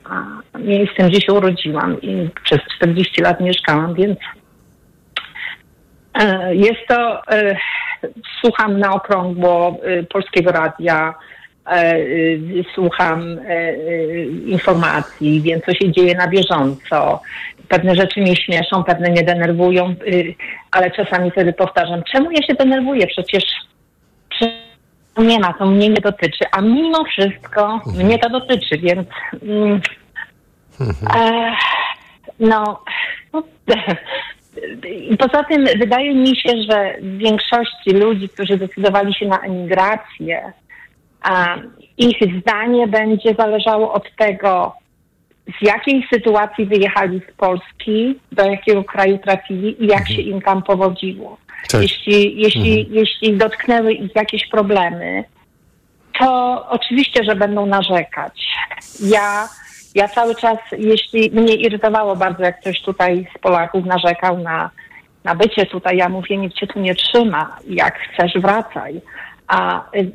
a 0.04 0.24
miejscem, 0.58 1.08
gdzie 1.08 1.20
się 1.20 1.32
urodziłam 1.32 2.02
i 2.02 2.30
przez 2.44 2.58
40 2.76 3.22
lat 3.22 3.40
mieszkałam, 3.40 3.94
więc 3.94 4.18
e, 6.14 6.54
jest 6.54 6.86
to, 6.88 7.22
e, 7.32 7.56
słucham 8.40 8.78
na 8.78 8.92
okrągło 8.92 9.78
e, 9.82 10.02
polskiego 10.02 10.52
radia, 10.52 11.14
słucham 12.74 13.38
e, 13.38 13.50
e, 13.50 14.24
informacji, 14.26 15.42
wiem 15.42 15.60
co 15.66 15.74
się 15.74 15.92
dzieje 15.92 16.14
na 16.14 16.28
bieżąco. 16.28 17.22
Pewne 17.68 17.94
rzeczy 17.94 18.20
mnie 18.20 18.36
śmieszą, 18.36 18.84
pewne 18.84 19.10
mnie 19.10 19.22
denerwują, 19.22 19.86
e, 19.86 19.94
ale 20.70 20.90
czasami 20.90 21.30
wtedy 21.30 21.52
powtarzam, 21.52 22.02
czemu 22.12 22.30
ja 22.30 22.42
się 22.42 22.54
denerwuję? 22.54 23.06
Przecież 23.06 23.44
nie 25.18 25.40
ma, 25.40 25.52
to 25.52 25.66
mnie 25.66 25.88
nie 25.88 26.00
dotyczy, 26.00 26.44
a 26.52 26.60
mimo 26.60 27.04
wszystko 27.04 27.80
mnie 27.94 28.18
to 28.18 28.30
dotyczy, 28.30 28.78
więc 28.78 29.08
mm, 29.42 29.80
e, 31.16 31.52
no, 32.40 32.82
no 33.32 33.42
poza 35.18 35.44
tym 35.44 35.64
wydaje 35.78 36.14
mi 36.14 36.36
się, 36.36 36.50
że 36.70 36.94
w 37.02 37.18
większości 37.18 37.90
ludzi, 37.90 38.28
którzy 38.28 38.56
zdecydowali 38.56 39.14
się 39.14 39.26
na 39.26 39.40
emigrację, 39.40 40.52
ich 41.98 42.16
zdanie 42.40 42.86
będzie 42.86 43.34
zależało 43.34 43.92
od 43.92 44.16
tego, 44.16 44.74
z 45.60 45.66
jakiej 45.66 46.06
sytuacji 46.12 46.66
wyjechali 46.66 47.20
z 47.28 47.36
Polski, 47.36 48.18
do 48.32 48.44
jakiego 48.44 48.84
kraju 48.84 49.18
trafili 49.18 49.84
i 49.84 49.86
jak 49.86 50.08
się 50.08 50.22
im 50.22 50.42
tam 50.42 50.62
powodziło. 50.62 51.38
Jeśli, 51.80 52.40
jeśli, 52.40 52.88
jeśli 52.90 53.36
dotknęły 53.36 53.92
ich 53.92 54.16
jakieś 54.16 54.48
problemy, 54.48 55.24
to 56.18 56.66
oczywiście, 56.68 57.24
że 57.24 57.36
będą 57.36 57.66
narzekać. 57.66 58.48
Ja, 59.00 59.48
ja 59.94 60.08
cały 60.08 60.34
czas, 60.34 60.58
jeśli 60.78 61.30
mnie 61.30 61.54
irytowało 61.54 62.16
bardzo, 62.16 62.42
jak 62.42 62.60
ktoś 62.60 62.82
tutaj 62.82 63.26
z 63.36 63.38
Polaków 63.38 63.84
narzekał 63.86 64.38
na, 64.38 64.70
na 65.24 65.34
bycie 65.34 65.66
tutaj, 65.66 65.96
ja 65.96 66.08
mówię, 66.08 66.36
nikt 66.36 66.56
cię 66.56 66.66
tu 66.66 66.80
nie 66.80 66.94
trzyma, 66.94 67.56
jak 67.68 67.98
chcesz 67.98 68.32
wracaj. 68.42 69.00
A 69.48 69.84
y, 69.94 70.12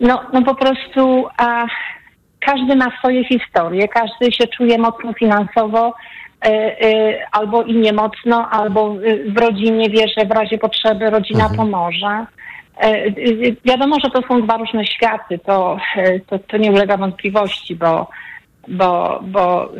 no, 0.00 0.20
no 0.32 0.42
po 0.42 0.54
prostu 0.54 1.26
a, 1.36 1.66
każdy 2.40 2.76
ma 2.76 2.98
swoje 2.98 3.24
historie, 3.24 3.88
każdy 3.88 4.32
się 4.32 4.46
czuje 4.46 4.78
mocno 4.78 5.12
finansowo, 5.12 5.94
y, 6.46 6.50
y, 6.50 7.18
albo 7.32 7.62
i 7.62 7.76
nie 7.76 7.92
mocno, 7.92 8.48
albo 8.50 8.94
w 9.28 9.38
rodzinie 9.38 9.90
wie, 9.90 10.04
że 10.18 10.26
w 10.26 10.30
razie 10.30 10.58
potrzeby 10.58 11.10
rodzina 11.10 11.48
pomoże. 11.56 12.26
Y, 12.84 12.86
y, 13.18 13.56
Wiadomo, 13.64 13.96
że 14.04 14.10
to 14.10 14.28
są 14.28 14.42
dwa 14.42 14.56
różne 14.56 14.86
światy, 14.86 15.38
to, 15.38 15.76
to, 16.26 16.38
to 16.38 16.56
nie 16.56 16.72
ulega 16.72 16.96
wątpliwości, 16.96 17.76
bo, 17.76 18.08
bo, 18.68 19.20
bo 19.22 19.72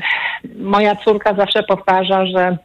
moja 0.58 0.96
córka 0.96 1.34
zawsze 1.34 1.62
powtarza, 1.62 2.26
że 2.26 2.56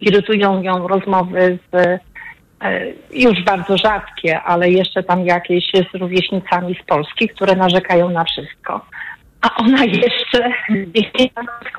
irytują 0.00 0.62
ją 0.62 0.88
rozmowy 0.88 1.58
z 1.72 2.00
już 3.10 3.44
bardzo 3.44 3.78
rzadkie, 3.78 4.40
ale 4.40 4.70
jeszcze 4.70 5.02
tam 5.02 5.26
jakieś 5.26 5.64
z 5.92 5.98
rówieśnicami 5.98 6.76
z 6.82 6.86
Polski, 6.86 7.28
które 7.28 7.56
narzekają 7.56 8.10
na 8.10 8.24
wszystko. 8.24 8.86
A 9.40 9.56
ona 9.56 9.84
jeszcze 9.84 10.50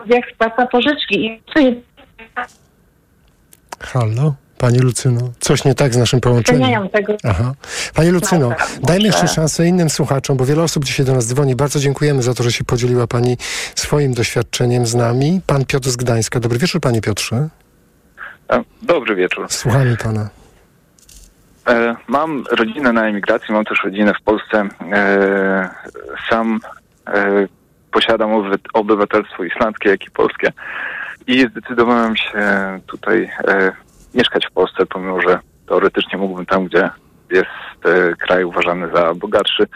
jak 0.06 0.32
spłaca 0.34 0.68
pożyczki. 0.68 1.26
I 1.26 1.42
co 1.54 1.60
jest 1.60 1.80
Halo? 3.80 4.36
Pani 4.58 4.80
Lucyno, 4.80 5.32
coś 5.40 5.66
nie 5.66 5.76
tak 5.76 5.94
z 5.94 5.98
naszym 5.98 6.22
połączeniem. 6.22 6.90
Tego. 6.90 7.18
Aha. 7.24 7.54
Pani 7.94 8.10
Lucyno, 8.10 8.50
Dobra, 8.50 8.68
dajmy 8.84 9.06
jeszcze 9.06 9.28
szansę 9.28 9.68
innym 9.68 9.90
słuchaczom, 9.90 10.38
bo 10.38 10.46
wiele 10.46 10.64
osób 10.64 10.86
dzisiaj 10.86 11.06
do 11.06 11.14
nas 11.14 11.28
dzwoni. 11.28 11.56
Bardzo 11.56 11.80
dziękujemy 11.80 12.24
za 12.24 12.34
to, 12.34 12.44
że 12.44 12.52
się 12.52 12.64
podzieliła 12.64 13.08
Pani 13.08 13.38
swoim 13.76 14.14
doświadczeniem 14.14 14.86
z 14.86 14.96
nami. 14.96 15.42
Pan 15.48 15.66
Piotr 15.66 15.90
z 15.90 15.96
Gdańska. 15.96 16.40
Dobry 16.40 16.60
wieczór, 16.60 16.82
Panie 16.82 17.02
Piotrze. 17.02 17.50
E, 18.52 18.64
Dobry 18.82 19.16
wieczór. 19.16 19.46
Słuchamy 19.50 19.98
Pana. 19.98 20.30
E, 21.70 21.96
Mam 22.08 22.44
rodzinę 22.52 22.94
na 22.94 23.08
emigracji, 23.08 23.54
mam 23.54 23.66
też 23.66 23.84
rodzinę 23.84 24.14
w 24.14 24.24
Polsce. 24.24 24.68
E, 24.94 25.70
Sam 26.30 26.60
e, 27.08 27.48
posiadam 27.92 28.32
oby- 28.32 28.60
obywatelstwo 28.74 29.44
islandzkie, 29.44 29.90
jak 29.90 30.08
i 30.08 30.12
polskie. 30.12 30.52
I 31.28 31.40
zdecydowałem 31.52 32.16
się 32.16 32.40
tutaj 32.88 33.30
mieszkać 34.14 34.46
w 34.48 34.52
Polsce, 34.52 34.86
pomimo 34.86 35.22
że 35.22 35.40
teoretycznie 35.68 36.18
mógłbym 36.18 36.46
tam, 36.46 36.66
gdzie 36.66 36.90
jest 37.32 37.50
kraj 38.20 38.44
uważany 38.44 38.88
za 38.94 39.14
bogatszy. 39.14 39.68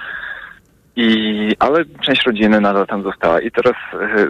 I, 0.95 1.55
ale 1.59 1.85
część 2.01 2.25
rodziny 2.25 2.61
nadal 2.61 2.87
tam 2.87 3.03
została. 3.03 3.41
I 3.41 3.51
teraz 3.51 3.73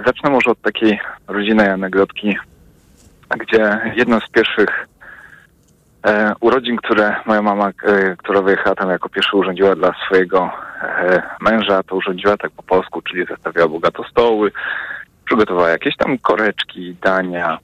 zacznę 0.05 0.29
może 0.29 0.51
od 0.51 0.61
takiej 0.61 0.99
rodzinnej 1.27 1.69
anegdotki, 1.69 2.37
gdzie 3.39 3.79
jedną 3.95 4.19
z 4.19 4.29
pierwszych 4.29 4.87
e, 6.03 6.33
urodzin, 6.39 6.77
które 6.77 7.15
moja 7.25 7.41
mama, 7.41 7.69
e, 7.69 8.15
która 8.15 8.41
wyjechała 8.41 8.75
tam 8.75 8.89
jako 8.89 9.09
pierwsza 9.09 9.37
urządziła 9.37 9.75
dla 9.75 9.93
swojego 10.05 10.51
e, 10.81 11.21
męża, 11.41 11.83
to 11.83 11.95
urządziła 11.95 12.37
tak 12.37 12.51
po 12.51 12.63
polsku, 12.63 13.01
czyli 13.01 13.25
zastawiała 13.25 13.67
bogato 13.67 14.03
stoły, 14.03 14.51
przygotowała 15.25 15.69
jakieś 15.69 15.97
tam 15.97 16.17
koreczki, 16.17 16.95
dania 17.01 17.59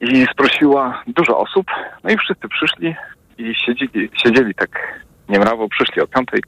i 0.00 0.26
sprosiła 0.32 1.02
dużo 1.06 1.38
osób, 1.38 1.66
no 2.04 2.10
i 2.10 2.16
wszyscy 2.16 2.48
przyszli 2.48 2.94
i 3.38 3.54
siedzieli, 3.54 4.10
siedzieli 4.22 4.54
tak 4.54 5.00
niemrawo, 5.28 5.68
przyszli 5.68 6.02
o 6.02 6.06
piątej, 6.06 6.40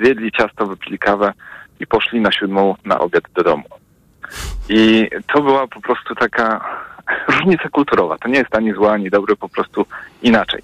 zjedli 0.00 0.32
ciasto, 0.32 0.66
wypili 0.66 0.98
kawę 0.98 1.32
i 1.80 1.86
poszli 1.86 2.20
na 2.20 2.32
siódmą 2.32 2.74
na 2.84 2.98
obiad 2.98 3.24
do 3.34 3.42
domu. 3.42 3.79
I 4.68 5.08
to 5.26 5.42
była 5.42 5.66
po 5.66 5.80
prostu 5.80 6.14
taka 6.14 6.60
różnica 7.38 7.68
kulturowa. 7.68 8.18
To 8.18 8.28
nie 8.28 8.38
jest 8.38 8.56
ani 8.56 8.72
zła, 8.72 8.92
ani 8.92 9.10
dobre, 9.10 9.36
po 9.36 9.48
prostu 9.48 9.86
inaczej. 10.22 10.62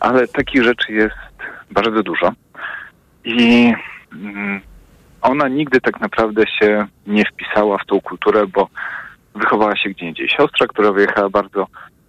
Ale 0.00 0.28
takich 0.28 0.62
rzeczy 0.62 0.92
jest 0.92 1.16
bardzo 1.70 2.02
dużo. 2.02 2.32
I 3.24 3.72
mm, 4.12 4.60
ona 5.22 5.48
nigdy 5.48 5.80
tak 5.80 6.00
naprawdę 6.00 6.46
się 6.46 6.86
nie 7.06 7.24
wpisała 7.24 7.78
w 7.78 7.86
tą 7.86 8.00
kulturę, 8.00 8.46
bo 8.46 8.68
wychowała 9.34 9.76
się 9.76 9.90
gdzie 9.90 10.06
indziej. 10.06 10.28
Siostra, 10.28 10.66
która 10.66 10.92
wyjechała 10.92 11.30
bardzo 11.30 11.66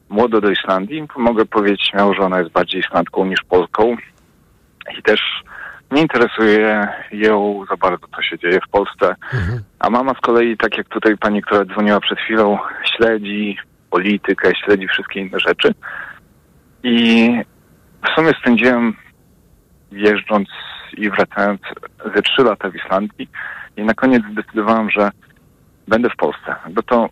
młodo 0.09 0.41
do 0.41 0.49
Islandii, 0.49 1.07
mogę 1.17 1.45
powiedzieć 1.45 1.87
śmiało, 1.91 2.13
że 2.13 2.21
ona 2.21 2.39
jest 2.39 2.51
bardziej 2.51 2.81
Islandką 2.81 3.25
niż 3.25 3.39
Polką. 3.49 3.95
I 4.99 5.03
też 5.03 5.43
nie 5.93 6.01
interesuje 6.01 6.87
ją 7.11 7.65
za 7.69 7.77
bardzo, 7.77 8.07
co 8.15 8.21
się 8.21 8.39
dzieje 8.39 8.59
w 8.67 8.71
Polsce. 8.71 9.15
A 9.79 9.89
mama 9.89 10.13
z 10.13 10.21
kolei, 10.21 10.57
tak 10.57 10.77
jak 10.77 10.89
tutaj 10.89 11.17
pani, 11.17 11.41
która 11.41 11.65
dzwoniła 11.65 11.99
przed 11.99 12.19
chwilą, 12.19 12.57
śledzi 12.97 13.57
politykę, 13.89 14.51
śledzi 14.65 14.87
wszystkie 14.87 15.19
inne 15.19 15.39
rzeczy. 15.39 15.73
I 16.83 17.29
w 18.05 18.15
sumie 18.15 18.31
spędziłem 18.41 18.95
jeżdżąc 19.91 20.49
i 20.97 21.09
wracając 21.09 21.61
ze 22.15 22.21
trzy 22.21 22.43
lata 22.43 22.69
w 22.69 22.75
Islandii 22.75 23.29
i 23.77 23.83
na 23.83 23.93
koniec 23.93 24.23
zdecydowałem, 24.31 24.89
że 24.89 25.09
będę 25.87 26.09
w 26.09 26.15
Polsce. 26.15 26.55
Bo 26.69 26.83
to 26.83 27.09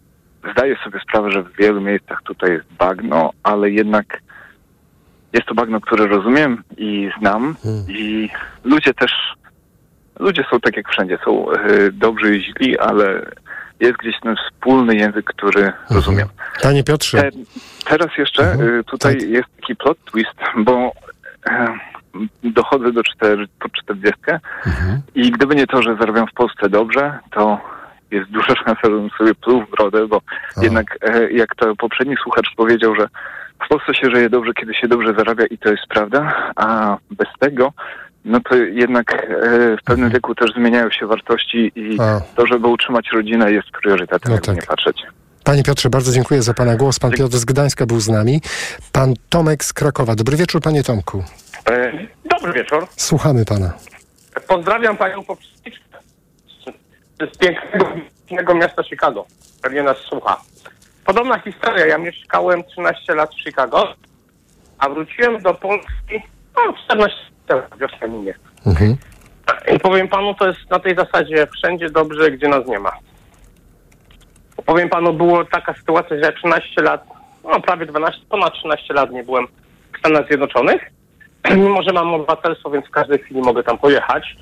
zdaję 0.52 0.76
sobie 0.84 1.00
sprawę, 1.00 1.32
że 1.32 1.44
w 1.44 1.56
wielu 1.56 1.82
miejscach 1.82 2.22
tutaj 2.24 2.52
jest 2.52 2.74
bagno, 2.80 3.30
ale 3.44 3.70
jednak 3.70 4.22
jest 5.34 5.48
to 5.48 5.56
bagno, 5.56 5.82
które 5.82 6.08
rozumiem 6.08 6.64
i 6.78 7.10
znam. 7.20 7.56
I 7.88 8.30
ludzie 8.64 8.94
też 8.94 9.12
ludzie 10.20 10.44
są 10.52 10.60
tak 10.60 10.78
jak 10.78 10.90
wszędzie, 10.90 11.18
są 11.26 11.52
y, 11.52 11.92
dobrzy 11.92 12.38
i 12.38 12.44
źli, 12.44 12.80
ale 12.80 13.32
jest 13.80 13.98
gdzieś 13.98 14.20
ten 14.20 14.36
wspólny 14.36 14.96
język, 14.96 15.26
który 15.26 15.74
rozumiem. 15.90 16.28
Panie 16.62 16.84
Piotrze. 16.84 17.22
Te, 17.22 17.30
teraz 17.86 18.18
jeszcze 18.18 18.54
y, 18.54 18.84
tutaj 18.84 19.18
jest 19.30 19.48
taki 19.62 19.76
plot 19.76 19.98
twist, 20.12 20.38
bo 20.58 20.92
e, 21.50 21.68
dochodzę 22.44 22.92
do 22.92 23.04
4, 23.04 23.48
po 23.60 23.70
40 23.70 24.20
i 25.16 25.32
gdyby 25.32 25.56
nie 25.56 25.68
to, 25.68 25.82
że 25.82 25.96
zarabiam 26.00 26.28
w 26.28 26.34
Polsce 26.34 26.70
dobrze, 26.70 27.20
to 27.32 27.60
jest 28.12 28.30
duża 28.30 28.56
szansa, 28.66 28.82
żebym 28.84 29.10
sobie 29.18 29.36
pluł 29.36 29.66
w 29.66 29.72
brodę, 29.72 30.08
bo 30.08 30.22
jednak 30.62 30.98
e, 31.02 31.32
jak 31.32 31.56
to 31.56 31.76
poprzedni 31.76 32.16
słuchacz 32.24 32.56
powiedział, 32.56 32.96
że 32.96 33.08
w 33.66 33.70
Polsce 33.70 33.94
się 33.94 34.10
żyje 34.16 34.30
dobrze, 34.30 34.54
kiedy 34.54 34.74
się 34.74 34.88
dobrze 34.88 35.14
zarabia 35.14 35.46
i 35.46 35.58
to 35.58 35.70
jest 35.70 35.84
prawda, 35.90 36.52
a 36.56 36.98
bez 37.12 37.28
tego 37.40 37.74
no 38.26 38.40
to 38.50 38.56
jednak 38.56 39.14
e, 39.14 39.28
w 39.78 39.84
pewnym 39.86 40.10
wieku 40.10 40.36
też 40.36 40.52
zmieniają 40.54 40.92
się 40.92 41.08
wartości 41.08 41.72
i 41.76 41.98
A. 42.02 42.22
to, 42.36 42.46
żeby 42.48 42.68
utrzymać 42.68 43.08
rodzinę 43.14 43.52
jest 43.52 43.68
priorytetem, 43.82 44.30
No 44.30 44.32
jakby 44.32 44.46
tak. 44.48 44.56
nie 44.56 44.62
patrzeć. 44.62 45.02
Panie 45.44 45.64
Piotrze, 45.64 45.90
bardzo 45.90 46.12
dziękuję 46.12 46.42
za 46.42 46.54
Pana 46.54 46.76
głos. 46.76 47.00
Pan 47.00 47.12
Piotr 47.12 47.38
z 47.38 47.46
Gdańska 47.46 47.86
był 47.86 48.00
z 48.00 48.08
nami. 48.10 48.42
Pan 48.92 49.14
Tomek 49.30 49.64
z 49.64 49.74
Krakowa. 49.74 50.16
Dobry 50.16 50.38
wieczór, 50.38 50.62
Panie 50.62 50.84
Tomku. 50.84 51.24
E, 51.70 51.92
Dobry 52.26 52.54
wieczór. 52.54 52.88
Słuchamy 52.98 53.46
Pana. 53.46 53.74
Pozdrawiam 54.48 54.98
panią 54.98 55.24
poprzedniczkę 55.24 55.84
z 57.34 57.38
pięknego, 57.38 57.86
pięknego 58.28 58.56
miasta 58.56 58.84
Chicago. 58.84 59.26
Pewnie 59.62 59.84
nas 59.84 59.98
słucha. 59.98 60.42
Podobna 61.06 61.40
historia. 61.40 61.86
Ja 61.86 61.98
mieszkałem 61.98 62.64
13 62.64 63.16
lat 63.16 63.36
w 63.36 63.44
Chicago, 63.44 63.94
a 64.80 64.90
wróciłem 64.90 65.42
do 65.42 65.54
Polski 65.54 66.22
no, 66.56 66.74
14 66.86 67.16
lat 67.50 68.10
minie. 68.10 68.34
Mhm. 68.66 68.98
I 69.76 69.80
powiem 69.80 70.08
panu, 70.08 70.34
to 70.34 70.48
jest 70.48 70.70
na 70.70 70.80
tej 70.80 70.96
zasadzie 70.96 71.48
wszędzie 71.58 71.90
dobrze, 71.90 72.32
gdzie 72.32 72.48
nas 72.48 72.68
nie 72.68 72.80
ma. 72.80 72.92
Powiem 74.66 74.90
panu, 74.90 75.14
było 75.14 75.46
taka 75.46 75.74
sytuacja, 75.74 76.18
że 76.18 76.22
ja 76.22 76.32
13 76.32 76.82
lat, 76.82 77.04
no 77.44 77.62
prawie 77.62 77.86
12, 77.86 78.20
ponad 78.30 78.54
13 78.54 78.94
lat 78.94 79.12
nie 79.12 79.24
byłem 79.24 79.48
w 79.96 80.00
Stanach 80.00 80.28
Zjednoczonych. 80.28 80.82
Mimo, 81.56 81.84
że 81.84 81.94
mam 81.94 82.14
obywatelstwo, 82.14 82.70
więc 82.70 82.86
w 82.86 82.92
każdej 82.92 83.20
chwili 83.20 83.42
mogę 83.42 83.64
tam 83.64 83.78
pojechać. 83.78 84.36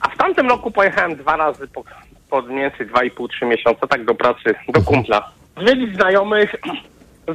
A 0.00 0.08
w 0.08 0.16
tamtym 0.16 0.48
roku 0.48 0.70
pojechałem 0.70 1.16
dwa 1.16 1.36
razy 1.36 1.68
po, 1.68 1.84
po 2.30 2.42
mniej 2.42 2.60
więcej 2.60 2.86
2,5-3 2.86 3.46
miesiące, 3.46 3.86
tak 3.88 4.04
do 4.04 4.14
pracy, 4.14 4.54
do 4.68 4.82
kumpla. 4.82 5.30
Zwiedzić 5.56 5.96
znajomych, 5.96 6.54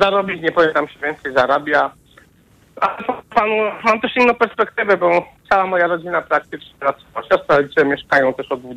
zarobić, 0.02 0.42
nie 0.42 0.52
powiem 0.52 0.74
tam 0.74 0.88
się 0.88 1.00
więcej 1.00 1.34
zarabia. 1.34 1.92
Panu, 3.36 3.56
mam 3.84 4.02
też 4.02 4.16
inną 4.16 4.34
perspektywę, 4.34 4.98
bo 4.98 5.26
cała 5.50 5.66
moja 5.66 5.88
rodzina 5.88 6.22
praktycznie 6.22 6.74
pracowała. 6.80 7.28
Siostra 7.28 7.58
rodzice 7.58 7.86
mieszkają 7.86 8.34
też 8.34 8.52
od 8.52 8.62
25-30 8.62 8.76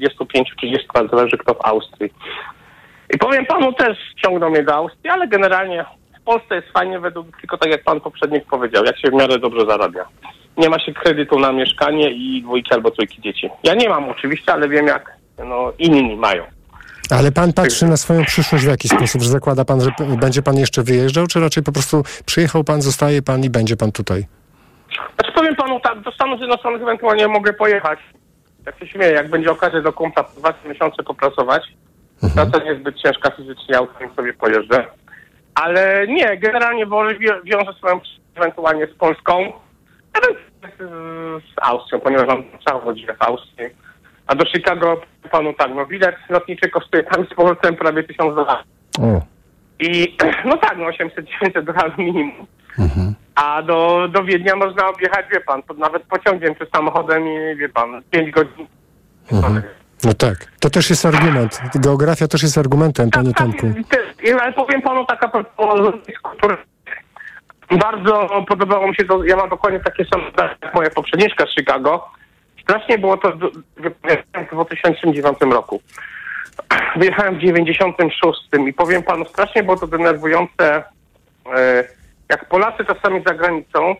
lat, 0.94 1.10
zależy 1.10 1.38
kto 1.38 1.54
w 1.54 1.66
Austrii. 1.66 2.12
I 3.14 3.18
powiem 3.18 3.46
panu 3.46 3.72
też 3.72 3.98
ciągną 4.24 4.50
mnie 4.50 4.62
do 4.62 4.74
Austrii, 4.74 5.10
ale 5.10 5.28
generalnie 5.28 5.84
w 6.20 6.24
Polsce 6.24 6.54
jest 6.54 6.68
fajnie 6.68 7.00
według, 7.00 7.40
tylko 7.40 7.58
tak 7.58 7.70
jak 7.70 7.84
pan 7.84 8.00
poprzednik 8.00 8.44
powiedział, 8.44 8.84
jak 8.84 8.98
się 8.98 9.10
w 9.10 9.14
miarę 9.14 9.38
dobrze 9.38 9.66
zarabia. 9.66 10.04
Nie 10.56 10.68
ma 10.68 10.78
się 10.78 10.92
kredytu 10.92 11.38
na 11.38 11.52
mieszkanie 11.52 12.10
i 12.10 12.42
dwójki 12.42 12.74
albo 12.74 12.90
trójki 12.90 13.22
dzieci. 13.22 13.50
Ja 13.62 13.74
nie 13.74 13.88
mam 13.88 14.08
oczywiście, 14.08 14.52
ale 14.52 14.68
wiem 14.68 14.86
jak 14.86 15.12
no, 15.38 15.72
inni 15.78 16.16
mają. 16.16 16.44
Ale 17.10 17.32
Pan 17.32 17.52
patrzy 17.52 17.86
na 17.86 17.96
swoją 17.96 18.24
przyszłość 18.24 18.64
w 18.64 18.68
jaki 18.68 18.88
sposób? 18.88 19.22
Że 19.22 19.28
zakłada 19.30 19.64
Pan, 19.64 19.80
że 19.80 19.90
będzie 20.20 20.42
Pan 20.42 20.56
jeszcze 20.56 20.82
wyjeżdżał, 20.82 21.26
czy 21.26 21.40
raczej 21.40 21.62
po 21.62 21.72
prostu 21.72 22.02
przyjechał 22.26 22.64
Pan, 22.64 22.82
zostaje 22.82 23.22
Pan 23.22 23.44
i 23.44 23.50
będzie 23.50 23.76
Pan 23.76 23.92
tutaj? 23.92 24.26
Znaczy 25.14 25.32
powiem 25.34 25.56
panu 25.56 25.80
tak, 25.80 26.00
do 26.00 26.12
Stanów 26.12 26.38
Zjednoczonych 26.38 26.82
ewentualnie 26.82 27.28
mogę 27.28 27.52
pojechać. 27.52 27.98
Jak 28.66 28.78
się 28.78 28.86
śmieję, 28.86 29.12
jak 29.12 29.30
będzie 29.30 29.50
okazja 29.50 29.80
do 29.82 29.92
kumpla 29.92 30.24
dwa 30.38 30.54
miesiące 30.68 31.02
popracować. 31.02 31.62
Praca 32.34 32.58
niezbyt 32.64 32.96
ciężka 33.02 33.30
fizycznie, 33.30 33.76
autem 33.76 34.14
sobie 34.16 34.32
pojeżdżę. 34.34 34.86
Ale 35.54 36.06
nie, 36.08 36.36
generalnie 36.36 36.86
wolę 36.86 37.14
wi- 37.14 37.26
wiążę 37.44 37.72
swoją 37.78 38.00
przyszłość 38.00 38.24
ewentualnie 38.34 38.86
z 38.86 38.94
Polską, 38.94 39.52
ewentualnie 40.14 41.40
z 41.40 41.54
Austrią, 41.62 42.00
ponieważ 42.00 42.26
mam 42.28 42.44
całą 42.68 42.84
rodzinę 42.84 43.14
w 43.14 43.22
Austrii. 43.22 43.66
A 44.26 44.34
do 44.34 44.44
Chicago 44.46 45.00
panu 45.30 45.52
tak, 45.54 45.70
no 45.74 45.86
bilet 45.86 46.16
lotniczy 46.28 46.68
kosztuje 46.70 47.02
tam 47.02 47.26
z 47.26 47.34
powrotem 47.34 47.76
prawie 47.76 48.02
1000 48.02 48.34
dolarów. 48.34 48.64
I 49.78 50.16
no 50.48 50.56
tak, 50.56 50.78
no 50.78 50.84
800-900 50.84 51.62
dolarów 51.64 51.98
minimum. 51.98 52.46
A 53.34 53.62
do, 53.62 54.08
do 54.08 54.24
Wiednia 54.24 54.56
można 54.56 54.88
objechać, 54.88 55.26
wie 55.32 55.40
pan, 55.40 55.62
pod, 55.62 55.78
nawet 55.78 56.02
pociągiem 56.02 56.54
czy 56.54 56.66
samochodem 56.74 57.28
i 57.28 57.56
wie 57.56 57.68
pan, 57.68 58.02
5 58.10 58.30
godzin. 58.30 58.66
No 60.04 60.14
tak. 60.14 60.36
To 60.60 60.70
też 60.70 60.90
jest 60.90 61.06
argument. 61.06 61.60
Geografia 61.74 62.28
też 62.28 62.42
jest 62.42 62.58
argumentem, 62.58 63.10
Panie 63.10 63.34
Tomku. 63.34 63.66
Ty- 63.88 64.40
Ale 64.40 64.52
powiem 64.52 64.82
panu 64.82 65.06
taka 65.06 65.28
kultura. 66.22 66.56
Bardzo 67.70 68.28
podobało 68.48 68.88
mi 68.88 68.94
się 68.96 69.04
to, 69.04 69.24
ja 69.24 69.36
mam 69.36 69.48
dokładnie 69.48 69.80
takie 69.80 70.04
same 70.04 70.24
jak 70.62 70.74
moja 70.74 70.90
poprzedniczka 70.90 71.46
z 71.46 71.54
Chicago. 71.54 72.08
Strasznie 72.64 72.98
było 72.98 73.16
to 73.16 73.32
w 73.32 73.50
w 74.50 74.50
2009 74.52 75.38
roku. 75.40 75.80
Wyjechałem 76.98 77.34
w 77.34 77.38
96 77.38 78.40
i 78.66 78.72
powiem 78.72 79.02
panu, 79.02 79.24
strasznie 79.24 79.62
było 79.62 79.76
to 79.76 79.86
denerwujące, 79.86 80.82
e, 81.56 81.84
jak 82.28 82.48
Polacy 82.48 82.84
czasami 82.84 83.22
za 83.26 83.34
granicą, 83.34 83.96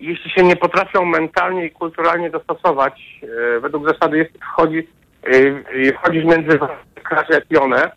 jeśli 0.00 0.30
się 0.30 0.42
nie 0.42 0.56
potrafią 0.56 1.04
mentalnie 1.04 1.66
i 1.66 1.70
kulturalnie 1.70 2.30
dostosować, 2.30 3.20
e, 3.22 3.60
według 3.60 3.88
zasady 3.88 4.18
jest 4.18 4.30
wchodzi, 4.38 4.88
e, 5.22 5.92
wchodzić 5.92 6.24
między 6.24 6.58
kraje 7.02 7.42
i 7.50 7.56
one, 7.56 7.90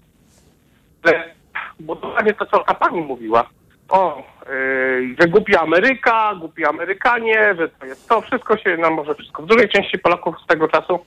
dokładnie 1.80 2.34
to, 2.34 2.46
co 2.46 2.60
ta 2.60 2.74
pani 2.74 3.02
mówiła, 3.02 3.50
o, 3.90 4.24
yy, 4.50 5.16
że 5.20 5.28
głupi 5.28 5.56
Ameryka, 5.56 6.36
głupi 6.36 6.66
Amerykanie, 6.66 7.56
że 7.58 7.70
to 7.70 7.86
jest 7.86 8.10
to, 8.10 8.22
wszystko 8.22 8.58
się 8.58 8.78
nam 8.78 8.94
może 8.94 9.16
wszystko. 9.16 9.44
W 9.44 9.46
dużej 9.46 9.70
części 9.70 10.00
Polaków 10.00 10.36
z 10.44 10.48
tego 10.48 10.68
czasu 10.68 11.00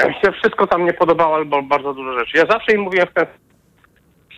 e, 0.00 0.14
się 0.20 0.32
wszystko 0.32 0.66
tam 0.66 0.84
nie 0.84 0.92
podobało, 0.92 1.34
albo 1.34 1.62
bardzo 1.62 1.94
dużo 1.94 2.18
rzeczy. 2.18 2.38
Ja 2.38 2.46
zawsze 2.46 2.72
im 2.72 2.80
mówiłem 2.80 3.06
w 3.06 3.14
ten 3.14 3.26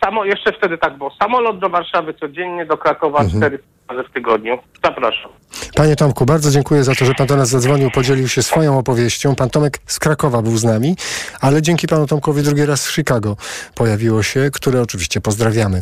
samo, 0.03 0.25
jeszcze 0.25 0.53
wtedy 0.53 0.77
tak 0.77 0.97
było, 0.97 1.11
samolot 1.21 1.59
do 1.59 1.69
Warszawy 1.69 2.13
codziennie, 2.13 2.65
do 2.65 2.77
Krakowa 2.77 3.25
cztery 3.29 3.59
razy 3.87 4.03
w 4.09 4.13
tygodniu. 4.13 4.57
Zapraszam. 4.83 5.31
Panie 5.75 5.95
Tomku, 5.95 6.25
bardzo 6.25 6.51
dziękuję 6.51 6.83
za 6.83 6.95
to, 6.95 7.05
że 7.05 7.13
Pan 7.13 7.27
do 7.27 7.35
nas 7.35 7.49
zadzwonił, 7.49 7.91
podzielił 7.91 8.27
się 8.27 8.43
swoją 8.43 8.77
opowieścią. 8.79 9.35
Pan 9.35 9.49
Tomek 9.49 9.79
z 9.85 9.99
Krakowa 9.99 10.41
był 10.41 10.57
z 10.57 10.63
nami, 10.63 10.95
ale 11.41 11.61
dzięki 11.61 11.87
Panu 11.87 12.07
Tomkowi 12.07 12.43
drugi 12.43 12.65
raz 12.65 12.81
z 12.81 12.91
Chicago 12.91 13.37
pojawiło 13.75 14.23
się, 14.23 14.49
które 14.53 14.81
oczywiście 14.81 15.21
pozdrawiamy. 15.21 15.81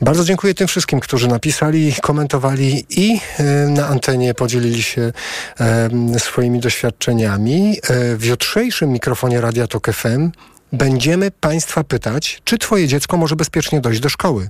Bardzo 0.00 0.24
dziękuję 0.24 0.54
tym 0.54 0.68
wszystkim, 0.68 1.00
którzy 1.00 1.28
napisali, 1.28 1.92
komentowali 2.02 2.84
i 2.90 3.20
e, 3.38 3.42
na 3.68 3.86
antenie 3.86 4.34
podzielili 4.34 4.82
się 4.82 5.12
e, 5.60 6.18
swoimi 6.18 6.60
doświadczeniami. 6.60 7.76
E, 7.90 8.16
w 8.16 8.24
jutrzejszym 8.24 8.90
mikrofonie 8.90 9.40
Radia 9.40 9.66
Tok 9.66 9.92
FM 9.92 10.30
Będziemy 10.72 11.30
Państwa 11.30 11.84
pytać, 11.84 12.42
czy 12.44 12.58
Twoje 12.58 12.88
dziecko 12.88 13.16
może 13.16 13.36
bezpiecznie 13.36 13.80
dojść 13.80 14.00
do 14.00 14.08
szkoły. 14.08 14.48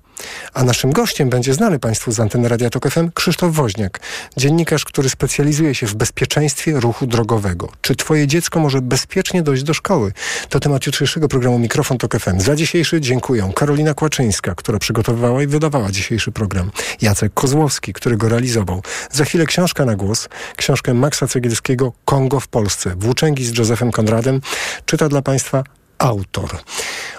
A 0.54 0.64
naszym 0.64 0.92
gościem 0.92 1.30
będzie 1.30 1.54
znany 1.54 1.78
Państwu 1.78 2.12
z 2.12 2.20
anteny 2.20 2.48
Radia 2.48 2.70
Tok 2.70 2.90
FM 2.90 3.10
Krzysztof 3.14 3.54
Woźniak, 3.54 4.00
dziennikarz, 4.36 4.84
który 4.84 5.08
specjalizuje 5.08 5.74
się 5.74 5.86
w 5.86 5.94
bezpieczeństwie 5.94 6.80
ruchu 6.80 7.06
drogowego. 7.06 7.68
Czy 7.80 7.96
Twoje 7.96 8.26
dziecko 8.26 8.60
może 8.60 8.80
bezpiecznie 8.82 9.42
dojść 9.42 9.62
do 9.62 9.74
szkoły? 9.74 10.12
To 10.48 10.60
temat 10.60 10.86
jutrzejszego 10.86 11.28
programu 11.28 11.58
Mikrofon 11.58 11.98
Tok 11.98 12.18
FM. 12.18 12.40
Za 12.40 12.56
dzisiejszy 12.56 13.00
dziękuję 13.00 13.52
Karolina 13.54 13.94
Kłaczyńska, 13.94 14.54
która 14.54 14.78
przygotowywała 14.78 15.42
i 15.42 15.46
wydawała 15.46 15.90
dzisiejszy 15.90 16.32
program. 16.32 16.70
Jacek 17.02 17.34
Kozłowski, 17.34 17.92
który 17.92 18.16
go 18.16 18.28
realizował. 18.28 18.82
Za 19.10 19.24
chwilę 19.24 19.46
książka 19.46 19.84
na 19.84 19.96
głos, 19.96 20.28
książkę 20.56 20.94
Maxa 20.94 21.26
Cegielskiego 21.26 21.92
Kongo 22.04 22.40
w 22.40 22.48
Polsce. 22.48 22.94
Włóczęgi 22.96 23.44
z 23.44 23.58
Józefem 23.58 23.90
Konradem. 23.90 24.40
Czyta 24.86 25.08
dla 25.08 25.22
Państwa 25.22 25.64
autor. 26.00 26.50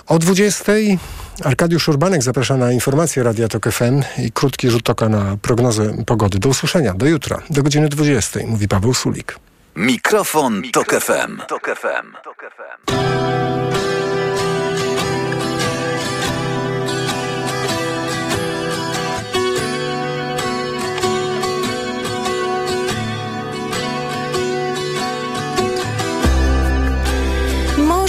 O 0.08 0.20
20 0.20 0.72
Arkadiusz 1.44 1.88
Urbanek 1.88 2.24
zaprasza 2.24 2.58
na 2.58 2.72
informacje 2.72 3.24
Radia 3.24 3.48
Tok 3.48 3.72
FM 3.72 4.02
i 4.18 4.32
krótki 4.32 4.70
rzut 4.70 4.90
oka 4.90 5.10
na 5.10 5.38
prognozę 5.42 5.94
pogody. 6.06 6.40
Do 6.40 6.50
usłyszenia, 6.50 6.94
do 6.94 7.06
jutra, 7.06 7.42
do 7.50 7.64
godziny 7.64 7.90
20, 7.90 8.40
mówi 8.48 8.68
Paweł 8.68 8.94
Sulik. 8.94 9.36
Mikrofon, 9.76 10.62
Tok 10.74 10.94
FM. 10.94 11.38
Tok 11.48 11.68
FM. 11.80 12.16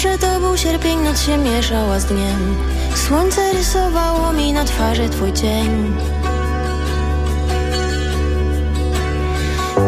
Może 0.05 0.19
to 0.19 0.41
był 0.41 0.57
sierpień, 0.57 0.99
noc 0.99 1.21
się 1.21 1.39
mieszała 1.39 2.01
z 2.01 2.05
dniem. 2.05 2.57
Słońce 2.95 3.53
rysowało 3.53 4.33
mi 4.33 4.53
na 4.53 4.65
twarzy 4.65 5.09
twój 5.09 5.33
cień. 5.33 5.97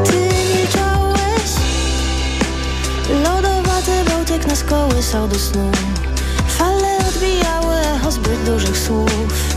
Ty 0.04 0.28
milczałeś 0.54 1.50
Lodowaty 3.24 4.04
był 4.04 4.24
kołysał 4.68 5.28
do 5.28 5.38
snu. 5.38 5.70
Fale 6.48 6.98
odbijały 7.08 7.76
echo 7.96 8.10
zbyt 8.10 8.44
dużych 8.44 8.78
słów. 8.78 9.54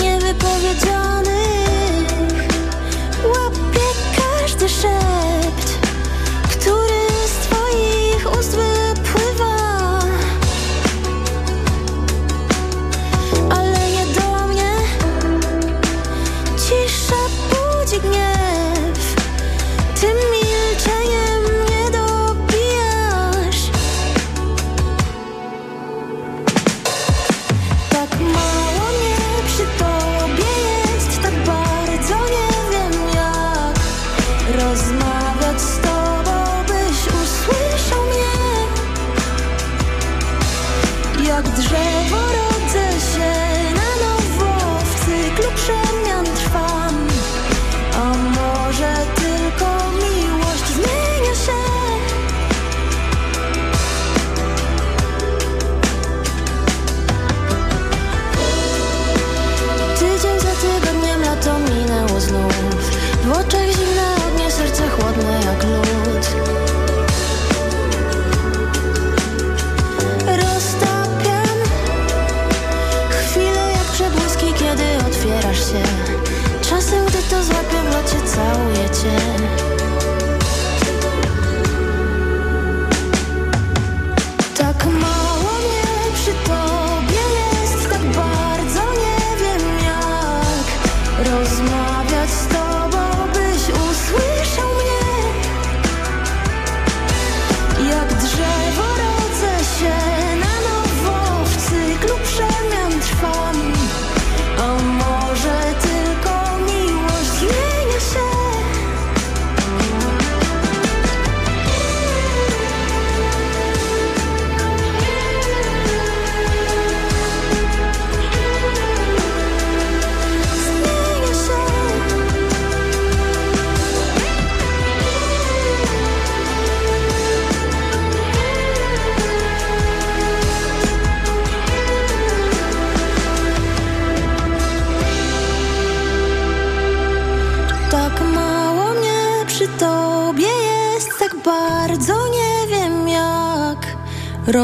Niewypowiedzianych 0.00 2.08
Łapie 3.24 3.86
każdy 4.16 4.68
szept 4.68 5.69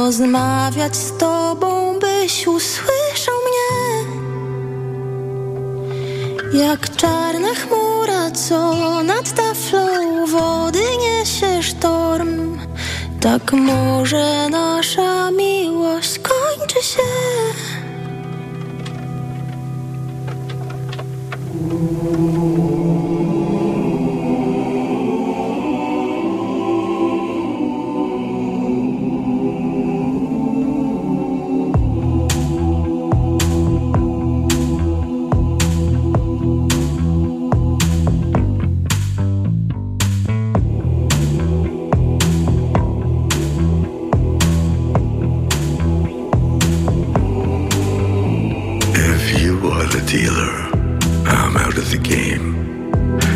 rozmawiać 0.06 0.96
z 0.96 1.16
tobą, 1.16 1.98
byś 1.98 2.46
usłyszał 2.46 3.34
mnie. 3.46 3.70
Jak 6.64 6.96
czarna 6.96 7.48
chmura, 7.54 8.30
co 8.30 8.74
nad 9.02 9.32
taflą 9.32 10.26
wody 10.26 10.84
niesie 11.00 11.62
sztorm, 11.62 12.58
tak 13.20 13.52
może 13.52 14.48
nasza 14.50 15.05
I'm 51.36 51.56
out 51.56 51.76
of 51.76 51.90
the 51.90 51.98
game. 51.98 52.46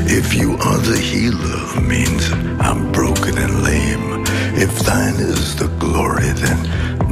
If 0.08 0.34
you 0.34 0.52
are 0.68 0.78
the 0.78 0.98
healer, 0.98 1.80
means 1.80 2.32
I'm 2.60 2.90
broken 2.92 3.36
and 3.38 3.62
lame. 3.62 4.24
If 4.56 4.72
thine 4.80 5.14
is 5.16 5.56
the 5.56 5.68
glory, 5.78 6.30
then 6.44 6.58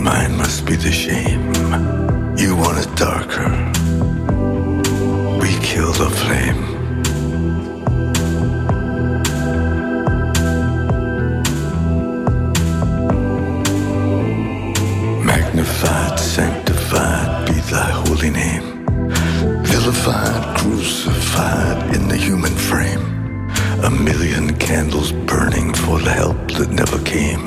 mine 0.02 0.36
must 0.36 0.66
be 0.66 0.76
the 0.76 0.90
shame. 0.90 1.44
You 2.36 2.56
want 2.56 2.78
it 2.84 2.90
darker. 2.96 3.48
We 5.42 5.50
kill 5.70 5.92
the 5.92 6.10
flame. 6.20 6.62
Magnified, 15.24 16.18
sanctified 16.18 17.46
be 17.46 17.54
thy 17.72 17.90
holy 18.02 18.30
name. 18.30 18.66
Vilified, 19.64 20.47
crucified 20.58 21.94
in 21.94 22.08
the 22.08 22.16
human 22.16 22.54
frame. 22.54 23.04
A 23.84 23.90
million 23.90 24.56
candles 24.58 25.12
burning 25.12 25.72
for 25.72 26.00
the 26.00 26.10
help 26.10 26.50
that 26.58 26.70
never 26.70 26.98
came. 27.04 27.44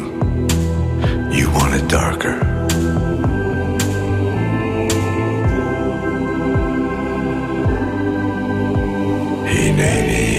You 1.32 1.52
want 1.52 1.74
it 1.76 1.88
darker. 1.90 2.38
Hey, 9.46 10.31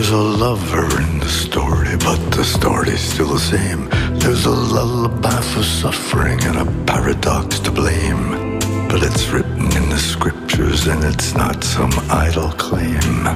There's 0.00 0.12
a 0.12 0.16
lover 0.16 1.02
in 1.02 1.18
the 1.18 1.28
story, 1.28 1.94
but 1.98 2.16
the 2.30 2.42
story's 2.42 3.00
still 3.00 3.34
the 3.34 3.38
same. 3.38 3.86
There's 4.18 4.46
a 4.46 4.50
lullaby 4.50 5.42
for 5.42 5.62
suffering 5.62 6.42
and 6.44 6.56
a 6.56 6.84
paradox 6.86 7.58
to 7.60 7.70
blame. 7.70 8.58
But 8.88 9.02
it's 9.02 9.28
written 9.28 9.66
in 9.76 9.90
the 9.90 9.98
scriptures 9.98 10.86
and 10.86 11.04
it's 11.04 11.34
not 11.34 11.62
some 11.62 11.92
idle 12.08 12.50
claim. 12.52 13.26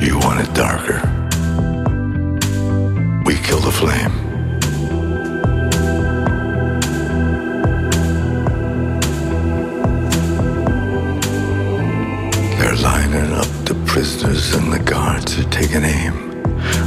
You 0.00 0.18
want 0.18 0.40
it 0.40 0.52
darker. 0.52 0.98
We 3.24 3.36
kill 3.36 3.60
the 3.60 3.70
flame. 3.70 4.29
Prisoners 14.00 14.54
and 14.54 14.72
the 14.72 14.78
guards 14.78 15.38
are 15.38 15.50
taking 15.50 15.84
aim. 15.84 16.42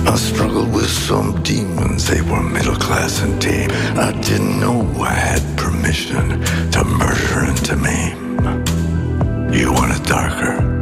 I 0.07 0.15
struggled 0.15 0.73
with 0.73 0.89
some 0.89 1.43
demons, 1.43 2.07
they 2.07 2.23
were 2.23 2.41
middle 2.41 2.75
class 2.75 3.21
and 3.21 3.39
tame. 3.39 3.69
I 3.99 4.19
didn't 4.19 4.59
know 4.59 4.81
I 4.99 5.13
had 5.13 5.43
permission 5.55 6.41
to 6.71 6.83
murder 6.83 7.39
and 7.49 7.57
to 7.67 7.75
maim. 7.75 8.17
You 9.53 9.71
want 9.73 9.95
it 9.95 10.03
darker. 10.07 10.72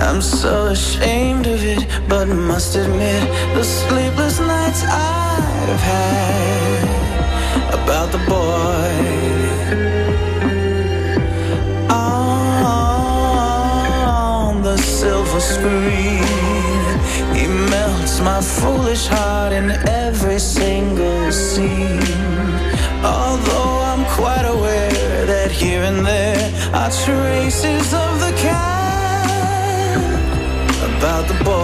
I'm 0.00 0.22
so 0.22 0.68
ashamed 0.68 1.46
of 1.46 1.62
it, 1.62 1.86
but 2.08 2.26
must 2.26 2.74
admit 2.74 3.22
the 3.54 3.62
sleepless 3.62 4.40
nights 4.40 4.82
I've 4.84 5.80
had 5.80 6.84
about 7.74 8.10
the 8.10 8.18
boy. 8.28 9.20
On 11.90 14.62
the 14.62 14.78
silver 14.78 15.40
screen, 15.40 16.24
he 17.34 17.46
melts 17.70 18.20
my 18.20 18.40
foolish 18.40 19.06
heart 19.06 19.52
in 19.52 19.70
every 19.88 20.38
single 20.38 21.30
scene. 21.30 22.00
Although 23.04 23.82
I'm 23.90 24.06
quite 24.20 24.46
aware 24.46 25.26
that 25.26 25.50
here 25.50 25.82
and 25.82 26.06
there 26.06 26.50
are 26.74 26.90
traces 26.90 27.92
of 27.92 28.19
the 31.32 31.44
ball. 31.44 31.59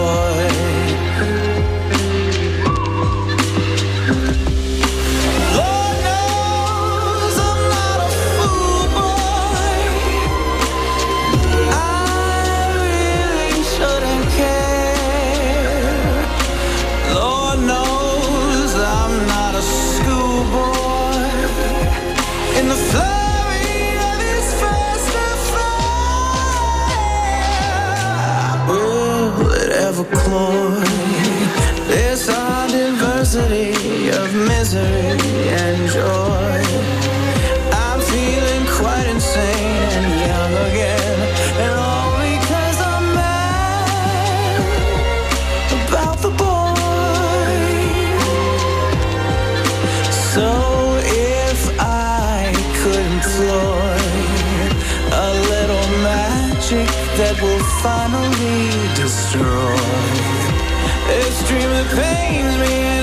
close 30.12 30.65
pains 61.88 62.58
me 62.58 62.95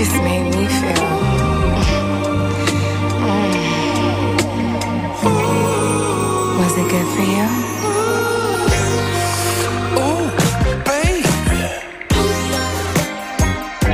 just 0.00 0.16
made 0.22 0.44
me 0.44 0.64
feel. 0.80 1.08
Mm. 3.20 3.48
Was 6.58 6.74
it 6.80 6.88
good 6.92 7.08
for 7.14 7.26
you? 7.34 7.46
Ooh, 10.00 10.26
babe. 10.88 11.26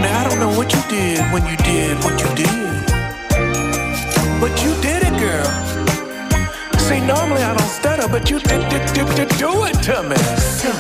Now 0.01 0.21
I 0.21 0.23
don't 0.29 0.39
know 0.39 0.53
what 0.57 0.73
you 0.73 0.83
did 0.89 1.19
when 1.33 1.45
you 1.51 1.57
did 1.57 1.97
what 2.05 2.17
you 2.23 2.31
did, 2.37 2.87
but 4.41 4.53
you 4.63 4.71
did 4.87 5.03
it, 5.09 5.17
girl. 5.19 5.51
See, 6.87 7.01
normally 7.01 7.43
I 7.43 7.53
don't 7.59 7.73
stutter, 7.81 8.07
but 8.07 8.31
you 8.31 8.39
did, 8.39 8.63
did, 8.71 8.95
did, 8.95 9.09
did 9.17 9.29
do 9.39 9.65
it 9.65 9.75
to 9.89 10.05
me. 10.05 10.17
So 10.63 10.71